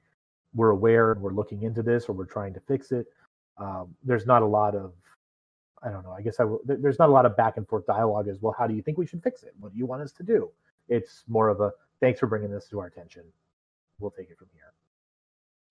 we're 0.53 0.69
aware 0.71 1.11
and 1.11 1.21
we're 1.21 1.33
looking 1.33 1.63
into 1.63 1.83
this 1.83 2.07
or 2.07 2.13
we're 2.13 2.25
trying 2.25 2.53
to 2.53 2.59
fix 2.61 2.91
it. 2.91 3.07
Um, 3.57 3.95
there's 4.03 4.25
not 4.25 4.41
a 4.41 4.45
lot 4.45 4.75
of 4.75 4.93
I 5.83 5.89
don't 5.89 6.03
know. 6.03 6.11
I 6.11 6.21
guess 6.21 6.39
I 6.39 6.45
will, 6.45 6.61
there's 6.65 6.99
not 6.99 7.09
a 7.09 7.11
lot 7.11 7.25
of 7.25 7.37
back 7.37 7.57
and 7.57 7.67
forth 7.67 7.85
dialogue 7.85 8.27
as 8.27 8.41
well. 8.41 8.55
How 8.57 8.67
do 8.67 8.73
you 8.73 8.81
think 8.81 8.97
we 8.97 9.05
should 9.07 9.23
fix 9.23 9.43
it? 9.43 9.53
What 9.59 9.71
do 9.73 9.77
you 9.77 9.85
want 9.85 10.01
us 10.01 10.11
to 10.13 10.23
do? 10.23 10.51
It's 10.89 11.23
more 11.27 11.49
of 11.49 11.61
a 11.61 11.71
thanks 12.01 12.19
for 12.19 12.27
bringing 12.27 12.51
this 12.51 12.67
to 12.69 12.79
our 12.79 12.87
attention. 12.87 13.23
We'll 13.99 14.11
take 14.11 14.29
it 14.29 14.37
from 14.37 14.49
here. 14.53 14.74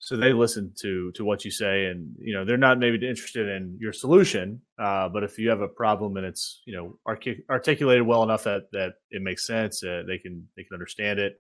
So 0.05 0.19
they 0.19 0.35
listen 0.35 0.71
to 0.83 1.13
to 1.13 1.25
what 1.25 1.47
you 1.47 1.51
say, 1.51 1.87
and 1.87 2.15
you 2.19 2.35
know 2.35 2.45
they're 2.45 2.59
not 2.59 2.79
maybe 2.79 2.97
interested 3.09 3.49
in 3.49 3.79
your 3.81 3.95
solution, 3.95 4.61
uh, 4.79 5.09
but 5.09 5.25
if 5.25 5.39
you 5.39 5.49
have 5.49 5.63
a 5.63 5.69
problem 5.69 6.19
and 6.19 6.27
it's 6.27 6.61
you 6.67 6.77
know 6.77 6.99
artic- 7.07 7.43
articulated 7.49 8.07
well 8.07 8.23
enough 8.23 8.45
that 8.45 8.71
that 8.73 8.97
it 9.11 9.23
makes 9.23 9.47
sense, 9.47 9.83
uh, 9.83 10.03
they 10.07 10.19
can 10.19 10.47
they 10.59 10.65
can 10.65 10.75
understand 10.75 11.19
it. 11.21 11.39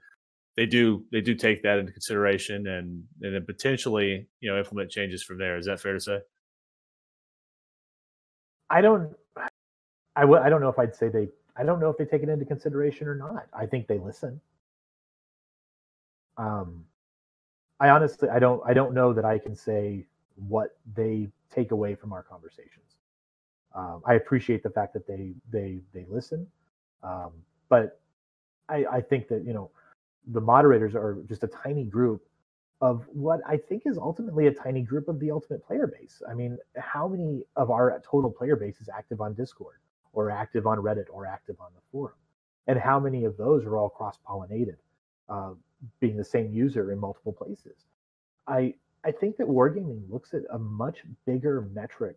They 0.56 0.64
do 0.64 1.04
they 1.12 1.20
do 1.20 1.34
take 1.34 1.62
that 1.64 1.78
into 1.78 1.92
consideration, 1.92 2.66
and 2.66 3.04
and 3.20 3.34
then 3.34 3.44
potentially 3.44 4.28
you 4.40 4.50
know 4.50 4.58
implement 4.58 4.90
changes 4.90 5.22
from 5.22 5.36
there. 5.36 5.58
Is 5.58 5.66
that 5.66 5.78
fair 5.78 5.92
to 5.92 6.00
say? 6.00 6.20
I 8.70 8.80
don't. 8.80 9.14
I 10.16 10.22
w- 10.22 10.40
I 10.40 10.48
don't 10.48 10.62
know 10.62 10.70
if 10.70 10.78
I'd 10.78 10.96
say 10.96 11.10
they. 11.10 11.28
I 11.54 11.64
don't 11.64 11.80
know 11.80 11.90
if 11.90 11.98
they 11.98 12.06
take 12.06 12.22
it 12.22 12.30
into 12.30 12.46
consideration 12.46 13.08
or 13.08 13.14
not. 13.14 13.46
I 13.52 13.66
think 13.66 13.88
they 13.88 13.98
listen. 13.98 14.40
Um, 16.38 16.86
I 17.80 17.90
honestly 17.90 18.28
I 18.28 18.38
don't 18.38 18.62
I 18.66 18.74
don't 18.74 18.94
know 18.94 19.12
that 19.12 19.24
I 19.24 19.38
can 19.38 19.54
say 19.54 20.06
what 20.36 20.76
they 20.94 21.28
take 21.50 21.70
away 21.70 21.94
from 21.94 22.12
our 22.12 22.22
conversations. 22.22 22.96
Um, 23.74 24.02
I 24.06 24.14
appreciate 24.14 24.62
the 24.62 24.70
fact 24.70 24.92
that 24.94 25.06
they 25.06 25.34
they 25.50 25.80
they 25.92 26.06
listen, 26.08 26.46
um, 27.02 27.32
but 27.68 28.00
I, 28.68 28.84
I 28.90 29.00
think 29.00 29.28
that 29.28 29.44
you 29.44 29.52
know 29.52 29.70
the 30.28 30.40
moderators 30.40 30.94
are 30.94 31.18
just 31.28 31.42
a 31.42 31.48
tiny 31.48 31.84
group 31.84 32.24
of 32.80 33.06
what 33.12 33.40
I 33.46 33.56
think 33.56 33.82
is 33.86 33.98
ultimately 33.98 34.46
a 34.46 34.52
tiny 34.52 34.82
group 34.82 35.08
of 35.08 35.18
the 35.18 35.30
ultimate 35.30 35.66
player 35.66 35.86
base. 35.86 36.22
I 36.28 36.34
mean, 36.34 36.58
how 36.76 37.08
many 37.08 37.42
of 37.56 37.70
our 37.70 38.00
total 38.08 38.30
player 38.30 38.56
base 38.56 38.80
is 38.80 38.88
active 38.88 39.20
on 39.20 39.34
Discord 39.34 39.76
or 40.12 40.30
active 40.30 40.66
on 40.66 40.78
Reddit 40.78 41.06
or 41.10 41.26
active 41.26 41.56
on 41.60 41.68
the 41.74 41.80
forum? 41.90 42.16
And 42.66 42.78
how 42.78 42.98
many 42.98 43.24
of 43.24 43.36
those 43.36 43.64
are 43.64 43.76
all 43.76 43.88
cross 43.88 44.18
pollinated? 44.28 44.76
Uh, 45.28 45.52
being 46.00 46.16
the 46.16 46.24
same 46.24 46.52
user 46.52 46.92
in 46.92 46.98
multiple 46.98 47.32
places. 47.32 47.86
I 48.46 48.74
I 49.04 49.12
think 49.12 49.36
that 49.36 49.46
wargaming 49.46 50.10
looks 50.10 50.32
at 50.34 50.42
a 50.50 50.58
much 50.58 51.04
bigger 51.26 51.68
metric 51.74 52.16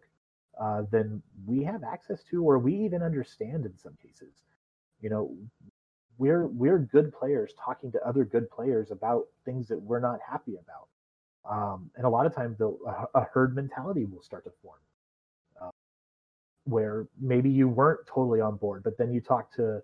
uh, 0.59 0.83
than 0.89 1.21
we 1.45 1.63
have 1.63 1.83
access 1.83 2.23
to, 2.31 2.43
or 2.43 2.57
we 2.57 2.73
even 2.73 3.03
understand 3.03 3.65
in 3.65 3.77
some 3.77 3.95
cases. 4.01 4.43
You 5.01 5.09
know, 5.09 5.35
we're 6.17 6.47
we're 6.47 6.79
good 6.79 7.13
players 7.13 7.53
talking 7.63 7.91
to 7.91 8.07
other 8.07 8.23
good 8.23 8.49
players 8.49 8.91
about 8.91 9.27
things 9.45 9.67
that 9.67 9.79
we're 9.81 9.99
not 9.99 10.19
happy 10.27 10.55
about, 10.55 10.87
um, 11.49 11.91
and 11.95 12.05
a 12.05 12.09
lot 12.09 12.25
of 12.25 12.33
times 12.33 12.57
the, 12.57 12.75
a, 13.13 13.23
herd 13.33 13.55
mentality 13.55 14.05
will 14.05 14.23
start 14.23 14.45
to 14.45 14.51
form, 14.63 14.79
uh, 15.61 15.69
where 16.63 17.07
maybe 17.19 17.49
you 17.49 17.67
weren't 17.67 18.05
totally 18.07 18.41
on 18.41 18.55
board, 18.55 18.81
but 18.83 18.97
then 18.97 19.11
you 19.11 19.21
talk 19.21 19.53
to 19.55 19.81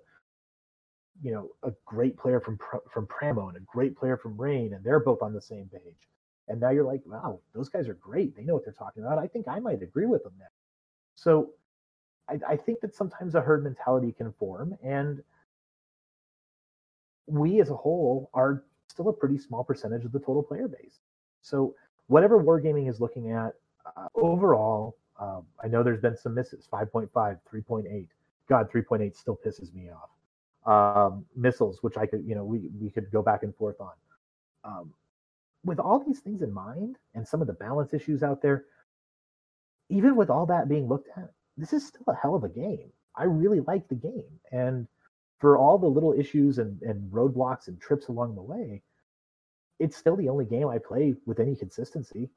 you 1.21 1.31
know 1.31 1.49
a 1.63 1.71
great 1.85 2.17
player 2.17 2.39
from 2.39 2.57
from 2.91 3.07
Pramo 3.07 3.47
and 3.47 3.57
a 3.57 3.61
great 3.61 3.97
player 3.97 4.17
from 4.17 4.39
Rain, 4.39 4.73
and 4.73 4.83
they're 4.83 4.99
both 4.99 5.21
on 5.21 5.33
the 5.33 5.41
same 5.41 5.69
page. 5.71 6.09
And 6.47 6.59
now 6.59 6.71
you're 6.71 6.83
like, 6.83 7.01
wow, 7.05 7.39
those 7.53 7.69
guys 7.69 7.87
are 7.87 7.93
great. 7.93 8.35
They 8.35 8.43
know 8.43 8.53
what 8.53 8.65
they're 8.65 8.73
talking 8.73 9.03
about. 9.03 9.17
I 9.17 9.27
think 9.27 9.47
I 9.47 9.59
might 9.59 9.81
agree 9.81 10.05
with 10.05 10.23
them 10.23 10.33
now. 10.37 10.45
So 11.15 11.51
I, 12.27 12.39
I 12.49 12.57
think 12.57 12.81
that 12.81 12.95
sometimes 12.95 13.35
a 13.35 13.41
herd 13.41 13.63
mentality 13.63 14.11
can 14.11 14.33
form, 14.33 14.77
and 14.83 15.21
we 17.27 17.61
as 17.61 17.69
a 17.69 17.75
whole 17.75 18.29
are 18.33 18.63
still 18.87 19.07
a 19.07 19.13
pretty 19.13 19.37
small 19.37 19.63
percentage 19.63 20.03
of 20.03 20.11
the 20.11 20.19
total 20.19 20.43
player 20.43 20.67
base. 20.67 20.99
So 21.41 21.75
whatever 22.07 22.43
wargaming 22.43 22.89
is 22.89 22.99
looking 22.99 23.31
at 23.31 23.53
uh, 23.85 24.07
overall, 24.15 24.97
um, 25.19 25.45
I 25.63 25.67
know 25.67 25.83
there's 25.83 26.01
been 26.01 26.17
some 26.17 26.35
misses 26.35 26.67
5.5, 26.71 27.09
3.8. 27.13 28.07
God, 28.49 28.69
3.8 28.69 29.15
still 29.15 29.39
pisses 29.45 29.73
me 29.73 29.89
off 29.89 30.09
um, 30.65 31.25
missiles, 31.35 31.79
which 31.81 31.97
I 31.97 32.05
could, 32.05 32.23
you 32.25 32.35
know, 32.35 32.43
we 32.43 32.69
we 32.79 32.89
could 32.89 33.11
go 33.11 33.21
back 33.21 33.43
and 33.43 33.55
forth 33.55 33.79
on. 33.79 33.93
Um, 34.63 34.93
with 35.65 35.79
all 35.79 35.99
these 35.99 36.19
things 36.19 36.41
in 36.41 36.53
mind 36.53 36.97
and 37.15 37.27
some 37.27 37.41
of 37.41 37.47
the 37.47 37.53
balance 37.53 37.93
issues 37.93 38.23
out 38.23 38.41
there, 38.41 38.65
even 39.89 40.15
with 40.15 40.29
all 40.29 40.45
that 40.45 40.69
being 40.69 40.87
looked 40.87 41.09
at, 41.17 41.31
this 41.57 41.73
is 41.73 41.87
still 41.87 42.05
a 42.07 42.15
hell 42.15 42.35
of 42.35 42.43
a 42.43 42.49
game. 42.49 42.91
I 43.15 43.25
really 43.25 43.59
like 43.61 43.87
the 43.87 43.95
game, 43.95 44.39
and 44.51 44.87
for 45.39 45.57
all 45.57 45.77
the 45.77 45.87
little 45.87 46.13
issues 46.13 46.57
and, 46.57 46.81
and 46.81 47.11
roadblocks 47.11 47.67
and 47.67 47.79
trips 47.79 48.07
along 48.07 48.35
the 48.35 48.41
way, 48.41 48.81
it's 49.79 49.97
still 49.97 50.15
the 50.15 50.29
only 50.29 50.45
game 50.45 50.67
I 50.67 50.77
play 50.77 51.15
with 51.25 51.39
any 51.39 51.55
consistency. 51.55 52.29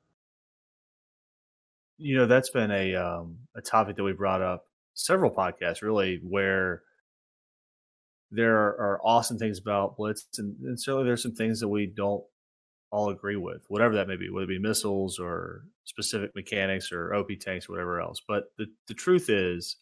You 1.99 2.17
know, 2.19 2.27
that's 2.27 2.51
been 2.51 2.71
a 2.71 2.95
um, 2.95 3.39
a 3.55 3.63
topic 3.63 3.97
that 3.97 4.05
we 4.05 4.13
brought 4.13 4.43
up 4.43 4.67
several 4.95 5.31
podcasts, 5.31 5.83
really, 5.83 6.21
where 6.23 6.83
there 8.31 8.57
are, 8.57 9.01
awesome 9.05 9.39
things 9.39 9.59
about 9.59 9.97
Blitz, 9.97 10.27
and, 10.39 10.57
and, 10.63 10.81
certainly 10.81 11.05
there's 11.05 11.23
some 11.23 11.35
things 11.35 11.61
that 11.61 11.69
we 11.69 11.87
don't 11.87 12.25
all 12.91 13.11
agree 13.11 13.37
with, 13.37 13.65
whatever 13.69 13.95
that 13.95 14.09
may 14.09 14.17
be, 14.17 14.31
whether 14.31 14.45
it 14.45 14.49
be 14.49 14.59
missiles 14.59 15.19
or 15.19 15.63
specific 15.85 16.33
mechanics 16.35 16.91
or 16.93 17.15
OP 17.15 17.29
tanks 17.41 17.69
or 17.69 17.73
whatever 17.73 18.01
else. 18.01 18.21
But 18.27 18.45
the, 18.59 18.67
the 18.89 18.95
truth 18.95 19.31
is, 19.31 19.77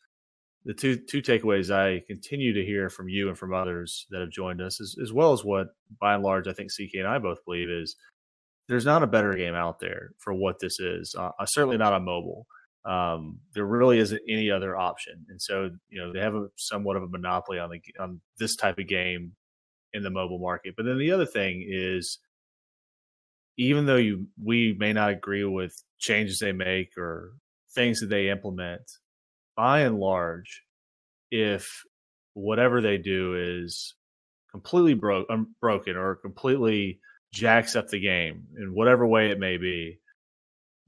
the 0.64 0.74
two 0.74 0.96
two 0.96 1.20
takeaways 1.20 1.70
I 1.70 2.02
continue 2.06 2.54
to 2.54 2.64
hear 2.64 2.88
from 2.88 3.08
you 3.08 3.28
and 3.28 3.36
from 3.36 3.52
others 3.52 4.06
that 4.10 4.20
have 4.20 4.30
joined 4.30 4.62
us, 4.62 4.80
as, 4.80 4.96
as 5.02 5.12
well 5.12 5.32
as 5.32 5.44
what 5.44 5.68
by 6.00 6.14
and 6.14 6.22
large 6.22 6.48
I 6.48 6.54
think 6.54 6.70
CK 6.70 6.94
and 6.94 7.06
I 7.06 7.18
both 7.18 7.44
believe 7.44 7.68
is 7.68 7.96
there's 8.68 8.86
not 8.86 9.02
a 9.02 9.06
better 9.06 9.34
game 9.34 9.54
out 9.54 9.78
there 9.78 10.12
for 10.18 10.32
what 10.32 10.60
this 10.60 10.80
is. 10.80 11.14
Uh, 11.18 11.30
certainly 11.44 11.76
not 11.76 11.92
on 11.92 12.04
mobile 12.04 12.46
um, 12.84 13.38
there 13.54 13.64
really 13.64 13.98
isn't 13.98 14.20
any 14.28 14.50
other 14.50 14.76
option. 14.76 15.24
And 15.28 15.40
so, 15.40 15.70
you 15.88 16.00
know, 16.00 16.12
they 16.12 16.20
have 16.20 16.34
a 16.34 16.48
somewhat 16.56 16.96
of 16.96 17.02
a 17.02 17.08
monopoly 17.08 17.58
on 17.58 17.70
the 17.70 17.80
on 17.98 18.20
this 18.38 18.56
type 18.56 18.78
of 18.78 18.88
game 18.88 19.32
in 19.92 20.02
the 20.02 20.10
mobile 20.10 20.38
market. 20.38 20.74
But 20.76 20.86
then 20.86 20.98
the 20.98 21.12
other 21.12 21.26
thing 21.26 21.64
is, 21.66 22.18
even 23.56 23.86
though 23.86 23.96
you 23.96 24.26
we 24.42 24.74
may 24.78 24.92
not 24.92 25.10
agree 25.10 25.44
with 25.44 25.82
changes 25.98 26.38
they 26.38 26.52
make 26.52 26.98
or 26.98 27.32
things 27.74 28.00
that 28.00 28.08
they 28.08 28.28
implement, 28.28 28.82
by 29.56 29.80
and 29.80 29.98
large, 29.98 30.62
if 31.30 31.84
whatever 32.34 32.80
they 32.82 32.98
do 32.98 33.62
is 33.62 33.94
completely 34.50 34.94
broke, 34.94 35.26
um, 35.30 35.54
broken 35.60 35.96
or 35.96 36.16
completely 36.16 37.00
jacks 37.32 37.76
up 37.76 37.88
the 37.88 37.98
game 37.98 38.44
in 38.58 38.74
whatever 38.74 39.06
way 39.06 39.30
it 39.30 39.38
may 39.38 39.56
be, 39.56 39.98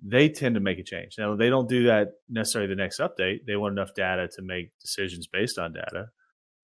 they 0.03 0.29
tend 0.29 0.55
to 0.55 0.61
make 0.61 0.79
a 0.79 0.83
change. 0.83 1.15
Now 1.19 1.37
they 1.37 1.49
don't 1.49 1.69
do 1.69 1.87
that 1.87 2.09
necessarily 2.29 2.69
the 2.69 2.81
next 2.81 3.01
update. 3.01 3.47
They 3.47 3.57
want 3.57 3.73
enough 3.73 3.95
data 3.95 4.29
to 4.37 4.43
make 4.43 4.71
decisions 4.81 5.27
based 5.27 5.59
on 5.59 5.73
data. 5.73 6.09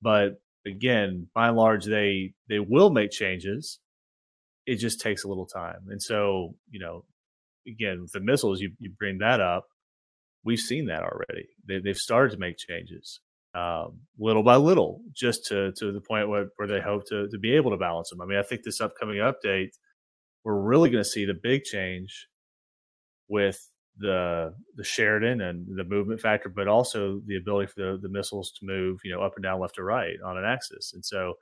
But 0.00 0.40
again, 0.66 1.28
by 1.34 1.48
and 1.48 1.56
large, 1.56 1.86
they 1.86 2.34
they 2.48 2.58
will 2.58 2.90
make 2.90 3.10
changes. 3.10 3.78
It 4.66 4.76
just 4.76 5.00
takes 5.00 5.24
a 5.24 5.28
little 5.28 5.46
time. 5.46 5.86
And 5.88 6.00
so, 6.00 6.54
you 6.70 6.78
know, 6.78 7.04
again, 7.66 8.02
with 8.02 8.12
the 8.12 8.20
missiles, 8.20 8.60
you, 8.60 8.72
you 8.78 8.92
bring 8.96 9.18
that 9.18 9.40
up. 9.40 9.66
We've 10.44 10.58
seen 10.58 10.86
that 10.86 11.02
already. 11.02 11.48
They, 11.66 11.80
they've 11.80 11.96
started 11.96 12.32
to 12.32 12.38
make 12.38 12.58
changes 12.58 13.20
um, 13.54 14.00
little 14.18 14.42
by 14.42 14.56
little, 14.56 15.02
just 15.14 15.46
to 15.46 15.72
to 15.72 15.92
the 15.92 16.00
point 16.00 16.28
where, 16.28 16.46
where 16.56 16.68
they 16.68 16.80
hope 16.80 17.06
to 17.08 17.28
to 17.28 17.38
be 17.38 17.54
able 17.54 17.70
to 17.70 17.76
balance 17.76 18.10
them. 18.10 18.20
I 18.20 18.26
mean, 18.26 18.38
I 18.38 18.42
think 18.42 18.62
this 18.62 18.80
upcoming 18.80 19.18
update, 19.18 19.70
we're 20.44 20.60
really 20.60 20.90
going 20.90 21.04
to 21.04 21.08
see 21.08 21.24
the 21.24 21.38
big 21.40 21.64
change 21.64 22.28
with 23.32 23.66
the 23.96 24.54
the 24.76 24.84
Sheridan 24.84 25.40
and 25.40 25.66
the 25.76 25.84
movement 25.84 26.20
factor, 26.20 26.50
but 26.50 26.68
also 26.68 27.20
the 27.26 27.36
ability 27.36 27.68
for 27.68 27.80
the, 27.80 27.98
the 28.02 28.08
missiles 28.10 28.52
to 28.60 28.66
move, 28.66 28.98
you 29.04 29.12
know, 29.12 29.22
up 29.22 29.32
and 29.36 29.42
down, 29.42 29.58
left 29.58 29.76
to 29.76 29.82
right 29.82 30.16
on 30.24 30.36
an 30.36 30.44
axis. 30.44 30.92
And 30.94 31.04
so 31.04 31.34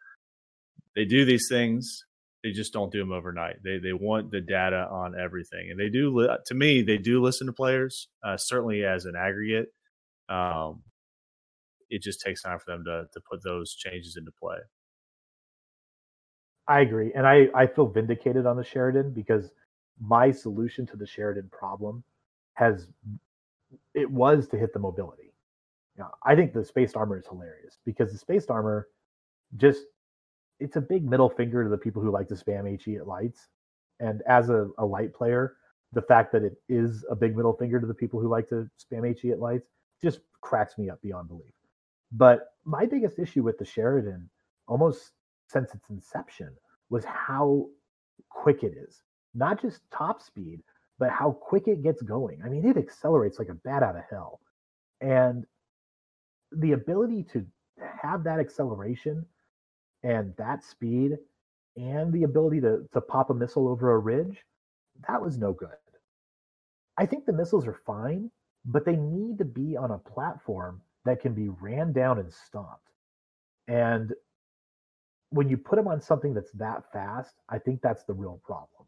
they 0.95 1.05
do 1.05 1.25
these 1.25 1.47
things. 1.49 2.05
They 2.45 2.53
just 2.53 2.73
don't 2.73 2.93
do 2.93 3.01
them 3.01 3.13
overnight. 3.13 3.57
They 3.65 3.79
they 3.79 3.93
want 3.93 4.31
the 4.31 4.41
data 4.41 4.87
on 4.91 5.19
everything, 5.19 5.69
and 5.71 5.79
they 5.79 5.89
do. 5.91 6.29
To 6.47 6.55
me, 6.55 6.83
they 6.83 6.97
do 6.97 7.21
listen 7.21 7.49
to 7.49 7.53
players. 7.53 8.09
Uh, 8.25 8.37
certainly 8.37 8.85
as 8.85 9.05
an 9.05 9.15
aggregate, 9.19 9.67
um, 10.29 10.83
it 11.91 12.03
just 12.03 12.21
takes 12.25 12.43
time 12.43 12.59
for 12.59 12.71
them 12.71 12.85
to 12.85 13.05
to 13.13 13.21
put 13.29 13.43
those 13.43 13.75
changes 13.75 14.17
into 14.17 14.31
play. 14.41 14.59
I 16.69 16.81
agree, 16.81 17.13
and 17.15 17.27
I 17.27 17.49
I 17.55 17.67
feel 17.67 17.89
vindicated 17.89 18.47
on 18.47 18.57
the 18.57 18.65
Sheridan 18.65 19.13
because 19.13 19.51
my 20.01 20.31
solution 20.31 20.87
to 20.87 20.97
the 20.97 21.07
Sheridan 21.07 21.49
problem 21.51 22.03
has 22.55 22.89
it 23.95 24.11
was 24.11 24.49
to 24.49 24.59
hit 24.59 24.73
the 24.73 24.79
mobility. 24.79 25.33
I 26.25 26.35
think 26.35 26.53
the 26.53 26.65
spaced 26.65 26.97
armor 26.97 27.19
is 27.19 27.27
hilarious 27.27 27.79
because 27.85 28.11
the 28.11 28.19
spaced 28.19 28.51
armor 28.51 28.89
just 29.57 29.83
it's 30.59 30.77
a 30.77 30.81
big 30.81 31.09
middle 31.09 31.29
finger 31.29 31.63
to 31.63 31.71
the 31.71 31.79
people 31.79 32.03
who 32.03 32.11
like 32.11 32.29
to 32.29 32.35
spam 32.35 32.81
HE 32.83 32.97
at 32.97 33.07
lights. 33.07 33.49
And 33.99 34.23
as 34.23 34.51
a, 34.51 34.69
a 34.79 34.85
light 34.85 35.13
player, 35.15 35.57
the 35.93 36.03
fact 36.03 36.33
that 36.33 36.43
it 36.43 36.57
is 36.69 37.05
a 37.11 37.17
big 37.17 37.37
middle 37.37 37.55
finger 37.55 37.81
to 37.81 37.87
the 37.87 37.95
people 37.95 38.21
who 38.21 38.29
like 38.29 38.49
to 38.49 38.69
spam 38.79 39.19
HE 39.19 39.33
at 39.33 39.41
lights 39.41 39.69
just 40.03 40.21
cracks 40.41 40.79
me 40.79 40.89
up 40.89 41.01
beyond 41.03 41.29
belief. 41.29 41.53
But 42.13 42.53
my 42.65 42.87
biggest 42.87 43.19
issue 43.19 43.43
with 43.43 43.59
the 43.59 43.65
Sheridan, 43.65 44.29
almost 44.67 45.13
since 45.49 45.75
its 45.75 45.91
inception, 45.91 46.51
was 46.89 47.05
how 47.05 47.67
quick 48.29 48.63
it 48.63 48.75
is. 48.77 49.03
Not 49.35 49.61
just 49.61 49.81
top 49.93 50.23
speed, 50.23 50.61
but 50.99 51.11
how 51.11 51.33
quick 51.33 51.69
it 51.69 51.83
gets 51.83 52.03
going. 52.03 52.41
I 52.45 52.49
mean, 52.49 52.67
it 52.69 52.77
accelerates 52.77 53.39
like 53.39 53.49
a 53.49 53.55
bat 53.55 53.83
out 53.83 53.97
of 53.97 54.03
hell. 54.11 54.41
And 55.01 55.45
the 56.53 56.73
ability 56.73 57.25
to 57.33 57.47
have 58.03 58.25
that 58.25 58.41
acceleration 58.41 59.25
and 60.03 60.35
that 60.37 60.65
speed 60.65 61.13
and 61.77 62.13
the 62.13 62.25
ability 62.25 62.61
to, 62.63 62.87
to 62.93 63.01
pop 63.01 63.31
a 63.31 63.35
missile 63.35 63.69
over 63.69 63.93
a 63.93 63.99
ridge, 63.99 64.39
that 65.09 65.23
was 65.23 65.39
no 65.39 65.53
good. 65.53 65.69
I 66.99 67.07
think 67.07 67.25
the 67.25 67.33
missiles 67.33 67.67
are 67.67 67.81
fine, 67.87 68.31
but 68.65 68.85
they 68.85 68.97
need 68.97 69.39
to 69.39 69.45
be 69.45 69.77
on 69.77 69.93
a 69.93 69.99
platform 69.99 70.83
that 71.05 71.21
can 71.21 71.33
be 71.33 71.49
ran 71.49 71.93
down 71.93 72.19
and 72.19 72.33
stopped. 72.33 72.89
And 73.69 74.13
when 75.31 75.49
you 75.49 75.57
put 75.57 75.77
them 75.77 75.89
on 75.89 76.01
something 76.01 76.35
that's 76.35 76.53
that 76.53 76.85
fast, 76.93 77.37
I 77.49 77.59
think 77.59 77.81
that's 77.81 78.05
the 78.05 78.13
real 78.13 78.41
problem. 78.45 78.80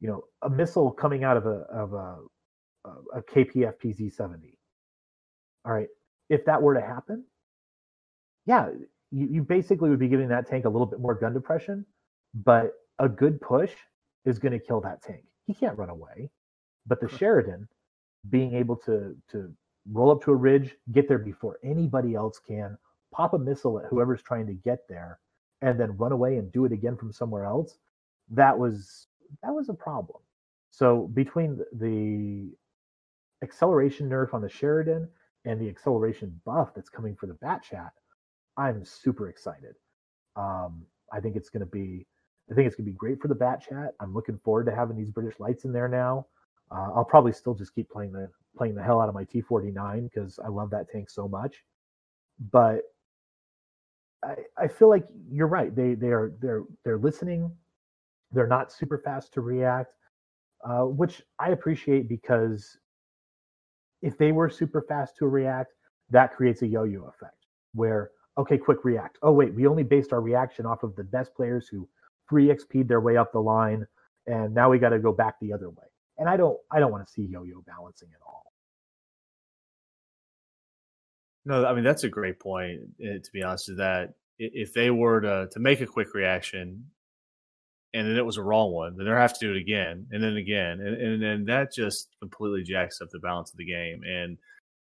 You 0.00 0.08
know, 0.08 0.24
a 0.42 0.50
missile 0.50 0.90
coming 0.92 1.24
out 1.24 1.36
of 1.36 1.46
a 1.46 1.66
of 1.72 1.92
a 1.94 2.16
a 3.14 3.22
KPF 3.22 3.74
PZ70. 3.84 4.54
All 5.66 5.72
right, 5.72 5.88
if 6.30 6.44
that 6.46 6.62
were 6.62 6.74
to 6.74 6.80
happen, 6.80 7.24
yeah, 8.46 8.68
you, 9.10 9.28
you 9.30 9.42
basically 9.42 9.90
would 9.90 9.98
be 9.98 10.08
giving 10.08 10.28
that 10.28 10.48
tank 10.48 10.64
a 10.64 10.70
little 10.70 10.86
bit 10.86 11.00
more 11.00 11.14
gun 11.14 11.34
depression, 11.34 11.86
but 12.34 12.72
a 12.98 13.08
good 13.08 13.40
push 13.40 13.72
is 14.24 14.38
going 14.38 14.52
to 14.52 14.58
kill 14.58 14.80
that 14.82 15.02
tank. 15.02 15.24
He 15.46 15.54
can't 15.54 15.78
run 15.78 15.90
away. 15.90 16.30
But 16.86 17.00
the 17.00 17.10
Sheridan 17.10 17.68
being 18.30 18.54
able 18.54 18.76
to 18.76 19.16
to 19.32 19.52
roll 19.92 20.10
up 20.12 20.22
to 20.24 20.32
a 20.32 20.36
ridge, 20.36 20.76
get 20.92 21.08
there 21.08 21.18
before 21.18 21.58
anybody 21.64 22.14
else 22.14 22.40
can, 22.46 22.78
pop 23.12 23.34
a 23.34 23.38
missile 23.38 23.80
at 23.80 23.86
whoever's 23.86 24.22
trying 24.22 24.46
to 24.46 24.54
get 24.54 24.80
there, 24.88 25.18
and 25.62 25.80
then 25.80 25.96
run 25.98 26.12
away 26.12 26.38
and 26.38 26.52
do 26.52 26.66
it 26.66 26.72
again 26.72 26.96
from 26.96 27.12
somewhere 27.12 27.46
else, 27.46 27.78
that 28.30 28.58
was 28.58 29.07
that 29.42 29.54
was 29.54 29.68
a 29.68 29.74
problem. 29.74 30.20
So 30.70 31.08
between 31.14 31.60
the 31.72 32.52
acceleration 33.42 34.08
nerf 34.08 34.34
on 34.34 34.42
the 34.42 34.48
Sheridan 34.48 35.08
and 35.44 35.60
the 35.60 35.68
acceleration 35.68 36.40
buff 36.44 36.74
that's 36.74 36.90
coming 36.90 37.16
for 37.16 37.26
the 37.26 37.34
Bat 37.34 37.62
Chat, 37.62 37.92
I'm 38.56 38.84
super 38.84 39.28
excited. 39.28 39.74
Um, 40.36 40.82
I 41.12 41.20
think 41.20 41.36
it's 41.36 41.50
going 41.50 41.60
to 41.60 41.66
be 41.70 42.06
I 42.50 42.54
think 42.54 42.66
it's 42.66 42.76
going 42.76 42.86
to 42.86 42.92
be 42.92 42.96
great 42.96 43.20
for 43.20 43.28
the 43.28 43.34
Bat 43.34 43.64
Chat. 43.68 43.94
I'm 44.00 44.14
looking 44.14 44.38
forward 44.44 44.66
to 44.66 44.74
having 44.74 44.96
these 44.96 45.10
British 45.10 45.38
lights 45.40 45.64
in 45.64 45.72
there 45.72 45.88
now. 45.88 46.26
Uh, 46.70 46.90
I'll 46.94 47.04
probably 47.04 47.32
still 47.32 47.54
just 47.54 47.74
keep 47.74 47.90
playing 47.90 48.12
the 48.12 48.30
playing 48.56 48.74
the 48.74 48.82
hell 48.82 49.00
out 49.00 49.08
of 49.08 49.14
my 49.14 49.24
T49 49.24 50.10
because 50.10 50.38
I 50.44 50.48
love 50.48 50.70
that 50.70 50.90
tank 50.90 51.10
so 51.10 51.28
much. 51.28 51.62
But 52.52 52.82
I, 54.24 54.36
I 54.58 54.68
feel 54.68 54.90
like 54.90 55.06
you're 55.30 55.48
right. 55.48 55.74
They 55.74 55.94
they 55.94 56.08
are 56.08 56.32
they're 56.40 56.64
they're 56.84 56.98
listening. 56.98 57.52
They're 58.32 58.46
not 58.46 58.72
super 58.72 58.98
fast 58.98 59.32
to 59.34 59.40
react, 59.40 59.94
uh, 60.64 60.82
which 60.82 61.22
I 61.38 61.50
appreciate 61.50 62.08
because 62.08 62.78
if 64.02 64.18
they 64.18 64.32
were 64.32 64.50
super 64.50 64.82
fast 64.82 65.16
to 65.18 65.26
react, 65.26 65.72
that 66.10 66.34
creates 66.34 66.62
a 66.62 66.66
yo-yo 66.66 67.04
effect 67.04 67.46
where 67.74 68.10
okay, 68.36 68.56
quick 68.56 68.84
react. 68.84 69.18
Oh 69.22 69.32
wait, 69.32 69.54
we 69.54 69.66
only 69.66 69.82
based 69.82 70.12
our 70.12 70.20
reaction 70.20 70.64
off 70.64 70.82
of 70.82 70.94
the 70.96 71.04
best 71.04 71.34
players 71.34 71.68
who 71.68 71.88
free 72.26 72.48
XP'd 72.48 72.88
their 72.88 73.00
way 73.00 73.16
up 73.16 73.32
the 73.32 73.40
line, 73.40 73.86
and 74.26 74.54
now 74.54 74.70
we 74.70 74.78
got 74.78 74.90
to 74.90 74.98
go 74.98 75.12
back 75.12 75.34
the 75.40 75.52
other 75.52 75.70
way. 75.70 75.86
And 76.18 76.28
I 76.28 76.36
don't 76.36 76.58
I 76.70 76.80
don't 76.80 76.92
want 76.92 77.06
to 77.06 77.12
see 77.12 77.22
yo-yo 77.22 77.62
balancing 77.66 78.08
at 78.14 78.20
all. 78.26 78.52
No, 81.44 81.64
I 81.64 81.74
mean 81.74 81.84
that's 81.84 82.04
a 82.04 82.08
great 82.08 82.38
point. 82.38 82.80
Eh, 83.02 83.18
to 83.22 83.32
be 83.32 83.42
honest, 83.42 83.70
that 83.76 84.14
if 84.38 84.72
they 84.72 84.90
were 84.90 85.20
to 85.20 85.48
to 85.52 85.60
make 85.60 85.80
a 85.80 85.86
quick 85.86 86.14
reaction, 86.14 86.90
and 87.94 88.06
then 88.06 88.16
it 88.16 88.26
was 88.26 88.36
a 88.36 88.42
wrong 88.42 88.72
one, 88.72 88.96
then 88.96 89.06
they 89.06 89.12
have 89.12 89.38
to 89.38 89.46
do 89.46 89.52
it 89.52 89.60
again 89.60 90.06
and 90.10 90.22
then 90.22 90.36
again, 90.36 90.80
and 90.80 91.00
and 91.00 91.22
then 91.22 91.44
that 91.46 91.72
just 91.72 92.08
completely 92.20 92.62
jacks 92.62 93.00
up 93.00 93.08
the 93.10 93.18
balance 93.18 93.50
of 93.50 93.56
the 93.58 93.64
game. 93.64 94.02
And 94.04 94.38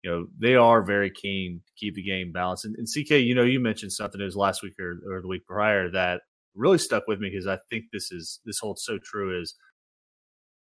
you 0.02 0.10
know 0.10 0.26
they 0.38 0.56
are 0.56 0.82
very 0.82 1.10
keen 1.10 1.60
to 1.66 1.72
keep 1.76 1.94
the 1.94 2.02
game 2.02 2.32
balanced. 2.32 2.64
And, 2.64 2.76
and 2.76 2.86
CK, 2.86 3.12
you 3.22 3.34
know, 3.34 3.42
you 3.44 3.60
mentioned 3.60 3.92
something 3.92 4.20
was 4.20 4.36
last 4.36 4.62
week 4.62 4.74
or, 4.80 4.98
or 5.08 5.20
the 5.22 5.28
week 5.28 5.46
prior 5.46 5.90
that 5.90 6.22
really 6.54 6.78
stuck 6.78 7.06
with 7.08 7.20
me 7.20 7.30
because 7.30 7.46
I 7.46 7.58
think 7.70 7.86
this 7.92 8.12
is 8.12 8.40
this 8.44 8.58
holds 8.60 8.84
so 8.84 8.98
true. 9.02 9.40
Is 9.40 9.54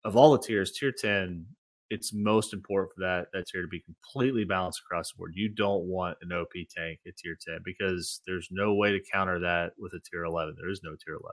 of 0.04 0.16
all 0.16 0.32
the 0.32 0.44
tiers, 0.44 0.72
tier 0.72 0.92
ten 0.92 1.46
it's 1.92 2.10
most 2.14 2.54
important 2.54 2.90
for 2.94 3.00
that 3.00 3.26
that 3.34 3.46
tier 3.46 3.60
to 3.60 3.68
be 3.68 3.82
completely 3.82 4.44
balanced 4.44 4.80
across 4.80 5.12
the 5.12 5.18
board. 5.18 5.32
You 5.34 5.50
don't 5.50 5.84
want 5.84 6.16
an 6.22 6.32
OP 6.32 6.52
tank 6.74 7.00
at 7.06 7.18
tier 7.18 7.36
10 7.38 7.58
because 7.66 8.22
there's 8.26 8.48
no 8.50 8.72
way 8.72 8.92
to 8.92 9.00
counter 9.12 9.38
that 9.40 9.72
with 9.78 9.92
a 9.92 10.00
tier 10.00 10.24
11. 10.24 10.54
There 10.58 10.70
is 10.70 10.80
no 10.82 10.92
tier 10.92 11.16
11. 11.16 11.28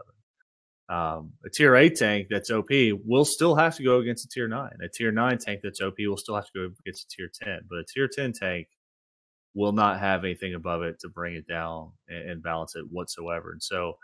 Um, 0.90 1.34
a 1.46 1.50
tier 1.50 1.76
8 1.76 1.96
tank 1.96 2.28
that's 2.30 2.50
OP 2.50 2.70
will 3.06 3.26
still 3.26 3.56
have 3.56 3.76
to 3.76 3.84
go 3.84 4.00
against 4.00 4.26
a 4.26 4.28
tier 4.28 4.48
9. 4.48 4.72
A 4.84 4.90
tier 4.90 5.12
9 5.12 5.38
tank 5.38 5.60
that's 5.64 5.82
OP 5.82 5.96
will 6.00 6.18
still 6.18 6.36
have 6.36 6.48
to 6.48 6.52
go 6.56 6.74
against 6.80 7.06
a 7.06 7.16
tier 7.16 7.30
10. 7.32 7.62
But 7.70 7.80
a 7.80 7.86
tier 7.86 8.08
10 8.12 8.34
tank 8.34 8.68
will 9.54 9.72
not 9.72 10.00
have 10.00 10.24
anything 10.24 10.56
above 10.56 10.82
it 10.82 11.00
to 11.02 11.10
bring 11.10 11.36
it 11.36 11.48
down 11.48 11.92
and, 12.08 12.30
and 12.30 12.44
balance 12.44 12.76
it 12.76 12.86
whatsoever. 12.90 13.52
And 13.52 13.62
so, 13.62 13.98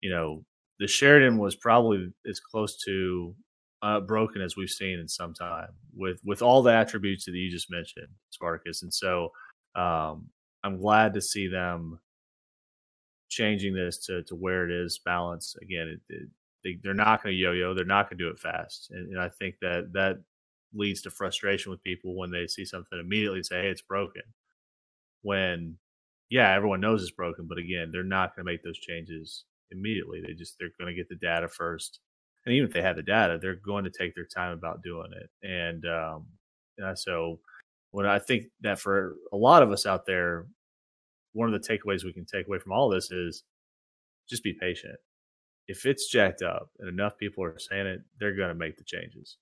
you 0.00 0.10
know, 0.10 0.44
the 0.80 0.88
Sheridan 0.88 1.38
was 1.38 1.54
probably 1.54 2.12
as 2.28 2.40
close 2.40 2.76
to 2.86 3.34
uh, 3.82 4.00
broken 4.00 4.42
as 4.42 4.56
we've 4.56 4.68
seen 4.70 4.98
in 4.98 5.08
some 5.08 5.34
time 5.34 5.68
with 5.94 6.18
with 6.24 6.40
all 6.40 6.62
the 6.62 6.72
attributes 6.72 7.24
that 7.26 7.32
you 7.32 7.50
just 7.50 7.70
mentioned, 7.70 8.08
Spartacus. 8.30 8.82
And 8.82 8.92
so 8.92 9.30
um, 9.74 10.28
I'm 10.64 10.78
glad 10.78 11.14
to 11.14 11.20
see 11.20 11.48
them 11.48 11.98
changing 13.32 13.74
this 13.74 13.98
to 14.06 14.22
to 14.24 14.34
where 14.34 14.68
it 14.68 14.72
is 14.72 15.00
balanced. 15.04 15.56
Again, 15.62 15.88
it, 15.88 16.00
it, 16.14 16.28
they, 16.64 16.78
they're 16.82 16.94
not 16.94 17.22
going 17.22 17.34
to 17.34 17.38
yo-yo. 17.38 17.74
They're 17.74 17.84
not 17.84 18.08
going 18.08 18.18
to 18.18 18.24
do 18.24 18.30
it 18.30 18.38
fast, 18.38 18.90
and, 18.90 19.12
and 19.12 19.20
I 19.20 19.28
think 19.28 19.56
that 19.60 19.92
that 19.94 20.18
leads 20.74 21.02
to 21.02 21.10
frustration 21.10 21.70
with 21.70 21.82
people 21.82 22.16
when 22.16 22.30
they 22.30 22.46
see 22.46 22.64
something 22.64 22.98
immediately 22.98 23.42
say, 23.42 23.62
"Hey, 23.62 23.68
it's 23.68 23.82
broken." 23.82 24.22
When 25.22 25.76
yeah, 26.30 26.52
everyone 26.54 26.80
knows 26.80 27.02
it's 27.02 27.10
broken, 27.10 27.46
but 27.48 27.58
again, 27.58 27.90
they're 27.92 28.02
not 28.02 28.34
going 28.34 28.46
to 28.46 28.52
make 28.52 28.62
those 28.62 28.78
changes 28.78 29.44
immediately. 29.70 30.22
They 30.26 30.34
just 30.34 30.56
they're 30.58 30.70
going 30.78 30.94
to 30.94 30.96
get 30.96 31.08
the 31.08 31.16
data 31.16 31.48
first 31.48 32.00
and 32.44 32.54
even 32.54 32.68
if 32.68 32.74
they 32.74 32.82
have 32.82 32.96
the 32.96 33.02
data, 33.02 33.38
they're 33.40 33.54
going 33.54 33.84
to 33.84 33.90
take 33.90 34.14
their 34.14 34.26
time 34.26 34.52
about 34.52 34.82
doing 34.82 35.10
it. 35.12 35.30
And 35.46 35.84
um, 35.86 36.26
so, 36.96 37.38
when 37.92 38.06
I 38.06 38.18
think 38.18 38.44
that 38.62 38.80
for 38.80 39.16
a 39.32 39.36
lot 39.36 39.62
of 39.62 39.70
us 39.70 39.86
out 39.86 40.06
there, 40.06 40.46
one 41.32 41.52
of 41.52 41.60
the 41.60 41.66
takeaways 41.66 42.04
we 42.04 42.12
can 42.12 42.24
take 42.24 42.46
away 42.46 42.58
from 42.58 42.72
all 42.72 42.88
this 42.88 43.10
is 43.10 43.44
just 44.28 44.42
be 44.42 44.52
patient. 44.52 44.96
If 45.68 45.86
it's 45.86 46.10
jacked 46.10 46.42
up 46.42 46.70
and 46.78 46.88
enough 46.88 47.16
people 47.18 47.44
are 47.44 47.58
saying 47.58 47.86
it, 47.86 48.00
they're 48.18 48.36
going 48.36 48.48
to 48.48 48.54
make 48.54 48.76
the 48.76 48.84
changes. 48.84 49.36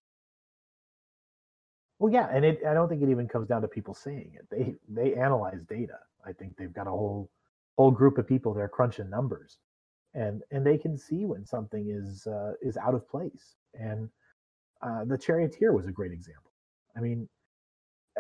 Well, 1.99 2.13
yeah, 2.13 2.29
and 2.33 2.45
it, 2.45 2.61
I 2.67 2.73
don't 2.73 2.89
think 2.89 3.03
it 3.03 3.11
even 3.11 3.29
comes 3.29 3.49
down 3.49 3.63
to 3.63 3.69
people 3.69 3.95
saying 3.95 4.33
it. 4.35 4.47
They 4.51 4.75
they 4.89 5.15
analyze 5.15 5.63
data. 5.65 5.99
I 6.27 6.33
think 6.33 6.57
they've 6.57 6.73
got 6.73 6.87
a 6.87 6.91
whole 6.91 7.31
whole 7.77 7.91
group 7.91 8.17
of 8.17 8.27
people 8.27 8.55
they 8.55 8.63
are 8.63 8.69
crunching 8.69 9.11
numbers, 9.11 9.59
and 10.15 10.43
and 10.51 10.65
they 10.65 10.79
can 10.79 10.97
see 10.97 11.27
when 11.27 11.45
something 11.45 11.91
is 11.91 12.27
uh, 12.27 12.53
is 12.63 12.79
out 12.79 12.95
of 12.95 13.09
place. 13.09 13.57
And 13.75 14.09
uh, 14.83 15.05
the 15.05 15.19
charioteer 15.19 15.73
was 15.75 15.87
a 15.87 15.93
great 15.93 16.13
example. 16.13 16.53
I 16.97 17.01
mean, 17.01 17.29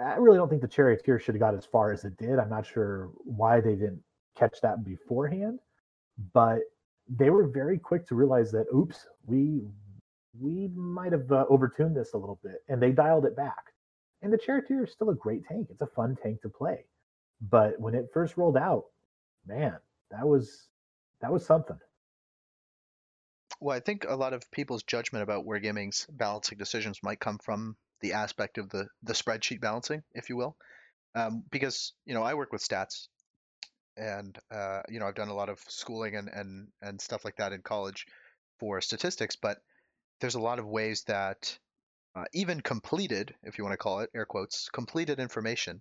I 0.01 0.17
really 0.17 0.37
don't 0.37 0.49
think 0.49 0.63
the 0.63 0.69
charioteer 0.69 1.19
should 1.19 1.35
have 1.35 1.41
got 1.41 1.55
as 1.55 1.65
far 1.65 1.93
as 1.93 2.05
it 2.05 2.17
did. 2.17 2.39
I'm 2.39 2.49
not 2.49 2.67
sure 2.67 3.11
why 3.25 3.61
they 3.61 3.75
didn't 3.75 4.03
catch 4.37 4.61
that 4.63 4.85
beforehand, 4.85 5.61
but 6.33 6.61
they 7.09 7.31
were 7.31 7.47
very 7.47 7.79
quick 7.79 8.07
to 8.09 8.15
realize 8.15 8.51
that 8.53 8.67
oops, 8.75 9.07
we 9.27 9.63
we 10.39 10.69
might 10.75 11.13
have 11.13 11.31
uh, 11.33 11.45
overtuned 11.51 11.95
this 11.95 12.13
a 12.15 12.19
little 12.19 12.39
bit, 12.43 12.63
and 12.69 12.81
they 12.81 12.93
dialed 12.93 13.25
it 13.25 13.37
back. 13.37 13.73
And 14.23 14.33
the 14.33 14.39
charioteer 14.39 14.85
is 14.85 14.93
still 14.93 15.11
a 15.11 15.15
great 15.15 15.45
tank. 15.47 15.69
It's 15.71 15.83
a 15.83 15.87
fun 15.87 16.17
tank 16.23 16.43
to 16.43 16.49
play, 16.49 16.85
but 17.41 17.81
when 17.81 17.95
it 17.95 18.11
first 18.13 18.37
rolled 18.37 18.57
out, 18.57 18.85
man, 19.47 19.77
that 20.11 20.27
was 20.27 20.69
that 21.21 21.33
was 21.33 21.45
something. 21.45 21.79
Well, 23.61 23.77
I 23.77 23.81
think 23.81 24.07
a 24.09 24.17
lot 24.17 24.33
of 24.33 24.51
people's 24.51 24.83
judgment 24.85 25.23
about 25.23 25.45
Wargaming's 25.45 26.07
balancing 26.11 26.57
decisions 26.57 27.03
might 27.03 27.21
come 27.21 27.39
from 27.39 27.77
the 28.01 28.15
aspect 28.15 28.59
of 28.59 28.69
the 28.71 28.89
the 29.03 29.13
spreadsheet 29.13 29.61
balancing, 29.61 30.03
if 30.13 30.29
you 30.29 30.37
will, 30.37 30.57
um, 31.15 31.45
because 31.51 31.93
you 32.05 32.15
know 32.15 32.23
I 32.23 32.35
work 32.35 32.53
with 32.53 32.67
stats, 32.67 33.09
and 33.97 34.37
uh, 34.51 34.83
you 34.89 35.01
know 35.01 35.07
I've 35.07 35.15
done 35.15 35.29
a 35.29 35.35
lot 35.35 35.49
of 35.49 35.61
schooling 35.69 36.17
and 36.17 36.29
and 36.29 36.69
and 36.83 37.01
stuff 37.01 37.25
like 37.25 37.37
that 37.37 37.53
in 37.53 37.63
college 37.63 38.07
for 38.59 38.81
statistics, 38.81 39.37
but 39.37 39.59
there's 40.21 40.35
a 40.35 40.41
lot 40.41 40.59
of 40.59 40.67
ways 40.67 41.05
that 41.05 41.59
uh, 42.15 42.25
even 42.33 42.61
completed, 42.61 43.35
if 43.43 43.57
you 43.57 43.65
want 43.65 43.73
to 43.73 43.79
call 43.79 44.01
it 44.01 44.11
air 44.15 44.27
quotes, 44.27 44.69
completed 44.69 45.19
information 45.19 45.81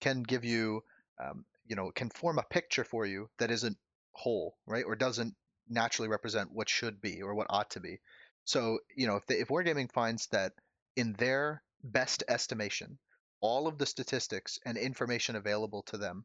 can 0.00 0.22
give 0.22 0.44
you, 0.44 0.82
um, 1.22 1.44
you 1.66 1.76
know, 1.76 1.90
can 1.90 2.10
form 2.10 2.38
a 2.38 2.44
picture 2.44 2.84
for 2.84 3.04
you 3.06 3.28
that 3.38 3.50
isn't 3.50 3.76
whole, 4.12 4.56
right, 4.66 4.84
or 4.86 4.94
doesn't 4.94 5.34
naturally 5.68 6.08
represent 6.08 6.50
what 6.52 6.68
should 6.68 7.00
be 7.00 7.22
or 7.22 7.34
what 7.34 7.46
ought 7.50 7.70
to 7.70 7.80
be. 7.80 7.98
So, 8.44 8.78
you 8.96 9.06
know, 9.06 9.16
if, 9.16 9.26
they, 9.26 9.36
if 9.36 9.48
Wargaming 9.48 9.90
finds 9.90 10.26
that 10.28 10.52
in 10.96 11.12
their 11.14 11.62
best 11.82 12.22
estimation, 12.28 12.98
all 13.40 13.66
of 13.66 13.78
the 13.78 13.86
statistics 13.86 14.58
and 14.64 14.78
information 14.78 15.36
available 15.36 15.82
to 15.82 15.98
them 15.98 16.24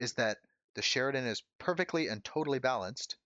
is 0.00 0.14
that 0.14 0.38
the 0.74 0.82
Sheridan 0.82 1.26
is 1.26 1.42
perfectly 1.58 2.08
and 2.08 2.24
totally 2.24 2.58
balanced, 2.58 3.16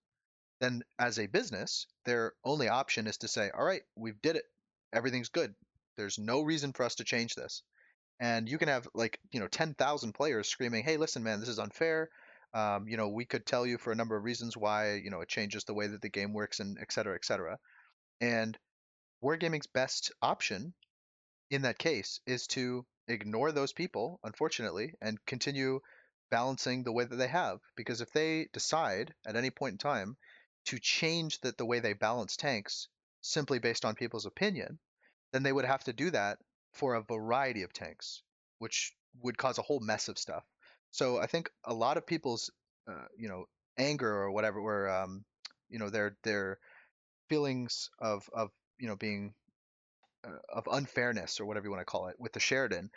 then 0.59 0.83
as 0.99 1.19
a 1.19 1.27
business, 1.27 1.87
their 2.05 2.33
only 2.43 2.69
option 2.69 3.07
is 3.07 3.17
to 3.17 3.27
say, 3.27 3.49
all 3.51 3.63
right, 3.63 3.83
we've 3.95 4.21
did 4.21 4.35
it. 4.35 4.45
Everything's 4.93 5.29
good. 5.29 5.53
There's 5.97 6.17
no 6.17 6.41
reason 6.41 6.71
for 6.73 6.83
us 6.83 6.95
to 6.95 7.03
change 7.03 7.35
this. 7.35 7.63
And 8.19 8.47
you 8.47 8.57
can 8.57 8.67
have 8.67 8.87
like, 8.93 9.19
you 9.31 9.39
know, 9.39 9.47
10,000 9.47 10.13
players 10.13 10.47
screaming, 10.47 10.83
hey, 10.83 10.97
listen, 10.97 11.23
man, 11.23 11.39
this 11.39 11.49
is 11.49 11.59
unfair. 11.59 12.09
Um, 12.53 12.87
you 12.87 12.97
know, 12.97 13.09
we 13.09 13.25
could 13.25 13.45
tell 13.45 13.65
you 13.65 13.77
for 13.77 13.91
a 13.91 13.95
number 13.95 14.15
of 14.15 14.23
reasons 14.23 14.55
why, 14.55 14.95
you 14.95 15.09
know, 15.09 15.21
it 15.21 15.29
changes 15.29 15.63
the 15.63 15.73
way 15.73 15.87
that 15.87 16.01
the 16.01 16.09
game 16.09 16.33
works 16.33 16.59
and 16.59 16.77
et 16.79 16.91
cetera, 16.91 17.15
et 17.15 17.25
cetera. 17.25 17.57
And 18.19 18.57
Wargaming's 19.23 19.67
best 19.67 20.11
option 20.21 20.73
in 21.49 21.63
that 21.63 21.77
case 21.77 22.19
is 22.25 22.47
to 22.47 22.85
ignore 23.07 23.51
those 23.51 23.73
people, 23.73 24.19
unfortunately, 24.23 24.93
and 25.01 25.23
continue 25.25 25.79
balancing 26.29 26.83
the 26.83 26.91
way 26.91 27.03
that 27.03 27.15
they 27.15 27.27
have. 27.27 27.59
Because 27.75 28.01
if 28.01 28.11
they 28.13 28.47
decide 28.53 29.13
at 29.25 29.35
any 29.35 29.49
point 29.49 29.73
in 29.73 29.77
time 29.77 30.17
to 30.65 30.79
change 30.79 31.39
the, 31.41 31.53
the 31.57 31.65
way 31.65 31.79
they 31.79 31.93
balance 31.93 32.37
tanks 32.37 32.87
simply 33.21 33.59
based 33.59 33.85
on 33.85 33.95
people's 33.95 34.25
opinion, 34.25 34.79
then 35.33 35.43
they 35.43 35.51
would 35.51 35.65
have 35.65 35.83
to 35.83 35.93
do 35.93 36.09
that 36.11 36.39
for 36.73 36.95
a 36.95 37.01
variety 37.01 37.63
of 37.63 37.73
tanks, 37.73 38.23
which 38.59 38.93
would 39.21 39.37
cause 39.37 39.57
a 39.57 39.63
whole 39.63 39.79
mess 39.79 40.07
of 40.07 40.17
stuff. 40.17 40.43
So 40.91 41.19
I 41.19 41.27
think 41.27 41.49
a 41.63 41.73
lot 41.73 41.97
of 41.97 42.07
people's, 42.07 42.49
uh, 42.87 43.05
you 43.17 43.27
know, 43.27 43.45
anger 43.77 44.09
or 44.09 44.31
whatever, 44.31 44.59
or 44.59 44.89
um, 44.89 45.25
you 45.69 45.79
know, 45.79 45.89
their 45.89 46.17
their 46.23 46.59
feelings 47.29 47.89
of 47.99 48.29
of 48.33 48.51
you 48.81 48.87
know 48.87 48.95
being 48.97 49.33
uh, 50.25 50.31
of 50.49 50.67
unfairness 50.71 51.39
or 51.39 51.45
whatever 51.45 51.65
you 51.67 51.71
want 51.71 51.81
to 51.81 51.85
call 51.85 52.07
it 52.07 52.15
with 52.19 52.33
the 52.33 52.39
Sheridan 52.39 52.89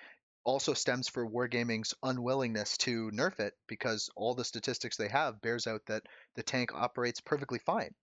also 0.44 0.74
stems 0.74 1.08
for 1.08 1.28
Wargaming's 1.28 1.94
unwillingness 2.02 2.76
to 2.78 3.10
nerf 3.12 3.40
it 3.40 3.54
because 3.66 4.10
all 4.14 4.34
the 4.34 4.44
statistics 4.44 4.96
they 4.96 5.08
have 5.08 5.40
bears 5.40 5.66
out 5.66 5.80
that 5.86 6.02
the 6.36 6.42
tank 6.42 6.70
operates 6.74 7.20
perfectly 7.20 7.58
fine, 7.58 7.94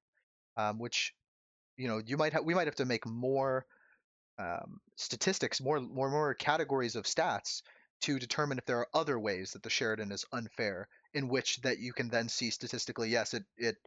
um, 0.58 0.80
which 0.80 1.14
you 1.78 1.88
know 1.88 2.02
you 2.06 2.18
might 2.18 2.34
have 2.34 2.44
we 2.44 2.54
might 2.54 2.68
have 2.68 2.76
to 2.76 2.86
make 2.86 3.06
more 3.06 3.66
um, 4.40 4.80
statistics, 4.96 5.62
more 5.62 5.80
more 5.80 6.10
more 6.10 6.34
categories 6.34 6.96
of 6.96 7.06
stats 7.06 7.62
to 8.02 8.18
determine 8.18 8.58
if 8.58 8.66
there 8.66 8.80
are 8.80 8.88
other 8.94 9.20
ways 9.20 9.52
that 9.52 9.62
the 9.62 9.70
Sheridan 9.70 10.12
is 10.12 10.26
unfair, 10.32 10.88
in 11.14 11.28
which 11.28 11.62
that 11.62 11.78
you 11.78 11.94
can 11.94 12.10
then 12.10 12.28
see 12.30 12.50
statistically, 12.50 13.10
yes, 13.10 13.34
it 13.36 13.44
it 13.58 13.78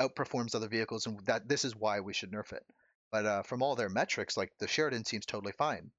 outperforms 0.00 0.54
other 0.54 0.68
vehicles, 0.68 1.06
and 1.06 1.18
that 1.26 1.48
this 1.48 1.64
is 1.64 1.74
why 1.74 2.00
we 2.00 2.14
should 2.14 2.30
nerf 2.30 2.52
it. 2.52 2.64
But 3.10 3.26
uh, 3.26 3.42
from 3.42 3.62
all 3.62 3.74
their 3.76 3.88
metrics, 3.88 4.36
like 4.36 4.52
the 4.58 4.68
Sheridan 4.68 5.04
seems 5.04 5.26
totally 5.26 5.52
fine. 5.52 5.90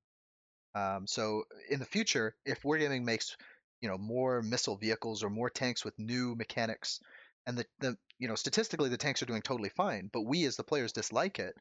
Um, 0.75 1.07
so 1.07 1.43
in 1.69 1.79
the 1.79 1.85
future, 1.85 2.35
if 2.45 2.61
Wargaming 2.61 3.03
makes 3.03 3.35
you 3.81 3.89
know 3.89 3.97
more 3.97 4.41
missile 4.41 4.75
vehicles 4.75 5.23
or 5.23 5.29
more 5.29 5.49
tanks 5.49 5.83
with 5.83 5.97
new 5.97 6.35
mechanics, 6.35 6.99
and 7.47 7.57
the, 7.57 7.65
the 7.79 7.97
you 8.19 8.27
know 8.27 8.35
statistically 8.35 8.89
the 8.89 8.97
tanks 8.97 9.21
are 9.21 9.27
doing 9.27 9.41
totally 9.41 9.69
fine, 9.69 10.09
but 10.11 10.21
we 10.21 10.45
as 10.45 10.55
the 10.55 10.63
players 10.63 10.91
dislike 10.91 11.39
it, 11.39 11.55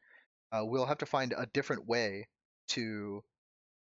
uh, 0.53 0.65
we'll 0.65 0.87
have 0.87 0.99
to 0.99 1.07
find 1.07 1.33
a 1.37 1.47
different 1.47 1.87
way 1.87 2.29
to 2.69 3.23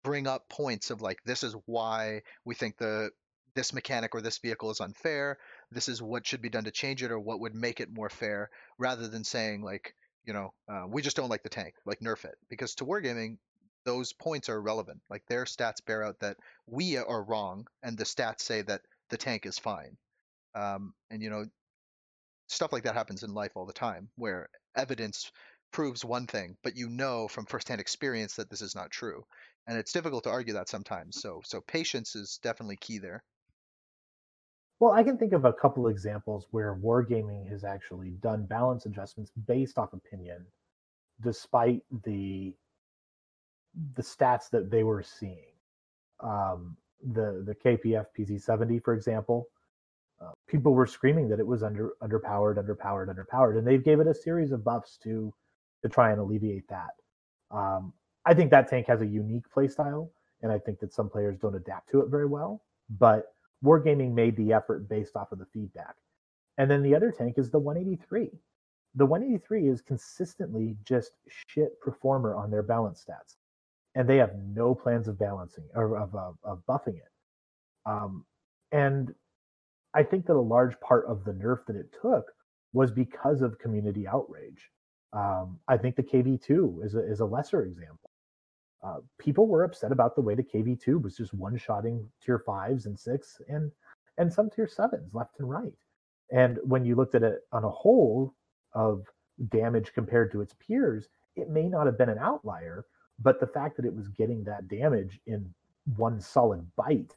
bring 0.03 0.27
up 0.27 0.49
points 0.49 0.89
of 0.89 1.01
like 1.01 1.23
this 1.23 1.43
is 1.43 1.55
why 1.65 2.21
we 2.45 2.55
think 2.55 2.77
the 2.77 3.09
this 3.55 3.73
mechanic 3.73 4.15
or 4.15 4.21
this 4.21 4.39
vehicle 4.39 4.71
is 4.71 4.81
unfair. 4.81 5.37
This 5.71 5.87
is 5.87 6.01
what 6.01 6.25
should 6.25 6.41
be 6.41 6.49
done 6.49 6.63
to 6.63 6.71
change 6.71 7.03
it 7.03 7.11
or 7.11 7.19
what 7.19 7.39
would 7.41 7.53
make 7.53 7.79
it 7.79 7.93
more 7.93 8.09
fair, 8.09 8.49
rather 8.79 9.07
than 9.07 9.23
saying 9.23 9.61
like 9.61 9.95
you 10.25 10.33
know 10.33 10.53
uh, 10.69 10.85
we 10.87 11.01
just 11.01 11.15
don't 11.15 11.29
like 11.29 11.43
the 11.43 11.49
tank, 11.49 11.75
like 11.85 11.99
nerf 11.99 12.25
it. 12.25 12.35
Because 12.49 12.75
to 12.75 12.85
wargaming, 12.85 13.37
those 13.85 14.13
points 14.13 14.49
are 14.49 14.57
irrelevant. 14.57 15.01
Like 15.09 15.25
their 15.27 15.45
stats 15.45 15.85
bear 15.85 16.03
out 16.03 16.19
that 16.19 16.37
we 16.67 16.97
are 16.97 17.23
wrong, 17.23 17.67
and 17.81 17.97
the 17.97 18.05
stats 18.05 18.41
say 18.41 18.61
that 18.63 18.81
the 19.09 19.17
tank 19.17 19.45
is 19.45 19.59
fine. 19.59 19.97
Um, 20.55 20.93
and 21.09 21.21
you 21.21 21.29
know, 21.29 21.45
stuff 22.47 22.71
like 22.71 22.83
that 22.83 22.95
happens 22.95 23.23
in 23.23 23.33
life 23.33 23.51
all 23.55 23.65
the 23.65 23.73
time, 23.73 24.09
where 24.15 24.49
evidence 24.75 25.31
proves 25.71 26.05
one 26.05 26.27
thing, 26.27 26.55
but 26.63 26.77
you 26.77 26.87
know 26.89 27.27
from 27.27 27.45
firsthand 27.45 27.81
experience 27.81 28.35
that 28.35 28.49
this 28.49 28.61
is 28.61 28.75
not 28.75 28.91
true, 28.91 29.25
and 29.67 29.77
it's 29.77 29.91
difficult 29.91 30.23
to 30.23 30.29
argue 30.29 30.53
that 30.53 30.69
sometimes. 30.69 31.19
So, 31.19 31.41
so 31.43 31.61
patience 31.61 32.15
is 32.15 32.39
definitely 32.43 32.77
key 32.77 32.99
there. 32.99 33.23
Well, 34.83 34.91
I 34.91 35.01
can 35.01 35.17
think 35.17 35.31
of 35.31 35.45
a 35.45 35.53
couple 35.53 35.87
examples 35.87 36.45
where 36.51 36.75
wargaming 36.75 37.47
has 37.47 37.63
actually 37.63 38.09
done 38.21 38.45
balance 38.45 38.85
adjustments 38.85 39.31
based 39.47 39.77
off 39.77 39.93
opinion, 39.93 40.45
despite 41.21 41.83
the 42.03 42.53
the 43.95 44.01
stats 44.01 44.49
that 44.49 44.69
they 44.69 44.83
were 44.83 45.01
seeing. 45.01 45.53
Um, 46.19 46.75
the 47.13 47.45
the 47.45 47.55
KPF 47.55 48.07
PZ70, 48.19 48.83
for 48.83 48.93
example, 48.93 49.47
uh, 50.21 50.33
people 50.49 50.73
were 50.73 50.85
screaming 50.85 51.29
that 51.29 51.39
it 51.39 51.47
was 51.47 51.63
under 51.63 51.93
underpowered, 52.01 52.57
underpowered, 52.57 53.07
underpowered, 53.07 53.57
and 53.57 53.65
they 53.65 53.77
gave 53.77 54.01
it 54.01 54.07
a 54.07 54.13
series 54.13 54.51
of 54.51 54.65
buffs 54.65 54.97
to 55.05 55.33
to 55.81 55.87
try 55.87 56.11
and 56.11 56.19
alleviate 56.19 56.67
that. 56.67 56.91
Um, 57.51 57.93
I 58.25 58.33
think 58.33 58.51
that 58.51 58.67
tank 58.67 58.87
has 58.87 59.01
a 59.01 59.07
unique 59.07 59.45
playstyle, 59.55 60.09
and 60.41 60.51
I 60.51 60.59
think 60.59 60.81
that 60.81 60.91
some 60.91 61.09
players 61.09 61.39
don't 61.39 61.55
adapt 61.55 61.89
to 61.91 62.01
it 62.01 62.09
very 62.09 62.27
well. 62.27 62.63
But 62.89 63.32
Wargaming 63.63 64.13
made 64.13 64.37
the 64.37 64.53
effort 64.53 64.89
based 64.89 65.15
off 65.15 65.31
of 65.31 65.39
the 65.39 65.45
feedback. 65.53 65.95
And 66.57 66.69
then 66.69 66.83
the 66.83 66.95
other 66.95 67.11
tank 67.11 67.35
is 67.37 67.49
the 67.49 67.59
183. 67.59 68.29
The 68.95 69.05
183 69.05 69.69
is 69.69 69.81
consistently 69.81 70.77
just 70.85 71.11
shit 71.47 71.79
performer 71.81 72.35
on 72.35 72.51
their 72.51 72.63
balance 72.63 73.03
stats 73.07 73.35
and 73.95 74.07
they 74.07 74.17
have 74.17 74.35
no 74.55 74.73
plans 74.73 75.07
of 75.07 75.19
balancing 75.19 75.65
or 75.75 75.97
of, 75.97 76.15
of, 76.15 76.37
of 76.43 76.61
buffing 76.67 76.95
it. 76.95 77.11
Um, 77.85 78.25
and 78.71 79.13
I 79.93 80.03
think 80.03 80.25
that 80.25 80.33
a 80.33 80.39
large 80.41 80.79
part 80.79 81.05
of 81.07 81.23
the 81.23 81.31
nerf 81.31 81.65
that 81.67 81.75
it 81.75 81.93
took 82.01 82.25
was 82.73 82.91
because 82.91 83.41
of 83.41 83.59
community 83.59 84.07
outrage. 84.07 84.69
Um, 85.13 85.59
I 85.67 85.77
think 85.77 85.95
the 85.95 86.03
KV2 86.03 86.83
is 86.85 86.95
a, 86.95 87.11
is 87.11 87.19
a 87.19 87.25
lesser 87.25 87.63
example. 87.63 88.09
Uh, 88.83 88.97
people 89.17 89.47
were 89.47 89.63
upset 89.63 89.91
about 89.91 90.15
the 90.15 90.21
way 90.21 90.35
the 90.35 90.43
KV2 90.43 91.01
was 91.01 91.15
just 91.15 91.33
one-shotting 91.33 92.05
tier 92.23 92.39
fives 92.39 92.85
and 92.85 92.99
six 92.99 93.41
and 93.47 93.71
and 94.17 94.31
some 94.31 94.49
tier 94.49 94.67
sevens 94.67 95.13
left 95.13 95.39
and 95.39 95.49
right. 95.49 95.73
And 96.31 96.59
when 96.63 96.85
you 96.85 96.95
looked 96.95 97.15
at 97.15 97.23
it 97.23 97.41
on 97.51 97.63
a 97.63 97.69
whole 97.69 98.33
of 98.73 99.05
damage 99.49 99.93
compared 99.93 100.31
to 100.31 100.41
its 100.41 100.53
peers, 100.59 101.07
it 101.35 101.49
may 101.49 101.67
not 101.67 101.85
have 101.87 101.97
been 101.97 102.09
an 102.09 102.19
outlier, 102.19 102.85
but 103.19 103.39
the 103.39 103.47
fact 103.47 103.77
that 103.77 103.85
it 103.85 103.95
was 103.95 104.07
getting 104.09 104.43
that 104.43 104.67
damage 104.67 105.19
in 105.25 105.51
one 105.97 106.19
solid 106.19 106.65
bite 106.75 107.15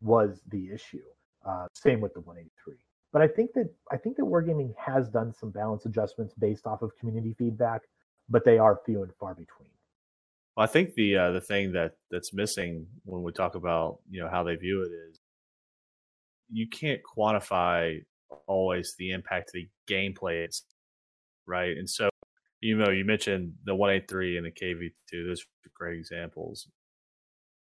was 0.00 0.42
the 0.48 0.70
issue. 0.70 1.02
Uh, 1.44 1.66
same 1.74 2.00
with 2.00 2.12
the 2.14 2.20
183. 2.20 2.74
But 3.12 3.22
I 3.22 3.28
think 3.28 3.52
that 3.54 3.72
I 3.90 3.96
think 3.96 4.16
that 4.16 4.24
Wargaming 4.24 4.74
has 4.76 5.08
done 5.08 5.32
some 5.32 5.50
balance 5.50 5.86
adjustments 5.86 6.34
based 6.34 6.66
off 6.66 6.82
of 6.82 6.96
community 6.98 7.34
feedback, 7.38 7.82
but 8.28 8.44
they 8.44 8.58
are 8.58 8.80
few 8.84 9.02
and 9.02 9.12
far 9.14 9.34
between. 9.34 9.68
Well, 10.56 10.64
I 10.64 10.66
think 10.68 10.94
the 10.94 11.16
uh, 11.16 11.30
the 11.32 11.40
thing 11.40 11.72
that 11.72 11.92
that's 12.10 12.32
missing 12.32 12.86
when 13.04 13.22
we 13.22 13.32
talk 13.32 13.54
about 13.54 13.98
you 14.10 14.22
know 14.22 14.28
how 14.30 14.42
they 14.42 14.56
view 14.56 14.82
it 14.82 14.90
is 15.10 15.20
you 16.50 16.68
can't 16.68 17.00
quantify 17.16 18.00
always 18.46 18.94
the 18.98 19.10
impact 19.10 19.50
of 19.50 19.54
the 19.54 19.68
gameplay, 19.92 20.48
right? 21.46 21.76
And 21.76 21.88
so 21.88 22.08
you 22.60 22.76
know 22.78 22.90
you 22.90 23.04
mentioned 23.04 23.52
the 23.64 23.74
183 23.74 24.38
and 24.38 24.46
the 24.46 24.50
KV2; 24.50 25.28
those 25.28 25.42
are 25.42 25.70
great 25.74 25.98
examples. 25.98 26.68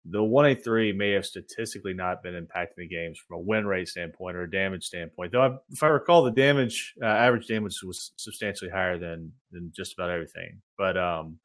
The 0.09 0.23
183 0.23 0.93
may 0.93 1.11
have 1.11 1.25
statistically 1.25 1.93
not 1.93 2.23
been 2.23 2.33
impacting 2.33 2.77
the 2.77 2.87
games 2.87 3.19
from 3.19 3.37
a 3.37 3.41
win 3.41 3.65
rate 3.65 3.89
standpoint 3.89 4.37
or 4.37 4.43
a 4.43 4.49
damage 4.49 4.85
standpoint. 4.85 5.33
Though, 5.33 5.41
I, 5.41 5.55
if 5.69 5.83
I 5.83 5.87
recall, 5.87 6.23
the 6.23 6.31
damage 6.31 6.93
uh, 7.01 7.07
average 7.07 7.47
damage 7.47 7.81
was 7.83 8.13
substantially 8.17 8.71
higher 8.71 8.97
than 8.99 9.33
than 9.51 9.73
just 9.75 9.93
about 9.93 10.11
everything. 10.11 10.61
But 10.77 10.95
um, 10.95 11.39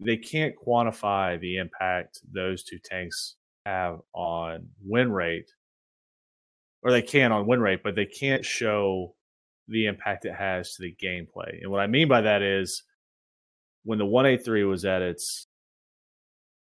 they 0.00 0.16
can't 0.16 0.54
quantify 0.56 1.38
the 1.40 1.58
impact 1.58 2.20
those 2.32 2.64
two 2.64 2.78
tanks 2.78 3.36
have 3.66 4.00
on 4.14 4.68
win 4.82 5.12
rate, 5.12 5.50
or 6.82 6.90
they 6.90 7.02
can 7.02 7.32
on 7.32 7.46
win 7.46 7.60
rate, 7.60 7.82
but 7.84 7.94
they 7.94 8.06
can't 8.06 8.44
show 8.44 9.14
the 9.68 9.86
impact 9.86 10.24
it 10.24 10.34
has 10.34 10.74
to 10.74 10.82
the 10.82 10.96
gameplay. 11.02 11.60
And 11.60 11.70
what 11.70 11.80
I 11.80 11.86
mean 11.86 12.08
by 12.08 12.22
that 12.22 12.42
is 12.42 12.82
when 13.84 13.98
the 13.98 14.06
183 14.06 14.64
was 14.64 14.84
at 14.84 15.02
its 15.02 15.46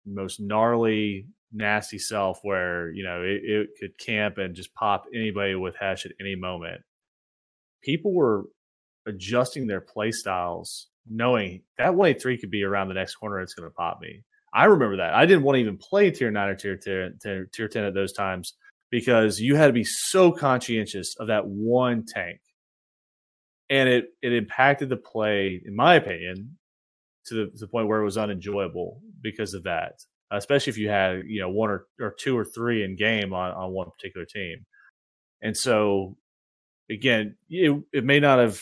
most 0.06 0.40
gnarly, 0.40 1.28
nasty 1.54 2.00
self, 2.00 2.40
where 2.42 2.92
you 2.92 3.04
know 3.04 3.22
it, 3.22 3.42
it 3.44 3.70
could 3.80 3.98
camp 4.00 4.40
and 4.40 4.56
just 4.56 4.74
pop 4.74 5.06
anybody 5.14 5.56
with 5.56 5.76
Hesh 5.76 6.06
at 6.06 6.14
any 6.20 6.36
moment, 6.36 6.82
people 7.84 8.14
were 8.14 8.46
adjusting 9.06 9.68
their 9.68 9.82
play 9.82 10.12
styles 10.12 10.88
knowing 11.10 11.62
that 11.78 11.96
183 11.96 12.38
could 12.38 12.52
be 12.52 12.64
around 12.64 12.88
the 12.88 12.94
next 12.94 13.16
corner, 13.16 13.40
it's 13.40 13.54
going 13.54 13.70
to 13.70 13.74
pop 13.74 14.00
me. 14.02 14.24
I 14.54 14.66
remember 14.66 14.98
that. 14.98 15.14
I 15.14 15.26
didn't 15.26 15.44
want 15.44 15.56
to 15.56 15.62
even 15.62 15.78
play 15.78 16.10
tier 16.12 16.32
nine 16.32 16.50
or 16.50 16.56
tier 16.56 16.78
10, 16.78 17.20
tier, 17.22 17.50
tier 17.54 17.68
10 17.68 17.84
at 17.84 17.94
those 17.94 18.14
times 18.14 18.54
because 18.90 19.40
you 19.40 19.56
had 19.56 19.68
to 19.68 19.74
be 19.74 19.84
so 19.84 20.32
conscientious 20.32 21.16
of 21.20 21.28
that 21.28 21.46
one 21.46 22.06
tank. 22.06 22.40
And 23.70 23.90
it, 23.90 24.06
it 24.22 24.32
impacted 24.32 24.90
the 24.90 24.98
play, 24.98 25.62
in 25.66 25.76
my 25.76 25.96
opinion, 25.96 26.58
to 27.26 27.36
the, 27.36 27.46
to 27.52 27.58
the 27.58 27.68
point 27.68 27.88
where 27.88 28.02
it 28.02 28.06
was 28.06 28.18
unenjoyable 28.18 29.02
because 29.22 29.54
of 29.54 29.64
that, 29.64 30.02
especially 30.32 30.72
if 30.72 30.78
you 30.78 30.90
had, 30.90 31.24
you 31.26 31.42
know, 31.42 31.50
one 31.50 31.70
or, 31.70 31.86
or 32.00 32.16
two 32.18 32.38
or 32.38 32.46
three 32.46 32.84
in 32.84 32.96
game 32.96 33.34
on, 33.34 33.52
on 33.52 33.72
one 33.72 33.92
particular 33.92 34.26
team. 34.26 34.66
And 35.42 35.56
so, 35.56 36.16
again, 36.90 37.36
it, 37.50 37.84
it 37.92 38.06
may 38.06 38.22
not 38.22 38.40
have 38.40 38.62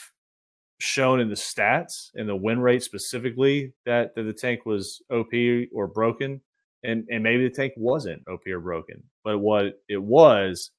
shown 0.79 1.19
in 1.19 1.29
the 1.29 1.35
stats 1.35 2.09
and 2.15 2.27
the 2.27 2.35
win 2.35 2.59
rate 2.59 2.83
specifically 2.83 3.73
that, 3.85 4.15
that 4.15 4.23
the 4.23 4.33
tank 4.33 4.65
was 4.65 5.01
OP 5.11 5.33
or 5.73 5.87
broken. 5.87 6.41
And, 6.83 7.05
and 7.09 7.23
maybe 7.23 7.47
the 7.47 7.55
tank 7.55 7.73
wasn't 7.77 8.27
OP 8.27 8.41
or 8.47 8.59
broken, 8.59 9.03
but 9.23 9.39
what 9.39 9.81
it 9.89 10.01
was 10.01 10.69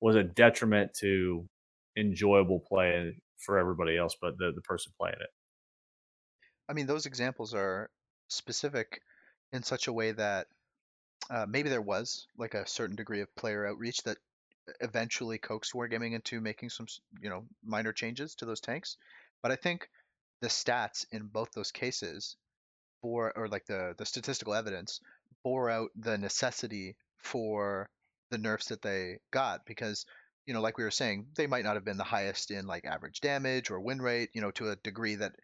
was 0.00 0.16
a 0.16 0.24
detriment 0.24 0.92
to 0.94 1.48
enjoyable 1.96 2.58
play 2.58 3.14
for 3.38 3.58
everybody 3.58 3.96
else 3.96 4.16
but 4.20 4.36
the, 4.38 4.52
the 4.54 4.62
person 4.62 4.92
playing 4.98 5.16
it. 5.20 5.30
I 6.68 6.72
mean, 6.72 6.86
those 6.86 7.06
examples 7.06 7.54
are 7.54 7.90
specific 8.28 9.02
in 9.52 9.62
such 9.62 9.86
a 9.86 9.92
way 9.92 10.12
that 10.12 10.46
uh, 11.30 11.46
maybe 11.48 11.68
there 11.68 11.82
was 11.82 12.26
like 12.38 12.54
a 12.54 12.66
certain 12.66 12.96
degree 12.96 13.20
of 13.20 13.34
player 13.36 13.66
outreach 13.66 14.02
that 14.04 14.16
eventually 14.80 15.38
coaxed 15.38 15.72
Wargaming 15.72 16.14
into 16.14 16.40
making 16.40 16.70
some, 16.70 16.86
you 17.20 17.28
know, 17.28 17.44
minor 17.64 17.92
changes 17.92 18.34
to 18.36 18.44
those 18.44 18.60
tanks. 18.60 18.96
But 19.42 19.52
I 19.52 19.56
think 19.56 19.88
the 20.40 20.48
stats 20.48 21.06
in 21.12 21.26
both 21.26 21.50
those 21.52 21.70
cases 21.72 22.36
bore, 23.02 23.32
or 23.36 23.48
like 23.48 23.66
the 23.66 23.94
the 23.98 24.06
statistical 24.06 24.54
evidence 24.54 25.00
bore 25.44 25.68
out 25.70 25.90
the 25.96 26.18
necessity 26.18 26.96
for 27.18 27.88
the 28.30 28.38
nerfs 28.38 28.66
that 28.66 28.82
they 28.82 29.18
got 29.30 29.66
because 29.66 30.06
you 30.46 30.54
know 30.54 30.60
like 30.60 30.78
we 30.78 30.84
were 30.84 30.90
saying 30.90 31.26
they 31.36 31.46
might 31.46 31.64
not 31.64 31.74
have 31.74 31.84
been 31.84 31.96
the 31.96 32.04
highest 32.04 32.50
in 32.50 32.66
like 32.66 32.84
average 32.84 33.20
damage 33.20 33.70
or 33.70 33.80
win 33.80 34.00
rate 34.00 34.30
you 34.32 34.40
know 34.40 34.50
to 34.50 34.70
a 34.70 34.76
degree 34.76 35.16
that 35.16 35.34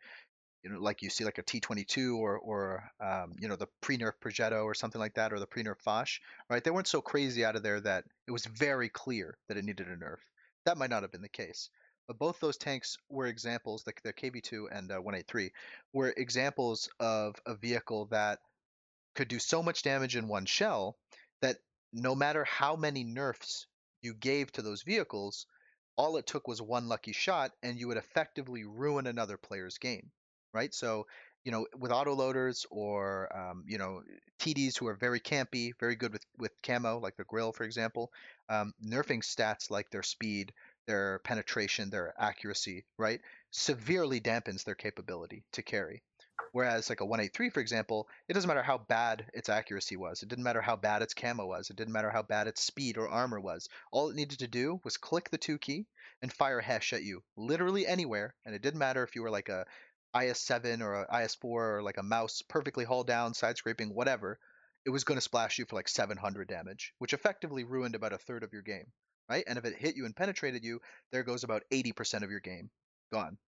you 0.63 0.71
know 0.71 0.81
like 0.81 1.03
you 1.03 1.11
see 1.11 1.25
like 1.25 1.39
a 1.39 1.43
T22 1.43 2.17
or 2.17 2.39
or 2.39 2.91
um, 3.01 3.35
you 3.39 3.49
know 3.49 3.57
the 3.57 3.69
pre-nerf 3.81 4.13
Progetto 4.23 4.65
or 4.65 4.75
something 4.75 5.01
like 5.01 5.15
that 5.15 5.33
or 5.33 5.39
the 5.39 5.47
pre-nerf 5.47 5.81
Foch 5.81 6.09
right? 6.49 6.63
They 6.63 6.71
weren't 6.71 6.87
so 6.87 7.01
crazy 7.01 7.45
out 7.45 7.57
of 7.57 7.63
there 7.63 7.81
that 7.81 8.05
it 8.27 8.33
was 8.33 8.47
very 8.47 8.89
clear 8.89 9.37
that 9.49 9.57
it 9.57 9.65
needed 9.65 9.89
a 9.89 9.97
nerf. 9.97 10.19
That 10.65 10.79
might 10.79 10.91
not 10.91 11.03
have 11.03 11.13
been 11.13 11.23
the 11.23 11.29
case 11.29 11.71
both 12.15 12.41
those 12.41 12.57
tanks 12.57 12.97
were 13.09 13.27
examples, 13.27 13.85
the, 13.85 13.93
the 14.03 14.13
KV2 14.13 14.67
and 14.71 14.91
uh, 14.91 14.97
183, 14.97 15.51
were 15.93 16.15
examples 16.17 16.89
of 17.01 17.35
a 17.45 17.55
vehicle 17.55 18.07
that 18.07 18.39
could 19.15 19.29
do 19.29 19.39
so 19.39 19.63
much 19.63 19.83
damage 19.83 20.17
in 20.17 20.29
one 20.29 20.47
shell 20.47 20.97
that 21.43 21.59
no 21.93 22.15
matter 22.15 22.45
how 22.45 22.77
many 22.77 23.05
nerfs 23.05 23.67
you 24.01 24.15
gave 24.15 24.53
to 24.53 24.63
those 24.63 24.83
vehicles, 24.83 25.47
all 25.97 26.17
it 26.17 26.27
took 26.27 26.47
was 26.47 26.63
one 26.63 26.89
lucky 26.89 27.13
shot 27.13 27.53
and 27.63 27.79
you 27.79 27.89
would 27.89 27.97
effectively 27.97 28.65
ruin 28.65 29.07
another 29.07 29.37
player's 29.37 29.79
game, 29.79 30.11
right? 30.55 30.73
So, 30.73 31.07
you 31.45 31.51
know, 31.51 31.67
with 31.77 31.91
autoloaders 31.91 32.65
or, 32.71 33.35
um, 33.37 33.65
you 33.67 33.79
know, 33.79 34.03
TDs 34.39 34.79
who 34.79 34.87
are 34.87 34.95
very 34.95 35.21
campy, 35.21 35.73
very 35.81 35.97
good 35.97 36.13
with, 36.13 36.25
with 36.39 36.53
camo, 36.63 36.99
like 36.99 37.17
the 37.17 37.25
Grille, 37.25 37.53
for 37.53 37.65
example, 37.65 38.13
um, 38.49 38.73
nerfing 38.85 39.23
stats 39.23 39.71
like 39.71 39.91
their 39.91 40.03
speed, 40.03 40.53
their 40.89 41.19
penetration, 41.21 41.91
their 41.91 42.15
accuracy, 42.19 42.87
right, 42.97 43.21
severely 43.51 44.21
dampens 44.21 44.65
their 44.65 44.75
capability 44.75 45.45
to 45.53 45.63
carry. 45.63 46.03
Whereas 46.53 46.89
like 46.89 47.01
a 47.01 47.05
183, 47.05 47.51
for 47.51 47.61
example, 47.61 48.09
it 48.27 48.33
doesn't 48.33 48.49
matter 48.49 48.63
how 48.63 48.79
bad 48.79 49.31
its 49.35 49.51
accuracy 49.51 49.97
was. 49.97 50.23
It 50.23 50.31
didn't 50.31 50.45
matter 50.45 50.63
how 50.63 50.77
bad 50.77 51.03
its 51.03 51.13
camo 51.13 51.45
was. 51.47 51.69
It 51.69 51.77
didn't 51.77 51.93
matter 51.93 52.11
how 52.11 52.23
bad 52.23 52.47
its 52.47 52.63
speed 52.63 52.97
or 52.97 53.07
armor 53.07 53.39
was. 53.39 53.69
All 53.93 54.09
it 54.09 54.17
needed 54.17 54.39
to 54.39 54.49
do 54.49 54.81
was 54.83 54.97
click 54.97 55.29
the 55.29 55.37
two 55.37 55.59
key 55.59 55.87
and 56.23 56.33
fire 56.33 56.63
Hesh 56.63 56.95
at 56.95 57.03
you, 57.03 57.23
literally 57.37 57.87
anywhere. 57.87 58.35
And 58.47 58.55
it 58.55 58.63
didn't 58.63 58.79
matter 58.79 59.03
if 59.03 59.15
you 59.15 59.23
were 59.23 59.31
like 59.31 59.51
a 59.51 59.67
IS7 60.17 60.81
or 60.81 61.03
a 61.03 61.07
IS4 61.07 61.45
or 61.45 61.83
like 61.83 61.99
a 61.99 62.03
Maus 62.03 62.41
perfectly 62.49 62.87
hull 62.87 63.05
down, 63.05 63.35
side 63.35 63.59
scraping, 63.59 63.93
whatever. 63.95 64.39
It 64.87 64.91
was 64.91 65.05
going 65.05 65.19
to 65.19 65.23
splash 65.23 65.59
you 65.59 65.67
for 65.67 65.77
like 65.77 65.89
700 65.89 66.49
damage, 66.49 66.95
which 66.99 67.13
effectively 67.13 67.65
ruined 67.65 67.95
about 67.95 68.15
a 68.15 68.19
third 68.19 68.43
of 68.43 68.55
your 68.55 68.63
game 68.63 68.91
right? 69.29 69.45
And 69.47 69.59
if 69.59 69.65
it 69.65 69.77
hit 69.77 69.97
you 69.97 70.05
and 70.05 70.15
penetrated 70.17 70.65
you, 70.65 70.81
there 71.13 71.23
goes 71.23 71.45
about 71.45 71.63
80% 71.73 72.23
of 72.23 72.31
your 72.31 72.41
game 72.41 72.71
gone. 73.13 73.39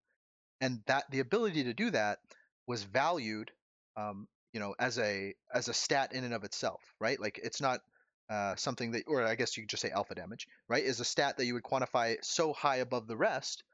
And 0.60 0.80
that 0.86 1.10
the 1.10 1.20
ability 1.20 1.64
to 1.64 1.74
do 1.74 1.90
that 1.90 2.18
was 2.66 2.82
valued, 2.82 3.50
um, 3.96 4.28
you 4.52 4.60
know, 4.60 4.74
as 4.78 4.98
a 4.98 5.34
as 5.54 5.68
a 5.68 5.74
stat 5.74 6.12
in 6.12 6.24
and 6.24 6.34
of 6.34 6.44
itself, 6.44 6.82
right? 7.00 7.18
Like 7.18 7.40
it's 7.42 7.60
not 7.60 7.80
uh, 8.28 8.56
something 8.56 8.92
that, 8.92 9.04
or 9.06 9.24
I 9.24 9.34
guess 9.34 9.56
you 9.56 9.62
could 9.62 9.70
just 9.70 9.82
say 9.82 9.90
alpha 9.90 10.14
damage, 10.14 10.46
right? 10.68 10.84
Is 10.84 11.00
a 11.00 11.04
stat 11.04 11.38
that 11.38 11.46
you 11.46 11.54
would 11.54 11.62
quantify 11.62 12.16
so 12.22 12.52
high 12.52 12.76
above 12.76 13.06
the 13.06 13.16
rest 13.16 13.64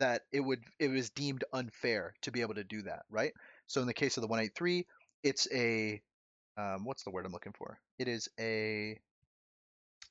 that 0.00 0.22
it 0.32 0.40
would 0.40 0.60
it 0.78 0.88
was 0.88 1.10
deemed 1.10 1.44
unfair 1.52 2.14
to 2.22 2.30
be 2.30 2.40
able 2.40 2.54
to 2.54 2.64
do 2.64 2.82
that, 2.82 3.02
right? 3.10 3.32
So 3.66 3.80
in 3.80 3.86
the 3.86 3.94
case 3.94 4.16
of 4.16 4.22
the 4.22 4.28
183, 4.28 4.86
it's 5.24 5.48
a 5.52 6.00
um, 6.56 6.84
what's 6.84 7.04
the 7.04 7.10
word 7.10 7.26
I'm 7.26 7.32
looking 7.32 7.54
for? 7.56 7.78
It 7.98 8.08
is 8.08 8.28
a 8.38 8.98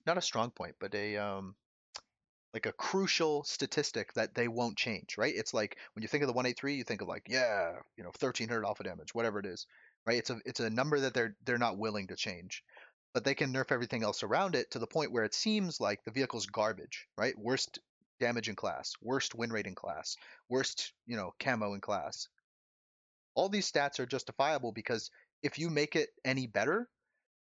not 0.08 0.18
a 0.18 0.22
strong 0.22 0.50
point, 0.52 0.76
but 0.80 0.96
a 0.96 1.18
um, 1.18 1.56
like 2.54 2.66
a 2.66 2.72
crucial 2.72 3.44
statistic 3.44 4.14
that 4.14 4.34
they 4.34 4.48
won't 4.48 4.78
change, 4.78 5.16
right? 5.18 5.34
It's 5.36 5.54
like 5.54 5.78
when 5.94 6.02
you 6.02 6.08
think 6.08 6.24
of 6.24 6.28
the 6.28 6.34
183, 6.34 6.76
you 6.76 6.84
think 6.84 7.02
of 7.02 7.08
like, 7.08 7.28
yeah, 7.28 7.74
you 7.98 8.04
know, 8.04 8.12
1300 8.20 8.66
alpha 8.66 8.84
damage, 8.84 9.14
whatever 9.14 9.40
it 9.40 9.46
is, 9.46 9.68
right? 10.08 10.18
It's 10.18 10.30
a 10.30 10.40
it's 10.46 10.60
a 10.60 10.70
number 10.70 11.02
that 11.02 11.14
they're 11.14 11.36
they're 11.46 11.58
not 11.58 11.78
willing 11.78 12.08
to 12.08 12.16
change. 12.16 12.64
But 13.14 13.24
they 13.24 13.36
can 13.36 13.54
nerf 13.54 13.72
everything 13.72 14.04
else 14.04 14.22
around 14.24 14.56
it 14.56 14.72
to 14.72 14.80
the 14.80 14.88
point 14.88 15.12
where 15.12 15.24
it 15.24 15.34
seems 15.34 15.80
like 15.80 16.04
the 16.04 16.12
vehicle's 16.12 16.46
garbage, 16.46 17.08
right? 17.18 17.38
Worst 17.38 17.80
damage 18.20 18.50
in 18.50 18.56
class, 18.56 18.94
worst 19.02 19.36
win 19.36 19.52
rate 19.52 19.66
in 19.68 19.76
class, 19.76 20.16
worst, 20.50 20.94
you 21.06 21.16
know, 21.16 21.34
camo 21.40 21.74
in 21.74 21.82
class. 21.82 22.28
All 23.36 23.50
these 23.50 23.72
stats 23.72 24.00
are 24.00 24.06
justifiable 24.06 24.72
because 24.72 25.10
if 25.44 25.60
you 25.60 25.70
make 25.70 25.96
it 25.96 26.10
any 26.26 26.48
better, 26.48 26.88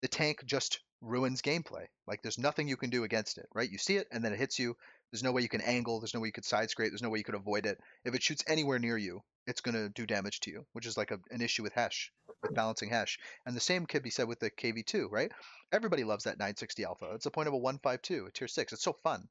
the 0.01 0.09
tank 0.09 0.45
just 0.45 0.81
ruins 1.03 1.43
gameplay. 1.43 1.87
Like 2.07 2.23
there's 2.23 2.39
nothing 2.39 2.69
you 2.69 2.77
can 2.77 2.91
do 2.91 3.05
against 3.05 3.39
it, 3.39 3.47
right? 3.55 3.71
You 3.71 3.79
see 3.79 3.97
it 3.97 4.07
and 4.11 4.25
then 4.25 4.33
it 4.33 4.39
hits 4.39 4.59
you. 4.59 4.77
There's 5.11 5.23
no 5.23 5.33
way 5.33 5.43
you 5.43 5.49
can 5.49 5.61
angle. 5.61 6.01
There's 6.01 6.15
no 6.15 6.21
way 6.21 6.29
you 6.29 6.33
could 6.33 6.45
side 6.45 6.71
scrape. 6.71 6.91
There's 6.91 7.03
no 7.03 7.11
way 7.11 7.19
you 7.19 7.25
could 7.25 7.35
avoid 7.35 7.67
it. 7.67 7.79
If 8.05 8.15
it 8.15 8.23
shoots 8.23 8.45
anywhere 8.47 8.79
near 8.79 8.97
you, 8.97 9.23
it's 9.47 9.61
going 9.61 9.75
to 9.75 9.89
do 9.89 10.07
damage 10.07 10.41
to 10.41 10.51
you, 10.51 10.65
which 10.73 10.87
is 10.87 10.97
like 10.97 11.11
a, 11.11 11.19
an 11.31 11.43
issue 11.43 11.63
with 11.63 11.75
Hesh, 11.75 12.11
with 12.43 12.55
balancing 12.55 12.89
Hesh. 12.89 13.19
And 13.45 13.55
the 13.55 13.61
same 13.61 13.85
could 13.87 14.03
be 14.03 14.11
said 14.11 14.29
with 14.29 14.39
the 14.39 14.51
KV2, 14.51 15.09
right? 15.11 15.31
Everybody 15.73 16.05
loves 16.05 16.25
that 16.25 16.39
960 16.39 16.85
alpha. 16.85 17.11
It's 17.15 17.25
the 17.25 17.31
point 17.31 17.49
of 17.49 17.55
a 17.55 17.59
152, 17.59 18.27
a 18.27 18.31
tier 18.31 18.49
six. 18.49 18.73
It's 18.73 18.85
so 18.85 18.97
fun. 19.03 19.29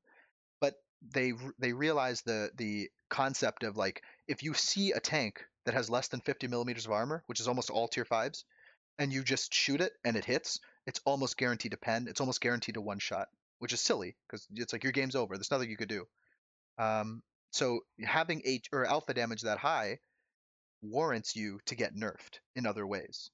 But 0.59 0.75
they 1.13 1.33
they 1.57 1.73
realize 1.73 2.21
the 2.21 2.51
the 2.55 2.89
concept 3.09 3.63
of 3.63 3.75
like 3.75 4.03
if 4.27 4.43
you 4.43 4.53
see 4.53 4.91
a 4.91 4.99
tank 4.99 5.43
that 5.65 5.73
has 5.73 5.89
less 5.89 6.09
than 6.09 6.21
50 6.21 6.47
millimeters 6.47 6.85
of 6.85 6.91
armor, 6.91 7.23
which 7.25 7.39
is 7.39 7.47
almost 7.47 7.69
all 7.69 7.87
tier 7.87 8.05
fives, 8.05 8.45
and 8.99 9.11
you 9.11 9.23
just 9.23 9.53
shoot 9.53 9.81
it 9.81 9.93
and 10.03 10.15
it 10.15 10.25
hits, 10.25 10.59
it's 10.85 11.01
almost 11.05 11.37
guaranteed 11.37 11.71
to 11.71 11.77
pen. 11.77 12.07
It's 12.09 12.21
almost 12.21 12.41
guaranteed 12.41 12.75
to 12.75 12.81
one 12.81 12.99
shot. 12.99 13.27
which 13.59 13.73
is 13.73 13.81
silly 13.81 14.15
because 14.27 14.47
it's 14.55 14.73
like 14.73 14.83
your 14.83 14.91
game's 14.93 15.15
over. 15.15 15.35
There's 15.37 15.51
nothing 15.51 15.69
you 15.69 15.77
could 15.77 15.89
do. 15.89 16.07
Um, 16.77 17.21
so 17.51 17.81
having 18.03 18.41
H 18.45 18.67
or 18.73 18.85
alpha 18.85 19.13
damage 19.13 19.41
that 19.43 19.59
high 19.59 19.99
warrants 20.81 21.35
you 21.35 21.59
to 21.67 21.75
get 21.75 21.95
nerfed 21.95 22.39
in 22.55 22.65
other 22.65 22.85
ways. 22.87 23.29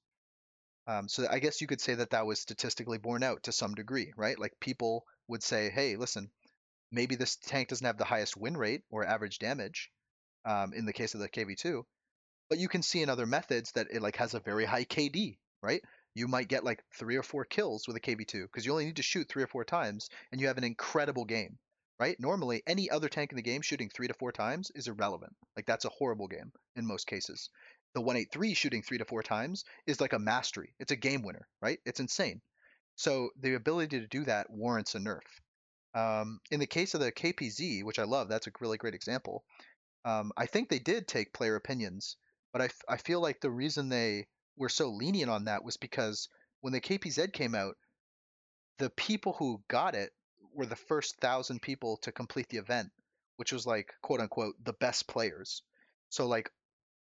Um, 0.87 1.07
so 1.09 1.27
I 1.29 1.39
guess 1.39 1.61
you 1.61 1.67
could 1.67 1.81
say 1.81 1.95
that 1.95 2.11
that 2.11 2.25
was 2.25 2.39
statistically 2.39 2.97
borne 2.97 3.23
out 3.23 3.43
to 3.43 3.51
some 3.51 3.75
degree, 3.75 4.13
right? 4.17 4.39
Like 4.39 4.59
people 4.59 5.05
would 5.27 5.43
say, 5.43 5.69
hey, 5.69 5.95
listen, 5.97 6.29
maybe 6.91 7.15
this 7.15 7.35
tank 7.37 7.69
doesn't 7.69 7.85
have 7.85 7.97
the 7.97 8.05
highest 8.05 8.37
win 8.37 8.55
rate 8.57 8.83
or 8.89 9.05
average 9.05 9.39
damage 9.39 9.91
um, 10.45 10.73
in 10.73 10.85
the 10.85 10.93
case 10.93 11.13
of 11.13 11.19
the 11.19 11.29
KV2, 11.29 11.83
but 12.49 12.59
you 12.59 12.69
can 12.69 12.81
see 12.83 13.01
in 13.01 13.09
other 13.09 13.25
methods 13.25 13.71
that 13.73 13.87
it 13.91 14.01
like 14.01 14.17
has 14.17 14.33
a 14.33 14.39
very 14.39 14.65
high 14.65 14.85
KD, 14.85 15.37
right? 15.61 15.81
You 16.17 16.27
might 16.27 16.47
get 16.47 16.63
like 16.63 16.83
three 16.95 17.15
or 17.15 17.21
four 17.21 17.45
kills 17.45 17.87
with 17.87 17.95
a 17.95 17.99
KV2 17.99 18.43
because 18.43 18.65
you 18.65 18.71
only 18.71 18.85
need 18.85 18.95
to 18.95 19.03
shoot 19.03 19.29
three 19.29 19.43
or 19.43 19.47
four 19.47 19.63
times 19.63 20.09
and 20.31 20.41
you 20.41 20.47
have 20.47 20.57
an 20.57 20.63
incredible 20.63 21.25
game, 21.25 21.59
right? 21.99 22.19
Normally, 22.19 22.63
any 22.65 22.89
other 22.89 23.07
tank 23.07 23.31
in 23.31 23.35
the 23.35 23.43
game 23.43 23.61
shooting 23.61 23.89
three 23.89 24.07
to 24.07 24.15
four 24.15 24.31
times 24.31 24.71
is 24.73 24.87
irrelevant. 24.87 25.35
Like 25.55 25.67
that's 25.67 25.85
a 25.85 25.89
horrible 25.89 26.27
game 26.27 26.51
in 26.75 26.87
most 26.87 27.05
cases. 27.05 27.51
The 27.93 28.01
183 28.01 28.55
shooting 28.55 28.81
three 28.81 28.97
to 28.97 29.05
four 29.05 29.21
times 29.21 29.63
is 29.85 30.01
like 30.01 30.13
a 30.13 30.19
mastery. 30.19 30.73
It's 30.79 30.91
a 30.91 30.95
game 30.95 31.21
winner, 31.21 31.47
right? 31.61 31.79
It's 31.85 31.99
insane. 31.99 32.41
So 32.95 33.29
the 33.39 33.53
ability 33.53 33.99
to 33.99 34.07
do 34.07 34.25
that 34.25 34.49
warrants 34.49 34.95
a 34.95 34.99
nerf. 34.99 35.21
Um, 35.93 36.39
in 36.49 36.59
the 36.59 36.65
case 36.65 36.95
of 36.95 36.99
the 36.99 37.11
KPZ, 37.11 37.83
which 37.83 37.99
I 37.99 38.05
love, 38.05 38.27
that's 38.27 38.47
a 38.47 38.51
really 38.59 38.77
great 38.79 38.95
example. 38.95 39.43
Um, 40.03 40.31
I 40.35 40.47
think 40.47 40.69
they 40.69 40.79
did 40.79 41.07
take 41.07 41.31
player 41.31 41.55
opinions, 41.55 42.17
but 42.53 42.63
I, 42.63 42.69
I 42.89 42.97
feel 42.97 43.21
like 43.21 43.39
the 43.39 43.51
reason 43.51 43.89
they 43.89 44.25
were 44.57 44.69
so 44.69 44.89
lenient 44.89 45.29
on 45.29 45.45
that 45.45 45.63
was 45.63 45.77
because 45.77 46.29
when 46.61 46.73
the 46.73 46.81
KPZ 46.81 47.31
came 47.33 47.55
out, 47.55 47.75
the 48.79 48.89
people 48.91 49.33
who 49.33 49.61
got 49.67 49.95
it 49.95 50.11
were 50.53 50.65
the 50.65 50.75
first 50.75 51.17
thousand 51.19 51.61
people 51.61 51.97
to 51.97 52.11
complete 52.11 52.49
the 52.49 52.57
event, 52.57 52.89
which 53.37 53.51
was 53.53 53.65
like 53.65 53.93
quote 54.01 54.19
unquote 54.19 54.55
the 54.63 54.73
best 54.73 55.07
players. 55.07 55.61
So 56.09 56.27
like 56.27 56.49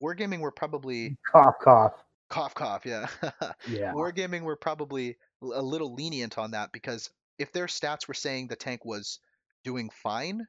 Wargaming 0.02 0.40
were 0.40 0.52
probably 0.52 1.10
mm, 1.10 1.16
Cough, 1.32 1.55
cough. 1.62 2.05
cough 2.28 2.55
cough, 2.55 2.86
yeah. 2.86 3.06
Yeah. 3.69 3.93
Wargaming 3.93 4.43
were 4.43 4.56
probably 4.56 5.16
a 5.43 5.62
little 5.62 5.94
lenient 5.94 6.39
on 6.39 6.52
that 6.52 6.73
because 6.73 7.10
if 7.39 7.52
their 7.52 7.66
stats 7.66 8.09
were 8.09 8.15
saying 8.15 8.48
the 8.48 8.56
tank 8.56 8.85
was 8.85 9.20
doing 9.65 9.90
fine, 9.90 10.47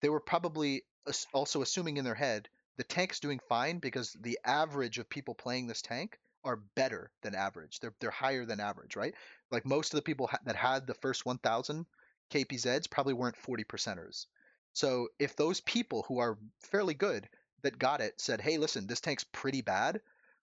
they 0.00 0.08
were 0.08 0.20
probably 0.20 0.84
also 1.32 1.62
assuming 1.62 1.96
in 1.96 2.04
their 2.04 2.14
head 2.14 2.48
the 2.78 2.84
tank's 2.84 3.20
doing 3.20 3.40
fine 3.48 3.78
because 3.78 4.14
the 4.14 4.38
average 4.44 4.98
of 4.98 5.10
people 5.10 5.34
playing 5.34 5.66
this 5.66 5.82
tank 5.82 6.18
are 6.44 6.56
better 6.56 7.10
than 7.22 7.34
average. 7.34 7.80
They're 7.80 7.94
they're 8.00 8.10
higher 8.10 8.46
than 8.46 8.60
average, 8.60 8.96
right? 8.96 9.14
Like 9.50 9.66
most 9.66 9.92
of 9.92 9.98
the 9.98 10.02
people 10.02 10.28
ha- 10.28 10.38
that 10.44 10.56
had 10.56 10.86
the 10.86 10.94
first 10.94 11.26
1,000 11.26 11.84
KPZs 12.30 12.88
probably 12.88 13.14
weren't 13.14 13.36
40 13.36 13.64
percenters. 13.64 14.26
So 14.72 15.08
if 15.18 15.36
those 15.36 15.60
people 15.60 16.04
who 16.04 16.20
are 16.20 16.38
fairly 16.60 16.94
good 16.94 17.28
that 17.62 17.78
got 17.78 18.00
it 18.00 18.20
said, 18.20 18.40
"Hey, 18.40 18.56
listen, 18.56 18.86
this 18.86 19.00
tank's 19.00 19.24
pretty 19.24 19.60
bad," 19.60 20.00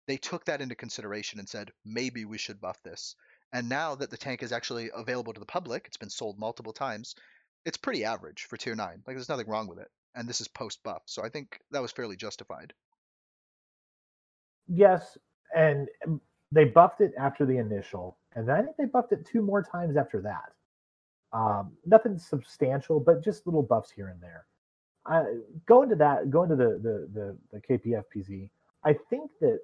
they 0.07 0.17
took 0.17 0.45
that 0.45 0.61
into 0.61 0.75
consideration 0.75 1.39
and 1.39 1.49
said, 1.49 1.71
maybe 1.83 2.25
we 2.25 2.37
should 2.37 2.61
buff 2.61 2.81
this. 2.83 3.15
And 3.51 3.69
now 3.69 3.95
that 3.95 4.09
the 4.09 4.17
tank 4.17 4.43
is 4.43 4.51
actually 4.51 4.89
available 4.93 5.33
to 5.33 5.39
the 5.39 5.45
public, 5.45 5.85
it's 5.87 5.97
been 5.97 6.09
sold 6.09 6.37
multiple 6.37 6.73
times, 6.73 7.15
it's 7.65 7.77
pretty 7.77 8.05
average 8.05 8.43
for 8.43 8.57
tier 8.57 8.75
9. 8.75 9.03
Like, 9.05 9.15
there's 9.15 9.29
nothing 9.29 9.47
wrong 9.47 9.67
with 9.67 9.79
it. 9.79 9.91
And 10.15 10.27
this 10.27 10.41
is 10.41 10.47
post 10.47 10.81
buff. 10.83 11.03
So 11.05 11.23
I 11.23 11.29
think 11.29 11.59
that 11.71 11.81
was 11.81 11.91
fairly 11.91 12.15
justified. 12.15 12.73
Yes, 14.67 15.17
and 15.55 15.87
um, 16.07 16.21
they 16.51 16.65
buffed 16.65 17.01
it 17.01 17.13
after 17.19 17.45
the 17.45 17.57
initial, 17.57 18.17
and 18.35 18.47
then 18.47 18.55
I 18.55 18.61
think 18.63 18.77
they 18.77 18.85
buffed 18.85 19.11
it 19.11 19.25
two 19.25 19.41
more 19.41 19.61
times 19.61 19.97
after 19.97 20.21
that. 20.21 20.53
Um, 21.37 21.73
nothing 21.85 22.17
substantial, 22.17 22.99
but 22.99 23.23
just 23.23 23.45
little 23.45 23.61
buffs 23.61 23.91
here 23.91 24.07
and 24.07 24.21
there. 24.21 24.45
I, 25.05 25.25
go 25.65 25.83
into 25.83 25.95
that, 25.95 26.31
going 26.31 26.49
to 26.49 26.55
the 26.55 26.79
the 26.81 27.09
the, 27.13 27.37
the 27.51 27.61
KPFPZ. 27.61 28.49
I 28.83 28.93
think 29.09 29.31
that 29.41 29.59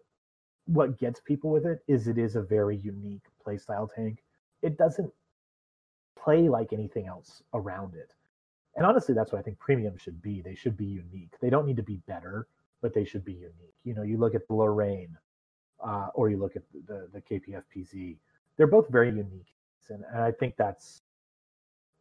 what 0.66 1.00
gets 1.00 1.20
people 1.20 1.50
with 1.50 1.66
it 1.66 1.80
is 1.88 2.08
it 2.08 2.18
is 2.18 2.36
a 2.36 2.42
very 2.42 2.78
unique 2.78 3.24
playstyle 3.46 3.90
tank. 3.94 4.20
It 4.62 4.78
doesn't 4.78 5.12
play 6.22 6.50
like 6.50 6.74
anything 6.74 7.08
else 7.08 7.42
around 7.54 7.96
it. 7.96 8.14
And 8.76 8.86
honestly, 8.86 9.14
that's 9.14 9.32
what 9.32 9.40
I 9.40 9.42
think 9.42 9.60
premium 9.60 9.98
should 9.98 10.22
be. 10.22 10.42
They 10.42 10.56
should 10.56 10.78
be 10.78 10.86
unique. 10.86 11.34
They 11.42 11.50
don't 11.50 11.66
need 11.66 11.76
to 11.78 11.84
be 11.84 11.98
better, 12.08 12.48
but 12.82 12.94
they 12.94 13.04
should 13.06 13.26
be 13.26 13.34
unique. 13.34 13.76
You 13.84 13.94
know, 13.94 14.04
you 14.04 14.18
look 14.18 14.36
at 14.36 14.48
the 14.48 14.54
Lorraine, 14.54 15.18
uh, 15.84 16.08
or 16.14 16.30
you 16.30 16.38
look 16.38 16.56
at 16.56 16.64
the 16.88 17.10
the 17.14 17.22
KPFPZ. 17.22 18.18
They're 18.58 18.68
both 18.68 18.90
very 18.90 19.10
unique, 19.10 19.54
and, 19.90 20.04
and 20.14 20.24
I 20.24 20.32
think 20.32 20.56
that's 20.58 21.02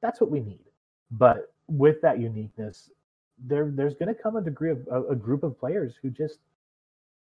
that's 0.00 0.20
what 0.20 0.30
we 0.30 0.40
need. 0.40 0.64
But 1.10 1.52
with 1.68 2.00
that 2.02 2.20
uniqueness, 2.20 2.90
there 3.38 3.70
there's 3.74 3.94
going 3.94 4.14
to 4.14 4.20
come 4.20 4.36
a 4.36 4.42
degree 4.42 4.70
of 4.70 4.86
a, 4.90 5.02
a 5.10 5.16
group 5.16 5.42
of 5.42 5.58
players 5.58 5.94
who 6.00 6.10
just 6.10 6.38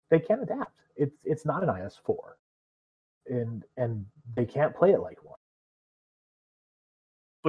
they 0.10 0.20
can't 0.20 0.44
adapt. 0.44 0.74
It's 0.96 1.18
it's 1.24 1.46
not 1.46 1.64
an 1.64 1.70
IS4, 1.70 2.18
and 3.28 3.64
and 3.78 4.06
they 4.36 4.46
can't 4.46 4.76
play 4.76 4.92
it 4.92 5.00
like 5.00 5.24
one. 5.24 5.39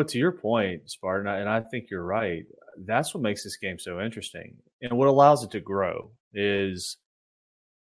But 0.01 0.09
to 0.09 0.19
your 0.19 0.33
point, 0.33 0.91
Spartan, 0.91 1.27
and 1.27 1.47
I 1.47 1.61
think 1.61 1.91
you're 1.91 2.03
right. 2.03 2.47
That's 2.87 3.13
what 3.13 3.23
makes 3.23 3.45
this 3.45 3.59
game 3.59 3.79
so 3.79 4.01
interesting, 4.01 4.57
and 4.81 4.97
what 4.97 5.09
allows 5.09 5.45
it 5.45 5.51
to 5.51 5.61
grow 5.61 6.11
is 6.33 6.97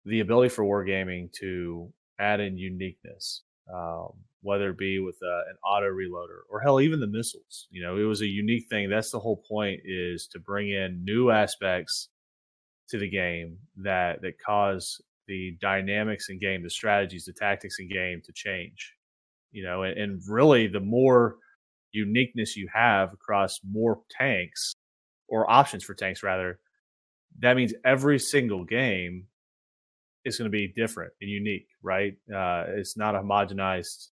the 0.04 0.20
ability 0.20 0.50
for 0.50 0.64
wargaming 0.64 1.32
to 1.40 1.90
add 2.18 2.40
in 2.40 2.58
uniqueness, 2.58 3.40
um, 3.74 4.10
whether 4.42 4.68
it 4.68 4.76
be 4.76 4.98
with 4.98 5.16
uh, 5.24 5.48
an 5.48 5.56
auto 5.64 5.86
reloader 5.86 6.40
or 6.50 6.60
hell, 6.60 6.78
even 6.78 7.00
the 7.00 7.06
missiles. 7.06 7.68
You 7.70 7.82
know, 7.82 7.96
it 7.96 8.02
was 8.02 8.20
a 8.20 8.26
unique 8.26 8.66
thing. 8.68 8.90
That's 8.90 9.10
the 9.10 9.18
whole 9.18 9.42
point 9.48 9.80
is 9.86 10.26
to 10.32 10.38
bring 10.38 10.68
in 10.72 11.02
new 11.06 11.30
aspects 11.30 12.10
to 12.90 12.98
the 12.98 13.08
game 13.08 13.56
that 13.78 14.20
that 14.20 14.38
cause 14.44 15.00
the 15.26 15.56
dynamics 15.58 16.28
in 16.28 16.38
game, 16.38 16.62
the 16.62 16.68
strategies, 16.68 17.24
the 17.24 17.32
tactics 17.32 17.78
in 17.78 17.88
game 17.88 18.20
to 18.26 18.32
change. 18.34 18.92
You 19.52 19.64
know, 19.64 19.84
and, 19.84 19.96
and 19.96 20.22
really 20.28 20.66
the 20.66 20.80
more 20.80 21.36
uniqueness 21.94 22.56
you 22.56 22.68
have 22.72 23.12
across 23.12 23.60
more 23.68 24.00
tanks 24.10 24.74
or 25.28 25.50
options 25.50 25.84
for 25.84 25.94
tanks 25.94 26.22
rather, 26.22 26.58
that 27.40 27.56
means 27.56 27.72
every 27.84 28.18
single 28.18 28.64
game 28.64 29.26
is 30.24 30.38
going 30.38 30.50
to 30.50 30.50
be 30.50 30.68
different 30.68 31.12
and 31.20 31.30
unique, 31.30 31.68
right? 31.82 32.14
Uh, 32.34 32.64
it's 32.68 32.96
not 32.96 33.14
a 33.14 33.20
homogenized 33.20 34.08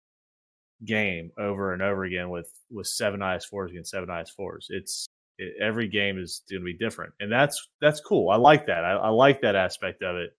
game 0.85 1.31
over 1.38 1.73
and 1.73 1.81
over 1.81 2.06
again 2.06 2.30
with 2.30 2.51
with 2.72 2.88
seven 2.88 3.19
IS4s 3.19 3.69
against 3.69 3.91
seven 3.91 4.10
IS4s. 4.10 4.65
It's 4.69 5.07
it, 5.38 5.53
every 5.61 5.88
game 5.88 6.18
is 6.18 6.41
going 6.49 6.61
to 6.61 6.65
be 6.65 6.77
different, 6.77 7.14
and 7.19 7.31
that's 7.31 7.69
that's 7.81 8.01
cool. 8.01 8.30
I 8.30 8.38
like 8.38 8.65
that. 8.68 8.85
I, 8.85 8.91
I 8.91 9.10
like 9.10 9.41
that 9.41 9.56
aspect 9.56 10.01
of 10.03 10.15
it. 10.15 10.31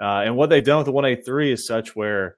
Uh, 0.00 0.22
and 0.24 0.36
what 0.36 0.50
they've 0.50 0.64
done 0.64 0.78
with 0.78 0.86
the 0.86 0.92
183 0.92 1.52
is 1.52 1.66
such 1.66 1.94
where 1.94 2.36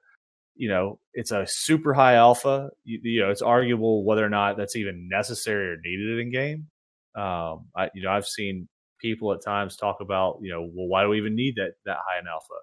you 0.57 0.69
know 0.69 0.99
it's 1.13 1.31
a 1.31 1.47
super 1.47 1.95
high 1.95 2.15
alpha. 2.15 2.71
You, 2.85 3.01
you 3.03 3.21
know, 3.21 3.31
it's 3.31 3.43
arguable 3.43 4.05
whether 4.05 4.25
or 4.25 4.31
not 4.31 4.57
that's 4.57 4.77
even 4.77 5.09
necessary 5.11 5.71
or 5.71 5.77
needed 5.85 6.19
in 6.19 6.31
game. 6.33 6.69
Um, 7.15 7.67
I 7.77 7.91
you 7.95 8.03
know 8.03 8.11
I've 8.11 8.27
seen 8.27 8.69
people 9.01 9.33
at 9.33 9.45
times 9.45 9.77
talk 9.77 9.99
about 10.01 10.39
you 10.43 10.51
know 10.51 10.63
well 10.63 10.89
why 10.89 11.03
do 11.03 11.11
we 11.11 11.19
even 11.19 11.35
need 11.37 11.57
that 11.57 11.73
that 11.85 11.99
high 12.07 12.19
an 12.19 12.27
alpha? 12.29 12.55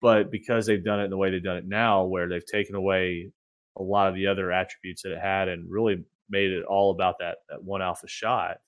But 0.00 0.30
because 0.30 0.66
they've 0.66 0.84
done 0.84 1.00
it 1.00 1.04
in 1.04 1.10
the 1.10 1.16
way 1.16 1.30
they've 1.30 1.42
done 1.42 1.56
it 1.56 1.66
now, 1.66 2.04
where 2.04 2.28
they've 2.28 2.44
taken 2.44 2.74
away 2.74 3.32
a 3.76 3.82
lot 3.82 4.08
of 4.08 4.14
the 4.14 4.26
other 4.28 4.52
attributes 4.52 5.02
that 5.02 5.12
it 5.12 5.20
had 5.20 5.48
and 5.48 5.70
really 5.70 6.04
made 6.28 6.50
it 6.50 6.64
all 6.64 6.90
about 6.90 7.16
that 7.20 7.38
that 7.48 7.62
one 7.62 7.82
alpha 7.82 8.08
shot, 8.08 8.58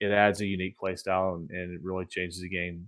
it 0.00 0.10
adds 0.10 0.40
a 0.40 0.46
unique 0.46 0.76
play 0.78 0.96
style 0.96 1.34
and, 1.34 1.50
and 1.50 1.74
it 1.74 1.80
really 1.82 2.06
changes 2.06 2.40
the 2.40 2.48
game 2.48 2.86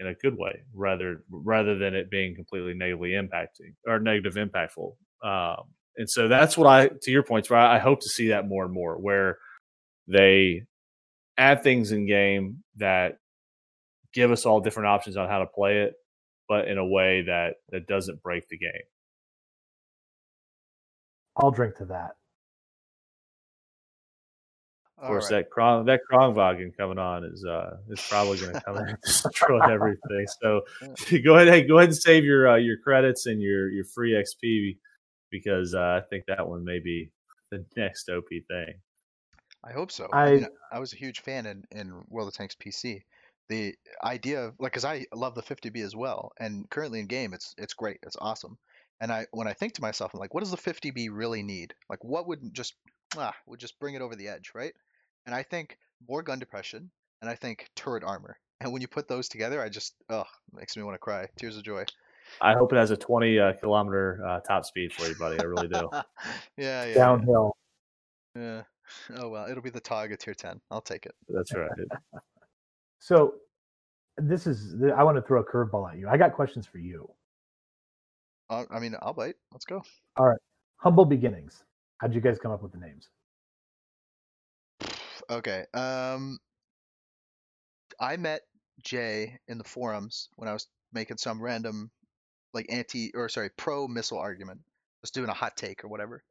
in 0.00 0.06
a 0.06 0.14
good 0.14 0.36
way 0.36 0.62
rather 0.74 1.22
rather 1.30 1.78
than 1.78 1.94
it 1.94 2.10
being 2.10 2.34
completely 2.34 2.74
negatively 2.74 3.10
impacting 3.10 3.74
or 3.86 3.98
negative 4.00 4.34
impactful. 4.34 4.94
Um, 5.22 5.64
and 5.96 6.10
so 6.10 6.28
that's 6.28 6.56
what 6.56 6.66
I, 6.66 6.90
to 7.02 7.10
your 7.10 7.22
points, 7.22 7.48
where 7.48 7.60
I 7.60 7.78
hope 7.78 8.00
to 8.00 8.08
see 8.08 8.28
that 8.28 8.48
more 8.48 8.64
and 8.64 8.74
more, 8.74 8.96
where 8.96 9.38
they 10.08 10.62
add 11.38 11.62
things 11.62 11.92
in 11.92 12.06
game 12.06 12.64
that 12.76 13.18
give 14.12 14.30
us 14.30 14.44
all 14.44 14.60
different 14.60 14.88
options 14.88 15.16
on 15.16 15.28
how 15.28 15.38
to 15.38 15.46
play 15.46 15.82
it, 15.82 15.94
but 16.48 16.68
in 16.68 16.78
a 16.78 16.86
way 16.86 17.22
that 17.26 17.54
that 17.70 17.86
doesn't 17.86 18.22
break 18.22 18.48
the 18.48 18.58
game. 18.58 18.70
I'll 21.36 21.50
drink 21.50 21.76
to 21.76 21.84
that. 21.86 22.12
Of 25.04 25.08
course, 25.08 25.28
that 25.28 25.50
Krong, 25.50 25.84
that 25.84 26.00
Kranvagn 26.10 26.74
coming 26.78 26.98
on 26.98 27.24
is 27.24 27.44
uh 27.44 27.76
is 27.90 28.00
probably 28.08 28.38
going 28.38 28.54
to 28.54 28.60
come 28.62 28.78
in 28.78 28.88
and 28.88 28.98
destroy 29.02 29.60
everything. 29.60 30.26
So 30.40 30.62
go 31.24 31.36
ahead, 31.36 31.48
hey, 31.48 31.62
go 31.66 31.76
ahead 31.76 31.90
and 31.90 31.96
save 31.96 32.24
your 32.24 32.48
uh, 32.48 32.56
your 32.56 32.78
credits 32.78 33.26
and 33.26 33.42
your 33.42 33.68
your 33.70 33.84
free 33.84 34.12
XP 34.12 34.78
because 35.30 35.74
uh, 35.74 36.00
I 36.02 36.08
think 36.08 36.24
that 36.28 36.48
one 36.48 36.64
may 36.64 36.78
be 36.78 37.10
the 37.50 37.66
next 37.76 38.08
OP 38.08 38.28
thing. 38.48 38.74
I 39.62 39.72
hope 39.72 39.92
so. 39.92 40.08
I- 40.10 40.22
I, 40.22 40.34
mean, 40.36 40.46
I 40.72 40.78
was 40.78 40.94
a 40.94 40.96
huge 40.96 41.20
fan 41.20 41.44
in, 41.44 41.64
in 41.70 42.04
World 42.08 42.28
of 42.28 42.34
Tanks 42.34 42.54
PC. 42.54 43.02
The 43.50 43.74
idea 44.02 44.42
of 44.42 44.54
like, 44.58 44.72
cause 44.72 44.86
I 44.86 45.04
love 45.14 45.34
the 45.34 45.42
50B 45.42 45.84
as 45.84 45.94
well, 45.94 46.32
and 46.40 46.68
currently 46.70 47.00
in 47.00 47.06
game, 47.08 47.34
it's 47.34 47.54
it's 47.58 47.74
great, 47.74 47.98
it's 48.02 48.16
awesome. 48.18 48.56
And 49.02 49.12
I 49.12 49.26
when 49.32 49.48
I 49.48 49.52
think 49.52 49.74
to 49.74 49.82
myself, 49.82 50.14
I'm 50.14 50.20
like, 50.20 50.32
what 50.32 50.42
does 50.42 50.50
the 50.50 50.56
50B 50.56 51.08
really 51.12 51.42
need? 51.42 51.74
Like, 51.90 52.02
what 52.02 52.26
would 52.26 52.54
just 52.54 52.72
ah, 53.18 53.34
would 53.46 53.60
just 53.60 53.78
bring 53.78 53.94
it 53.94 54.00
over 54.00 54.16
the 54.16 54.28
edge, 54.28 54.52
right? 54.54 54.72
And 55.26 55.34
I 55.34 55.42
think 55.42 55.78
more 56.08 56.22
gun 56.22 56.38
depression, 56.38 56.90
and 57.20 57.30
I 57.30 57.34
think 57.34 57.68
turret 57.76 58.04
armor. 58.04 58.38
And 58.60 58.72
when 58.72 58.82
you 58.82 58.88
put 58.88 59.08
those 59.08 59.28
together, 59.28 59.62
I 59.62 59.68
just 59.68 59.94
ugh, 60.08 60.26
makes 60.52 60.76
me 60.76 60.82
want 60.82 60.94
to 60.94 60.98
cry, 60.98 61.26
tears 61.38 61.56
of 61.56 61.64
joy. 61.64 61.84
I 62.40 62.54
hope 62.54 62.72
it 62.72 62.76
has 62.76 62.90
a 62.90 62.96
20 62.96 63.38
uh, 63.38 63.52
kilometer 63.54 64.22
uh, 64.26 64.40
top 64.40 64.64
speed 64.64 64.92
for 64.92 65.06
you, 65.06 65.14
buddy. 65.16 65.38
I 65.38 65.44
really 65.44 65.68
do. 65.68 65.88
yeah, 66.56 66.84
yeah, 66.86 66.94
Downhill. 66.94 67.56
yeah. 68.34 68.62
Oh 69.16 69.28
well, 69.28 69.46
it'll 69.48 69.62
be 69.62 69.70
the 69.70 69.82
at 69.92 70.20
tier 70.20 70.34
10. 70.34 70.60
I'll 70.70 70.80
take 70.80 71.06
it. 71.06 71.14
That's 71.28 71.54
right. 71.54 71.70
So 73.00 73.34
this 74.16 74.46
is 74.46 74.76
I 74.96 75.02
want 75.02 75.18
to 75.18 75.22
throw 75.22 75.42
a 75.42 75.44
curveball 75.44 75.92
at 75.92 75.98
you. 75.98 76.08
I 76.08 76.16
got 76.16 76.32
questions 76.32 76.66
for 76.66 76.78
you. 76.78 77.06
Uh, 78.48 78.64
I 78.70 78.78
mean, 78.78 78.96
I'll 79.02 79.12
bite. 79.12 79.34
Let's 79.52 79.66
go. 79.66 79.82
All 80.16 80.26
right. 80.26 80.38
Humble 80.78 81.04
beginnings. 81.04 81.64
How'd 81.98 82.14
you 82.14 82.22
guys 82.22 82.38
come 82.38 82.50
up 82.50 82.62
with 82.62 82.72
the 82.72 82.78
names? 82.78 83.10
Okay. 85.30 85.64
Um, 85.74 86.38
I 88.00 88.16
met 88.16 88.42
Jay 88.82 89.38
in 89.48 89.58
the 89.58 89.64
forums 89.64 90.28
when 90.36 90.48
I 90.48 90.52
was 90.52 90.66
making 90.92 91.18
some 91.18 91.42
random, 91.42 91.90
like 92.52 92.66
anti 92.68 93.12
or 93.14 93.28
sorry, 93.28 93.50
pro 93.56 93.88
missile 93.88 94.18
argument, 94.18 94.60
just 95.02 95.14
doing 95.14 95.28
a 95.28 95.34
hot 95.34 95.56
take 95.56 95.84
or 95.84 95.88
whatever. 95.88 96.22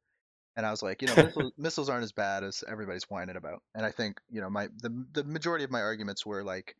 And 0.55 0.65
I 0.65 0.71
was 0.71 0.83
like, 0.83 1.01
you 1.01 1.07
know, 1.07 1.15
missiles, 1.15 1.53
missiles 1.57 1.89
aren't 1.89 2.03
as 2.03 2.11
bad 2.11 2.43
as 2.43 2.63
everybody's 2.67 3.09
whining 3.09 3.37
about. 3.37 3.63
And 3.73 3.85
I 3.85 3.91
think, 3.91 4.19
you 4.29 4.41
know, 4.41 4.49
my 4.49 4.67
the 4.81 5.05
the 5.13 5.23
majority 5.23 5.63
of 5.63 5.71
my 5.71 5.81
arguments 5.81 6.25
were 6.25 6.43
like, 6.43 6.75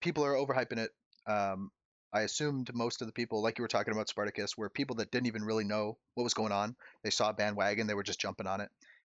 people 0.00 0.24
are 0.24 0.34
overhyping 0.34 0.78
it. 0.78 0.90
Um, 1.26 1.70
I 2.12 2.22
assumed 2.22 2.74
most 2.74 3.02
of 3.02 3.06
the 3.06 3.12
people, 3.12 3.42
like 3.42 3.58
you 3.58 3.62
were 3.62 3.68
talking 3.68 3.92
about 3.92 4.08
Spartacus, 4.08 4.56
were 4.56 4.70
people 4.70 4.96
that 4.96 5.10
didn't 5.10 5.26
even 5.26 5.44
really 5.44 5.64
know 5.64 5.98
what 6.14 6.24
was 6.24 6.34
going 6.34 6.52
on. 6.52 6.74
They 7.04 7.10
saw 7.10 7.30
a 7.30 7.34
bandwagon, 7.34 7.86
they 7.86 7.94
were 7.94 8.02
just 8.02 8.20
jumping 8.20 8.46
on 8.46 8.60
it. 8.60 8.70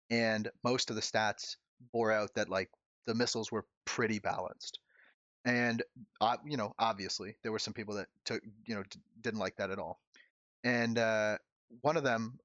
And 0.09 0.49
most 0.63 0.89
of 0.89 0.95
the 0.95 1.01
stats 1.01 1.55
bore 1.91 2.11
out 2.11 2.35
that 2.35 2.49
like 2.49 2.69
the 3.05 3.15
missiles 3.15 3.51
were 3.51 3.65
pretty 3.85 4.19
balanced. 4.19 4.79
And 5.45 5.83
uh, 6.19 6.37
you 6.45 6.57
know, 6.57 6.73
obviously, 6.79 7.35
there 7.43 7.51
were 7.51 7.59
some 7.59 7.73
people 7.73 7.95
that 7.95 8.07
took, 8.25 8.41
you 8.65 8.75
know, 8.75 8.83
d- 8.83 8.99
didn't 9.21 9.39
like 9.39 9.57
that 9.57 9.69
at 9.69 9.79
all. 9.79 9.99
And 10.63 10.97
uh, 10.97 11.37
one 11.81 11.97
of 11.97 12.03
them 12.03 12.39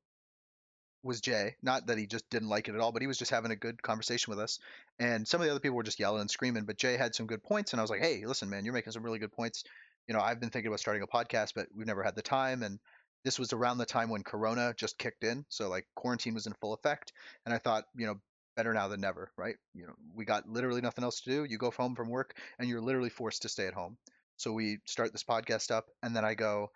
was 1.03 1.21
Jay. 1.21 1.57
Not 1.63 1.87
that 1.87 1.99
he 1.99 2.07
just 2.07 2.29
didn't 2.31 2.49
like 2.49 2.69
it 2.69 2.75
at 2.75 2.81
all, 2.81 2.93
but 2.93 3.03
he 3.03 3.09
was 3.09 3.19
just 3.19 3.31
having 3.31 3.51
a 3.51 3.57
good 3.57 3.83
conversation 3.83 4.31
with 4.31 4.39
us. 4.39 4.59
And 4.99 5.27
some 5.27 5.41
of 5.41 5.47
the 5.47 5.51
other 5.51 5.61
people 5.61 5.77
were 5.77 5.83
just 5.83 5.99
yelling 5.99 6.21
and 6.21 6.31
screaming, 6.31 6.65
but 6.65 6.77
Jay 6.77 6.97
had 6.97 7.15
some 7.15 7.27
good 7.27 7.43
points. 7.43 7.73
And 7.73 7.81
I 7.81 7.83
was 7.83 7.91
like, 7.91 8.03
hey, 8.03 8.23
listen, 8.27 8.51
man, 8.51 8.65
you're 8.65 8.75
making 8.75 8.93
some 8.93 9.03
really 9.03 9.19
good 9.19 9.33
points. 9.33 9.65
You 10.07 10.15
know, 10.15 10.21
I've 10.21 10.41
been 10.41 10.51
thinking 10.51 10.69
about 10.69 10.81
starting 10.81 11.03
a 11.03 11.07
podcast, 11.07 11.53
but 11.55 11.69
we've 11.75 11.87
never 11.87 12.03
had 12.03 12.17
the 12.17 12.23
time. 12.23 12.63
And 12.63 12.79
this 13.25 13.39
was 13.39 13.53
around 13.53 13.79
the 13.79 13.87
time 13.87 14.11
when 14.11 14.23
Corona 14.23 14.75
just 14.77 14.99
kicked 14.99 15.25
in. 15.25 15.45
So, 15.49 15.69
like, 15.69 15.87
quarantine 15.95 16.35
was 16.35 16.47
in 16.47 16.53
full 16.61 16.75
effect. 16.75 17.13
And 17.47 17.55
I 17.55 17.59
thought, 17.59 17.85
you 17.97 18.07
know, 18.07 18.21
better 18.61 18.75
now 18.75 18.89
than 18.89 19.01
never, 19.01 19.33
right? 19.39 19.57
You 19.73 19.87
know, 19.87 19.95
we 20.15 20.27
got 20.27 20.47
literally 20.47 20.83
nothing 20.83 21.03
else 21.03 21.23
to 21.23 21.31
do. 21.31 21.45
You 21.45 21.57
go 21.57 21.71
home 21.71 21.95
from 21.95 22.11
work 22.11 22.37
and 22.59 22.69
you're 22.69 22.83
literally 22.83 23.09
forced 23.09 23.41
to 23.43 23.49
stay 23.49 23.67
at 23.67 23.73
home. 23.73 23.97
So 24.37 24.53
we 24.53 24.81
start 24.87 25.13
this 25.13 25.25
podcast 25.25 25.71
up, 25.71 25.87
and 26.03 26.15
then 26.15 26.27
I 26.27 26.35
go, 26.35 26.71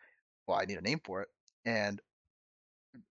well, 0.46 0.58
I 0.58 0.64
need 0.64 0.78
a 0.78 0.82
name 0.82 1.00
for 1.04 1.20
it. 1.20 1.28
And 1.66 2.00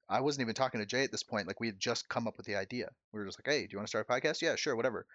I 0.09 0.21
wasn't 0.21 0.41
even 0.41 0.55
talking 0.55 0.79
to 0.79 0.87
Jay 0.87 1.03
at 1.03 1.11
this 1.11 1.21
point. 1.21 1.45
Like 1.45 1.59
we 1.59 1.67
had 1.67 1.79
just 1.79 2.09
come 2.09 2.27
up 2.27 2.37
with 2.37 2.47
the 2.47 2.55
idea. 2.55 2.89
We 3.11 3.19
were 3.19 3.25
just 3.27 3.37
like, 3.39 3.53
"Hey, 3.53 3.61
do 3.61 3.69
you 3.71 3.77
want 3.77 3.87
to 3.87 3.89
start 3.89 4.07
a 4.09 4.11
podcast?" 4.11 4.41
Yeah, 4.41 4.55
sure, 4.55 4.75
whatever. 4.75 5.05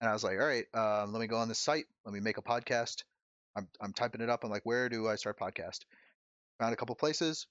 And 0.00 0.10
I 0.10 0.12
was 0.12 0.24
like, 0.24 0.38
"All 0.38 0.46
right, 0.46 0.66
um, 0.74 1.12
let 1.12 1.20
me 1.20 1.26
go 1.26 1.38
on 1.38 1.48
this 1.48 1.58
site. 1.58 1.86
Let 2.04 2.12
me 2.12 2.20
make 2.20 2.36
a 2.38 2.42
podcast." 2.42 3.04
I'm 3.56 3.68
I'm 3.80 3.92
typing 3.94 4.20
it 4.20 4.28
up. 4.28 4.44
I'm 4.44 4.50
like, 4.50 4.66
"Where 4.66 4.88
do 4.90 5.08
I 5.08 5.16
start 5.16 5.38
podcast?" 5.38 5.80
Found 6.60 6.74
a 6.74 6.76
couple 6.76 6.94
places. 6.96 7.46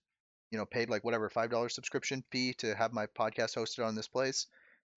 You 0.51 0.59
know, 0.59 0.65
paid 0.65 0.89
like 0.89 1.03
whatever 1.03 1.29
five 1.29 1.49
dollars 1.49 1.73
subscription 1.73 2.23
fee 2.31 2.53
to 2.59 2.75
have 2.75 2.93
my 2.93 3.07
podcast 3.07 3.55
hosted 3.55 3.85
on 3.85 3.95
this 3.95 4.07
place. 4.07 4.47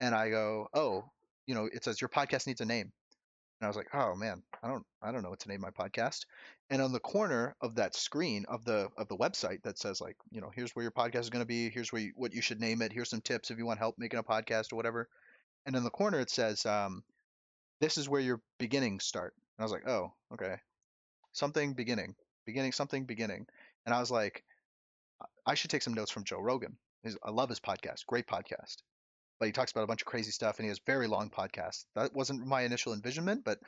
And 0.01 0.15
I 0.15 0.31
go, 0.31 0.69
"Oh, 0.75 1.11
you 1.47 1.55
know, 1.55 1.66
it 1.66 1.85
says 1.85 2.01
your 2.01 2.09
podcast 2.09 2.47
needs 2.47 2.61
a 2.61 2.65
name." 2.65 2.93
And 3.61 3.66
I 3.66 3.69
was 3.69 3.77
like, 3.77 3.89
"Oh 3.93 4.15
man, 4.15 4.43
I 4.62 4.69
don't 4.69 4.87
I 5.03 5.11
don't 5.11 5.23
know 5.23 5.31
what 5.31 5.41
to 5.41 5.49
name 5.49 5.61
my 5.61 5.70
podcast." 5.70 6.27
And 6.70 6.81
on 6.81 6.93
the 6.93 7.01
corner 7.01 7.57
of 7.61 7.75
that 7.77 7.97
screen 7.97 8.45
of 8.49 8.65
the 8.65 8.89
of 8.97 9.09
the 9.09 9.16
website 9.16 9.62
that 9.62 9.79
says 9.79 10.01
like, 10.01 10.16
you 10.31 10.41
know, 10.41 10.51
here's 10.55 10.70
where 10.73 10.85
your 10.85 10.93
podcast 10.93 11.20
is 11.23 11.31
going 11.31 11.43
to 11.43 11.47
be, 11.47 11.70
here's 11.70 11.93
where 11.93 12.03
you, 12.03 12.12
what 12.15 12.35
you 12.35 12.43
should 12.43 12.61
name 12.61 12.83
it, 12.83 12.93
here's 12.93 13.11
some 13.11 13.20
tips 13.20 13.51
if 13.51 13.59
you 13.59 13.66
want 13.66 13.81
help 13.81 13.97
making 13.99 14.20
a 14.20 14.23
podcast 14.23 14.73
or 14.73 14.77
whatever. 14.77 15.09
And 15.66 15.75
in 15.75 15.85
the 15.85 15.91
corner 15.91 16.20
it 16.20 16.31
says, 16.31 16.65
um, 16.66 17.03
this 17.81 17.99
is 17.99 18.09
where 18.09 18.20
your 18.20 18.41
beginnings 18.59 19.05
start. 19.05 19.35
And 19.59 19.62
I 19.62 19.65
was 19.65 19.73
like, 19.73 19.89
"Oh, 19.89 20.12
okay. 20.35 20.57
Something 21.33 21.75
beginning. 21.75 22.15
Beginning 22.47 22.73
something 22.73 23.05
beginning." 23.05 23.47
And 23.87 23.95
I 23.95 24.01
was 24.01 24.11
like, 24.11 24.45
I 25.47 25.55
should 25.55 25.70
take 25.70 25.83
some 25.83 25.95
notes 25.95 26.11
from 26.11 26.25
Joe 26.25 26.41
Rogan. 26.41 26.77
I 27.25 27.31
love 27.31 27.49
his 27.49 27.61
podcast. 27.61 28.07
Great 28.07 28.27
podcast 28.27 28.77
he 29.47 29.52
talks 29.52 29.70
about 29.70 29.85
a 29.85 29.86
bunch 29.86 30.02
of 30.02 30.06
crazy 30.06 30.31
stuff 30.31 30.59
and 30.59 30.65
he 30.65 30.69
has 30.69 30.81
very 30.86 31.06
long 31.06 31.31
podcasts. 31.31 31.85
That 31.94 32.15
wasn't 32.15 32.47
my 32.47 32.62
initial 32.62 32.93
envisionment, 32.93 33.44
but 33.44 33.59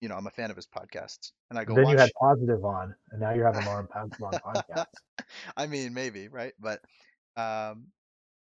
you 0.00 0.08
know, 0.08 0.14
I'm 0.14 0.26
a 0.26 0.30
fan 0.30 0.50
of 0.50 0.56
his 0.56 0.66
podcasts. 0.66 1.32
And 1.50 1.58
I 1.58 1.64
go 1.64 1.74
then 1.74 1.84
watch 1.84 1.94
you 1.94 1.98
had 1.98 2.10
positive 2.18 2.64
on, 2.64 2.94
and 3.10 3.20
now 3.20 3.32
you're 3.32 3.50
having 3.50 3.66
long, 3.66 3.88
long 4.20 4.32
podcast. 4.32 4.86
I 5.56 5.66
mean, 5.66 5.92
maybe, 5.92 6.28
right? 6.28 6.52
But 6.60 6.80
um, 7.36 7.88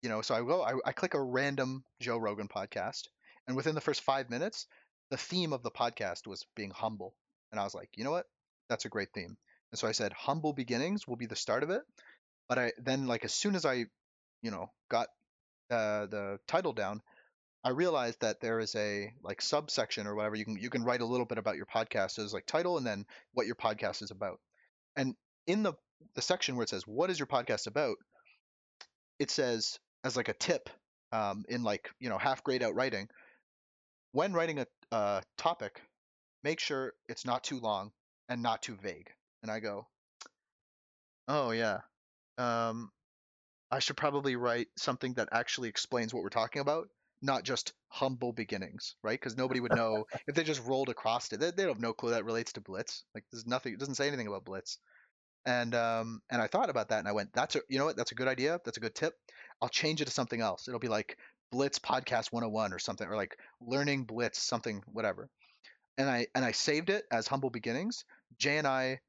you 0.01 0.09
know, 0.09 0.21
so 0.21 0.35
I 0.35 0.39
go 0.39 0.61
I, 0.61 0.73
I 0.85 0.91
click 0.91 1.13
a 1.13 1.21
random 1.21 1.83
Joe 1.99 2.17
Rogan 2.17 2.47
podcast, 2.47 3.07
and 3.47 3.55
within 3.55 3.75
the 3.75 3.81
first 3.81 4.01
five 4.01 4.29
minutes, 4.29 4.67
the 5.09 5.17
theme 5.17 5.53
of 5.53 5.63
the 5.63 5.71
podcast 5.71 6.27
was 6.27 6.45
being 6.55 6.71
humble. 6.71 7.15
And 7.51 7.59
I 7.59 7.63
was 7.63 7.75
like, 7.75 7.89
you 7.95 8.03
know 8.03 8.11
what? 8.11 8.25
That's 8.69 8.85
a 8.85 8.89
great 8.89 9.09
theme. 9.13 9.37
And 9.71 9.79
so 9.79 9.87
I 9.87 9.91
said, 9.91 10.13
humble 10.13 10.53
beginnings 10.53 11.07
will 11.07 11.17
be 11.17 11.25
the 11.25 11.35
start 11.35 11.63
of 11.63 11.69
it. 11.69 11.81
But 12.47 12.59
I 12.59 12.71
then 12.77 13.07
like 13.07 13.25
as 13.25 13.33
soon 13.33 13.55
as 13.55 13.65
I, 13.65 13.85
you 14.41 14.51
know, 14.51 14.71
got 14.89 15.07
uh, 15.71 16.05
the 16.07 16.39
title 16.47 16.73
down, 16.73 17.01
I 17.63 17.69
realized 17.69 18.21
that 18.21 18.41
there 18.41 18.59
is 18.59 18.75
a 18.75 19.11
like 19.23 19.41
subsection 19.41 20.07
or 20.07 20.15
whatever 20.15 20.35
you 20.35 20.45
can 20.45 20.57
you 20.57 20.69
can 20.69 20.83
write 20.83 21.01
a 21.01 21.05
little 21.05 21.25
bit 21.25 21.37
about 21.37 21.57
your 21.57 21.67
podcast 21.67 22.19
as 22.19 22.33
like 22.33 22.45
title 22.45 22.77
and 22.77 22.85
then 22.85 23.05
what 23.33 23.45
your 23.45 23.55
podcast 23.55 24.01
is 24.01 24.11
about. 24.11 24.39
And 24.95 25.15
in 25.47 25.63
the 25.63 25.73
the 26.15 26.21
section 26.21 26.55
where 26.55 26.63
it 26.63 26.69
says 26.69 26.87
what 26.87 27.09
is 27.09 27.19
your 27.19 27.27
podcast 27.27 27.67
about, 27.67 27.97
it 29.19 29.29
says 29.31 29.79
as 30.03 30.17
like 30.17 30.29
a 30.29 30.33
tip 30.33 30.69
um, 31.11 31.45
in 31.49 31.63
like 31.63 31.89
you 31.99 32.09
know 32.09 32.17
half 32.17 32.43
grade 32.43 32.63
out 32.63 32.75
writing, 32.75 33.07
when 34.11 34.33
writing 34.33 34.59
a 34.59 34.67
uh, 34.91 35.21
topic, 35.37 35.81
make 36.43 36.59
sure 36.59 36.93
it's 37.07 37.25
not 37.25 37.43
too 37.43 37.59
long 37.59 37.91
and 38.27 38.41
not 38.41 38.61
too 38.61 38.75
vague. 38.81 39.09
And 39.43 39.51
I 39.51 39.59
go, 39.59 39.87
oh 41.27 41.51
yeah, 41.51 41.79
um, 42.37 42.91
I 43.71 43.79
should 43.79 43.97
probably 43.97 44.35
write 44.35 44.67
something 44.77 45.13
that 45.13 45.29
actually 45.31 45.69
explains 45.69 46.13
what 46.13 46.23
we're 46.23 46.29
talking 46.29 46.61
about, 46.61 46.89
not 47.21 47.43
just 47.43 47.73
humble 47.87 48.33
beginnings, 48.33 48.95
right? 49.03 49.19
Because 49.19 49.37
nobody 49.37 49.59
would 49.59 49.75
know 49.75 50.05
if 50.27 50.35
they 50.35 50.43
just 50.43 50.65
rolled 50.65 50.89
across 50.89 51.31
it. 51.31 51.39
They, 51.39 51.51
they 51.51 51.63
have 51.63 51.79
no 51.79 51.93
clue 51.93 52.11
that 52.11 52.25
relates 52.25 52.53
to 52.53 52.61
Blitz. 52.61 53.03
Like 53.15 53.23
there's 53.31 53.47
nothing. 53.47 53.73
It 53.73 53.79
doesn't 53.79 53.95
say 53.95 54.07
anything 54.07 54.27
about 54.27 54.45
Blitz. 54.45 54.77
And 55.45 55.73
um 55.73 56.21
and 56.29 56.39
I 56.41 56.47
thought 56.47 56.69
about 56.69 56.89
that 56.89 56.99
and 56.99 57.07
I 57.07 57.13
went, 57.13 57.33
that's 57.33 57.55
a 57.55 57.61
you 57.69 57.79
know 57.79 57.85
what? 57.85 57.95
That's 57.95 58.11
a 58.11 58.15
good 58.15 58.27
idea. 58.27 58.59
That's 58.63 58.77
a 58.77 58.81
good 58.81 58.93
tip. 58.93 59.13
I'll 59.61 59.69
change 59.69 60.01
it 60.01 60.05
to 60.05 60.11
something 60.11 60.41
else. 60.41 60.67
It'll 60.67 60.79
be 60.79 60.87
like 60.87 61.17
Blitz 61.51 61.79
Podcast 61.79 62.31
101 62.31 62.73
or 62.73 62.79
something, 62.79 63.07
or 63.07 63.15
like 63.15 63.37
Learning 63.59 64.03
Blitz 64.05 64.41
something, 64.41 64.83
whatever. 64.91 65.29
And 65.97 66.09
I 66.09 66.27
and 66.35 66.45
I 66.45 66.51
saved 66.51 66.89
it 66.89 67.05
as 67.11 67.27
humble 67.27 67.49
beginnings. 67.49 68.05
Jay 68.37 68.57
and 68.57 68.67
I 68.67 68.99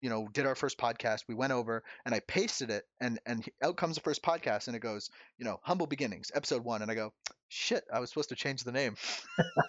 you 0.00 0.10
know, 0.10 0.28
did 0.32 0.46
our 0.46 0.54
first 0.54 0.78
podcast. 0.78 1.20
We 1.28 1.34
went 1.34 1.52
over 1.52 1.82
and 2.04 2.14
I 2.14 2.20
pasted 2.20 2.70
it, 2.70 2.84
and 3.00 3.18
and 3.26 3.44
out 3.62 3.76
comes 3.76 3.96
the 3.96 4.02
first 4.02 4.22
podcast, 4.22 4.66
and 4.66 4.76
it 4.76 4.80
goes, 4.80 5.10
you 5.38 5.44
know, 5.44 5.58
humble 5.62 5.86
beginnings, 5.86 6.30
episode 6.34 6.64
one, 6.64 6.82
and 6.82 6.90
I 6.90 6.94
go, 6.94 7.12
shit, 7.48 7.84
I 7.92 8.00
was 8.00 8.10
supposed 8.10 8.28
to 8.30 8.36
change 8.36 8.64
the 8.64 8.72
name, 8.72 8.96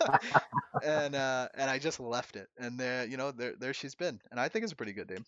and 0.83 1.15
uh, 1.15 1.47
and 1.55 1.69
I 1.69 1.79
just 1.79 1.99
left 1.99 2.35
it, 2.35 2.47
and 2.57 2.79
there, 2.79 3.05
you 3.05 3.17
know, 3.17 3.31
there 3.31 3.53
there 3.59 3.73
she's 3.73 3.95
been, 3.95 4.19
and 4.31 4.39
I 4.39 4.49
think 4.49 4.63
it's 4.63 4.73
a 4.73 4.77
pretty 4.77 4.93
good 4.93 5.09
name. 5.09 5.25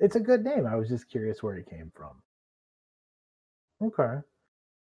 It's 0.00 0.16
a 0.16 0.20
good 0.20 0.44
name. 0.44 0.66
I 0.66 0.76
was 0.76 0.88
just 0.88 1.08
curious 1.10 1.42
where 1.42 1.56
it 1.56 1.68
came 1.68 1.90
from. 1.94 2.22
Okay, 3.82 4.20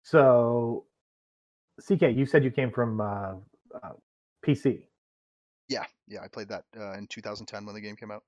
so 0.03 0.85
CK, 1.87 2.03
you 2.15 2.27
said 2.27 2.43
you 2.43 2.51
came 2.51 2.71
from 2.71 3.01
uh, 3.01 3.35
uh, 3.83 3.93
PC. 4.47 4.85
Yeah, 5.69 5.85
yeah, 6.07 6.21
I 6.23 6.29
played 6.29 6.49
that 6.49 6.65
uh, 6.79 6.93
in 6.93 7.07
2010 7.07 7.67
when 7.67 7.75
the 7.75 7.81
game 7.81 7.97
came 7.97 8.11
out. 8.11 8.23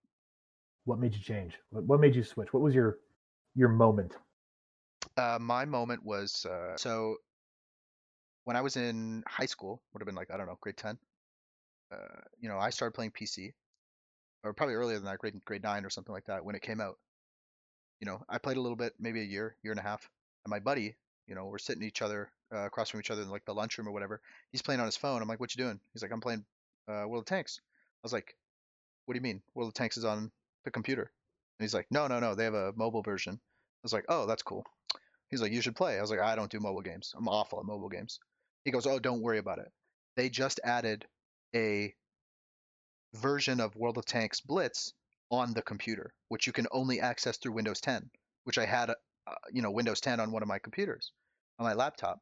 What 0.84 0.98
made 0.98 1.14
you 1.14 1.20
change? 1.20 1.54
What, 1.70 1.84
what 1.84 2.00
made 2.00 2.14
you 2.14 2.24
switch? 2.24 2.52
What 2.52 2.62
was 2.62 2.74
your 2.74 2.98
your 3.54 3.68
moment? 3.68 4.16
Uh, 5.16 5.38
my 5.40 5.64
moment 5.64 6.04
was 6.04 6.46
uh, 6.46 6.76
so 6.76 7.16
when 8.44 8.56
I 8.56 8.60
was 8.60 8.76
in 8.76 9.22
high 9.26 9.46
school, 9.46 9.82
would 9.92 10.00
have 10.00 10.06
been 10.06 10.14
like 10.14 10.30
I 10.30 10.36
don't 10.36 10.46
know, 10.46 10.58
grade 10.60 10.76
10. 10.76 10.98
Uh, 11.92 11.96
you 12.40 12.48
know, 12.48 12.58
I 12.58 12.70
started 12.70 12.94
playing 12.94 13.10
PC, 13.10 13.52
or 14.44 14.52
probably 14.52 14.74
earlier 14.74 14.96
than 14.96 15.04
that, 15.06 15.18
grade 15.18 15.44
grade 15.44 15.62
nine 15.62 15.84
or 15.84 15.90
something 15.90 16.12
like 16.12 16.26
that 16.26 16.44
when 16.44 16.54
it 16.54 16.62
came 16.62 16.80
out. 16.80 16.96
You 18.00 18.06
know, 18.06 18.22
I 18.28 18.38
played 18.38 18.56
a 18.56 18.60
little 18.60 18.76
bit, 18.76 18.94
maybe 18.98 19.20
a 19.20 19.24
year, 19.24 19.56
year 19.62 19.72
and 19.72 19.80
a 19.80 19.82
half, 19.82 20.08
and 20.44 20.50
my 20.50 20.60
buddy, 20.60 20.96
you 21.26 21.34
know, 21.34 21.46
we're 21.46 21.58
sitting 21.58 21.82
each 21.82 22.00
other 22.00 22.32
uh, 22.54 22.64
across 22.66 22.88
from 22.88 23.00
each 23.00 23.10
other 23.10 23.22
in 23.22 23.28
like 23.28 23.44
the 23.44 23.54
lunchroom 23.54 23.88
or 23.88 23.92
whatever. 23.92 24.20
He's 24.52 24.62
playing 24.62 24.80
on 24.80 24.86
his 24.86 24.96
phone. 24.96 25.20
I'm 25.20 25.28
like, 25.28 25.40
"What 25.40 25.54
you 25.54 25.62
doing?" 25.62 25.78
He's 25.92 26.02
like, 26.02 26.12
"I'm 26.12 26.20
playing 26.20 26.44
uh, 26.88 27.04
World 27.06 27.22
of 27.22 27.26
Tanks." 27.26 27.60
I 28.02 28.02
was 28.02 28.12
like, 28.12 28.34
"What 29.04 29.14
do 29.14 29.18
you 29.18 29.22
mean? 29.22 29.42
World 29.54 29.68
of 29.68 29.74
Tanks 29.74 29.98
is 29.98 30.04
on 30.04 30.32
the 30.64 30.70
computer?" 30.70 31.02
And 31.58 31.64
he's 31.64 31.74
like, 31.74 31.86
"No, 31.90 32.06
no, 32.06 32.20
no. 32.20 32.34
They 32.34 32.44
have 32.44 32.54
a 32.54 32.72
mobile 32.76 33.02
version." 33.02 33.40
I 33.80 33.84
was 33.84 33.92
like, 33.94 34.04
oh, 34.10 34.26
that's 34.26 34.42
cool. 34.42 34.66
He's 35.30 35.40
like, 35.40 35.52
you 35.52 35.62
should 35.62 35.76
play. 35.76 35.96
I 35.96 36.02
was 36.02 36.10
like, 36.10 36.20
I 36.20 36.36
don't 36.36 36.50
do 36.50 36.60
mobile 36.60 36.82
games. 36.82 37.14
I'm 37.16 37.28
awful 37.28 37.60
at 37.60 37.64
mobile 37.64 37.88
games. 37.88 38.18
He 38.64 38.70
goes, 38.70 38.86
oh, 38.86 38.98
don't 38.98 39.22
worry 39.22 39.38
about 39.38 39.58
it. 39.58 39.72
They 40.16 40.28
just 40.28 40.60
added 40.62 41.06
a 41.54 41.94
version 43.14 43.58
of 43.58 43.74
World 43.74 43.96
of 43.96 44.04
Tanks 44.04 44.40
Blitz 44.40 44.92
on 45.30 45.54
the 45.54 45.62
computer, 45.62 46.12
which 46.28 46.46
you 46.46 46.52
can 46.52 46.66
only 46.72 47.00
access 47.00 47.38
through 47.38 47.52
Windows 47.52 47.80
10, 47.80 48.10
which 48.44 48.58
I 48.58 48.66
had, 48.66 48.90
uh, 48.90 49.34
you 49.50 49.62
know, 49.62 49.70
Windows 49.70 50.00
10 50.00 50.20
on 50.20 50.30
one 50.30 50.42
of 50.42 50.48
my 50.48 50.58
computers, 50.58 51.12
on 51.58 51.64
my 51.64 51.72
laptop. 51.72 52.20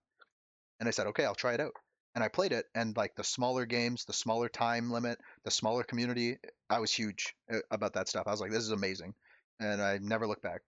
And 0.79 0.89
I 0.89 0.93
said, 0.93 1.09
okay, 1.09 1.25
I'll 1.25 1.35
try 1.35 1.55
it 1.55 1.61
out. 1.61 1.73
And 2.19 2.25
I 2.25 2.27
played 2.27 2.51
it, 2.51 2.67
and 2.75 2.97
like 2.97 3.15
the 3.15 3.23
smaller 3.23 3.65
games, 3.65 4.05
the 4.05 4.13
smaller 4.13 4.49
time 4.49 4.91
limit, 4.91 5.21
the 5.45 5.53
smaller 5.53 5.85
community, 5.85 6.37
I 6.69 6.81
was 6.81 6.93
huge 6.93 7.33
uh, 7.49 7.59
about 7.71 7.93
that 7.93 8.09
stuff. 8.09 8.25
I 8.27 8.33
was 8.33 8.41
like, 8.41 8.51
this 8.51 8.65
is 8.65 8.73
amazing. 8.73 9.15
And 9.61 9.81
I 9.81 10.01
never 10.03 10.27
looked 10.27 10.43
back. 10.43 10.63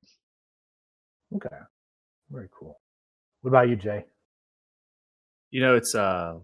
Okay. 1.34 1.56
Very 2.30 2.48
cool. 2.56 2.78
What 3.40 3.48
about 3.48 3.68
you, 3.68 3.74
Jay? 3.74 4.04
You 5.50 5.60
know, 5.60 5.74
it's 5.74 5.92
uh 5.92 6.38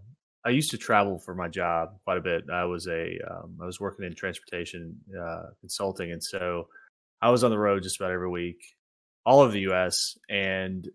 I 0.45 0.49
used 0.49 0.73
to 0.73 0.77
travel 0.77 1.21
for 1.21 1.37
my 1.37 1.47
job 1.47 1.91
quite 2.03 2.19
a 2.19 2.21
bit. 2.21 2.51
I 2.53 2.65
was 2.65 2.89
a 2.89 3.17
um, 3.31 3.59
I 3.63 3.65
was 3.65 3.79
working 3.79 4.07
in 4.07 4.13
transportation 4.17 4.99
uh, 5.17 5.51
consulting, 5.61 6.11
and 6.11 6.21
so 6.25 6.67
I 7.23 7.31
was 7.31 7.45
on 7.45 7.53
the 7.53 7.59
road 7.61 7.85
just 7.85 8.01
about 8.01 8.11
every 8.11 8.29
week, 8.29 8.59
all 9.25 9.39
over 9.39 9.53
the 9.53 9.61
U.S. 9.71 10.19
And 10.29 10.89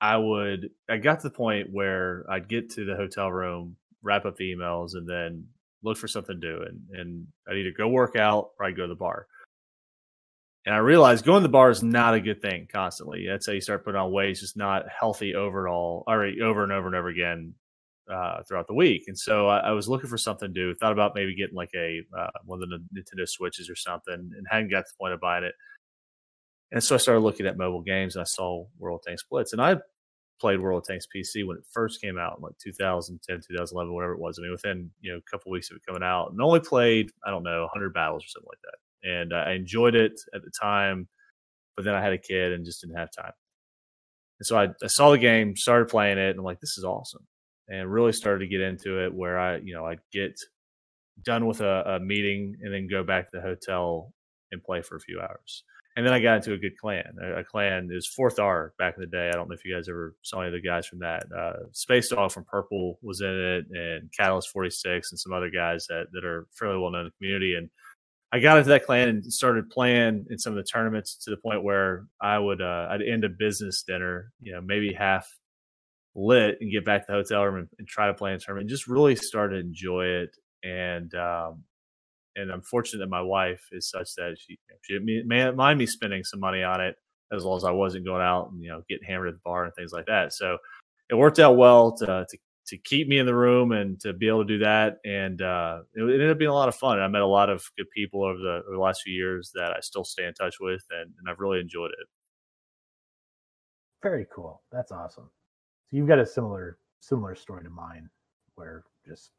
I 0.00 0.16
would 0.16 0.70
I 0.88 0.96
got 0.96 1.20
to 1.20 1.28
the 1.28 1.34
point 1.34 1.68
where 1.72 2.24
I'd 2.30 2.48
get 2.48 2.70
to 2.70 2.84
the 2.84 2.96
hotel 2.96 3.30
room, 3.30 3.76
wrap 4.02 4.24
up 4.24 4.36
the 4.36 4.52
emails, 4.52 4.94
and 4.94 5.08
then 5.08 5.46
look 5.82 5.98
for 5.98 6.08
something 6.08 6.40
to 6.40 6.46
do, 6.46 6.62
and 6.62 6.80
and 6.98 7.26
I'd 7.48 7.56
either 7.56 7.72
go 7.76 7.88
work 7.88 8.16
out 8.16 8.50
or 8.58 8.66
I'd 8.66 8.76
go 8.76 8.82
to 8.82 8.88
the 8.88 8.94
bar. 8.94 9.26
And 10.66 10.74
I 10.74 10.78
realized 10.78 11.24
going 11.24 11.40
to 11.40 11.48
the 11.48 11.52
bar 11.52 11.70
is 11.70 11.82
not 11.82 12.14
a 12.14 12.20
good 12.20 12.42
thing 12.42 12.68
constantly. 12.70 13.26
That's 13.26 13.46
how 13.46 13.52
you 13.52 13.62
start 13.62 13.84
putting 13.84 14.00
on 14.00 14.12
weight. 14.12 14.30
It's 14.30 14.40
just 14.40 14.58
not 14.58 14.84
healthy 14.88 15.34
overall, 15.34 16.04
or 16.06 16.24
over 16.24 16.62
and 16.62 16.72
over 16.72 16.86
and 16.86 16.96
over 16.96 17.08
again 17.08 17.54
uh, 18.10 18.42
throughout 18.42 18.66
the 18.66 18.74
week. 18.74 19.04
And 19.06 19.18
so 19.18 19.48
I, 19.48 19.58
I, 19.58 19.70
was 19.70 19.88
looking 19.88 20.10
for 20.10 20.18
something 20.18 20.52
to 20.52 20.54
do. 20.54 20.74
Thought 20.74 20.92
about 20.92 21.14
maybe 21.14 21.34
getting 21.34 21.54
like 21.54 21.70
a 21.74 22.02
uh, 22.16 22.30
one 22.44 22.62
of 22.62 22.68
the 22.68 22.84
Nintendo 22.94 23.28
Switches 23.28 23.70
or 23.70 23.76
something, 23.76 24.14
and 24.14 24.46
hadn't 24.50 24.70
got 24.70 24.80
to 24.80 24.92
the 24.92 24.98
point 24.98 25.14
of 25.14 25.20
buying 25.20 25.44
it. 25.44 25.54
And 26.72 26.82
so 26.82 26.94
I 26.94 26.98
started 26.98 27.20
looking 27.20 27.46
at 27.46 27.56
mobile 27.56 27.82
games, 27.82 28.14
and 28.14 28.22
I 28.22 28.26
saw 28.26 28.66
World 28.78 29.02
Tanks 29.06 29.24
Blitz. 29.28 29.52
And 29.52 29.60
I 29.60 29.76
played 30.40 30.60
World 30.60 30.82
of 30.82 30.86
Tanks 30.86 31.06
PC 31.14 31.46
when 31.46 31.56
it 31.56 31.64
first 31.72 32.00
came 32.00 32.18
out, 32.18 32.36
in 32.38 32.42
like 32.42 32.58
2010, 32.62 33.36
2011, 33.36 33.92
whatever 33.92 34.12
it 34.12 34.20
was. 34.20 34.38
I 34.38 34.42
mean, 34.42 34.52
within 34.52 34.90
you 35.00 35.12
know 35.12 35.18
a 35.18 35.30
couple 35.30 35.50
of 35.50 35.52
weeks 35.52 35.70
of 35.70 35.76
it 35.76 35.86
coming 35.86 36.02
out, 36.02 36.30
and 36.30 36.40
only 36.40 36.60
played 36.60 37.10
I 37.26 37.30
don't 37.30 37.42
know 37.42 37.62
100 37.62 37.92
battles 37.92 38.24
or 38.24 38.28
something 38.28 38.48
like 38.50 38.62
that 38.62 38.78
and 39.02 39.32
I 39.32 39.52
enjoyed 39.52 39.94
it 39.94 40.20
at 40.34 40.42
the 40.42 40.50
time. 40.50 41.08
But 41.76 41.84
then 41.84 41.94
I 41.94 42.02
had 42.02 42.12
a 42.12 42.18
kid 42.18 42.52
and 42.52 42.64
just 42.64 42.80
didn't 42.82 42.96
have 42.98 43.10
time. 43.10 43.32
And 44.38 44.46
so 44.46 44.58
I, 44.58 44.68
I 44.82 44.86
saw 44.86 45.10
the 45.10 45.18
game, 45.18 45.56
started 45.56 45.88
playing 45.88 46.18
it, 46.18 46.30
and 46.30 46.38
I'm 46.38 46.44
like, 46.44 46.60
this 46.60 46.76
is 46.76 46.84
awesome, 46.84 47.26
and 47.68 47.90
really 47.90 48.12
started 48.12 48.40
to 48.40 48.48
get 48.48 48.60
into 48.60 49.04
it. 49.04 49.14
Where 49.14 49.38
I, 49.38 49.58
you 49.58 49.74
know, 49.74 49.86
I'd 49.86 50.00
get 50.12 50.34
done 51.22 51.46
with 51.46 51.60
a, 51.60 51.94
a 51.96 52.00
meeting 52.00 52.56
and 52.62 52.72
then 52.72 52.88
go 52.88 53.02
back 53.02 53.30
to 53.30 53.36
the 53.36 53.42
hotel 53.42 54.12
and 54.52 54.62
play 54.62 54.82
for 54.82 54.96
a 54.96 55.00
few 55.00 55.20
hours. 55.20 55.64
And 55.96 56.06
then 56.06 56.12
I 56.12 56.20
got 56.20 56.36
into 56.36 56.52
a 56.52 56.58
good 56.58 56.78
clan. 56.78 57.16
A, 57.22 57.40
a 57.40 57.44
clan 57.44 57.88
is 57.90 58.06
Fourth 58.06 58.38
R 58.38 58.72
back 58.78 58.94
in 58.96 59.00
the 59.00 59.06
day. 59.06 59.28
I 59.28 59.32
don't 59.32 59.48
know 59.48 59.54
if 59.54 59.64
you 59.64 59.74
guys 59.74 59.88
ever 59.88 60.14
saw 60.22 60.40
any 60.40 60.48
of 60.48 60.52
the 60.52 60.66
guys 60.66 60.86
from 60.86 61.00
that. 61.00 61.24
Uh, 61.36 61.64
Space 61.72 62.08
Dog 62.08 62.30
from 62.30 62.44
Purple 62.44 62.98
was 63.02 63.20
in 63.20 63.28
it, 63.28 63.64
and 63.72 64.10
Catalyst 64.16 64.50
46, 64.50 65.10
and 65.10 65.18
some 65.18 65.32
other 65.32 65.50
guys 65.50 65.86
that, 65.88 66.06
that 66.12 66.24
are 66.24 66.46
fairly 66.52 66.78
well 66.78 66.92
known 66.92 67.02
in 67.02 67.06
the 67.06 67.18
community. 67.18 67.54
And 67.54 67.68
I 68.32 68.38
got 68.38 68.58
into 68.58 68.68
that 68.70 68.86
clan 68.86 69.08
and 69.08 69.32
started 69.32 69.70
playing 69.70 70.26
in 70.30 70.38
some 70.38 70.52
of 70.52 70.56
the 70.56 70.62
tournaments 70.62 71.16
to 71.24 71.30
the 71.30 71.36
point 71.36 71.64
where 71.64 72.06
I 72.20 72.38
would 72.38 72.62
uh, 72.62 72.86
I'd 72.88 73.02
end 73.02 73.24
a 73.24 73.28
business 73.28 73.82
dinner, 73.82 74.32
you 74.40 74.52
know, 74.52 74.60
maybe 74.60 74.92
half 74.92 75.28
lit 76.14 76.58
and 76.60 76.70
get 76.70 76.84
back 76.84 77.06
to 77.06 77.12
the 77.12 77.18
hotel 77.18 77.44
room 77.44 77.56
and, 77.56 77.68
and 77.78 77.88
try 77.88 78.06
to 78.06 78.14
play 78.14 78.30
in 78.30 78.36
a 78.36 78.38
tournament. 78.38 78.64
And 78.64 78.70
just 78.70 78.86
really 78.86 79.16
started 79.16 79.56
to 79.56 79.60
enjoy 79.60 80.06
it. 80.06 80.36
And 80.62 81.12
um, 81.16 81.64
and 82.36 82.50
I'm 82.50 82.62
fortunate 82.62 83.00
that 83.00 83.10
my 83.10 83.22
wife 83.22 83.62
is 83.72 83.88
such 83.88 84.14
that 84.16 84.36
she 84.38 84.58
she 84.82 84.98
didn't 84.98 85.56
mind 85.56 85.78
me 85.78 85.86
spending 85.86 86.24
some 86.24 86.40
money 86.40 86.62
on 86.62 86.80
it 86.80 86.96
as 87.32 87.44
long 87.44 87.56
as 87.56 87.64
I 87.64 87.70
wasn't 87.70 88.04
going 88.04 88.22
out 88.22 88.50
and 88.50 88.62
you 88.62 88.70
know 88.70 88.82
getting 88.88 89.06
hammered 89.06 89.28
at 89.28 89.34
the 89.34 89.40
bar 89.44 89.64
and 89.64 89.74
things 89.74 89.92
like 89.92 90.06
that. 90.06 90.32
So 90.32 90.58
it 91.08 91.14
worked 91.14 91.38
out 91.38 91.56
well 91.56 91.92
to 91.98 92.26
to 92.28 92.38
to 92.70 92.78
keep 92.78 93.08
me 93.08 93.18
in 93.18 93.26
the 93.26 93.34
room 93.34 93.72
and 93.72 94.00
to 94.00 94.12
be 94.12 94.28
able 94.28 94.46
to 94.46 94.58
do 94.58 94.58
that. 94.58 94.98
And 95.04 95.42
uh, 95.42 95.80
it, 95.94 96.02
it, 96.02 96.14
ended 96.14 96.30
up 96.30 96.38
being 96.38 96.50
a 96.50 96.54
lot 96.54 96.68
of 96.68 96.76
fun. 96.76 97.00
I 97.00 97.08
met 97.08 97.22
a 97.22 97.26
lot 97.26 97.50
of 97.50 97.64
good 97.76 97.90
people 97.90 98.22
over 98.22 98.38
the, 98.38 98.62
over 98.66 98.74
the 98.76 98.80
last 98.80 99.02
few 99.02 99.12
years 99.12 99.50
that 99.54 99.72
I 99.72 99.80
still 99.80 100.04
stay 100.04 100.24
in 100.24 100.34
touch 100.34 100.56
with, 100.60 100.84
and, 100.90 101.10
and 101.18 101.28
I've 101.28 101.40
really 101.40 101.58
enjoyed 101.58 101.90
it. 101.90 102.06
Very 104.02 104.26
cool. 104.32 104.62
That's 104.70 104.92
awesome. 104.92 105.28
So 105.90 105.96
you've 105.96 106.08
got 106.08 106.20
a 106.20 106.26
similar 106.26 106.78
similar 107.00 107.34
story 107.34 107.64
to 107.64 107.70
mine, 107.70 108.08
where 108.54 108.84
just 109.06 109.30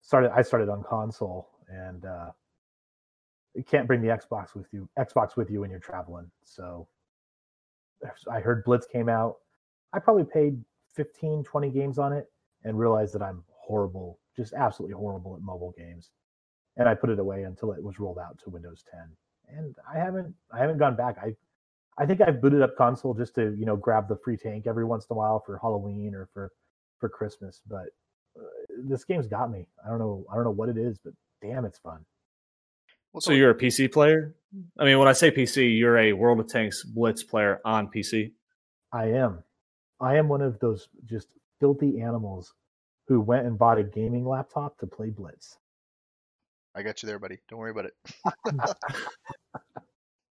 started. 0.00 0.32
I 0.34 0.42
started 0.42 0.68
on 0.68 0.82
console, 0.82 1.50
and 1.68 2.04
uh, 2.04 2.30
you 3.54 3.62
can't 3.64 3.86
bring 3.86 4.02
the 4.02 4.08
Xbox 4.08 4.54
with 4.54 4.66
you. 4.72 4.88
Xbox 4.98 5.36
with 5.36 5.50
you 5.50 5.60
when 5.60 5.70
you're 5.70 5.80
traveling. 5.80 6.30
So 6.44 6.88
I 8.30 8.40
heard 8.40 8.64
Blitz 8.64 8.86
came 8.86 9.08
out. 9.08 9.36
I 9.92 9.98
probably 9.98 10.24
paid 10.24 10.62
15, 10.94 11.44
20 11.44 11.70
games 11.70 11.98
on 11.98 12.12
it 12.12 12.30
and 12.64 12.78
realized 12.78 13.14
that 13.14 13.22
I'm 13.22 13.44
horrible, 13.48 14.18
just 14.36 14.52
absolutely 14.52 14.94
horrible 14.94 15.34
at 15.36 15.42
mobile 15.42 15.74
games. 15.76 16.10
And 16.76 16.88
I 16.88 16.94
put 16.94 17.10
it 17.10 17.18
away 17.18 17.44
until 17.44 17.72
it 17.72 17.82
was 17.82 17.98
rolled 17.98 18.18
out 18.18 18.38
to 18.44 18.50
Windows 18.50 18.84
10. 18.90 19.00
And 19.58 19.74
I 19.92 19.98
haven't 19.98 20.34
I 20.52 20.58
haven't 20.58 20.78
gone 20.78 20.96
back. 20.96 21.16
I 21.22 21.34
I 21.98 22.04
think 22.04 22.20
I've 22.20 22.42
booted 22.42 22.62
up 22.62 22.76
console 22.76 23.14
just 23.14 23.34
to, 23.36 23.54
you 23.58 23.64
know, 23.64 23.76
grab 23.76 24.08
the 24.08 24.16
free 24.16 24.36
tank 24.36 24.66
every 24.66 24.84
once 24.84 25.06
in 25.08 25.14
a 25.14 25.16
while 25.16 25.40
for 25.44 25.58
Halloween 25.58 26.14
or 26.14 26.28
for 26.34 26.50
for 26.98 27.08
Christmas, 27.08 27.62
but 27.66 27.86
uh, 28.38 28.44
this 28.84 29.04
game's 29.04 29.26
got 29.26 29.50
me. 29.50 29.66
I 29.84 29.88
don't 29.88 29.98
know 29.98 30.24
I 30.30 30.34
don't 30.34 30.44
know 30.44 30.50
what 30.50 30.68
it 30.68 30.76
is, 30.76 30.98
but 30.98 31.14
damn 31.42 31.64
it's 31.64 31.78
fun. 31.78 32.04
Well, 33.12 33.20
so 33.20 33.32
you're 33.32 33.50
a 33.50 33.54
PC 33.54 33.90
player? 33.92 34.34
I 34.78 34.84
mean, 34.84 34.98
when 34.98 35.08
I 35.08 35.12
say 35.12 35.30
PC, 35.30 35.78
you're 35.78 35.98
a 35.98 36.12
World 36.12 36.40
of 36.40 36.48
Tanks 36.48 36.82
Blitz 36.82 37.22
player 37.22 37.60
on 37.64 37.88
PC. 37.88 38.32
I 38.92 39.06
am. 39.06 39.42
I 40.00 40.16
am 40.16 40.28
one 40.28 40.42
of 40.42 40.58
those 40.58 40.88
just 41.06 41.28
filthy 41.60 42.00
animals 42.00 42.52
who 43.08 43.20
went 43.20 43.46
and 43.46 43.58
bought 43.58 43.78
a 43.78 43.84
gaming 43.84 44.26
laptop 44.26 44.78
to 44.78 44.86
play 44.86 45.10
Blitz. 45.10 45.56
I 46.74 46.82
got 46.82 47.02
you 47.02 47.06
there, 47.06 47.18
buddy. 47.18 47.38
Don't 47.48 47.58
worry 47.58 47.70
about 47.70 47.86
it. 47.86 47.94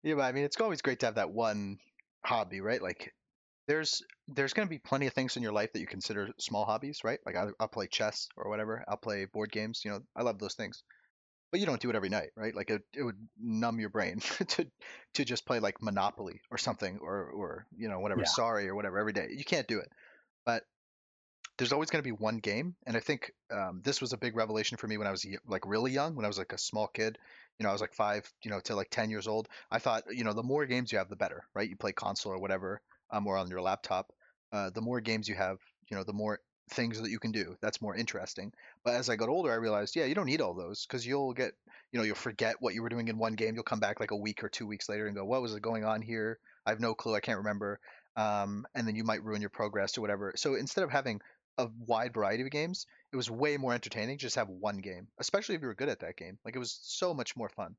yeah, 0.02 0.14
but 0.14 0.22
I 0.22 0.32
mean, 0.32 0.44
it's 0.44 0.60
always 0.60 0.82
great 0.82 1.00
to 1.00 1.06
have 1.06 1.14
that 1.14 1.30
one 1.30 1.78
hobby, 2.24 2.60
right? 2.60 2.82
Like, 2.82 3.14
there's 3.68 4.02
there's 4.28 4.52
going 4.52 4.66
to 4.66 4.70
be 4.70 4.78
plenty 4.78 5.06
of 5.06 5.12
things 5.12 5.36
in 5.36 5.42
your 5.42 5.52
life 5.52 5.72
that 5.72 5.80
you 5.80 5.86
consider 5.86 6.28
small 6.38 6.64
hobbies, 6.64 7.00
right? 7.04 7.20
Like 7.24 7.36
I'll, 7.36 7.52
I'll 7.60 7.68
play 7.68 7.86
chess 7.86 8.28
or 8.36 8.48
whatever. 8.48 8.84
I'll 8.88 8.96
play 8.96 9.26
board 9.26 9.52
games. 9.52 9.82
You 9.84 9.92
know, 9.92 10.00
I 10.16 10.22
love 10.22 10.38
those 10.38 10.54
things, 10.54 10.82
but 11.50 11.60
you 11.60 11.66
don't 11.66 11.80
do 11.80 11.90
it 11.90 11.96
every 11.96 12.08
night, 12.08 12.30
right? 12.36 12.54
Like 12.54 12.70
it, 12.70 12.82
it 12.94 13.02
would 13.02 13.18
numb 13.40 13.78
your 13.78 13.90
brain 13.90 14.20
to 14.48 14.66
to 15.14 15.24
just 15.24 15.46
play 15.46 15.60
like 15.60 15.82
Monopoly 15.82 16.40
or 16.50 16.58
something, 16.58 16.98
or 17.00 17.30
or 17.30 17.66
you 17.76 17.88
know 17.88 18.00
whatever, 18.00 18.22
yeah. 18.22 18.26
Sorry 18.26 18.68
or 18.68 18.74
whatever 18.74 18.98
every 18.98 19.12
day. 19.12 19.28
You 19.30 19.44
can't 19.44 19.68
do 19.68 19.78
it. 19.78 19.88
But 20.44 20.64
there's 21.58 21.72
always 21.72 21.90
going 21.90 22.02
to 22.02 22.08
be 22.08 22.16
one 22.16 22.38
game, 22.38 22.74
and 22.86 22.96
I 22.96 23.00
think 23.00 23.30
um, 23.52 23.82
this 23.84 24.00
was 24.00 24.12
a 24.12 24.18
big 24.18 24.36
revelation 24.36 24.78
for 24.78 24.88
me 24.88 24.96
when 24.96 25.06
I 25.06 25.12
was 25.12 25.24
like 25.46 25.66
really 25.66 25.92
young, 25.92 26.16
when 26.16 26.24
I 26.24 26.28
was 26.28 26.38
like 26.38 26.52
a 26.52 26.58
small 26.58 26.88
kid. 26.88 27.18
You 27.58 27.64
know, 27.64 27.68
I 27.68 27.72
was 27.72 27.82
like 27.82 27.94
five, 27.94 28.28
you 28.42 28.50
know, 28.50 28.58
to 28.60 28.74
like 28.74 28.88
ten 28.90 29.10
years 29.10 29.28
old. 29.28 29.48
I 29.70 29.78
thought, 29.78 30.04
you 30.10 30.24
know, 30.24 30.32
the 30.32 30.42
more 30.42 30.66
games 30.66 30.90
you 30.90 30.98
have, 30.98 31.10
the 31.10 31.16
better, 31.16 31.44
right? 31.54 31.68
You 31.68 31.76
play 31.76 31.92
console 31.92 32.32
or 32.32 32.40
whatever, 32.40 32.80
um, 33.12 33.26
or 33.26 33.36
on 33.36 33.48
your 33.48 33.62
laptop. 33.62 34.12
Uh, 34.52 34.70
the 34.70 34.80
more 34.80 35.00
games 35.00 35.28
you 35.28 35.34
have, 35.34 35.58
you 35.88 35.96
know, 35.96 36.04
the 36.04 36.12
more 36.12 36.40
things 36.70 37.00
that 37.00 37.10
you 37.10 37.18
can 37.18 37.32
do. 37.32 37.56
That's 37.60 37.82
more 37.82 37.94
interesting. 37.94 38.52
But 38.84 38.94
as 38.94 39.08
I 39.08 39.16
got 39.16 39.28
older, 39.28 39.52
I 39.52 39.56
realized, 39.56 39.96
yeah, 39.96 40.04
you 40.04 40.14
don't 40.14 40.26
need 40.26 40.40
all 40.40 40.54
those 40.54 40.86
because 40.86 41.06
you'll 41.06 41.32
get, 41.32 41.52
you 41.92 41.98
know, 41.98 42.04
you'll 42.04 42.14
forget 42.14 42.56
what 42.60 42.74
you 42.74 42.82
were 42.82 42.88
doing 42.88 43.08
in 43.08 43.18
one 43.18 43.34
game. 43.34 43.54
You'll 43.54 43.64
come 43.64 43.80
back 43.80 44.00
like 44.00 44.10
a 44.10 44.16
week 44.16 44.42
or 44.42 44.48
two 44.48 44.66
weeks 44.66 44.88
later 44.88 45.06
and 45.06 45.16
go, 45.16 45.24
what 45.24 45.42
was 45.42 45.54
going 45.58 45.84
on 45.84 46.02
here? 46.02 46.38
I 46.66 46.70
have 46.70 46.80
no 46.80 46.94
clue. 46.94 47.14
I 47.14 47.20
can't 47.20 47.38
remember. 47.38 47.78
Um, 48.16 48.66
and 48.74 48.86
then 48.86 48.94
you 48.94 49.04
might 49.04 49.24
ruin 49.24 49.40
your 49.40 49.50
progress 49.50 49.96
or 49.96 50.00
whatever. 50.00 50.32
So 50.36 50.54
instead 50.54 50.84
of 50.84 50.90
having 50.90 51.20
a 51.58 51.68
wide 51.86 52.14
variety 52.14 52.42
of 52.42 52.50
games, 52.50 52.86
it 53.12 53.16
was 53.16 53.30
way 53.30 53.56
more 53.56 53.74
entertaining 53.74 54.18
just 54.18 54.36
have 54.36 54.48
one 54.48 54.78
game, 54.78 55.08
especially 55.18 55.54
if 55.54 55.60
you 55.60 55.66
were 55.66 55.74
good 55.74 55.88
at 55.88 56.00
that 56.00 56.16
game. 56.16 56.38
Like 56.44 56.56
it 56.56 56.60
was 56.60 56.78
so 56.82 57.12
much 57.14 57.36
more 57.36 57.48
fun 57.50 57.76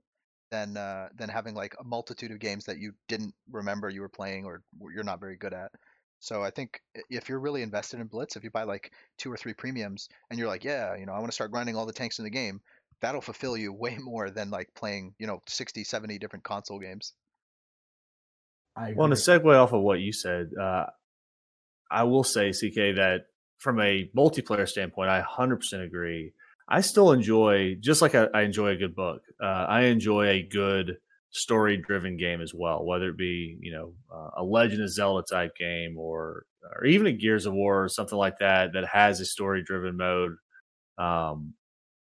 than 0.53 0.77
uh, 0.77 1.09
than 1.17 1.29
having 1.29 1.55
like 1.55 1.75
a 1.79 1.83
multitude 1.83 2.31
of 2.31 2.37
games 2.37 2.65
that 2.65 2.77
you 2.77 2.93
didn't 3.07 3.33
remember 3.51 3.89
you 3.89 4.01
were 4.01 4.09
playing 4.09 4.45
or 4.45 4.61
you're 4.93 5.03
not 5.03 5.19
very 5.19 5.35
good 5.35 5.51
at. 5.51 5.71
So 6.19 6.43
I 6.43 6.51
think 6.51 6.79
if 7.09 7.27
you're 7.27 7.39
really 7.39 7.63
invested 7.63 7.99
in 7.99 8.07
Blitz, 8.07 8.35
if 8.35 8.43
you 8.43 8.51
buy 8.51 8.63
like 8.63 8.91
two 9.17 9.31
or 9.31 9.35
three 9.35 9.53
premiums 9.53 10.09
and 10.29 10.37
you're 10.37 10.47
like, 10.47 10.63
yeah, 10.63 10.95
you 10.95 11.07
know, 11.07 11.11
I 11.11 11.19
want 11.19 11.31
to 11.31 11.35
start 11.35 11.51
grinding 11.51 11.75
all 11.75 11.87
the 11.87 11.91
tanks 11.91 12.19
in 12.19 12.23
the 12.23 12.29
game, 12.29 12.61
that'll 13.01 13.19
fulfill 13.19 13.57
you 13.57 13.73
way 13.85 13.97
more 13.97 14.29
than 14.29 14.51
like 14.51 14.69
playing, 14.75 15.15
you 15.17 15.25
know, 15.25 15.41
60, 15.47 15.83
70 15.83 16.19
different 16.19 16.45
console 16.45 16.79
games. 16.79 17.13
I 18.75 18.93
well, 18.95 19.09
to 19.09 19.15
segue 19.15 19.55
off 19.55 19.73
of 19.73 19.81
what 19.81 19.99
you 19.99 20.13
said, 20.13 20.51
uh, 20.59 20.85
I 21.91 22.03
will 22.03 22.23
say, 22.23 22.51
CK, 22.51 22.95
that 22.95 23.25
from 23.57 23.79
a 23.79 24.09
multiplayer 24.15 24.67
standpoint, 24.67 25.09
I 25.09 25.21
100% 25.21 25.83
agree. 25.83 26.33
I 26.67 26.81
still 26.81 27.11
enjoy, 27.11 27.75
just 27.79 28.01
like 28.01 28.15
I, 28.15 28.27
I 28.33 28.41
enjoy 28.43 28.69
a 28.69 28.75
good 28.75 28.95
book, 28.95 29.21
uh, 29.41 29.45
I 29.45 29.83
enjoy 29.83 30.27
a 30.29 30.43
good 30.43 30.97
story 31.31 31.77
driven 31.77 32.17
game 32.17 32.41
as 32.41 32.53
well, 32.53 32.85
whether 32.85 33.09
it 33.09 33.17
be 33.17 33.57
you 33.61 33.71
know 33.73 33.93
uh, 34.13 34.41
a 34.41 34.43
Legend 34.43 34.81
of 34.83 34.89
Zelda 34.89 35.25
type 35.29 35.55
game 35.57 35.97
or 35.97 36.45
or 36.75 36.85
even 36.85 37.07
a 37.07 37.11
Gears 37.11 37.45
of 37.45 37.53
War 37.53 37.83
or 37.83 37.89
something 37.89 38.17
like 38.17 38.39
that 38.39 38.73
that 38.73 38.85
has 38.87 39.19
a 39.19 39.25
story 39.25 39.63
driven 39.63 39.97
mode. 39.97 40.35
Um, 40.97 41.55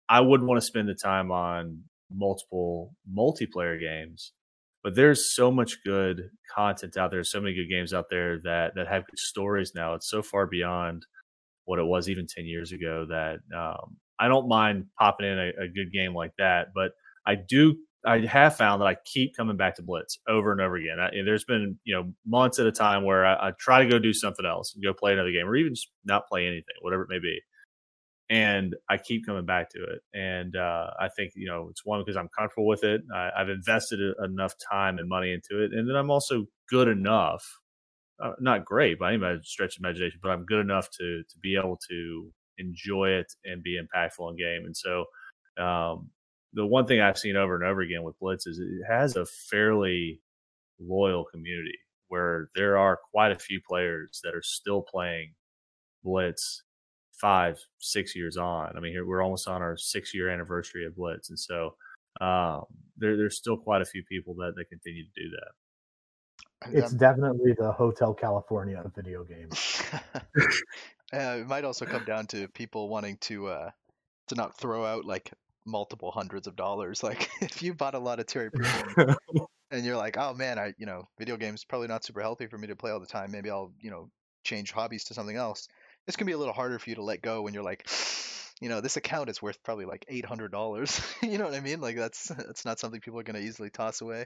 I 0.10 0.22
wouldn't 0.22 0.49
want 0.49 0.61
to 0.61 0.65
spend 0.68 0.90
the 0.90 0.95
time 0.95 1.32
on 1.32 1.84
multiple 2.14 2.94
multiplayer 3.11 3.80
games, 3.80 4.34
but 4.84 4.95
there's 4.95 5.34
so 5.36 5.52
much 5.52 5.84
good 5.86 6.30
content 6.53 6.98
out 6.98 7.11
there, 7.11 7.23
so 7.23 7.41
many 7.41 7.56
good 7.56 7.69
games 7.69 7.94
out 7.94 8.10
there 8.10 8.40
that 8.41 8.76
that 8.76 8.88
have 8.88 9.06
good 9.07 9.19
stories 9.19 9.73
now. 9.76 9.94
It's 9.95 10.10
so 10.10 10.22
far 10.22 10.48
beyond 10.48 11.06
what 11.65 11.80
it 11.80 11.86
was 11.86 12.10
even 12.10 12.28
10 12.28 12.45
years 12.45 12.72
ago 12.72 13.06
that 13.10 13.40
um, 13.57 13.98
I 14.22 14.27
don't 14.27 14.48
mind 14.48 14.85
popping 14.99 15.26
in 15.26 15.39
a, 15.39 15.64
a, 15.64 15.68
good 15.68 15.91
game 15.91 16.14
like 16.14 16.34
that, 16.38 16.68
but 16.76 16.91
I 17.26 17.35
do. 17.35 17.76
I 18.06 18.19
have 18.19 18.56
found 18.56 18.81
that 18.81 18.85
I 18.85 18.95
keep 19.06 19.35
coming 19.35 19.57
back 19.57 19.76
to 19.76 19.84
Blitz 19.84 20.19
over 20.27 20.52
and 20.52 20.61
over 20.61 20.76
again. 20.76 20.99
I, 20.99 21.10
there's 21.26 21.43
been 21.43 21.80
you 21.84 21.95
know 21.95 22.14
months 22.26 22.60
at 22.60 22.68
a 22.68 22.72
time 22.72 23.03
where 23.03 23.26
I, 23.26 23.49
I, 23.49 23.52
try 23.60 23.84
to 23.84 23.89
go 23.89 23.99
do 23.99 24.14
something 24.14 24.45
else 24.45 24.73
and 24.73 24.84
go 24.84 24.93
play 24.93 25.14
another 25.14 25.31
game, 25.31 25.48
or 25.48 25.56
even 25.56 25.73
just 25.73 25.89
not 26.06 26.27
play 26.27 26.45
anything, 26.45 26.76
whatever 26.81 27.03
it 27.03 27.10
may 27.10 27.19
be. 27.19 27.39
And 28.30 28.76
I 28.89 28.98
keep 28.98 29.26
coming 29.26 29.45
back 29.45 29.72
to 29.72 29.84
it, 29.84 30.02
and 30.14 30.56
uh, 30.56 30.91
I 30.99 31.10
think 31.10 31.34
you 31.35 31.48
know 31.48 31.68
it's 31.72 31.84
one 31.84 32.02
because 32.02 32.15
I'm 32.15 32.30
comfortable 32.38 32.68
with 32.68 32.84
it. 32.84 33.02
I, 33.14 33.30
I've 33.38 33.49
invested 33.49 33.99
enough 34.23 34.53
time 34.72 34.99
and 34.99 35.10
money 35.10 35.34
into 35.34 35.64
it, 35.64 35.73
and 35.73 35.89
then 35.89 35.95
I'm 35.95 36.11
also 36.11 36.45
good 36.69 36.88
enough 36.88 37.43
uh, 38.22 38.34
not 38.39 38.65
great 38.65 38.99
by 38.99 39.14
any 39.14 39.39
stretch 39.43 39.77
of 39.77 39.84
imagination, 39.84 40.19
but 40.22 40.30
I'm 40.30 40.45
good 40.45 40.60
enough 40.60 40.89
to 40.91 41.23
to 41.23 41.39
be 41.41 41.56
able 41.57 41.80
to 41.89 42.31
enjoy 42.57 43.10
it 43.10 43.32
and 43.45 43.64
be 43.64 43.80
impactful 43.80 44.30
in 44.30 44.38
game. 44.38 44.65
And 44.65 44.76
so, 44.76 45.06
um, 45.57 46.10
the 46.53 46.65
one 46.65 46.86
thing 46.86 46.99
I've 46.99 47.18
seen 47.18 47.38
over 47.38 47.56
and 47.56 47.64
over 47.64 47.82
again 47.82 48.03
with 48.03 48.19
Blitz 48.19 48.45
is 48.45 48.60
it 48.60 48.68
has 48.88 49.15
a 49.15 49.26
fairly 49.26 50.22
loyal 50.80 51.23
community 51.26 51.78
where 52.10 52.49
there 52.56 52.78
are 52.78 52.99
quite 53.11 53.32
a 53.32 53.40
few 53.40 53.61
players 53.65 54.19
that 54.23 54.36
are 54.36 54.44
still 54.44 54.82
playing 54.82 55.34
Blitz 56.03 56.64
five, 57.14 57.60
six 57.80 58.15
years 58.15 58.36
on. 58.36 58.73
I 58.76 58.80
mean, 58.80 58.91
here 58.91 59.06
we're 59.06 59.23
almost 59.23 59.48
on 59.48 59.61
our 59.61 59.78
six 59.78 60.14
year 60.14 60.30
anniversary 60.30 60.86
of 60.86 60.95
Blitz, 60.95 61.30
and 61.30 61.40
so 61.40 61.76
um, 62.19 62.64
there, 62.98 63.15
there's 63.15 63.38
still 63.38 63.57
quite 63.57 63.82
a 63.82 63.86
few 63.86 64.03
people 64.03 64.34
that 64.36 64.53
that 64.57 64.65
continue 64.69 65.03
to 65.03 65.23
do 65.23 65.30
that. 65.30 66.78
It's 66.78 66.91
definitely 66.91 67.53
the 67.57 67.72
Hotel 67.72 68.14
California 68.14 68.84
video 68.95 69.23
games. 69.23 69.82
uh, 71.14 71.38
it 71.40 71.48
might 71.48 71.66
also 71.66 71.86
come 71.86 72.04
down 72.06 72.26
to 72.28 72.48
people 72.50 72.90
wanting 72.90 73.18
to 73.22 73.48
uh, 73.48 73.72
to 74.28 74.36
not 74.36 74.58
throw 74.58 74.86
out 74.86 75.06
like 75.06 75.32
multiple 75.66 76.12
hundreds 76.12 76.48
of 76.48 76.56
dollars. 76.56 77.04
Like 77.12 77.30
if 77.42 77.62
you 77.62 77.74
bought 77.74 77.96
a 77.96 78.00
lot 78.00 78.20
of 78.20 78.28
Terry 78.28 78.50
and 79.72 79.86
you're 79.86 79.98
like, 79.98 80.18
oh 80.18 80.34
man, 80.34 80.60
I 80.60 80.74
you 80.78 80.86
know, 80.86 81.08
video 81.18 81.38
games 81.38 81.66
probably 81.66 81.88
not 81.88 82.04
super 82.04 82.22
healthy 82.22 82.48
for 82.48 82.58
me 82.58 82.68
to 82.68 82.76
play 82.76 82.92
all 82.92 83.00
the 83.00 83.08
time. 83.08 83.32
Maybe 83.32 83.50
I'll 83.50 83.72
you 83.80 83.92
know 83.92 84.10
change 84.44 84.72
hobbies 84.72 85.06
to 85.06 85.14
something 85.14 85.36
else. 85.36 85.68
This 86.06 86.16
can 86.16 86.26
be 86.26 86.34
a 86.34 86.38
little 86.38 86.54
harder 86.54 86.80
for 86.80 86.90
you 86.90 86.96
to 86.96 87.04
let 87.04 87.22
go 87.22 87.42
when 87.44 87.54
you're 87.54 87.64
like, 87.64 87.88
you 88.62 88.70
know, 88.70 88.82
this 88.82 88.98
account 88.98 89.30
is 89.30 89.42
worth 89.42 89.62
probably 89.64 89.86
like 89.86 90.06
eight 90.08 90.26
hundred 90.26 90.52
dollars. 90.52 91.02
you 91.22 91.38
know 91.38 91.46
what 91.46 91.54
I 91.54 91.60
mean? 91.60 91.82
Like 91.82 91.96
that's 91.96 92.28
that's 92.30 92.66
not 92.66 92.80
something 92.80 93.02
people 93.02 93.20
are 93.20 93.24
gonna 93.24 93.40
easily 93.40 93.70
toss 93.70 94.02
away 94.02 94.26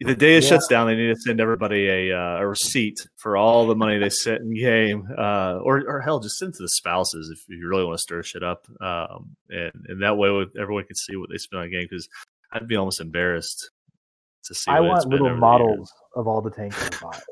the 0.00 0.14
day 0.14 0.36
it 0.36 0.44
yeah. 0.44 0.50
shuts 0.50 0.68
down, 0.68 0.86
they 0.86 0.94
need 0.94 1.08
to 1.08 1.20
send 1.20 1.40
everybody 1.40 1.88
a, 1.88 2.16
uh, 2.16 2.38
a 2.38 2.46
receipt 2.46 3.06
for 3.16 3.36
all 3.36 3.66
the 3.66 3.74
money 3.74 3.98
they 3.98 4.10
sent 4.10 4.42
in 4.42 4.54
game, 4.54 5.08
uh, 5.18 5.58
or 5.62 5.82
or 5.88 6.00
hell, 6.00 6.20
just 6.20 6.38
send 6.38 6.54
to 6.54 6.62
the 6.62 6.68
spouses 6.68 7.30
if 7.30 7.40
you 7.48 7.68
really 7.68 7.84
want 7.84 7.98
to 7.98 8.02
stir 8.02 8.22
shit 8.22 8.42
up, 8.42 8.66
um, 8.80 9.36
and 9.50 9.72
and 9.88 10.02
that 10.02 10.16
way 10.16 10.28
everyone 10.60 10.84
can 10.84 10.96
see 10.96 11.16
what 11.16 11.30
they 11.30 11.38
spend 11.38 11.62
on 11.62 11.70
game. 11.70 11.86
Because 11.90 12.08
I'd 12.52 12.68
be 12.68 12.76
almost 12.76 13.00
embarrassed 13.00 13.70
to 14.44 14.54
see. 14.54 14.70
I 14.70 14.80
want 14.80 15.06
little 15.08 15.36
models 15.36 15.92
of 16.14 16.28
all 16.28 16.40
the 16.40 16.50
tanks 16.50 16.80
I 16.80 16.90
bought. 17.00 17.22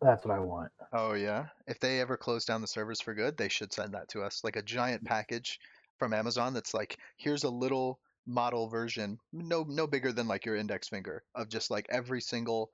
That's 0.00 0.24
what 0.24 0.34
I 0.34 0.40
want. 0.40 0.70
Oh 0.92 1.14
yeah, 1.14 1.46
if 1.66 1.80
they 1.80 2.00
ever 2.00 2.16
close 2.16 2.44
down 2.44 2.60
the 2.60 2.66
servers 2.66 3.00
for 3.00 3.14
good, 3.14 3.36
they 3.36 3.48
should 3.48 3.72
send 3.72 3.92
that 3.94 4.08
to 4.10 4.22
us, 4.22 4.42
like 4.44 4.56
a 4.56 4.62
giant 4.62 5.04
package 5.04 5.58
from 5.98 6.12
Amazon 6.12 6.52
that's 6.52 6.74
like, 6.74 6.98
here's 7.16 7.44
a 7.44 7.50
little 7.50 7.98
model 8.26 8.68
version, 8.68 9.18
no 9.32 9.64
no 9.68 9.86
bigger 9.86 10.12
than 10.12 10.28
like 10.28 10.44
your 10.44 10.56
index 10.56 10.88
finger, 10.88 11.22
of 11.34 11.48
just 11.48 11.70
like 11.70 11.86
every 11.90 12.20
single 12.20 12.70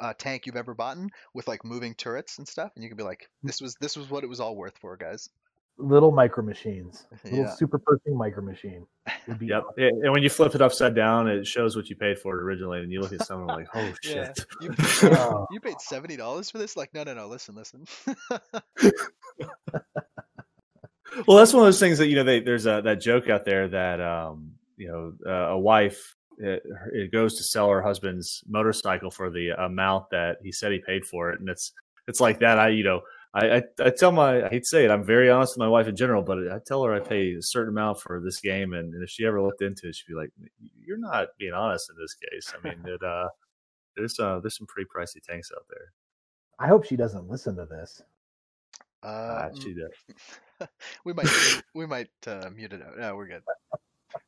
uh, 0.00 0.12
tank 0.18 0.46
you've 0.46 0.56
ever 0.56 0.74
bought 0.74 0.98
with 1.32 1.48
like 1.48 1.64
moving 1.64 1.94
turrets 1.94 2.38
and 2.38 2.46
stuff, 2.46 2.72
and 2.74 2.82
you 2.82 2.90
can 2.90 2.96
be 2.96 3.04
like, 3.04 3.20
mm. 3.22 3.46
this 3.46 3.60
was 3.60 3.74
this 3.80 3.96
was 3.96 4.10
what 4.10 4.24
it 4.24 4.28
was 4.28 4.40
all 4.40 4.56
worth 4.56 4.76
for, 4.78 4.96
guys. 4.96 5.28
Little 5.76 6.12
micro 6.12 6.44
machines, 6.44 7.06
little 7.24 7.40
yeah. 7.40 7.54
super 7.54 7.78
pushing 7.78 8.16
micro 8.16 8.42
machine. 8.42 8.86
Yep, 9.40 9.64
awesome. 9.70 9.74
and 9.76 10.12
when 10.12 10.22
you 10.22 10.30
flip 10.30 10.54
it 10.54 10.62
upside 10.62 10.94
down, 10.94 11.26
it 11.26 11.46
shows 11.46 11.74
what 11.74 11.90
you 11.90 11.96
paid 11.96 12.18
for 12.18 12.38
it 12.38 12.42
originally, 12.42 12.80
and 12.80 12.92
you 12.92 13.00
look 13.00 13.12
at 13.12 13.26
someone 13.26 13.48
like, 13.48 13.66
"Oh 13.74 13.92
shit, 14.02 14.38
you, 14.60 14.70
paid, 14.70 15.12
oh. 15.14 15.46
you 15.50 15.60
paid 15.60 15.80
seventy 15.80 16.16
dollars 16.16 16.50
for 16.50 16.58
this?" 16.58 16.76
Like, 16.76 16.94
no, 16.94 17.02
no, 17.02 17.14
no. 17.14 17.26
Listen, 17.26 17.56
listen. 17.56 17.84
well, 21.26 21.38
that's 21.38 21.52
one 21.52 21.62
of 21.62 21.66
those 21.66 21.80
things 21.80 21.98
that 21.98 22.06
you 22.06 22.14
know. 22.14 22.24
They, 22.24 22.38
there's 22.38 22.66
a 22.66 22.80
that 22.84 23.00
joke 23.00 23.28
out 23.28 23.44
there 23.44 23.66
that 23.68 24.00
um, 24.00 24.52
you 24.76 24.88
know 24.88 25.12
uh, 25.26 25.50
a 25.50 25.58
wife 25.58 26.14
it, 26.38 26.62
it, 26.92 27.12
goes 27.12 27.36
to 27.36 27.44
sell 27.44 27.68
her 27.68 27.80
husband's 27.80 28.42
motorcycle 28.48 29.10
for 29.10 29.30
the 29.30 29.50
amount 29.64 30.10
that 30.10 30.38
he 30.42 30.50
said 30.50 30.72
he 30.72 30.80
paid 30.84 31.04
for 31.04 31.30
it, 31.30 31.40
and 31.40 31.48
it's 31.48 31.72
it's 32.08 32.20
like 32.20 32.40
that. 32.40 32.58
I 32.58 32.68
you 32.68 32.84
know 32.84 33.02
I, 33.34 33.56
I, 33.56 33.62
I 33.80 33.90
tell 33.90 34.12
my 34.12 34.44
I 34.44 34.48
hate 34.48 34.62
to 34.62 34.68
say 34.68 34.84
it, 34.84 34.90
I'm 34.90 35.04
very 35.04 35.30
honest 35.30 35.54
with 35.54 35.60
my 35.60 35.68
wife 35.68 35.88
in 35.88 35.96
general, 35.96 36.22
but 36.22 36.38
I 36.50 36.58
tell 36.64 36.82
her 36.84 36.94
I 36.94 37.00
pay 37.00 37.34
a 37.34 37.42
certain 37.42 37.72
amount 37.74 38.00
for 38.00 38.20
this 38.20 38.40
game, 38.40 38.72
and, 38.74 38.94
and 38.94 39.02
if 39.02 39.10
she 39.10 39.26
ever 39.26 39.42
looked 39.42 39.62
into 39.62 39.88
it, 39.88 39.94
she'd 39.94 40.08
be 40.08 40.14
like, 40.14 40.30
"You're 40.84 40.98
not 40.98 41.28
being 41.38 41.52
honest 41.52 41.90
in 41.90 41.96
this 42.00 42.14
case." 42.14 42.52
I 42.54 42.68
mean, 42.68 42.84
it, 42.86 43.02
uh, 43.02 43.28
there's 43.96 44.18
uh, 44.18 44.40
there's 44.40 44.56
some 44.56 44.66
pretty 44.66 44.88
pricey 44.94 45.22
tanks 45.22 45.50
out 45.54 45.64
there. 45.68 45.92
I 46.58 46.68
hope 46.68 46.84
she 46.84 46.96
doesn't 46.96 47.28
listen 47.28 47.56
to 47.56 47.66
this. 47.66 48.02
Uh, 49.02 49.50
she 49.60 49.74
does. 49.74 50.68
we 51.04 51.12
might 51.12 51.28
we 51.74 51.86
might 51.86 52.10
uh, 52.26 52.48
mute 52.54 52.72
it 52.72 52.82
out. 52.82 52.98
No, 52.98 53.16
we're 53.16 53.26
good. 53.26 53.42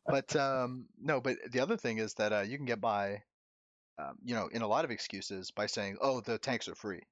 But 0.07 0.35
um, 0.37 0.87
no, 1.01 1.21
but 1.21 1.37
the 1.51 1.61
other 1.61 1.77
thing 1.77 1.99
is 1.99 2.15
that 2.15 2.33
uh, 2.33 2.41
you 2.41 2.57
can 2.57 2.67
get 2.67 2.81
by, 2.81 3.23
um, 3.99 4.17
you 4.25 4.35
know, 4.35 4.49
in 4.49 4.63
a 4.63 4.69
lot 4.69 4.85
of 4.85 4.91
excuses 4.91 5.51
by 5.51 5.67
saying, 5.67 5.99
"Oh, 6.01 6.21
the 6.21 6.39
tanks 6.39 6.69
are 6.69 6.75
free." 6.75 7.03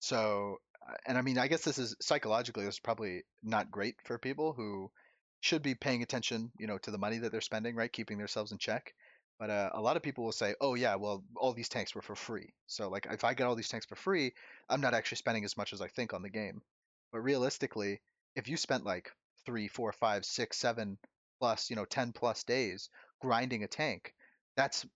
So, 0.00 0.58
uh, 0.88 0.94
and 1.06 1.18
I 1.18 1.22
mean, 1.22 1.38
I 1.38 1.48
guess 1.48 1.62
this 1.64 1.78
is 1.78 1.96
psychologically 2.00 2.64
this 2.64 2.76
is 2.76 2.80
probably 2.80 3.24
not 3.42 3.70
great 3.70 3.96
for 4.04 4.18
people 4.18 4.52
who 4.52 4.90
should 5.40 5.62
be 5.62 5.74
paying 5.74 6.02
attention, 6.02 6.52
you 6.58 6.66
know, 6.66 6.78
to 6.78 6.90
the 6.90 6.98
money 6.98 7.18
that 7.18 7.32
they're 7.32 7.40
spending, 7.40 7.74
right, 7.76 7.92
keeping 7.92 8.18
themselves 8.18 8.52
in 8.52 8.58
check. 8.58 8.94
But 9.38 9.50
uh, 9.50 9.70
a 9.74 9.80
lot 9.80 9.96
of 9.96 10.02
people 10.02 10.24
will 10.24 10.32
say, 10.32 10.54
"Oh 10.60 10.74
yeah, 10.74 10.96
well, 10.96 11.24
all 11.36 11.52
these 11.52 11.68
tanks 11.68 11.94
were 11.94 12.02
for 12.02 12.16
free. 12.16 12.52
So 12.66 12.88
like, 12.90 13.06
if 13.10 13.24
I 13.24 13.34
get 13.34 13.46
all 13.46 13.56
these 13.56 13.68
tanks 13.68 13.86
for 13.86 13.96
free, 13.96 14.34
I'm 14.68 14.80
not 14.80 14.94
actually 14.94 15.16
spending 15.16 15.44
as 15.44 15.56
much 15.56 15.72
as 15.72 15.80
I 15.80 15.88
think 15.88 16.12
on 16.14 16.22
the 16.22 16.30
game." 16.30 16.62
But 17.12 17.20
realistically, 17.20 18.00
if 18.36 18.48
you 18.48 18.56
spent 18.56 18.84
like 18.84 19.10
three, 19.46 19.68
four, 19.68 19.92
five, 19.92 20.24
six, 20.24 20.58
seven 20.58 20.98
plus, 21.40 21.70
you 21.70 21.76
know, 21.76 21.84
10 21.84 22.12
plus 22.12 22.44
days 22.44 22.90
grinding 23.20 23.64
a 23.64 23.66
tank, 23.66 24.14
that's 24.56 24.86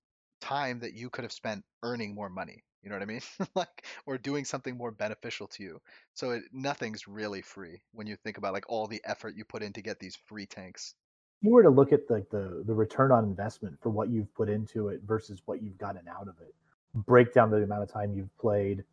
time 0.40 0.80
that 0.80 0.94
you 0.94 1.10
could 1.10 1.24
have 1.24 1.32
spent 1.32 1.64
earning 1.82 2.14
more 2.14 2.28
money. 2.28 2.62
You 2.82 2.90
know 2.90 2.96
what 2.96 3.02
I 3.02 3.06
mean? 3.06 3.22
like, 3.54 3.86
or 4.06 4.18
doing 4.18 4.44
something 4.44 4.76
more 4.76 4.90
beneficial 4.90 5.48
to 5.48 5.62
you. 5.62 5.80
So 6.12 6.32
it, 6.32 6.42
nothing's 6.52 7.08
really 7.08 7.40
free 7.40 7.80
when 7.92 8.06
you 8.06 8.16
think 8.16 8.36
about 8.36 8.52
like 8.52 8.66
all 8.68 8.86
the 8.86 9.00
effort 9.04 9.34
you 9.36 9.44
put 9.44 9.62
in 9.62 9.72
to 9.72 9.82
get 9.82 9.98
these 9.98 10.16
free 10.26 10.46
tanks. 10.46 10.94
If 11.40 11.48
you 11.48 11.54
were 11.54 11.62
to 11.62 11.70
look 11.70 11.92
at 11.92 12.00
like 12.10 12.28
the, 12.30 12.62
the 12.66 12.74
return 12.74 13.10
on 13.10 13.24
investment 13.24 13.78
for 13.82 13.88
what 13.88 14.10
you've 14.10 14.32
put 14.34 14.50
into 14.50 14.88
it 14.88 15.00
versus 15.06 15.40
what 15.46 15.62
you've 15.62 15.78
gotten 15.78 16.06
out 16.08 16.28
of 16.28 16.34
it, 16.40 16.54
break 16.94 17.32
down 17.32 17.50
the 17.50 17.56
amount 17.56 17.82
of 17.82 17.90
time 17.90 18.14
you've 18.14 18.36
played 18.38 18.84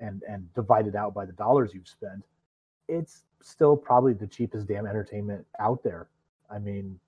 and 0.00 0.22
and 0.28 0.52
divide 0.54 0.86
it 0.86 0.94
out 0.94 1.14
by 1.14 1.24
the 1.24 1.32
dollars 1.32 1.72
you've 1.72 1.88
spent, 1.88 2.22
it's 2.88 3.24
still 3.42 3.76
probably 3.76 4.12
the 4.12 4.26
cheapest 4.26 4.66
damn 4.66 4.86
entertainment 4.86 5.46
out 5.58 5.82
there. 5.82 6.08
I 6.50 6.58
mean, 6.58 6.98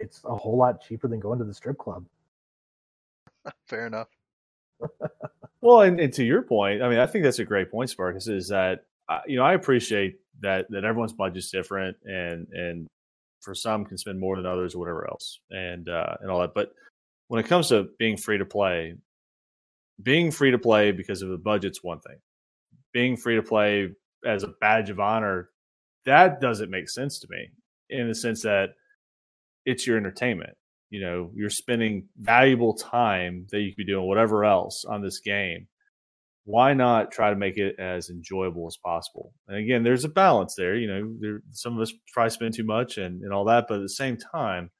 it's 0.00 0.22
a 0.24 0.34
whole 0.34 0.56
lot 0.56 0.82
cheaper 0.82 1.08
than 1.08 1.20
going 1.20 1.38
to 1.38 1.44
the 1.44 1.54
strip 1.54 1.78
club. 1.78 2.04
Fair 3.66 3.86
enough. 3.86 4.08
well, 5.60 5.82
and, 5.82 5.98
and, 5.98 6.12
to 6.14 6.24
your 6.24 6.42
point, 6.42 6.82
I 6.82 6.88
mean, 6.88 6.98
I 6.98 7.06
think 7.06 7.24
that's 7.24 7.40
a 7.40 7.44
great 7.44 7.70
point, 7.70 7.90
Sparkus. 7.90 8.28
Is 8.28 8.48
that 8.48 8.84
uh, 9.08 9.20
you 9.26 9.36
know 9.36 9.44
I 9.44 9.54
appreciate 9.54 10.20
that 10.40 10.70
that 10.70 10.84
everyone's 10.84 11.12
budget's 11.12 11.50
different, 11.50 11.96
and 12.04 12.46
and 12.52 12.86
for 13.40 13.54
some 13.54 13.84
can 13.84 13.98
spend 13.98 14.20
more 14.20 14.36
than 14.36 14.46
others 14.46 14.74
or 14.74 14.78
whatever 14.78 15.08
else, 15.10 15.40
and 15.50 15.88
uh, 15.88 16.14
and 16.20 16.30
all 16.30 16.40
that. 16.40 16.54
But 16.54 16.72
when 17.26 17.44
it 17.44 17.48
comes 17.48 17.68
to 17.68 17.88
being 17.98 18.16
free 18.16 18.38
to 18.38 18.44
play, 18.44 18.94
being 20.02 20.30
free 20.30 20.52
to 20.52 20.58
play 20.58 20.92
because 20.92 21.22
of 21.22 21.30
the 21.30 21.38
budget's 21.38 21.82
one 21.82 22.00
thing. 22.00 22.18
Being 22.92 23.16
free 23.16 23.36
to 23.36 23.42
play 23.42 23.90
as 24.24 24.44
a 24.44 24.54
badge 24.60 24.90
of 24.90 25.00
honor, 25.00 25.50
that 26.04 26.40
doesn't 26.40 26.70
make 26.70 26.88
sense 26.88 27.18
to 27.20 27.26
me 27.30 27.50
in 27.90 28.08
the 28.08 28.14
sense 28.14 28.42
that 28.42 28.70
it's 29.64 29.86
your 29.86 29.96
entertainment. 29.96 30.56
You 30.90 31.02
know, 31.02 31.30
you're 31.34 31.50
spending 31.50 32.08
valuable 32.16 32.74
time 32.74 33.46
that 33.50 33.60
you 33.60 33.70
could 33.70 33.76
be 33.76 33.84
doing 33.84 34.06
whatever 34.06 34.44
else 34.44 34.84
on 34.88 35.02
this 35.02 35.20
game. 35.20 35.68
Why 36.44 36.72
not 36.72 37.12
try 37.12 37.28
to 37.28 37.36
make 37.36 37.58
it 37.58 37.78
as 37.78 38.08
enjoyable 38.08 38.66
as 38.66 38.78
possible? 38.82 39.34
And 39.46 39.58
again, 39.58 39.82
there's 39.82 40.04
a 40.04 40.08
balance 40.08 40.54
there. 40.56 40.76
You 40.76 40.88
know, 40.88 41.14
there, 41.20 41.42
some 41.50 41.76
of 41.76 41.82
us 41.82 41.92
try 42.08 42.28
spend 42.28 42.54
too 42.54 42.64
much 42.64 42.96
and, 42.96 43.22
and 43.22 43.34
all 43.34 43.44
that, 43.44 43.66
but 43.68 43.76
at 43.76 43.82
the 43.82 43.88
same 43.90 44.16
time, 44.16 44.70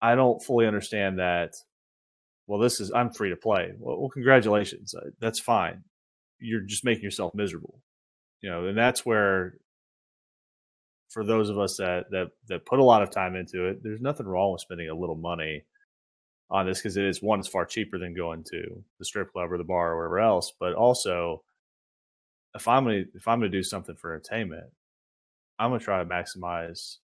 I 0.00 0.14
don't 0.14 0.42
fully 0.42 0.66
understand 0.66 1.18
that. 1.18 1.52
Well, 2.46 2.60
this 2.60 2.80
is 2.80 2.90
I'm 2.90 3.12
free 3.12 3.28
to 3.28 3.36
play. 3.36 3.72
Well, 3.78 4.00
well 4.00 4.08
congratulations. 4.08 4.94
Uh, 4.94 5.10
that's 5.20 5.40
fine. 5.40 5.84
You're 6.38 6.62
just 6.62 6.84
making 6.84 7.04
yourself 7.04 7.34
miserable, 7.34 7.82
you 8.40 8.48
know, 8.48 8.66
and 8.66 8.78
that's 8.78 9.04
where 9.04 9.58
for 11.08 11.24
those 11.24 11.48
of 11.48 11.58
us 11.58 11.76
that 11.76 12.10
that 12.10 12.28
that 12.48 12.66
put 12.66 12.78
a 12.78 12.84
lot 12.84 13.02
of 13.02 13.10
time 13.10 13.34
into 13.34 13.66
it, 13.66 13.82
there's 13.82 14.00
nothing 14.00 14.26
wrong 14.26 14.52
with 14.52 14.60
spending 14.60 14.88
a 14.88 14.94
little 14.94 15.16
money 15.16 15.64
on 16.50 16.66
this 16.66 16.78
because 16.78 16.96
it 16.96 17.04
is 17.04 17.22
one, 17.22 17.40
it's 17.40 17.48
far 17.48 17.64
cheaper 17.64 17.98
than 17.98 18.14
going 18.14 18.44
to 18.44 18.82
the 18.98 19.04
strip 19.04 19.32
club 19.32 19.52
or 19.52 19.58
the 19.58 19.64
bar 19.64 19.92
or 19.92 19.96
wherever 19.96 20.18
else. 20.18 20.52
But 20.58 20.74
also, 20.74 21.42
if 22.54 22.68
I'm 22.68 22.84
gonna 22.84 23.04
if 23.14 23.26
I'm 23.26 23.40
gonna 23.40 23.50
do 23.50 23.62
something 23.62 23.96
for 23.96 24.12
entertainment, 24.12 24.70
I'm 25.58 25.70
gonna 25.70 25.80
try 25.80 25.98
to 26.02 26.08
maximize 26.08 26.96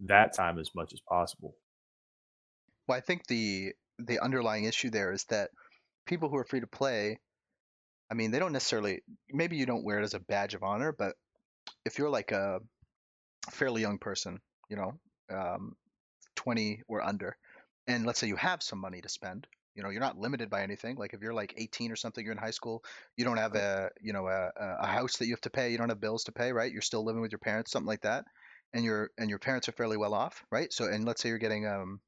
that 0.00 0.34
time 0.34 0.58
as 0.58 0.70
much 0.74 0.92
as 0.92 1.00
possible. 1.00 1.54
Well, 2.86 2.98
I 2.98 3.00
think 3.00 3.26
the 3.26 3.72
the 3.98 4.20
underlying 4.20 4.64
issue 4.64 4.90
there 4.90 5.12
is 5.12 5.24
that 5.24 5.50
people 6.06 6.28
who 6.28 6.36
are 6.36 6.44
free 6.44 6.60
to 6.60 6.66
play, 6.66 7.20
I 8.10 8.14
mean, 8.14 8.30
they 8.30 8.38
don't 8.38 8.52
necessarily. 8.52 9.02
Maybe 9.30 9.56
you 9.56 9.66
don't 9.66 9.84
wear 9.84 10.00
it 10.00 10.04
as 10.04 10.14
a 10.14 10.20
badge 10.20 10.54
of 10.54 10.62
honor, 10.62 10.92
but 10.92 11.14
if 11.84 11.98
you're 11.98 12.10
like 12.10 12.32
a 12.32 12.60
fairly 13.50 13.80
young 13.80 13.98
person, 13.98 14.40
you 14.68 14.76
know, 14.76 14.94
um, 15.30 15.76
20 16.36 16.82
or 16.88 17.02
under, 17.02 17.36
and 17.86 18.06
let's 18.06 18.18
say 18.18 18.28
you 18.28 18.36
have 18.36 18.62
some 18.62 18.78
money 18.78 19.00
to 19.00 19.08
spend, 19.08 19.46
you 19.74 19.82
know, 19.82 19.90
you're 19.90 20.00
not 20.00 20.18
limited 20.18 20.50
by 20.50 20.62
anything. 20.62 20.96
Like 20.96 21.14
if 21.14 21.20
you're 21.22 21.34
like 21.34 21.54
18 21.56 21.90
or 21.90 21.96
something, 21.96 22.24
you're 22.24 22.32
in 22.32 22.38
high 22.38 22.50
school, 22.50 22.84
you 23.16 23.24
don't 23.24 23.38
have 23.38 23.54
a, 23.54 23.90
you 24.00 24.12
know, 24.12 24.28
a, 24.28 24.50
a 24.56 24.86
house 24.86 25.16
that 25.18 25.26
you 25.26 25.32
have 25.32 25.40
to 25.42 25.50
pay, 25.50 25.70
you 25.70 25.78
don't 25.78 25.88
have 25.88 26.00
bills 26.00 26.24
to 26.24 26.32
pay, 26.32 26.52
right? 26.52 26.72
You're 26.72 26.82
still 26.82 27.04
living 27.04 27.22
with 27.22 27.32
your 27.32 27.38
parents, 27.38 27.70
something 27.70 27.86
like 27.86 28.02
that, 28.02 28.24
and 28.72 28.84
your 28.84 29.10
and 29.18 29.30
your 29.30 29.38
parents 29.38 29.68
are 29.68 29.72
fairly 29.72 29.96
well 29.96 30.14
off, 30.14 30.44
right? 30.50 30.72
So, 30.72 30.84
and 30.84 31.04
let's 31.04 31.22
say 31.22 31.28
you're 31.30 31.38
getting 31.38 31.66
um, 31.66 32.00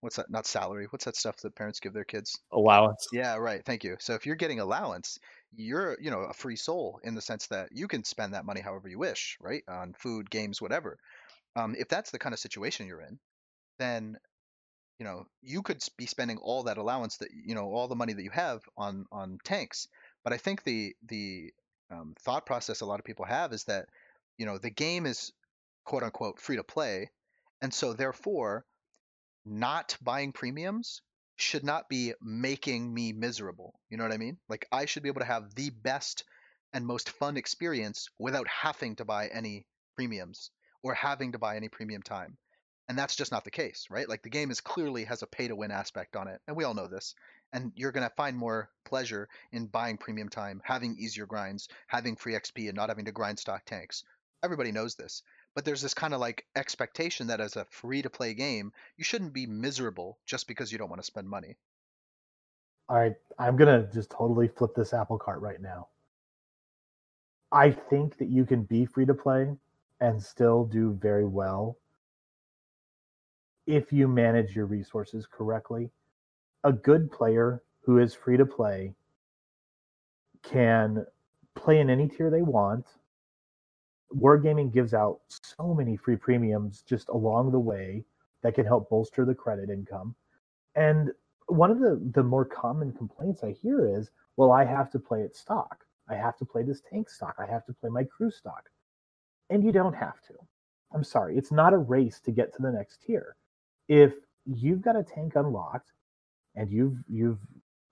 what's 0.00 0.16
that? 0.16 0.30
Not 0.30 0.46
salary. 0.46 0.86
What's 0.90 1.04
that 1.04 1.16
stuff 1.16 1.36
that 1.38 1.54
parents 1.54 1.80
give 1.80 1.92
their 1.92 2.04
kids? 2.04 2.38
Allowance. 2.52 3.08
Yeah, 3.12 3.36
right. 3.36 3.64
Thank 3.64 3.84
you. 3.84 3.96
So 4.00 4.14
if 4.14 4.26
you're 4.26 4.36
getting 4.36 4.60
allowance, 4.60 5.18
you're, 5.54 5.96
you 6.00 6.10
know, 6.10 6.20
a 6.20 6.32
free 6.32 6.56
soul 6.56 7.00
in 7.02 7.14
the 7.14 7.20
sense 7.20 7.46
that 7.48 7.70
you 7.72 7.88
can 7.88 8.04
spend 8.04 8.34
that 8.34 8.44
money 8.44 8.60
however 8.60 8.88
you 8.88 8.98
wish, 8.98 9.36
right? 9.40 9.62
On 9.68 9.94
food, 9.98 10.30
games, 10.30 10.60
whatever. 10.60 10.98
Um, 11.56 11.74
if 11.78 11.88
that's 11.88 12.10
the 12.10 12.18
kind 12.18 12.32
of 12.32 12.38
situation 12.38 12.86
you're 12.86 13.02
in, 13.02 13.18
then 13.78 14.16
you 14.98 15.04
know 15.04 15.24
you 15.42 15.62
could 15.62 15.82
be 15.96 16.06
spending 16.06 16.38
all 16.38 16.64
that 16.64 16.78
allowance 16.78 17.16
that 17.16 17.30
you 17.32 17.54
know 17.54 17.72
all 17.72 17.88
the 17.88 17.96
money 17.96 18.12
that 18.12 18.22
you 18.22 18.30
have 18.30 18.60
on 18.76 19.06
on 19.10 19.38
tanks. 19.42 19.88
But 20.22 20.32
I 20.32 20.36
think 20.36 20.62
the 20.62 20.94
the 21.08 21.52
um, 21.90 22.14
thought 22.20 22.46
process 22.46 22.82
a 22.82 22.86
lot 22.86 23.00
of 23.00 23.04
people 23.04 23.24
have 23.24 23.52
is 23.52 23.64
that 23.64 23.86
you 24.38 24.46
know 24.46 24.58
the 24.58 24.70
game 24.70 25.06
is 25.06 25.32
quote 25.84 26.02
unquote 26.02 26.38
free 26.38 26.56
to 26.56 26.62
play, 26.62 27.10
and 27.60 27.74
so 27.74 27.94
therefore 27.94 28.64
not 29.44 29.96
buying 30.02 30.32
premiums 30.32 31.02
should 31.36 31.64
not 31.64 31.88
be 31.88 32.12
making 32.20 32.92
me 32.92 33.12
miserable. 33.12 33.80
You 33.88 33.96
know 33.96 34.04
what 34.04 34.12
I 34.12 34.18
mean? 34.18 34.38
Like 34.48 34.66
I 34.70 34.84
should 34.84 35.02
be 35.02 35.08
able 35.08 35.20
to 35.20 35.26
have 35.26 35.54
the 35.54 35.70
best 35.70 36.24
and 36.72 36.86
most 36.86 37.10
fun 37.10 37.36
experience 37.36 38.08
without 38.18 38.46
having 38.48 38.96
to 38.96 39.04
buy 39.04 39.28
any 39.28 39.66
premiums 39.96 40.50
or 40.82 40.94
having 40.94 41.32
to 41.32 41.38
buy 41.38 41.56
any 41.56 41.68
premium 41.68 42.02
time. 42.02 42.36
And 42.88 42.98
that's 42.98 43.16
just 43.16 43.32
not 43.32 43.44
the 43.44 43.50
case, 43.50 43.86
right? 43.88 44.08
Like 44.08 44.22
the 44.22 44.30
game 44.30 44.50
is 44.50 44.60
clearly 44.60 45.04
has 45.04 45.22
a 45.22 45.26
pay 45.26 45.48
to 45.48 45.54
win 45.54 45.70
aspect 45.70 46.16
on 46.16 46.26
it, 46.26 46.40
and 46.48 46.56
we 46.56 46.64
all 46.64 46.74
know 46.74 46.88
this. 46.88 47.14
And 47.52 47.72
you're 47.76 47.92
going 47.92 48.08
to 48.08 48.14
find 48.16 48.36
more 48.36 48.68
pleasure 48.84 49.28
in 49.52 49.66
buying 49.66 49.96
premium 49.96 50.28
time, 50.28 50.60
having 50.64 50.96
easier 50.98 51.26
grinds, 51.26 51.68
having 51.86 52.16
free 52.16 52.34
XP 52.34 52.68
and 52.68 52.76
not 52.76 52.88
having 52.88 53.04
to 53.04 53.12
grind 53.12 53.38
stock 53.38 53.64
tanks. 53.64 54.02
Everybody 54.42 54.72
knows 54.72 54.94
this 54.94 55.22
but 55.54 55.64
there's 55.64 55.82
this 55.82 55.94
kind 55.94 56.14
of 56.14 56.20
like 56.20 56.44
expectation 56.56 57.26
that 57.28 57.40
as 57.40 57.56
a 57.56 57.66
free 57.66 58.02
to 58.02 58.10
play 58.10 58.34
game, 58.34 58.72
you 58.96 59.04
shouldn't 59.04 59.32
be 59.32 59.46
miserable 59.46 60.18
just 60.26 60.46
because 60.46 60.70
you 60.70 60.78
don't 60.78 60.90
want 60.90 61.00
to 61.00 61.06
spend 61.06 61.28
money. 61.28 61.56
All 62.88 62.96
right, 62.96 63.14
I'm 63.38 63.56
going 63.56 63.82
to 63.82 63.92
just 63.92 64.10
totally 64.10 64.48
flip 64.48 64.74
this 64.74 64.92
apple 64.92 65.18
cart 65.18 65.40
right 65.40 65.60
now. 65.60 65.88
I 67.52 67.70
think 67.70 68.18
that 68.18 68.28
you 68.28 68.44
can 68.44 68.62
be 68.62 68.84
free 68.84 69.06
to 69.06 69.14
play 69.14 69.48
and 70.00 70.22
still 70.22 70.64
do 70.64 70.92
very 71.00 71.26
well 71.26 71.78
if 73.66 73.92
you 73.92 74.08
manage 74.08 74.56
your 74.56 74.66
resources 74.66 75.26
correctly. 75.30 75.90
A 76.64 76.72
good 76.72 77.10
player 77.10 77.62
who 77.80 77.98
is 77.98 78.14
free 78.14 78.36
to 78.36 78.46
play 78.46 78.94
can 80.42 81.06
play 81.54 81.80
in 81.80 81.90
any 81.90 82.08
tier 82.08 82.30
they 82.30 82.42
want 82.42 82.86
Wargaming 84.14 84.72
gives 84.72 84.94
out 84.94 85.20
so 85.28 85.74
many 85.74 85.96
free 85.96 86.16
premiums 86.16 86.82
just 86.82 87.08
along 87.08 87.52
the 87.52 87.58
way 87.58 88.04
that 88.42 88.54
can 88.54 88.66
help 88.66 88.90
bolster 88.90 89.24
the 89.24 89.34
credit 89.34 89.70
income. 89.70 90.14
And 90.74 91.10
one 91.46 91.70
of 91.70 91.78
the, 91.80 92.00
the 92.12 92.22
more 92.22 92.44
common 92.44 92.92
complaints 92.92 93.44
I 93.44 93.52
hear 93.52 93.96
is, 93.98 94.10
well, 94.36 94.52
I 94.52 94.64
have 94.64 94.90
to 94.92 94.98
play 94.98 95.22
it 95.22 95.36
stock. 95.36 95.84
I 96.08 96.14
have 96.14 96.36
to 96.38 96.44
play 96.44 96.62
this 96.62 96.80
tank 96.80 97.08
stock. 97.08 97.36
I 97.38 97.46
have 97.46 97.64
to 97.66 97.72
play 97.72 97.90
my 97.90 98.04
crew 98.04 98.30
stock. 98.30 98.70
And 99.48 99.64
you 99.64 99.72
don't 99.72 99.94
have 99.94 100.20
to. 100.22 100.34
I'm 100.92 101.04
sorry. 101.04 101.36
It's 101.36 101.52
not 101.52 101.72
a 101.72 101.78
race 101.78 102.20
to 102.20 102.32
get 102.32 102.54
to 102.54 102.62
the 102.62 102.72
next 102.72 103.02
tier. 103.02 103.36
If 103.88 104.14
you've 104.44 104.80
got 104.80 104.96
a 104.96 105.02
tank 105.02 105.34
unlocked 105.36 105.92
and 106.56 106.70
you've 106.70 106.96
you've 107.08 107.38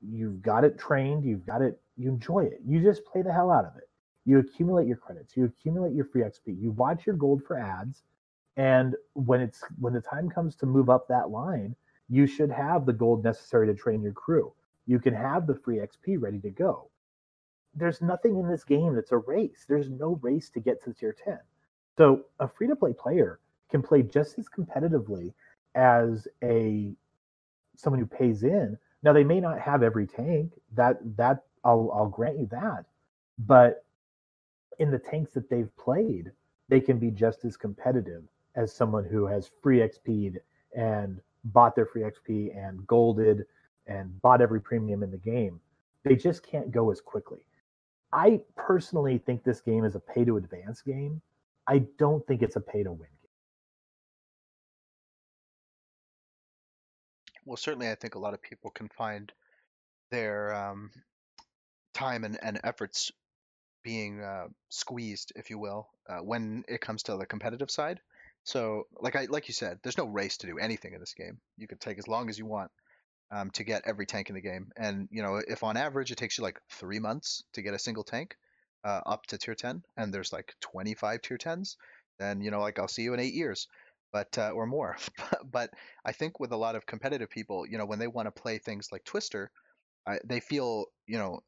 you've 0.00 0.42
got 0.42 0.64
it 0.64 0.78
trained, 0.78 1.24
you've 1.24 1.46
got 1.46 1.62
it, 1.62 1.80
you 1.96 2.08
enjoy 2.08 2.44
it. 2.44 2.60
You 2.66 2.80
just 2.80 3.04
play 3.04 3.22
the 3.22 3.32
hell 3.32 3.50
out 3.50 3.64
of 3.64 3.76
it 3.76 3.87
you 4.28 4.38
accumulate 4.38 4.86
your 4.86 4.98
credits, 4.98 5.34
you 5.38 5.46
accumulate 5.46 5.94
your 5.94 6.04
free 6.04 6.20
XP, 6.20 6.60
you 6.60 6.70
watch 6.72 7.06
your 7.06 7.16
gold 7.16 7.42
for 7.46 7.58
ads, 7.58 8.02
and 8.58 8.94
when 9.14 9.40
it's 9.40 9.64
when 9.80 9.94
the 9.94 10.02
time 10.02 10.28
comes 10.28 10.54
to 10.56 10.66
move 10.66 10.90
up 10.90 11.08
that 11.08 11.30
line, 11.30 11.74
you 12.10 12.26
should 12.26 12.50
have 12.50 12.84
the 12.84 12.92
gold 12.92 13.24
necessary 13.24 13.66
to 13.66 13.74
train 13.74 14.02
your 14.02 14.12
crew. 14.12 14.52
You 14.86 14.98
can 14.98 15.14
have 15.14 15.46
the 15.46 15.54
free 15.54 15.76
XP 15.76 16.20
ready 16.20 16.40
to 16.40 16.50
go. 16.50 16.90
There's 17.74 18.02
nothing 18.02 18.38
in 18.38 18.46
this 18.46 18.64
game 18.64 18.94
that's 18.94 19.12
a 19.12 19.16
race. 19.16 19.64
There's 19.66 19.88
no 19.88 20.18
race 20.20 20.50
to 20.50 20.60
get 20.60 20.84
to 20.84 20.92
tier 20.92 21.14
10. 21.14 21.38
So 21.96 22.24
a 22.38 22.48
free 22.48 22.66
to 22.66 22.76
play 22.76 22.92
player 22.92 23.40
can 23.70 23.82
play 23.82 24.02
just 24.02 24.38
as 24.38 24.46
competitively 24.46 25.32
as 25.74 26.28
a 26.42 26.92
someone 27.76 28.00
who 28.00 28.06
pays 28.06 28.42
in. 28.42 28.76
Now 29.02 29.14
they 29.14 29.24
may 29.24 29.40
not 29.40 29.58
have 29.58 29.82
every 29.82 30.06
tank. 30.06 30.52
That 30.74 30.98
that 31.16 31.44
I'll 31.64 31.90
I'll 31.94 32.08
grant 32.08 32.38
you 32.38 32.46
that. 32.50 32.84
But 33.38 33.84
in 34.78 34.90
the 34.90 34.98
tanks 34.98 35.32
that 35.32 35.50
they've 35.50 35.74
played, 35.76 36.30
they 36.68 36.80
can 36.80 36.98
be 36.98 37.10
just 37.10 37.44
as 37.44 37.56
competitive 37.56 38.22
as 38.54 38.72
someone 38.72 39.04
who 39.04 39.26
has 39.26 39.50
free 39.62 39.78
XP 39.78 40.36
and 40.76 41.20
bought 41.44 41.74
their 41.74 41.86
free 41.86 42.02
XP 42.02 42.56
and 42.56 42.86
golded 42.86 43.46
and 43.86 44.20
bought 44.22 44.40
every 44.40 44.60
premium 44.60 45.02
in 45.02 45.10
the 45.10 45.18
game. 45.18 45.60
They 46.04 46.16
just 46.16 46.42
can't 46.42 46.70
go 46.70 46.90
as 46.90 47.00
quickly. 47.00 47.40
I 48.12 48.40
personally 48.56 49.18
think 49.18 49.44
this 49.44 49.60
game 49.60 49.84
is 49.84 49.94
a 49.94 50.00
pay 50.00 50.24
to 50.24 50.36
advance 50.36 50.82
game. 50.82 51.20
I 51.66 51.80
don't 51.98 52.26
think 52.26 52.42
it's 52.42 52.56
a 52.56 52.60
pay 52.60 52.82
to 52.82 52.90
win 52.90 53.00
game. 53.00 53.08
Well, 57.44 57.56
certainly, 57.56 57.90
I 57.90 57.94
think 57.94 58.14
a 58.14 58.18
lot 58.18 58.34
of 58.34 58.42
people 58.42 58.70
can 58.70 58.88
find 58.88 59.32
their 60.10 60.54
um, 60.54 60.90
time 61.94 62.24
and, 62.24 62.38
and 62.42 62.60
efforts 62.64 63.12
being 63.88 64.22
uh, 64.22 64.48
squeezed, 64.68 65.32
if 65.34 65.48
you 65.48 65.58
will, 65.58 65.88
uh, 66.10 66.18
when 66.18 66.62
it 66.68 66.78
comes 66.78 67.04
to 67.04 67.16
the 67.16 67.24
competitive 67.24 67.70
side. 67.70 67.98
So, 68.44 68.86
like 69.00 69.16
I 69.16 69.24
like 69.30 69.48
you 69.48 69.54
said, 69.54 69.78
there's 69.82 69.96
no 69.96 70.04
race 70.04 70.36
to 70.38 70.46
do 70.46 70.58
anything 70.58 70.92
in 70.92 71.00
this 71.00 71.14
game. 71.14 71.38
You 71.56 71.66
could 71.66 71.80
take 71.80 71.98
as 71.98 72.06
long 72.06 72.28
as 72.28 72.38
you 72.38 72.44
want 72.44 72.70
um, 73.30 73.50
to 73.52 73.64
get 73.64 73.84
every 73.86 74.04
tank 74.04 74.28
in 74.28 74.34
the 74.34 74.42
game, 74.42 74.72
and 74.76 75.08
you 75.10 75.22
know 75.22 75.36
if 75.36 75.64
on 75.64 75.78
average 75.78 76.10
it 76.12 76.18
takes 76.18 76.36
you 76.36 76.44
like 76.44 76.60
three 76.68 76.98
months 76.98 77.42
to 77.54 77.62
get 77.62 77.72
a 77.72 77.78
single 77.78 78.04
tank 78.04 78.36
uh, 78.84 79.00
up 79.06 79.24
to 79.28 79.38
tier 79.38 79.54
10, 79.54 79.82
and 79.96 80.12
there's 80.12 80.34
like 80.34 80.54
25 80.60 81.22
tier 81.22 81.38
10s, 81.38 81.76
then 82.18 82.42
you 82.42 82.50
know 82.50 82.60
like 82.60 82.78
I'll 82.78 82.88
see 82.88 83.04
you 83.04 83.14
in 83.14 83.20
eight 83.20 83.32
years, 83.32 83.68
but 84.12 84.36
uh, 84.36 84.50
or 84.50 84.66
more. 84.66 84.98
but 85.50 85.70
I 86.04 86.12
think 86.12 86.38
with 86.38 86.52
a 86.52 86.62
lot 86.64 86.76
of 86.76 86.84
competitive 86.84 87.30
people, 87.30 87.66
you 87.66 87.78
know, 87.78 87.86
when 87.86 87.98
they 87.98 88.06
want 88.06 88.26
to 88.26 88.42
play 88.42 88.58
things 88.58 88.88
like 88.92 89.04
Twister, 89.04 89.50
they 90.24 90.40
feel 90.40 90.86
you 91.06 91.18
know 91.18 91.40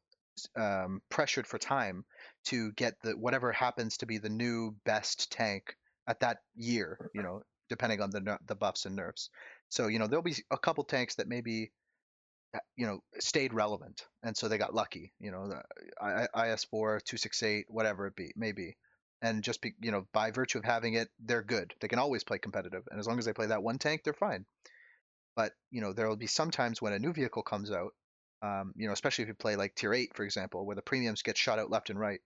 um, 0.55 1.01
pressured 1.09 1.47
for 1.47 1.57
time 1.57 2.05
to 2.45 2.71
get 2.73 2.95
the 3.03 3.11
whatever 3.11 3.51
happens 3.51 3.97
to 3.97 4.05
be 4.05 4.17
the 4.17 4.29
new 4.29 4.75
best 4.85 5.31
tank 5.31 5.75
at 6.07 6.19
that 6.21 6.39
year. 6.55 7.09
You 7.13 7.23
know, 7.23 7.41
depending 7.69 8.01
on 8.01 8.09
the 8.11 8.37
the 8.47 8.55
buffs 8.55 8.85
and 8.85 8.95
nerfs. 8.95 9.29
So 9.69 9.87
you 9.87 9.99
know 9.99 10.07
there'll 10.07 10.23
be 10.23 10.35
a 10.51 10.57
couple 10.57 10.83
tanks 10.83 11.15
that 11.15 11.27
maybe 11.27 11.71
uh, 12.53 12.59
you 12.75 12.85
know 12.85 12.99
stayed 13.19 13.53
relevant, 13.53 14.05
and 14.23 14.35
so 14.35 14.47
they 14.47 14.57
got 14.57 14.75
lucky. 14.75 15.13
You 15.19 15.31
know, 15.31 15.47
the 15.47 15.63
IS4, 16.01 17.03
268, 17.03 17.65
whatever 17.69 18.07
it 18.07 18.15
be 18.15 18.31
maybe. 18.35 18.77
And 19.23 19.43
just 19.43 19.61
be, 19.61 19.75
you 19.79 19.91
know, 19.91 20.07
by 20.13 20.31
virtue 20.31 20.57
of 20.57 20.65
having 20.65 20.95
it, 20.95 21.07
they're 21.19 21.43
good. 21.43 21.75
They 21.79 21.87
can 21.87 21.99
always 21.99 22.23
play 22.23 22.39
competitive, 22.39 22.83
and 22.89 22.99
as 22.99 23.05
long 23.07 23.19
as 23.19 23.25
they 23.25 23.33
play 23.33 23.45
that 23.47 23.61
one 23.61 23.77
tank, 23.77 24.01
they're 24.03 24.13
fine. 24.13 24.45
But 25.35 25.53
you 25.69 25.79
know, 25.79 25.93
there 25.93 26.09
will 26.09 26.17
be 26.17 26.27
some 26.27 26.49
times 26.49 26.81
when 26.81 26.93
a 26.93 26.99
new 26.99 27.13
vehicle 27.13 27.43
comes 27.43 27.71
out 27.71 27.93
um, 28.41 28.73
you 28.75 28.87
know, 28.87 28.93
especially 28.93 29.23
if 29.23 29.27
you 29.27 29.35
play 29.35 29.55
like 29.55 29.75
tier 29.75 29.93
eight, 29.93 30.15
for 30.15 30.23
example, 30.23 30.65
where 30.65 30.75
the 30.75 30.81
premiums 30.81 31.21
get 31.21 31.37
shot 31.37 31.59
out 31.59 31.69
left 31.69 31.89
and 31.89 31.99
right. 31.99 32.21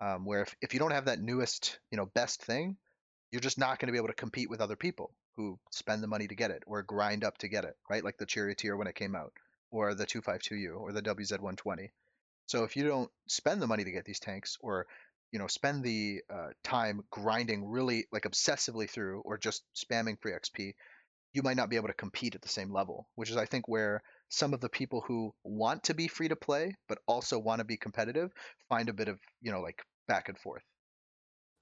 Um, 0.00 0.24
where 0.24 0.42
if, 0.42 0.54
if 0.60 0.74
you 0.74 0.80
don't 0.80 0.90
have 0.92 1.04
that 1.04 1.20
newest, 1.20 1.78
you 1.90 1.96
know, 1.96 2.06
best 2.06 2.42
thing, 2.42 2.76
you're 3.30 3.40
just 3.40 3.58
not 3.58 3.78
going 3.78 3.86
to 3.86 3.92
be 3.92 3.98
able 3.98 4.08
to 4.08 4.14
compete 4.14 4.50
with 4.50 4.60
other 4.60 4.76
people 4.76 5.14
who 5.36 5.58
spend 5.70 6.02
the 6.02 6.08
money 6.08 6.26
to 6.28 6.34
get 6.34 6.50
it 6.50 6.62
or 6.66 6.82
grind 6.82 7.24
up 7.24 7.38
to 7.38 7.48
get 7.48 7.64
it, 7.64 7.74
right? 7.88 8.04
Like 8.04 8.18
the 8.18 8.26
charioteer 8.26 8.76
when 8.76 8.86
it 8.86 8.94
came 8.94 9.14
out, 9.14 9.32
or 9.70 9.94
the 9.94 10.06
252U, 10.06 10.78
or 10.78 10.92
the 10.92 11.02
WZ120. 11.02 11.88
So 12.46 12.64
if 12.64 12.76
you 12.76 12.84
don't 12.84 13.10
spend 13.28 13.62
the 13.62 13.66
money 13.66 13.84
to 13.84 13.92
get 13.92 14.04
these 14.04 14.20
tanks, 14.20 14.58
or 14.60 14.86
you 15.30 15.38
know 15.38 15.46
spend 15.46 15.82
the 15.82 16.20
uh, 16.32 16.48
time 16.62 17.02
grinding 17.10 17.64
really 17.66 18.06
like 18.12 18.24
obsessively 18.24 18.88
through, 18.88 19.22
or 19.24 19.38
just 19.38 19.62
spamming 19.74 20.20
free 20.20 20.32
XP, 20.32 20.74
you 21.32 21.42
might 21.42 21.56
not 21.56 21.70
be 21.70 21.76
able 21.76 21.88
to 21.88 21.94
compete 21.94 22.34
at 22.34 22.42
the 22.42 22.48
same 22.48 22.72
level. 22.72 23.08
Which 23.14 23.30
is 23.30 23.36
I 23.36 23.46
think 23.46 23.68
where 23.68 24.02
some 24.32 24.54
of 24.54 24.60
the 24.60 24.68
people 24.68 25.02
who 25.06 25.32
want 25.44 25.82
to 25.84 25.94
be 25.94 26.08
free 26.08 26.28
to 26.28 26.36
play 26.36 26.74
but 26.88 26.98
also 27.06 27.38
want 27.38 27.58
to 27.60 27.64
be 27.64 27.76
competitive 27.76 28.32
find 28.68 28.88
a 28.88 28.92
bit 28.92 29.08
of 29.08 29.18
you 29.40 29.52
know 29.52 29.60
like 29.60 29.82
back 30.08 30.28
and 30.28 30.38
forth 30.38 30.62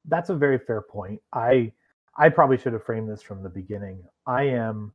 that's 0.06 0.30
a 0.30 0.34
very 0.36 0.58
fair 0.58 0.82
point. 0.82 1.20
I 1.32 1.72
I 2.16 2.28
probably 2.28 2.58
should 2.58 2.72
have 2.72 2.84
framed 2.84 3.08
this 3.10 3.22
from 3.22 3.42
the 3.42 3.48
beginning. 3.48 4.02
I 4.26 4.44
am 4.44 4.94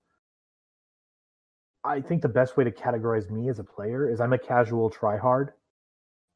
I 1.83 2.01
think 2.01 2.21
the 2.21 2.29
best 2.29 2.57
way 2.57 2.63
to 2.63 2.71
categorize 2.71 3.29
me 3.29 3.49
as 3.49 3.59
a 3.59 3.63
player 3.63 4.09
is 4.11 4.19
I'm 4.19 4.33
a 4.33 4.39
casual 4.39 4.89
tryhard. 4.89 5.49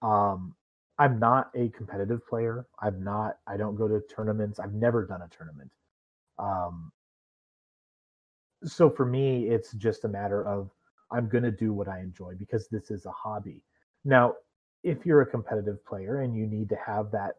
Um 0.02 0.56
I'm 0.98 1.20
not 1.20 1.50
a 1.56 1.70
competitive 1.70 2.26
player. 2.28 2.68
I'm 2.82 3.04
not 3.04 3.38
I 3.48 3.58
don't 3.58 3.76
go 3.76 3.88
to 3.88 4.02
tournaments. 4.14 4.60
I've 4.60 4.74
never 4.74 5.06
done 5.06 5.22
a 5.22 5.30
tournament. 5.30 5.72
Um 6.38 6.92
so 8.64 8.90
for 8.90 9.06
me 9.06 9.48
it's 9.48 9.72
just 9.74 10.06
a 10.06 10.10
matter 10.10 10.46
of 10.46 10.70
I'm 11.12 11.30
going 11.30 11.44
to 11.44 11.52
do 11.52 11.74
what 11.74 11.88
I 11.88 12.00
enjoy 12.00 12.34
because 12.38 12.68
this 12.68 12.92
is 12.92 13.06
a 13.06 13.12
hobby. 13.12 13.64
Now, 14.06 14.36
if 14.84 15.06
you're 15.06 15.22
a 15.22 15.26
competitive 15.26 15.84
player 15.86 16.22
and 16.22 16.36
you 16.36 16.46
need 16.46 16.70
to 16.70 16.78
have 16.86 17.12
that 17.12 17.36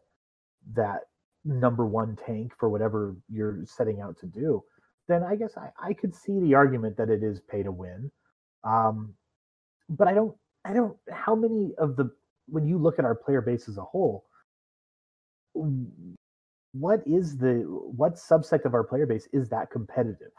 that 0.73 1.01
number 1.43 1.85
one 1.85 2.15
tank 2.25 2.53
for 2.59 2.69
whatever 2.69 3.15
you're 3.29 3.59
setting 3.65 3.99
out 4.01 4.17
to 4.19 4.27
do, 4.27 4.63
then 5.07 5.23
I 5.23 5.35
guess 5.35 5.57
I, 5.57 5.69
I 5.81 5.93
could 5.93 6.13
see 6.13 6.39
the 6.39 6.53
argument 6.53 6.97
that 6.97 7.09
it 7.09 7.23
is 7.23 7.41
pay 7.49 7.63
to 7.63 7.71
win. 7.71 8.11
Um, 8.63 9.15
but 9.89 10.07
I 10.07 10.13
don't, 10.13 10.35
I 10.63 10.73
don't, 10.73 10.95
how 11.11 11.35
many 11.35 11.73
of 11.77 11.95
the, 11.95 12.11
when 12.47 12.65
you 12.65 12.77
look 12.77 12.99
at 12.99 13.05
our 13.05 13.15
player 13.15 13.41
base 13.41 13.67
as 13.67 13.77
a 13.77 13.83
whole, 13.83 14.25
what 15.53 17.01
is 17.05 17.37
the, 17.37 17.63
what 17.65 18.15
subsect 18.15 18.65
of 18.65 18.73
our 18.73 18.83
player 18.83 19.05
base 19.05 19.27
is 19.33 19.49
that 19.49 19.71
competitive? 19.71 20.31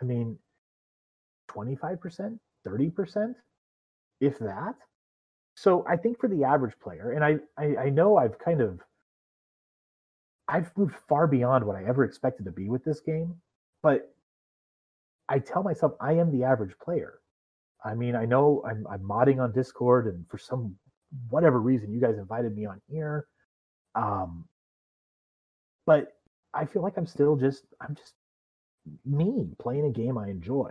I 0.00 0.04
mean, 0.04 0.38
25%, 1.50 2.38
30%, 2.66 3.34
if 4.20 4.38
that. 4.38 4.74
So 5.54 5.84
I 5.88 5.96
think 5.96 6.18
for 6.18 6.28
the 6.28 6.44
average 6.44 6.74
player, 6.82 7.12
and 7.12 7.24
I, 7.24 7.36
I, 7.58 7.84
I 7.86 7.90
know 7.90 8.16
I've 8.16 8.38
kind 8.38 8.60
of 8.60 8.80
I've 10.48 10.76
moved 10.76 10.96
far 11.08 11.26
beyond 11.26 11.64
what 11.64 11.76
I 11.76 11.84
ever 11.84 12.04
expected 12.04 12.44
to 12.44 12.52
be 12.52 12.68
with 12.68 12.84
this 12.84 13.00
game, 13.00 13.34
but 13.82 14.14
I 15.28 15.38
tell 15.38 15.62
myself 15.62 15.92
I 16.00 16.14
am 16.14 16.30
the 16.30 16.44
average 16.44 16.74
player. 16.82 17.14
I 17.84 17.94
mean, 17.94 18.14
I 18.14 18.26
know 18.26 18.62
I'm, 18.68 18.86
I'm 18.90 19.00
modding 19.00 19.40
on 19.42 19.52
Discord, 19.52 20.06
and 20.06 20.26
for 20.28 20.38
some 20.38 20.76
whatever 21.30 21.60
reason, 21.60 21.92
you 21.92 22.00
guys 22.00 22.18
invited 22.18 22.54
me 22.54 22.66
on 22.66 22.80
here. 22.88 23.26
Um, 23.94 24.44
but 25.86 26.12
I 26.54 26.64
feel 26.66 26.82
like 26.82 26.96
I'm 26.96 27.06
still 27.06 27.36
just 27.36 27.64
I'm 27.80 27.94
just 27.94 28.14
me 29.04 29.48
playing 29.58 29.86
a 29.86 29.90
game 29.90 30.18
I 30.18 30.28
enjoy, 30.28 30.70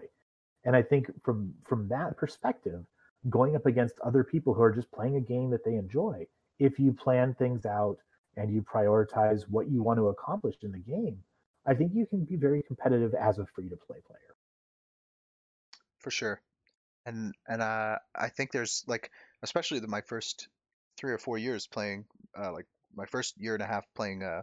and 0.63 0.75
I 0.75 0.81
think 0.81 1.07
from 1.23 1.53
from 1.67 1.87
that 1.89 2.17
perspective, 2.17 2.83
going 3.29 3.55
up 3.55 3.65
against 3.65 3.99
other 4.03 4.23
people 4.23 4.53
who 4.53 4.61
are 4.61 4.73
just 4.73 4.91
playing 4.91 5.15
a 5.15 5.21
game 5.21 5.49
that 5.51 5.63
they 5.65 5.75
enjoy, 5.75 6.25
if 6.59 6.79
you 6.79 6.93
plan 6.93 7.33
things 7.33 7.65
out 7.65 7.97
and 8.37 8.53
you 8.53 8.61
prioritize 8.61 9.43
what 9.49 9.69
you 9.69 9.81
want 9.81 9.97
to 9.97 10.09
accomplish 10.09 10.55
in 10.61 10.71
the 10.71 10.79
game, 10.79 11.17
I 11.65 11.73
think 11.73 11.93
you 11.93 12.05
can 12.05 12.25
be 12.25 12.35
very 12.35 12.61
competitive 12.63 13.13
as 13.13 13.39
a 13.39 13.45
free 13.55 13.69
to 13.69 13.75
play 13.75 13.97
player. 14.05 14.35
For 15.99 16.11
sure. 16.11 16.41
And 17.05 17.33
and 17.47 17.61
uh, 17.61 17.97
I 18.15 18.29
think 18.29 18.51
there's 18.51 18.83
like 18.87 19.11
especially 19.41 19.79
the, 19.79 19.87
my 19.87 20.01
first 20.01 20.47
three 20.97 21.13
or 21.13 21.17
four 21.17 21.37
years 21.37 21.67
playing 21.67 22.05
uh, 22.37 22.51
like 22.51 22.67
my 22.95 23.05
first 23.05 23.35
year 23.37 23.55
and 23.55 23.63
a 23.63 23.67
half 23.67 23.85
playing 23.95 24.21
uh, 24.21 24.41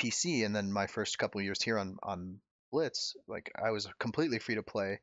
PC 0.00 0.44
and 0.44 0.54
then 0.54 0.72
my 0.72 0.86
first 0.86 1.18
couple 1.18 1.40
years 1.40 1.62
here 1.62 1.78
on 1.78 1.96
on 2.02 2.40
Blitz, 2.72 3.16
like 3.26 3.50
I 3.60 3.70
was 3.70 3.88
completely 3.98 4.38
free 4.38 4.56
to 4.56 4.62
play 4.62 5.00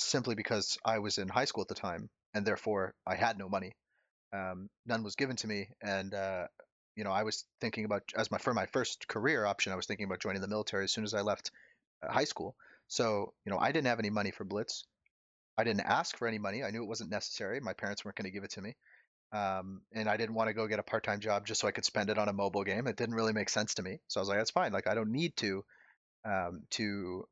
simply 0.00 0.34
because 0.34 0.78
I 0.84 0.98
was 0.98 1.18
in 1.18 1.28
high 1.28 1.44
school 1.44 1.62
at 1.62 1.68
the 1.68 1.74
time 1.74 2.08
and 2.34 2.46
therefore 2.46 2.94
I 3.06 3.14
had 3.14 3.38
no 3.38 3.48
money. 3.48 3.72
Um, 4.32 4.68
none 4.86 5.02
was 5.02 5.16
given 5.16 5.36
to 5.36 5.46
me, 5.46 5.68
and 5.82 6.12
uh, 6.12 6.46
you 6.96 7.04
know, 7.04 7.12
I 7.12 7.22
was 7.22 7.44
thinking 7.60 7.84
about 7.84 8.02
as 8.16 8.30
my 8.30 8.38
for 8.38 8.52
my 8.52 8.66
first 8.66 9.08
career 9.08 9.46
option, 9.46 9.72
I 9.72 9.76
was 9.76 9.86
thinking 9.86 10.04
about 10.04 10.20
joining 10.20 10.42
the 10.42 10.48
military 10.48 10.84
as 10.84 10.92
soon 10.92 11.04
as 11.04 11.14
I 11.14 11.22
left 11.22 11.50
uh, 12.02 12.12
high 12.12 12.24
school. 12.24 12.54
So, 12.88 13.32
you 13.44 13.52
know, 13.52 13.58
I 13.58 13.72
didn't 13.72 13.86
have 13.86 13.98
any 13.98 14.10
money 14.10 14.30
for 14.30 14.44
Blitz. 14.44 14.84
I 15.56 15.64
didn't 15.64 15.82
ask 15.82 16.16
for 16.16 16.26
any 16.26 16.38
money. 16.38 16.62
I 16.62 16.70
knew 16.70 16.82
it 16.82 16.88
wasn't 16.88 17.10
necessary. 17.10 17.60
My 17.60 17.72
parents 17.72 18.04
weren't 18.04 18.16
going 18.16 18.24
to 18.24 18.30
give 18.30 18.44
it 18.44 18.50
to 18.52 18.62
me. 18.62 18.76
Um, 19.32 19.82
and 19.92 20.08
I 20.08 20.16
didn't 20.16 20.34
want 20.34 20.48
to 20.48 20.54
go 20.54 20.66
get 20.66 20.78
a 20.78 20.84
part-time 20.84 21.20
job 21.20 21.46
just 21.46 21.60
so 21.60 21.68
I 21.68 21.72
could 21.72 21.84
spend 21.84 22.08
it 22.10 22.18
on 22.18 22.28
a 22.28 22.32
mobile 22.32 22.64
game. 22.64 22.86
It 22.86 22.96
didn't 22.96 23.14
really 23.14 23.32
make 23.32 23.50
sense 23.50 23.74
to 23.74 23.82
me. 23.82 24.00
So 24.08 24.20
I 24.20 24.22
was 24.22 24.28
like, 24.28 24.38
that's 24.38 24.50
fine. 24.50 24.72
Like 24.72 24.86
I 24.86 24.94
don't 24.94 25.12
need 25.12 25.36
to 25.36 25.64
um, 26.24 26.62
to 26.70 27.26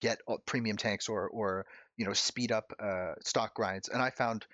get 0.00 0.20
premium 0.46 0.76
tanks 0.76 1.08
or 1.08 1.28
or 1.28 1.66
you 1.96 2.04
know 2.04 2.12
speed 2.12 2.52
up 2.52 2.72
uh, 2.78 3.14
stock 3.22 3.54
grinds. 3.54 3.88
And 3.88 4.02
I 4.02 4.10
found 4.10 4.46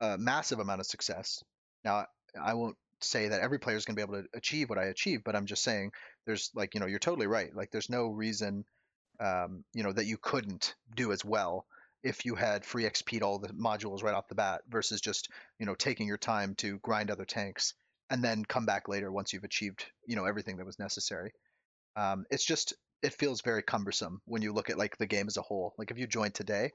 a 0.00 0.18
massive 0.18 0.58
amount 0.58 0.80
of 0.80 0.86
success. 0.86 1.42
Now 1.84 2.06
I 2.40 2.54
won't 2.54 2.76
say 3.00 3.28
that 3.28 3.40
every 3.40 3.58
player 3.58 3.76
is 3.76 3.84
going 3.84 3.96
to 3.96 4.06
be 4.06 4.10
able 4.10 4.22
to 4.22 4.28
achieve 4.36 4.68
what 4.68 4.78
I 4.78 4.84
achieve, 4.84 5.22
but 5.24 5.36
I'm 5.36 5.46
just 5.46 5.62
saying 5.62 5.92
there's 6.24 6.50
like, 6.54 6.74
you 6.74 6.80
know, 6.80 6.86
you're 6.86 6.98
totally 6.98 7.26
right. 7.26 7.54
Like 7.54 7.70
there's 7.70 7.90
no 7.90 8.08
reason, 8.08 8.64
um, 9.20 9.64
you 9.74 9.82
know, 9.82 9.92
that 9.92 10.06
you 10.06 10.16
couldn't 10.18 10.74
do 10.94 11.12
as 11.12 11.24
well 11.24 11.66
if 12.02 12.24
you 12.24 12.34
had 12.34 12.64
free 12.64 12.84
XP'd 12.84 13.22
all 13.22 13.38
the 13.38 13.48
modules 13.48 14.02
right 14.02 14.14
off 14.14 14.28
the 14.28 14.34
bat 14.34 14.62
versus 14.68 15.00
just, 15.00 15.28
you 15.58 15.66
know, 15.66 15.74
taking 15.74 16.06
your 16.06 16.18
time 16.18 16.54
to 16.56 16.78
grind 16.78 17.10
other 17.10 17.24
tanks 17.24 17.74
and 18.10 18.22
then 18.22 18.44
come 18.44 18.64
back 18.64 18.88
later 18.88 19.10
once 19.10 19.32
you've 19.32 19.44
achieved, 19.44 19.84
you 20.06 20.16
know, 20.16 20.24
everything 20.24 20.56
that 20.56 20.66
was 20.66 20.78
necessary. 20.78 21.32
Um, 21.96 22.24
it's 22.30 22.44
just, 22.44 22.74
it 23.02 23.14
feels 23.14 23.42
very 23.42 23.62
cumbersome 23.62 24.20
when 24.24 24.42
you 24.42 24.52
look 24.52 24.70
at 24.70 24.78
like 24.78 24.96
the 24.96 25.06
game 25.06 25.26
as 25.26 25.36
a 25.36 25.42
whole. 25.42 25.74
Like 25.78 25.90
if 25.90 25.98
you 25.98 26.06
joined 26.06 26.34
today 26.34 26.70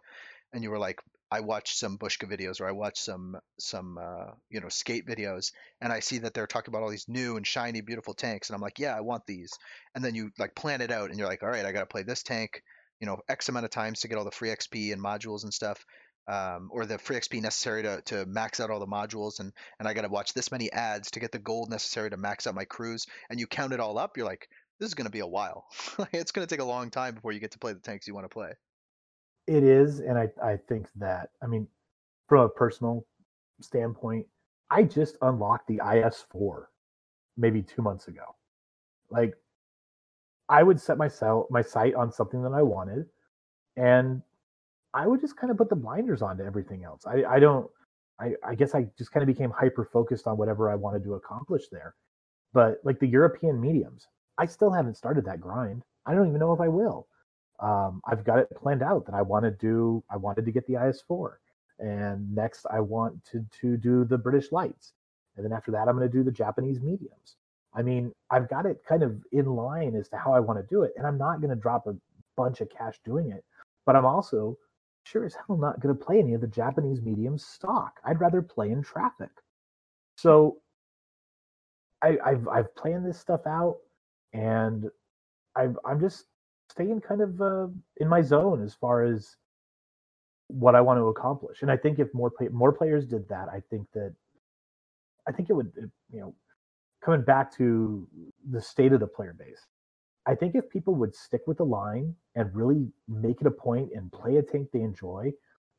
and 0.53 0.63
you 0.63 0.69
were 0.69 0.79
like, 0.79 0.99
I 1.31 1.39
watched 1.39 1.77
some 1.77 1.97
Bushka 1.97 2.29
videos 2.29 2.59
or 2.59 2.67
I 2.67 2.73
watched 2.73 3.01
some 3.01 3.37
some 3.57 3.97
uh, 3.97 4.31
you 4.49 4.59
know 4.59 4.67
skate 4.67 5.07
videos 5.07 5.53
and 5.79 5.93
I 5.93 6.01
see 6.01 6.19
that 6.19 6.33
they're 6.33 6.45
talking 6.45 6.73
about 6.73 6.83
all 6.83 6.89
these 6.89 7.07
new 7.07 7.37
and 7.37 7.47
shiny 7.47 7.79
beautiful 7.79 8.13
tanks 8.13 8.49
and 8.49 8.55
I'm 8.55 8.61
like 8.61 8.79
yeah 8.79 8.95
I 8.95 8.99
want 8.99 9.25
these 9.25 9.51
and 9.95 10.03
then 10.03 10.13
you 10.13 10.31
like 10.37 10.55
plan 10.55 10.81
it 10.81 10.91
out 10.91 11.09
and 11.09 11.17
you're 11.17 11.29
like 11.29 11.41
all 11.41 11.49
right 11.49 11.65
I 11.65 11.71
got 11.71 11.79
to 11.79 11.85
play 11.85 12.03
this 12.03 12.21
tank 12.21 12.61
you 12.99 13.07
know 13.07 13.17
X 13.29 13.47
amount 13.47 13.63
of 13.63 13.71
times 13.71 14.01
to 14.01 14.09
get 14.09 14.17
all 14.17 14.25
the 14.25 14.31
free 14.31 14.49
XP 14.49 14.91
and 14.91 15.01
modules 15.01 15.43
and 15.43 15.53
stuff 15.53 15.85
um, 16.27 16.69
or 16.71 16.85
the 16.85 16.97
free 16.97 17.15
XP 17.15 17.41
necessary 17.41 17.83
to, 17.83 18.01
to 18.05 18.25
max 18.25 18.59
out 18.59 18.69
all 18.69 18.81
the 18.81 18.85
modules 18.85 19.39
and 19.39 19.53
and 19.79 19.87
I 19.87 19.93
got 19.93 20.01
to 20.01 20.09
watch 20.09 20.33
this 20.33 20.51
many 20.51 20.69
ads 20.69 21.11
to 21.11 21.21
get 21.21 21.31
the 21.31 21.39
gold 21.39 21.69
necessary 21.69 22.09
to 22.09 22.17
max 22.17 22.45
out 22.45 22.55
my 22.55 22.65
crews 22.65 23.05
and 23.29 23.39
you 23.39 23.47
count 23.47 23.71
it 23.71 23.79
all 23.79 23.97
up 23.97 24.17
you're 24.17 24.25
like 24.25 24.49
this 24.81 24.89
is 24.89 24.93
going 24.93 25.05
to 25.05 25.11
be 25.11 25.19
a 25.19 25.27
while 25.27 25.67
it's 26.11 26.33
going 26.33 26.45
to 26.45 26.53
take 26.53 26.61
a 26.61 26.65
long 26.65 26.89
time 26.89 27.15
before 27.15 27.31
you 27.31 27.39
get 27.39 27.51
to 27.51 27.59
play 27.59 27.71
the 27.71 27.79
tanks 27.79 28.05
you 28.05 28.13
want 28.13 28.25
to 28.25 28.29
play 28.29 28.51
it 29.47 29.63
is, 29.63 29.99
and 29.99 30.17
I 30.17 30.29
I 30.41 30.57
think 30.57 30.87
that 30.95 31.29
I 31.41 31.47
mean, 31.47 31.67
from 32.27 32.45
a 32.45 32.49
personal 32.49 33.05
standpoint, 33.59 34.25
I 34.69 34.83
just 34.83 35.17
unlocked 35.21 35.67
the 35.67 35.77
IS4 35.77 36.65
maybe 37.37 37.61
two 37.61 37.81
months 37.81 38.07
ago. 38.07 38.23
Like, 39.09 39.33
I 40.47 40.63
would 40.63 40.79
set 40.79 40.97
myself 40.97 41.47
my 41.49 41.61
sight 41.61 41.95
on 41.95 42.11
something 42.11 42.41
that 42.43 42.53
I 42.53 42.61
wanted, 42.61 43.07
and 43.75 44.21
I 44.93 45.07
would 45.07 45.21
just 45.21 45.37
kind 45.37 45.51
of 45.51 45.57
put 45.57 45.69
the 45.69 45.75
blinders 45.75 46.21
on 46.21 46.37
to 46.37 46.45
everything 46.45 46.83
else. 46.83 47.05
I 47.05 47.23
I 47.23 47.39
don't. 47.39 47.69
I, 48.19 48.35
I 48.45 48.53
guess 48.53 48.75
I 48.75 48.87
just 48.99 49.11
kind 49.11 49.23
of 49.23 49.27
became 49.27 49.49
hyper 49.49 49.83
focused 49.91 50.27
on 50.27 50.37
whatever 50.37 50.69
I 50.69 50.75
wanted 50.75 51.03
to 51.05 51.15
accomplish 51.15 51.63
there. 51.71 51.95
But 52.53 52.79
like 52.83 52.99
the 52.99 53.07
European 53.07 53.59
mediums, 53.59 54.07
I 54.41 54.45
still 54.47 54.71
haven't 54.71 54.97
started 54.97 55.25
that 55.25 55.39
grind. 55.39 55.83
I 56.05 56.15
don't 56.15 56.27
even 56.27 56.39
know 56.39 56.53
if 56.53 56.59
I 56.59 56.67
will 56.67 57.07
um, 57.61 58.01
I've 58.05 58.23
got 58.23 58.39
it 58.39 58.49
planned 58.55 58.81
out 58.81 59.05
that 59.05 59.15
I 59.15 59.21
want 59.21 59.45
to 59.45 59.51
do. 59.51 60.03
I 60.09 60.17
wanted 60.17 60.45
to 60.45 60.51
get 60.51 60.65
the 60.65 60.73
IS4, 60.73 61.33
and 61.79 62.33
next 62.33 62.65
I 62.71 62.79
want 62.79 63.23
to 63.31 63.45
to 63.61 63.77
do 63.77 64.03
the 64.03 64.17
British 64.17 64.51
lights, 64.51 64.93
and 65.37 65.45
then 65.45 65.53
after 65.53 65.71
that 65.71 65.87
I'm 65.87 65.95
going 65.95 66.09
to 66.09 66.17
do 66.17 66.23
the 66.23 66.31
Japanese 66.31 66.81
mediums. 66.81 67.35
I 67.73 67.83
mean, 67.83 68.11
I've 68.29 68.49
got 68.49 68.65
it 68.65 68.83
kind 68.87 69.03
of 69.03 69.23
in 69.31 69.45
line 69.45 69.95
as 69.95 70.09
to 70.09 70.17
how 70.17 70.33
I 70.33 70.39
want 70.39 70.59
to 70.59 70.75
do 70.75 70.83
it, 70.83 70.93
and 70.97 71.05
I'm 71.05 71.17
not 71.17 71.39
going 71.39 71.55
to 71.55 71.61
drop 71.61 71.87
a 71.87 71.95
bunch 72.35 72.61
of 72.61 72.69
cash 72.69 72.99
doing 73.05 73.31
it. 73.31 73.45
But 73.85 73.95
I'm 73.95 74.05
also 74.05 74.57
sure 75.03 75.23
as 75.25 75.35
hell 75.35 75.57
not 75.57 75.79
going 75.79 75.95
to 75.95 76.03
play 76.03 76.19
any 76.19 76.33
of 76.33 76.41
the 76.41 76.47
Japanese 76.47 77.01
mediums 77.01 77.45
stock. 77.45 77.99
I'd 78.03 78.19
rather 78.19 78.41
play 78.41 78.71
in 78.71 78.81
traffic. 78.81 79.29
So 80.17 80.57
I, 82.01 82.17
have 82.25 82.47
I've 82.47 82.75
planned 82.75 83.05
this 83.05 83.19
stuff 83.19 83.47
out, 83.47 83.77
and 84.33 84.89
I've, 85.55 85.77
I'm 85.85 85.99
just 85.99 86.25
staying 86.69 87.01
kind 87.01 87.21
of 87.21 87.41
uh, 87.41 87.67
in 87.97 88.07
my 88.07 88.21
zone 88.21 88.63
as 88.63 88.73
far 88.73 89.03
as 89.03 89.35
what 90.47 90.75
I 90.75 90.81
want 90.81 90.99
to 90.99 91.07
accomplish. 91.07 91.61
And 91.61 91.71
I 91.71 91.77
think 91.77 91.99
if 91.99 92.13
more 92.13 92.29
play, 92.29 92.47
more 92.49 92.71
players 92.71 93.05
did 93.05 93.27
that, 93.29 93.47
I 93.49 93.61
think 93.69 93.87
that 93.93 94.13
I 95.27 95.31
think 95.31 95.49
it 95.49 95.53
would 95.53 95.71
you 96.11 96.19
know 96.19 96.35
coming 97.03 97.21
back 97.21 97.55
to 97.57 98.07
the 98.51 98.61
state 98.61 98.93
of 98.93 98.99
the 98.99 99.07
player 99.07 99.35
base. 99.37 99.65
I 100.27 100.35
think 100.35 100.55
if 100.55 100.69
people 100.69 100.93
would 100.95 101.15
stick 101.15 101.41
with 101.47 101.57
the 101.57 101.65
line 101.65 102.15
and 102.35 102.53
really 102.53 102.87
make 103.07 103.41
it 103.41 103.47
a 103.47 103.51
point 103.51 103.89
and 103.95 104.11
play 104.11 104.37
a 104.37 104.43
tank 104.43 104.69
they 104.71 104.81
enjoy, 104.81 105.31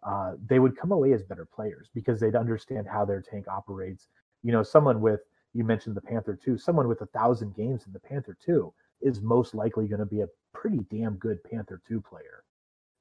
uh, 0.02 0.32
they 0.46 0.58
would 0.58 0.76
come 0.76 0.90
away 0.90 1.12
as 1.12 1.22
better 1.22 1.46
players 1.46 1.88
because 1.94 2.18
they'd 2.18 2.34
understand 2.34 2.88
how 2.88 3.04
their 3.04 3.20
tank 3.20 3.46
operates. 3.46 4.08
You 4.42 4.50
know, 4.50 4.64
someone 4.64 5.00
with 5.00 5.20
you 5.54 5.64
mentioned 5.64 5.96
the 5.96 6.00
Panther 6.00 6.38
2, 6.42 6.58
someone 6.58 6.88
with 6.88 7.00
a 7.02 7.06
thousand 7.06 7.54
games 7.54 7.84
in 7.86 7.92
the 7.92 8.00
Panther 8.00 8.36
2 8.44 8.72
is 9.02 9.20
most 9.20 9.54
likely 9.54 9.86
going 9.86 10.00
to 10.00 10.06
be 10.06 10.20
a 10.20 10.28
pretty 10.54 10.80
damn 10.90 11.14
good 11.16 11.42
Panther 11.44 11.80
2 11.86 12.00
player. 12.00 12.44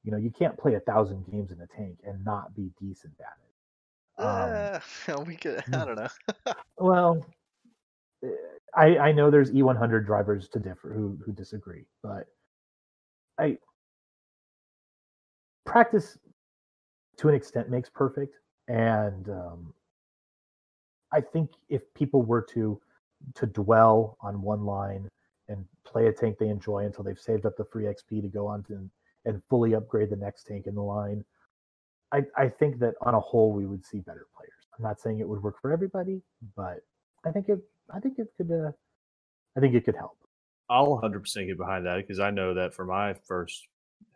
You 0.03 0.11
know, 0.11 0.17
you 0.17 0.31
can't 0.31 0.57
play 0.57 0.75
a 0.75 0.79
thousand 0.79 1.25
games 1.31 1.51
in 1.51 1.61
a 1.61 1.67
tank 1.67 1.99
and 2.03 2.23
not 2.25 2.55
be 2.55 2.71
decent 2.79 3.13
at 3.19 3.37
it. 3.43 3.51
Um, 4.21 4.81
uh, 5.17 5.23
we 5.27 5.35
could, 5.35 5.63
I 5.73 5.85
don't 5.85 5.95
know. 5.95 6.07
well, 6.77 7.25
eh, 8.23 8.29
I, 8.75 8.97
I 8.97 9.11
know 9.11 9.29
there's 9.29 9.51
E100 9.51 10.05
drivers 10.05 10.47
to 10.49 10.59
differ 10.59 10.93
who 10.93 11.17
who 11.25 11.33
disagree, 11.33 11.85
but 12.01 12.27
I 13.37 13.57
practice 15.65 16.17
to 17.17 17.29
an 17.29 17.35
extent 17.35 17.69
makes 17.69 17.89
perfect, 17.89 18.35
and 18.67 19.29
um, 19.29 19.73
I 21.13 21.21
think 21.21 21.51
if 21.69 21.81
people 21.93 22.23
were 22.23 22.41
to 22.53 22.79
to 23.35 23.45
dwell 23.45 24.17
on 24.21 24.41
one 24.41 24.65
line 24.65 25.07
and 25.47 25.65
play 25.85 26.07
a 26.07 26.11
tank 26.11 26.38
they 26.39 26.49
enjoy 26.49 26.85
until 26.85 27.03
they've 27.03 27.19
saved 27.19 27.45
up 27.45 27.55
the 27.57 27.65
free 27.65 27.85
XP 27.85 28.21
to 28.21 28.27
go 28.27 28.47
on 28.47 28.63
to 28.63 28.89
and 29.25 29.41
fully 29.49 29.75
upgrade 29.75 30.09
the 30.09 30.15
next 30.15 30.43
tank 30.43 30.65
in 30.65 30.73
the 30.73 30.81
line, 30.81 31.23
I, 32.11 32.23
I 32.35 32.49
think 32.49 32.79
that 32.79 32.95
on 33.01 33.13
a 33.13 33.19
whole 33.19 33.51
we 33.51 33.65
would 33.65 33.85
see 33.85 33.99
better 33.99 34.25
players. 34.35 34.51
I'm 34.77 34.83
not 34.83 34.99
saying 34.99 35.19
it 35.19 35.27
would 35.27 35.43
work 35.43 35.61
for 35.61 35.71
everybody, 35.71 36.21
but 36.55 36.79
I 37.25 37.31
think 37.31 37.49
it 37.49 37.59
I 37.93 37.99
think 37.99 38.17
it 38.19 38.27
could 38.38 38.51
uh, 38.51 38.71
I 39.55 39.59
think 39.59 39.75
it 39.75 39.85
could 39.85 39.95
help. 39.95 40.17
I'll 40.69 41.01
100% 41.01 41.47
get 41.47 41.57
behind 41.57 41.85
that 41.85 41.97
because 41.97 42.19
I 42.19 42.31
know 42.31 42.53
that 42.53 42.73
for 42.73 42.85
my 42.85 43.13
first 43.13 43.67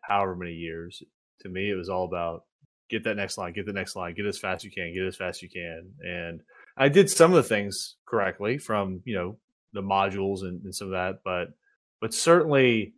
however 0.01 0.35
many 0.35 0.53
years, 0.53 1.03
to 1.41 1.49
me 1.49 1.69
it 1.69 1.75
was 1.75 1.89
all 1.89 2.05
about 2.05 2.45
get 2.89 3.03
that 3.03 3.17
next 3.17 3.37
line, 3.37 3.53
get 3.53 3.65
the 3.65 3.73
next 3.73 3.95
line, 3.95 4.13
get 4.13 4.25
as 4.25 4.37
fast 4.37 4.61
as 4.61 4.65
you 4.65 4.71
can, 4.71 4.93
get 4.93 5.03
as 5.03 5.15
fast 5.15 5.39
as 5.39 5.43
you 5.43 5.49
can, 5.49 5.91
and 6.01 6.41
I 6.77 6.89
did 6.89 7.09
some 7.09 7.31
of 7.31 7.37
the 7.37 7.47
things 7.47 7.95
correctly 8.05 8.57
from 8.57 9.01
you 9.05 9.15
know 9.15 9.37
the 9.73 9.81
modules 9.81 10.41
and, 10.41 10.63
and 10.63 10.75
some 10.75 10.87
of 10.87 10.93
that, 10.93 11.19
but 11.23 11.49
but 12.01 12.13
certainly 12.13 12.93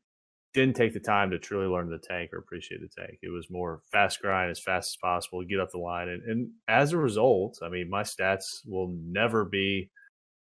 didn't 0.54 0.76
take 0.76 0.94
the 0.94 1.00
time 1.00 1.30
to 1.30 1.38
truly 1.38 1.68
learn 1.68 1.90
the 1.90 2.00
tank 2.00 2.32
or 2.34 2.40
appreciate 2.40 2.82
the 2.82 3.02
tank. 3.02 3.20
It 3.22 3.30
was 3.30 3.48
more 3.50 3.82
fast 3.92 4.22
grind 4.22 4.50
as 4.50 4.60
fast 4.60 4.94
as 4.94 4.98
possible, 5.02 5.44
get 5.44 5.60
up 5.60 5.70
the 5.72 5.78
line, 5.78 6.10
and, 6.10 6.24
and 6.24 6.50
as 6.68 6.94
a 6.94 6.98
result, 6.98 7.60
I 7.64 7.70
mean 7.70 7.90
my 7.90 8.04
stats 8.04 8.62
will 8.66 8.96
never 9.06 9.46
be 9.46 9.90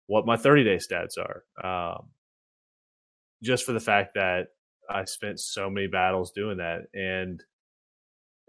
what 0.08 0.26
my 0.26 0.38
30 0.38 0.64
day 0.64 0.78
stats 0.78 1.18
are. 1.18 1.44
Um, 1.64 2.10
just 3.42 3.66
for 3.66 3.74
the 3.74 3.80
fact 3.80 4.14
that 4.16 4.48
I 4.90 5.06
spent 5.06 5.40
so 5.40 5.70
many 5.70 5.88
battles 5.88 6.32
doing 6.32 6.58
that, 6.58 6.84
and 6.94 7.42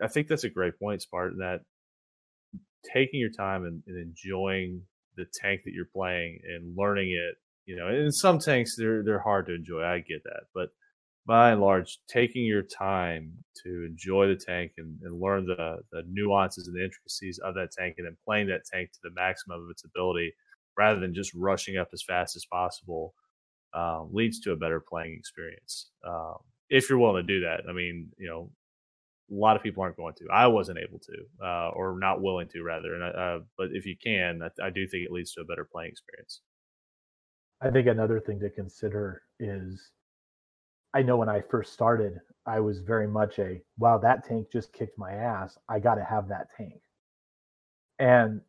I 0.02 0.08
think 0.08 0.28
that's 0.28 0.44
a 0.44 0.50
great 0.50 0.78
point, 0.78 1.02
Spartan. 1.02 1.38
That 1.38 1.60
taking 2.92 3.20
your 3.20 3.30
time 3.30 3.64
and, 3.64 3.82
and, 3.86 3.98
enjoying 3.98 4.82
the 5.16 5.26
tank 5.32 5.62
that 5.64 5.72
you're 5.72 5.84
playing 5.84 6.40
and 6.44 6.76
learning 6.76 7.10
it. 7.10 7.36
You 7.66 7.76
know, 7.76 7.88
in 7.88 8.12
some 8.12 8.38
tanks 8.38 8.76
they're 8.76 9.02
they're 9.02 9.20
hard 9.20 9.46
to 9.46 9.54
enjoy. 9.54 9.82
I 9.82 10.00
get 10.00 10.22
that, 10.24 10.44
but 10.54 10.70
by 11.26 11.52
and 11.52 11.60
large, 11.60 11.98
taking 12.06 12.44
your 12.44 12.62
time 12.62 13.32
to 13.64 13.86
enjoy 13.86 14.28
the 14.28 14.36
tank 14.36 14.72
and, 14.76 14.98
and 15.02 15.20
learn 15.20 15.46
the 15.46 15.78
the 15.90 16.02
nuances 16.10 16.66
and 16.66 16.76
the 16.76 16.84
intricacies 16.84 17.38
of 17.38 17.54
that 17.54 17.72
tank, 17.72 17.94
and 17.98 18.06
then 18.06 18.16
playing 18.24 18.48
that 18.48 18.66
tank 18.70 18.92
to 18.92 18.98
the 19.02 19.14
maximum 19.14 19.62
of 19.62 19.70
its 19.70 19.84
ability, 19.84 20.34
rather 20.76 21.00
than 21.00 21.14
just 21.14 21.32
rushing 21.34 21.76
up 21.78 21.88
as 21.92 22.02
fast 22.02 22.36
as 22.36 22.44
possible, 22.44 23.14
um, 23.72 24.10
leads 24.12 24.40
to 24.40 24.52
a 24.52 24.56
better 24.56 24.80
playing 24.80 25.14
experience. 25.14 25.90
Um, 26.06 26.36
if 26.68 26.88
you're 26.88 26.98
willing 26.98 27.26
to 27.26 27.34
do 27.34 27.40
that, 27.40 27.62
I 27.68 27.72
mean, 27.72 28.10
you 28.18 28.28
know, 28.28 28.50
a 29.30 29.34
lot 29.34 29.56
of 29.56 29.62
people 29.62 29.82
aren't 29.82 29.96
going 29.96 30.14
to. 30.14 30.26
I 30.32 30.46
wasn't 30.46 30.78
able 30.78 30.98
to, 30.98 31.46
uh, 31.46 31.70
or 31.70 31.98
not 31.98 32.20
willing 32.20 32.48
to, 32.48 32.62
rather. 32.62 32.94
And 32.94 33.02
uh, 33.02 33.44
but 33.56 33.68
if 33.72 33.86
you 33.86 33.96
can, 34.02 34.42
I, 34.42 34.66
I, 34.66 34.70
do 34.70 34.86
think 34.86 35.04
it 35.04 35.12
leads 35.12 35.32
to 35.34 35.40
a 35.40 35.44
better 35.44 35.66
playing 35.70 35.90
experience. 35.90 36.42
I 37.60 37.70
think 37.70 37.86
another 37.86 38.20
thing 38.20 38.40
to 38.40 38.50
consider 38.50 39.22
is, 39.38 39.90
I 40.92 41.02
know 41.02 41.16
when 41.16 41.28
I 41.28 41.40
first 41.40 41.72
started, 41.72 42.20
I 42.46 42.60
was 42.60 42.80
very 42.80 43.06
much 43.06 43.38
a 43.38 43.60
wow, 43.78 43.98
that 43.98 44.26
tank 44.26 44.48
just 44.52 44.72
kicked 44.72 44.98
my 44.98 45.12
ass. 45.12 45.56
I 45.68 45.78
got 45.78 45.94
to 45.94 46.04
have 46.04 46.28
that 46.28 46.48
tank. 46.56 46.80
And 47.98 48.40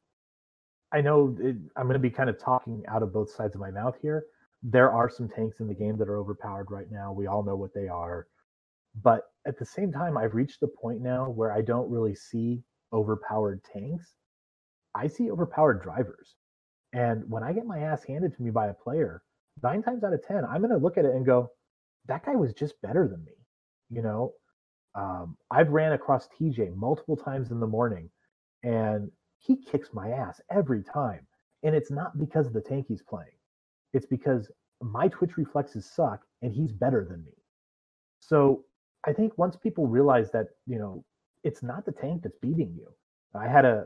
I 0.91 1.02
know 1.02 1.35
it, 1.39 1.56
I'm 1.77 1.84
going 1.84 1.93
to 1.93 1.99
be 1.99 2.10
kind 2.10 2.30
of 2.30 2.39
talking 2.39 2.84
out 2.88 3.03
of 3.03 3.14
both 3.14 3.30
sides 3.31 3.56
of 3.56 3.61
my 3.61 3.72
mouth 3.72 3.95
here. 4.02 4.26
There 4.64 4.91
are 4.91 5.10
some 5.10 5.30
tanks 5.30 5.60
in 5.60 5.68
the 5.68 5.73
game 5.73 5.97
that 5.97 6.10
are 6.10 6.18
overpowered 6.18 6.72
right 6.72 6.91
now. 6.91 7.14
We 7.14 7.27
all 7.27 7.43
know 7.43 7.56
what 7.56 7.73
they 7.73 7.88
are 7.88 8.27
but 9.03 9.31
at 9.45 9.57
the 9.59 9.65
same 9.65 9.91
time, 9.91 10.17
I've 10.17 10.34
reached 10.34 10.59
the 10.59 10.67
point 10.67 11.01
now 11.01 11.30
where 11.30 11.51
I 11.51 11.61
don't 11.61 11.89
really 11.89 12.15
see 12.15 12.63
overpowered 12.91 13.63
tanks. 13.63 14.15
I 14.95 15.07
see 15.07 15.30
overpowered 15.30 15.81
drivers. 15.84 16.35
And 16.93 17.30
when 17.30 17.43
I 17.43 17.53
get 17.53 17.65
my 17.65 17.80
ass 17.80 18.03
handed 18.03 18.35
to 18.35 18.41
me 18.41 18.49
by 18.49 18.67
a 18.67 18.73
player, 18.73 19.22
nine 19.61 19.84
times 19.84 20.03
out 20.03 20.13
of 20.13 20.26
10, 20.26 20.45
I'm 20.45 20.61
going 20.61 20.72
to 20.72 20.77
look 20.77 20.97
at 20.97 21.05
it 21.05 21.13
and 21.13 21.26
go, 21.26 21.51
that 22.07 22.26
guy 22.26 22.35
was 22.35 22.53
just 22.53 22.81
better 22.81 23.07
than 23.07 23.23
me. 23.26 23.34
You 23.89 24.01
know, 24.01 24.34
um, 24.95 25.38
I've 25.51 25.69
ran 25.69 25.91
across 25.91 26.30
TJ 26.39 26.76
multiple 26.76 27.17
times 27.17 27.51
in 27.51 27.59
the 27.59 27.67
morning 27.67 28.09
and 28.63 29.11
he 29.39 29.57
kicks 29.57 29.89
my 29.93 30.09
ass 30.09 30.39
every 30.49 30.84
time. 30.84 31.27
And 31.63 31.76
it's 31.76 31.91
not 31.91 32.17
because 32.17 32.47
of 32.47 32.53
the 32.53 32.61
tank 32.61 32.85
he's 32.88 33.01
playing, 33.01 33.38
it's 33.93 34.05
because 34.05 34.49
my 34.81 35.07
twitch 35.07 35.38
reflexes 35.38 35.89
suck 35.89 36.22
and 36.41 36.53
he's 36.53 36.72
better 36.72 37.05
than 37.09 37.23
me. 37.23 37.34
So 38.19 38.63
I 39.06 39.14
think 39.14 39.38
once 39.38 39.56
people 39.56 39.88
realize 39.88 40.32
that, 40.32 40.48
you 40.65 40.80
know, 40.80 41.03
it's 41.44 41.61
not 41.61 41.86
the 41.86 41.91
tank 41.91 42.23
that's 42.23 42.38
beating 42.41 42.73
you. 42.76 42.88
I 43.36 43.48
had 43.48 43.65
a 43.65 43.86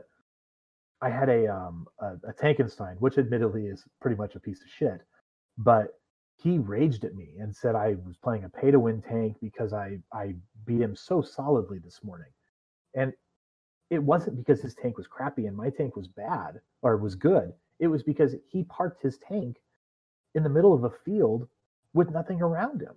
I 1.02 1.10
had 1.10 1.28
a 1.28 1.46
um 1.48 1.86
a, 2.00 2.14
a 2.28 2.32
Tankenstein, 2.32 2.96
which 3.00 3.18
admittedly 3.18 3.66
is 3.66 3.84
pretty 4.00 4.16
much 4.16 4.34
a 4.34 4.40
piece 4.40 4.62
of 4.62 4.68
shit, 4.68 5.02
but 5.58 5.88
he 6.36 6.58
raged 6.58 7.04
at 7.04 7.14
me 7.14 7.34
and 7.38 7.54
said 7.54 7.74
I 7.74 7.96
was 8.06 8.16
playing 8.16 8.44
a 8.44 8.48
pay 8.48 8.70
to 8.70 8.80
win 8.80 9.02
tank 9.02 9.36
because 9.42 9.72
I 9.72 9.98
I 10.12 10.34
beat 10.66 10.80
him 10.80 10.96
so 10.96 11.20
solidly 11.20 11.78
this 11.78 12.00
morning. 12.02 12.30
And 12.94 13.12
it 13.90 14.02
wasn't 14.02 14.36
because 14.36 14.62
his 14.62 14.74
tank 14.74 14.96
was 14.96 15.06
crappy 15.06 15.46
and 15.46 15.56
my 15.56 15.70
tank 15.70 15.96
was 15.96 16.08
bad 16.08 16.60
or 16.82 16.96
was 16.96 17.14
good. 17.14 17.52
It 17.78 17.88
was 17.88 18.02
because 18.02 18.34
he 18.48 18.64
parked 18.64 19.02
his 19.02 19.18
tank 19.18 19.56
in 20.34 20.44
the 20.44 20.48
middle 20.48 20.72
of 20.72 20.84
a 20.84 20.90
field 21.04 21.48
with 21.92 22.10
nothing 22.10 22.40
around 22.40 22.80
him 22.82 22.94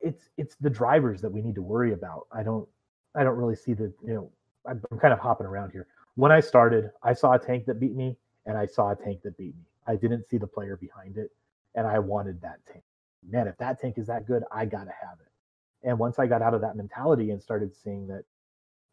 it's 0.00 0.30
it's 0.36 0.56
the 0.56 0.70
drivers 0.70 1.20
that 1.22 1.30
we 1.30 1.42
need 1.42 1.54
to 1.56 1.62
worry 1.62 1.92
about. 1.92 2.26
I 2.32 2.42
don't 2.42 2.68
I 3.14 3.24
don't 3.24 3.36
really 3.36 3.56
see 3.56 3.74
the 3.74 3.92
you 4.04 4.14
know 4.14 4.30
I'm, 4.66 4.82
I'm 4.90 4.98
kind 4.98 5.12
of 5.12 5.20
hopping 5.20 5.46
around 5.46 5.70
here. 5.70 5.86
When 6.14 6.32
I 6.32 6.40
started, 6.40 6.90
I 7.02 7.12
saw 7.12 7.34
a 7.34 7.38
tank 7.38 7.66
that 7.66 7.80
beat 7.80 7.94
me, 7.94 8.16
and 8.46 8.58
I 8.58 8.66
saw 8.66 8.90
a 8.90 8.96
tank 8.96 9.22
that 9.22 9.36
beat 9.36 9.54
me. 9.56 9.64
I 9.86 9.96
didn't 9.96 10.28
see 10.28 10.36
the 10.36 10.46
player 10.46 10.76
behind 10.76 11.16
it, 11.16 11.30
and 11.74 11.86
I 11.86 11.98
wanted 11.98 12.40
that 12.42 12.58
tank. 12.70 12.84
Man, 13.28 13.46
if 13.46 13.56
that 13.58 13.80
tank 13.80 13.98
is 13.98 14.06
that 14.08 14.26
good, 14.26 14.44
I 14.52 14.64
gotta 14.64 14.92
have 15.00 15.18
it. 15.20 15.88
And 15.88 15.98
once 15.98 16.18
I 16.18 16.26
got 16.26 16.42
out 16.42 16.54
of 16.54 16.60
that 16.62 16.76
mentality 16.76 17.30
and 17.30 17.42
started 17.42 17.74
seeing 17.74 18.06
that 18.08 18.24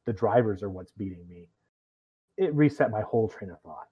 the 0.06 0.14
drivers 0.14 0.62
are 0.62 0.70
what's 0.70 0.92
beating 0.92 1.28
me, 1.28 1.48
it 2.38 2.54
reset 2.54 2.92
my 2.92 3.02
whole 3.02 3.28
train 3.28 3.50
of 3.50 3.60
thought. 3.62 3.88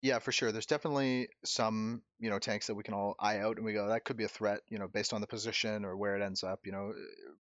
Yeah, 0.00 0.20
for 0.20 0.30
sure. 0.30 0.52
There's 0.52 0.66
definitely 0.66 1.28
some, 1.44 2.02
you 2.20 2.30
know, 2.30 2.38
tanks 2.38 2.68
that 2.68 2.74
we 2.76 2.84
can 2.84 2.94
all 2.94 3.16
eye 3.18 3.38
out 3.38 3.56
and 3.56 3.64
we 3.64 3.72
go, 3.72 3.88
that 3.88 4.04
could 4.04 4.16
be 4.16 4.24
a 4.24 4.28
threat, 4.28 4.60
you 4.68 4.78
know, 4.78 4.86
based 4.86 5.12
on 5.12 5.20
the 5.20 5.26
position 5.26 5.84
or 5.84 5.96
where 5.96 6.16
it 6.16 6.22
ends 6.22 6.44
up, 6.44 6.60
you 6.64 6.70
know, 6.72 6.92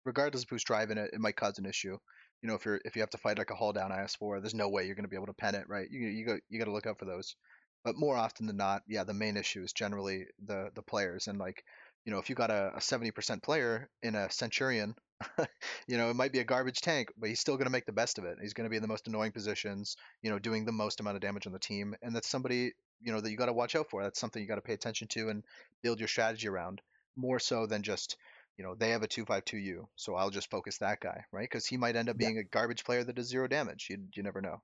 regardless 0.05 0.43
of 0.43 0.49
who's 0.49 0.63
driving 0.63 0.97
it, 0.97 1.11
it 1.13 1.19
might 1.19 1.35
cause 1.35 1.59
an 1.59 1.65
issue. 1.67 1.97
You 2.41 2.49
know, 2.49 2.55
if 2.55 2.65
you're 2.65 2.79
if 2.85 2.95
you 2.95 3.01
have 3.01 3.11
to 3.11 3.17
fight 3.17 3.37
like 3.37 3.51
a 3.51 3.55
hull 3.55 3.73
down 3.73 3.91
IS4, 3.91 4.39
there's 4.39 4.55
no 4.55 4.69
way 4.69 4.85
you're 4.85 4.95
going 4.95 5.05
to 5.05 5.09
be 5.09 5.15
able 5.15 5.27
to 5.27 5.33
pen 5.33 5.55
it, 5.55 5.67
right? 5.69 5.87
You 5.89 6.07
you 6.07 6.25
got 6.25 6.39
you 6.49 6.59
got 6.59 6.65
to 6.65 6.71
look 6.71 6.87
out 6.87 6.99
for 6.99 7.05
those. 7.05 7.35
But 7.83 7.95
more 7.95 8.15
often 8.17 8.47
than 8.47 8.57
not, 8.57 8.81
yeah, 8.87 9.03
the 9.03 9.13
main 9.13 9.37
issue 9.37 9.61
is 9.63 9.73
generally 9.73 10.25
the 10.43 10.71
the 10.75 10.81
players 10.83 11.27
and 11.27 11.37
like, 11.39 11.63
you 12.05 12.11
know, 12.11 12.19
if 12.19 12.29
you 12.29 12.35
got 12.35 12.51
a, 12.51 12.73
a 12.75 12.81
70% 12.81 13.43
player 13.43 13.89
in 14.01 14.15
a 14.15 14.31
Centurion 14.31 14.95
you 15.87 15.97
know, 15.97 16.09
it 16.09 16.15
might 16.15 16.31
be 16.31 16.39
a 16.39 16.43
garbage 16.43 16.81
tank, 16.81 17.09
but 17.17 17.29
he's 17.29 17.39
still 17.39 17.55
going 17.55 17.65
to 17.65 17.71
make 17.71 17.85
the 17.85 17.91
best 17.91 18.17
of 18.17 18.25
it. 18.25 18.37
He's 18.41 18.53
going 18.53 18.65
to 18.65 18.69
be 18.69 18.75
in 18.75 18.81
the 18.81 18.87
most 18.87 19.07
annoying 19.07 19.31
positions, 19.31 19.95
you 20.21 20.29
know, 20.29 20.39
doing 20.39 20.65
the 20.65 20.71
most 20.71 20.99
amount 20.99 21.15
of 21.15 21.21
damage 21.21 21.47
on 21.47 21.53
the 21.53 21.59
team. 21.59 21.95
And 22.01 22.15
that's 22.15 22.29
somebody, 22.29 22.73
you 23.01 23.11
know, 23.11 23.21
that 23.21 23.31
you 23.31 23.37
got 23.37 23.47
to 23.47 23.53
watch 23.53 23.75
out 23.75 23.89
for. 23.89 24.03
That's 24.03 24.19
something 24.19 24.41
you 24.41 24.47
got 24.47 24.55
to 24.55 24.61
pay 24.61 24.73
attention 24.73 25.07
to 25.09 25.29
and 25.29 25.43
build 25.83 25.99
your 25.99 26.07
strategy 26.07 26.47
around 26.47 26.81
more 27.15 27.39
so 27.39 27.65
than 27.65 27.81
just, 27.81 28.17
you 28.57 28.63
know, 28.63 28.75
they 28.75 28.91
have 28.91 29.03
a 29.03 29.07
252U, 29.07 29.87
so 29.95 30.15
I'll 30.15 30.29
just 30.29 30.49
focus 30.49 30.77
that 30.79 30.99
guy, 30.99 31.23
right? 31.31 31.49
Because 31.49 31.65
he 31.65 31.77
might 31.77 31.95
end 31.95 32.09
up 32.09 32.17
being 32.17 32.35
yeah. 32.35 32.41
a 32.41 32.43
garbage 32.43 32.83
player 32.83 33.03
that 33.03 33.15
does 33.15 33.27
zero 33.27 33.47
damage. 33.47 33.87
You, 33.89 33.97
you 34.15 34.23
never 34.23 34.41
know. 34.41 34.61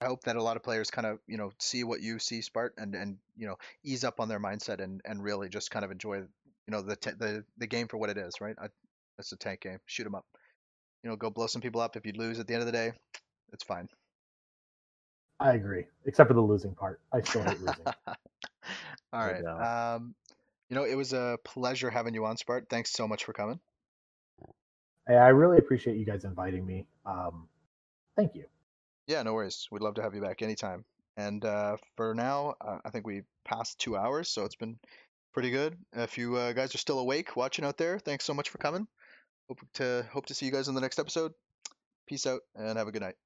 I 0.00 0.06
hope 0.06 0.24
that 0.24 0.36
a 0.36 0.42
lot 0.42 0.56
of 0.56 0.62
players 0.62 0.90
kind 0.90 1.06
of, 1.06 1.18
you 1.26 1.36
know, 1.36 1.52
see 1.58 1.84
what 1.84 2.02
you 2.02 2.18
see, 2.18 2.40
Spart, 2.40 2.70
and 2.76 2.94
and 2.94 3.16
you 3.36 3.46
know, 3.46 3.56
ease 3.84 4.04
up 4.04 4.20
on 4.20 4.28
their 4.28 4.40
mindset 4.40 4.82
and 4.82 5.00
and 5.04 5.22
really 5.22 5.48
just 5.48 5.70
kind 5.70 5.84
of 5.84 5.90
enjoy, 5.90 6.16
you 6.16 6.26
know, 6.68 6.82
the 6.82 6.96
t- 6.96 7.12
the 7.18 7.44
the 7.58 7.66
game 7.66 7.88
for 7.88 7.96
what 7.96 8.10
it 8.10 8.18
is, 8.18 8.40
right? 8.40 8.56
I, 8.60 8.66
that's 9.16 9.32
a 9.32 9.36
tank 9.36 9.60
game. 9.60 9.78
Shoot 9.86 10.04
them 10.04 10.14
up. 10.14 10.24
You 11.02 11.10
know, 11.10 11.16
go 11.16 11.30
blow 11.30 11.46
some 11.46 11.62
people 11.62 11.80
up. 11.80 11.96
If 11.96 12.06
you 12.06 12.12
lose 12.16 12.40
at 12.40 12.46
the 12.46 12.54
end 12.54 12.62
of 12.62 12.66
the 12.66 12.72
day, 12.72 12.92
it's 13.52 13.64
fine. 13.64 13.88
I 15.40 15.52
agree, 15.52 15.84
except 16.06 16.28
for 16.28 16.34
the 16.34 16.40
losing 16.40 16.74
part. 16.74 17.00
I 17.12 17.20
still 17.20 17.42
hate 17.42 17.60
losing. 17.60 17.84
All 19.12 19.26
right. 19.26 19.44
Um, 19.44 20.14
You 20.70 20.76
know, 20.76 20.84
it 20.84 20.94
was 20.94 21.12
a 21.12 21.38
pleasure 21.44 21.90
having 21.90 22.14
you 22.14 22.24
on, 22.24 22.36
Spart. 22.36 22.68
Thanks 22.70 22.90
so 22.90 23.06
much 23.06 23.24
for 23.24 23.32
coming. 23.32 23.60
I 25.06 25.28
really 25.28 25.58
appreciate 25.58 25.98
you 25.98 26.06
guys 26.06 26.24
inviting 26.24 26.64
me. 26.64 26.86
Um, 27.04 27.48
thank 28.16 28.34
you. 28.34 28.44
Yeah, 29.06 29.22
no 29.22 29.34
worries. 29.34 29.68
We'd 29.70 29.82
love 29.82 29.94
to 29.94 30.02
have 30.02 30.14
you 30.14 30.22
back 30.22 30.40
anytime. 30.40 30.84
And 31.16 31.44
uh, 31.44 31.76
for 31.96 32.14
now, 32.14 32.54
uh, 32.60 32.78
I 32.84 32.90
think 32.90 33.06
we 33.06 33.22
passed 33.44 33.78
two 33.78 33.96
hours, 33.96 34.30
so 34.30 34.44
it's 34.44 34.56
been 34.56 34.78
pretty 35.32 35.50
good. 35.50 35.76
If 35.92 36.16
you 36.16 36.36
uh, 36.36 36.52
guys 36.52 36.74
are 36.74 36.78
still 36.78 36.98
awake, 36.98 37.36
watching 37.36 37.64
out 37.64 37.76
there, 37.76 37.98
thanks 37.98 38.24
so 38.24 38.32
much 38.32 38.48
for 38.48 38.58
coming. 38.58 38.88
Hope 39.48 39.60
to 39.74 40.06
hope 40.10 40.26
to 40.26 40.34
see 40.34 40.46
you 40.46 40.52
guys 40.52 40.68
in 40.68 40.74
the 40.74 40.80
next 40.80 40.98
episode. 40.98 41.32
Peace 42.06 42.26
out 42.26 42.40
and 42.54 42.78
have 42.78 42.88
a 42.88 42.92
good 42.92 43.02
night. 43.02 43.16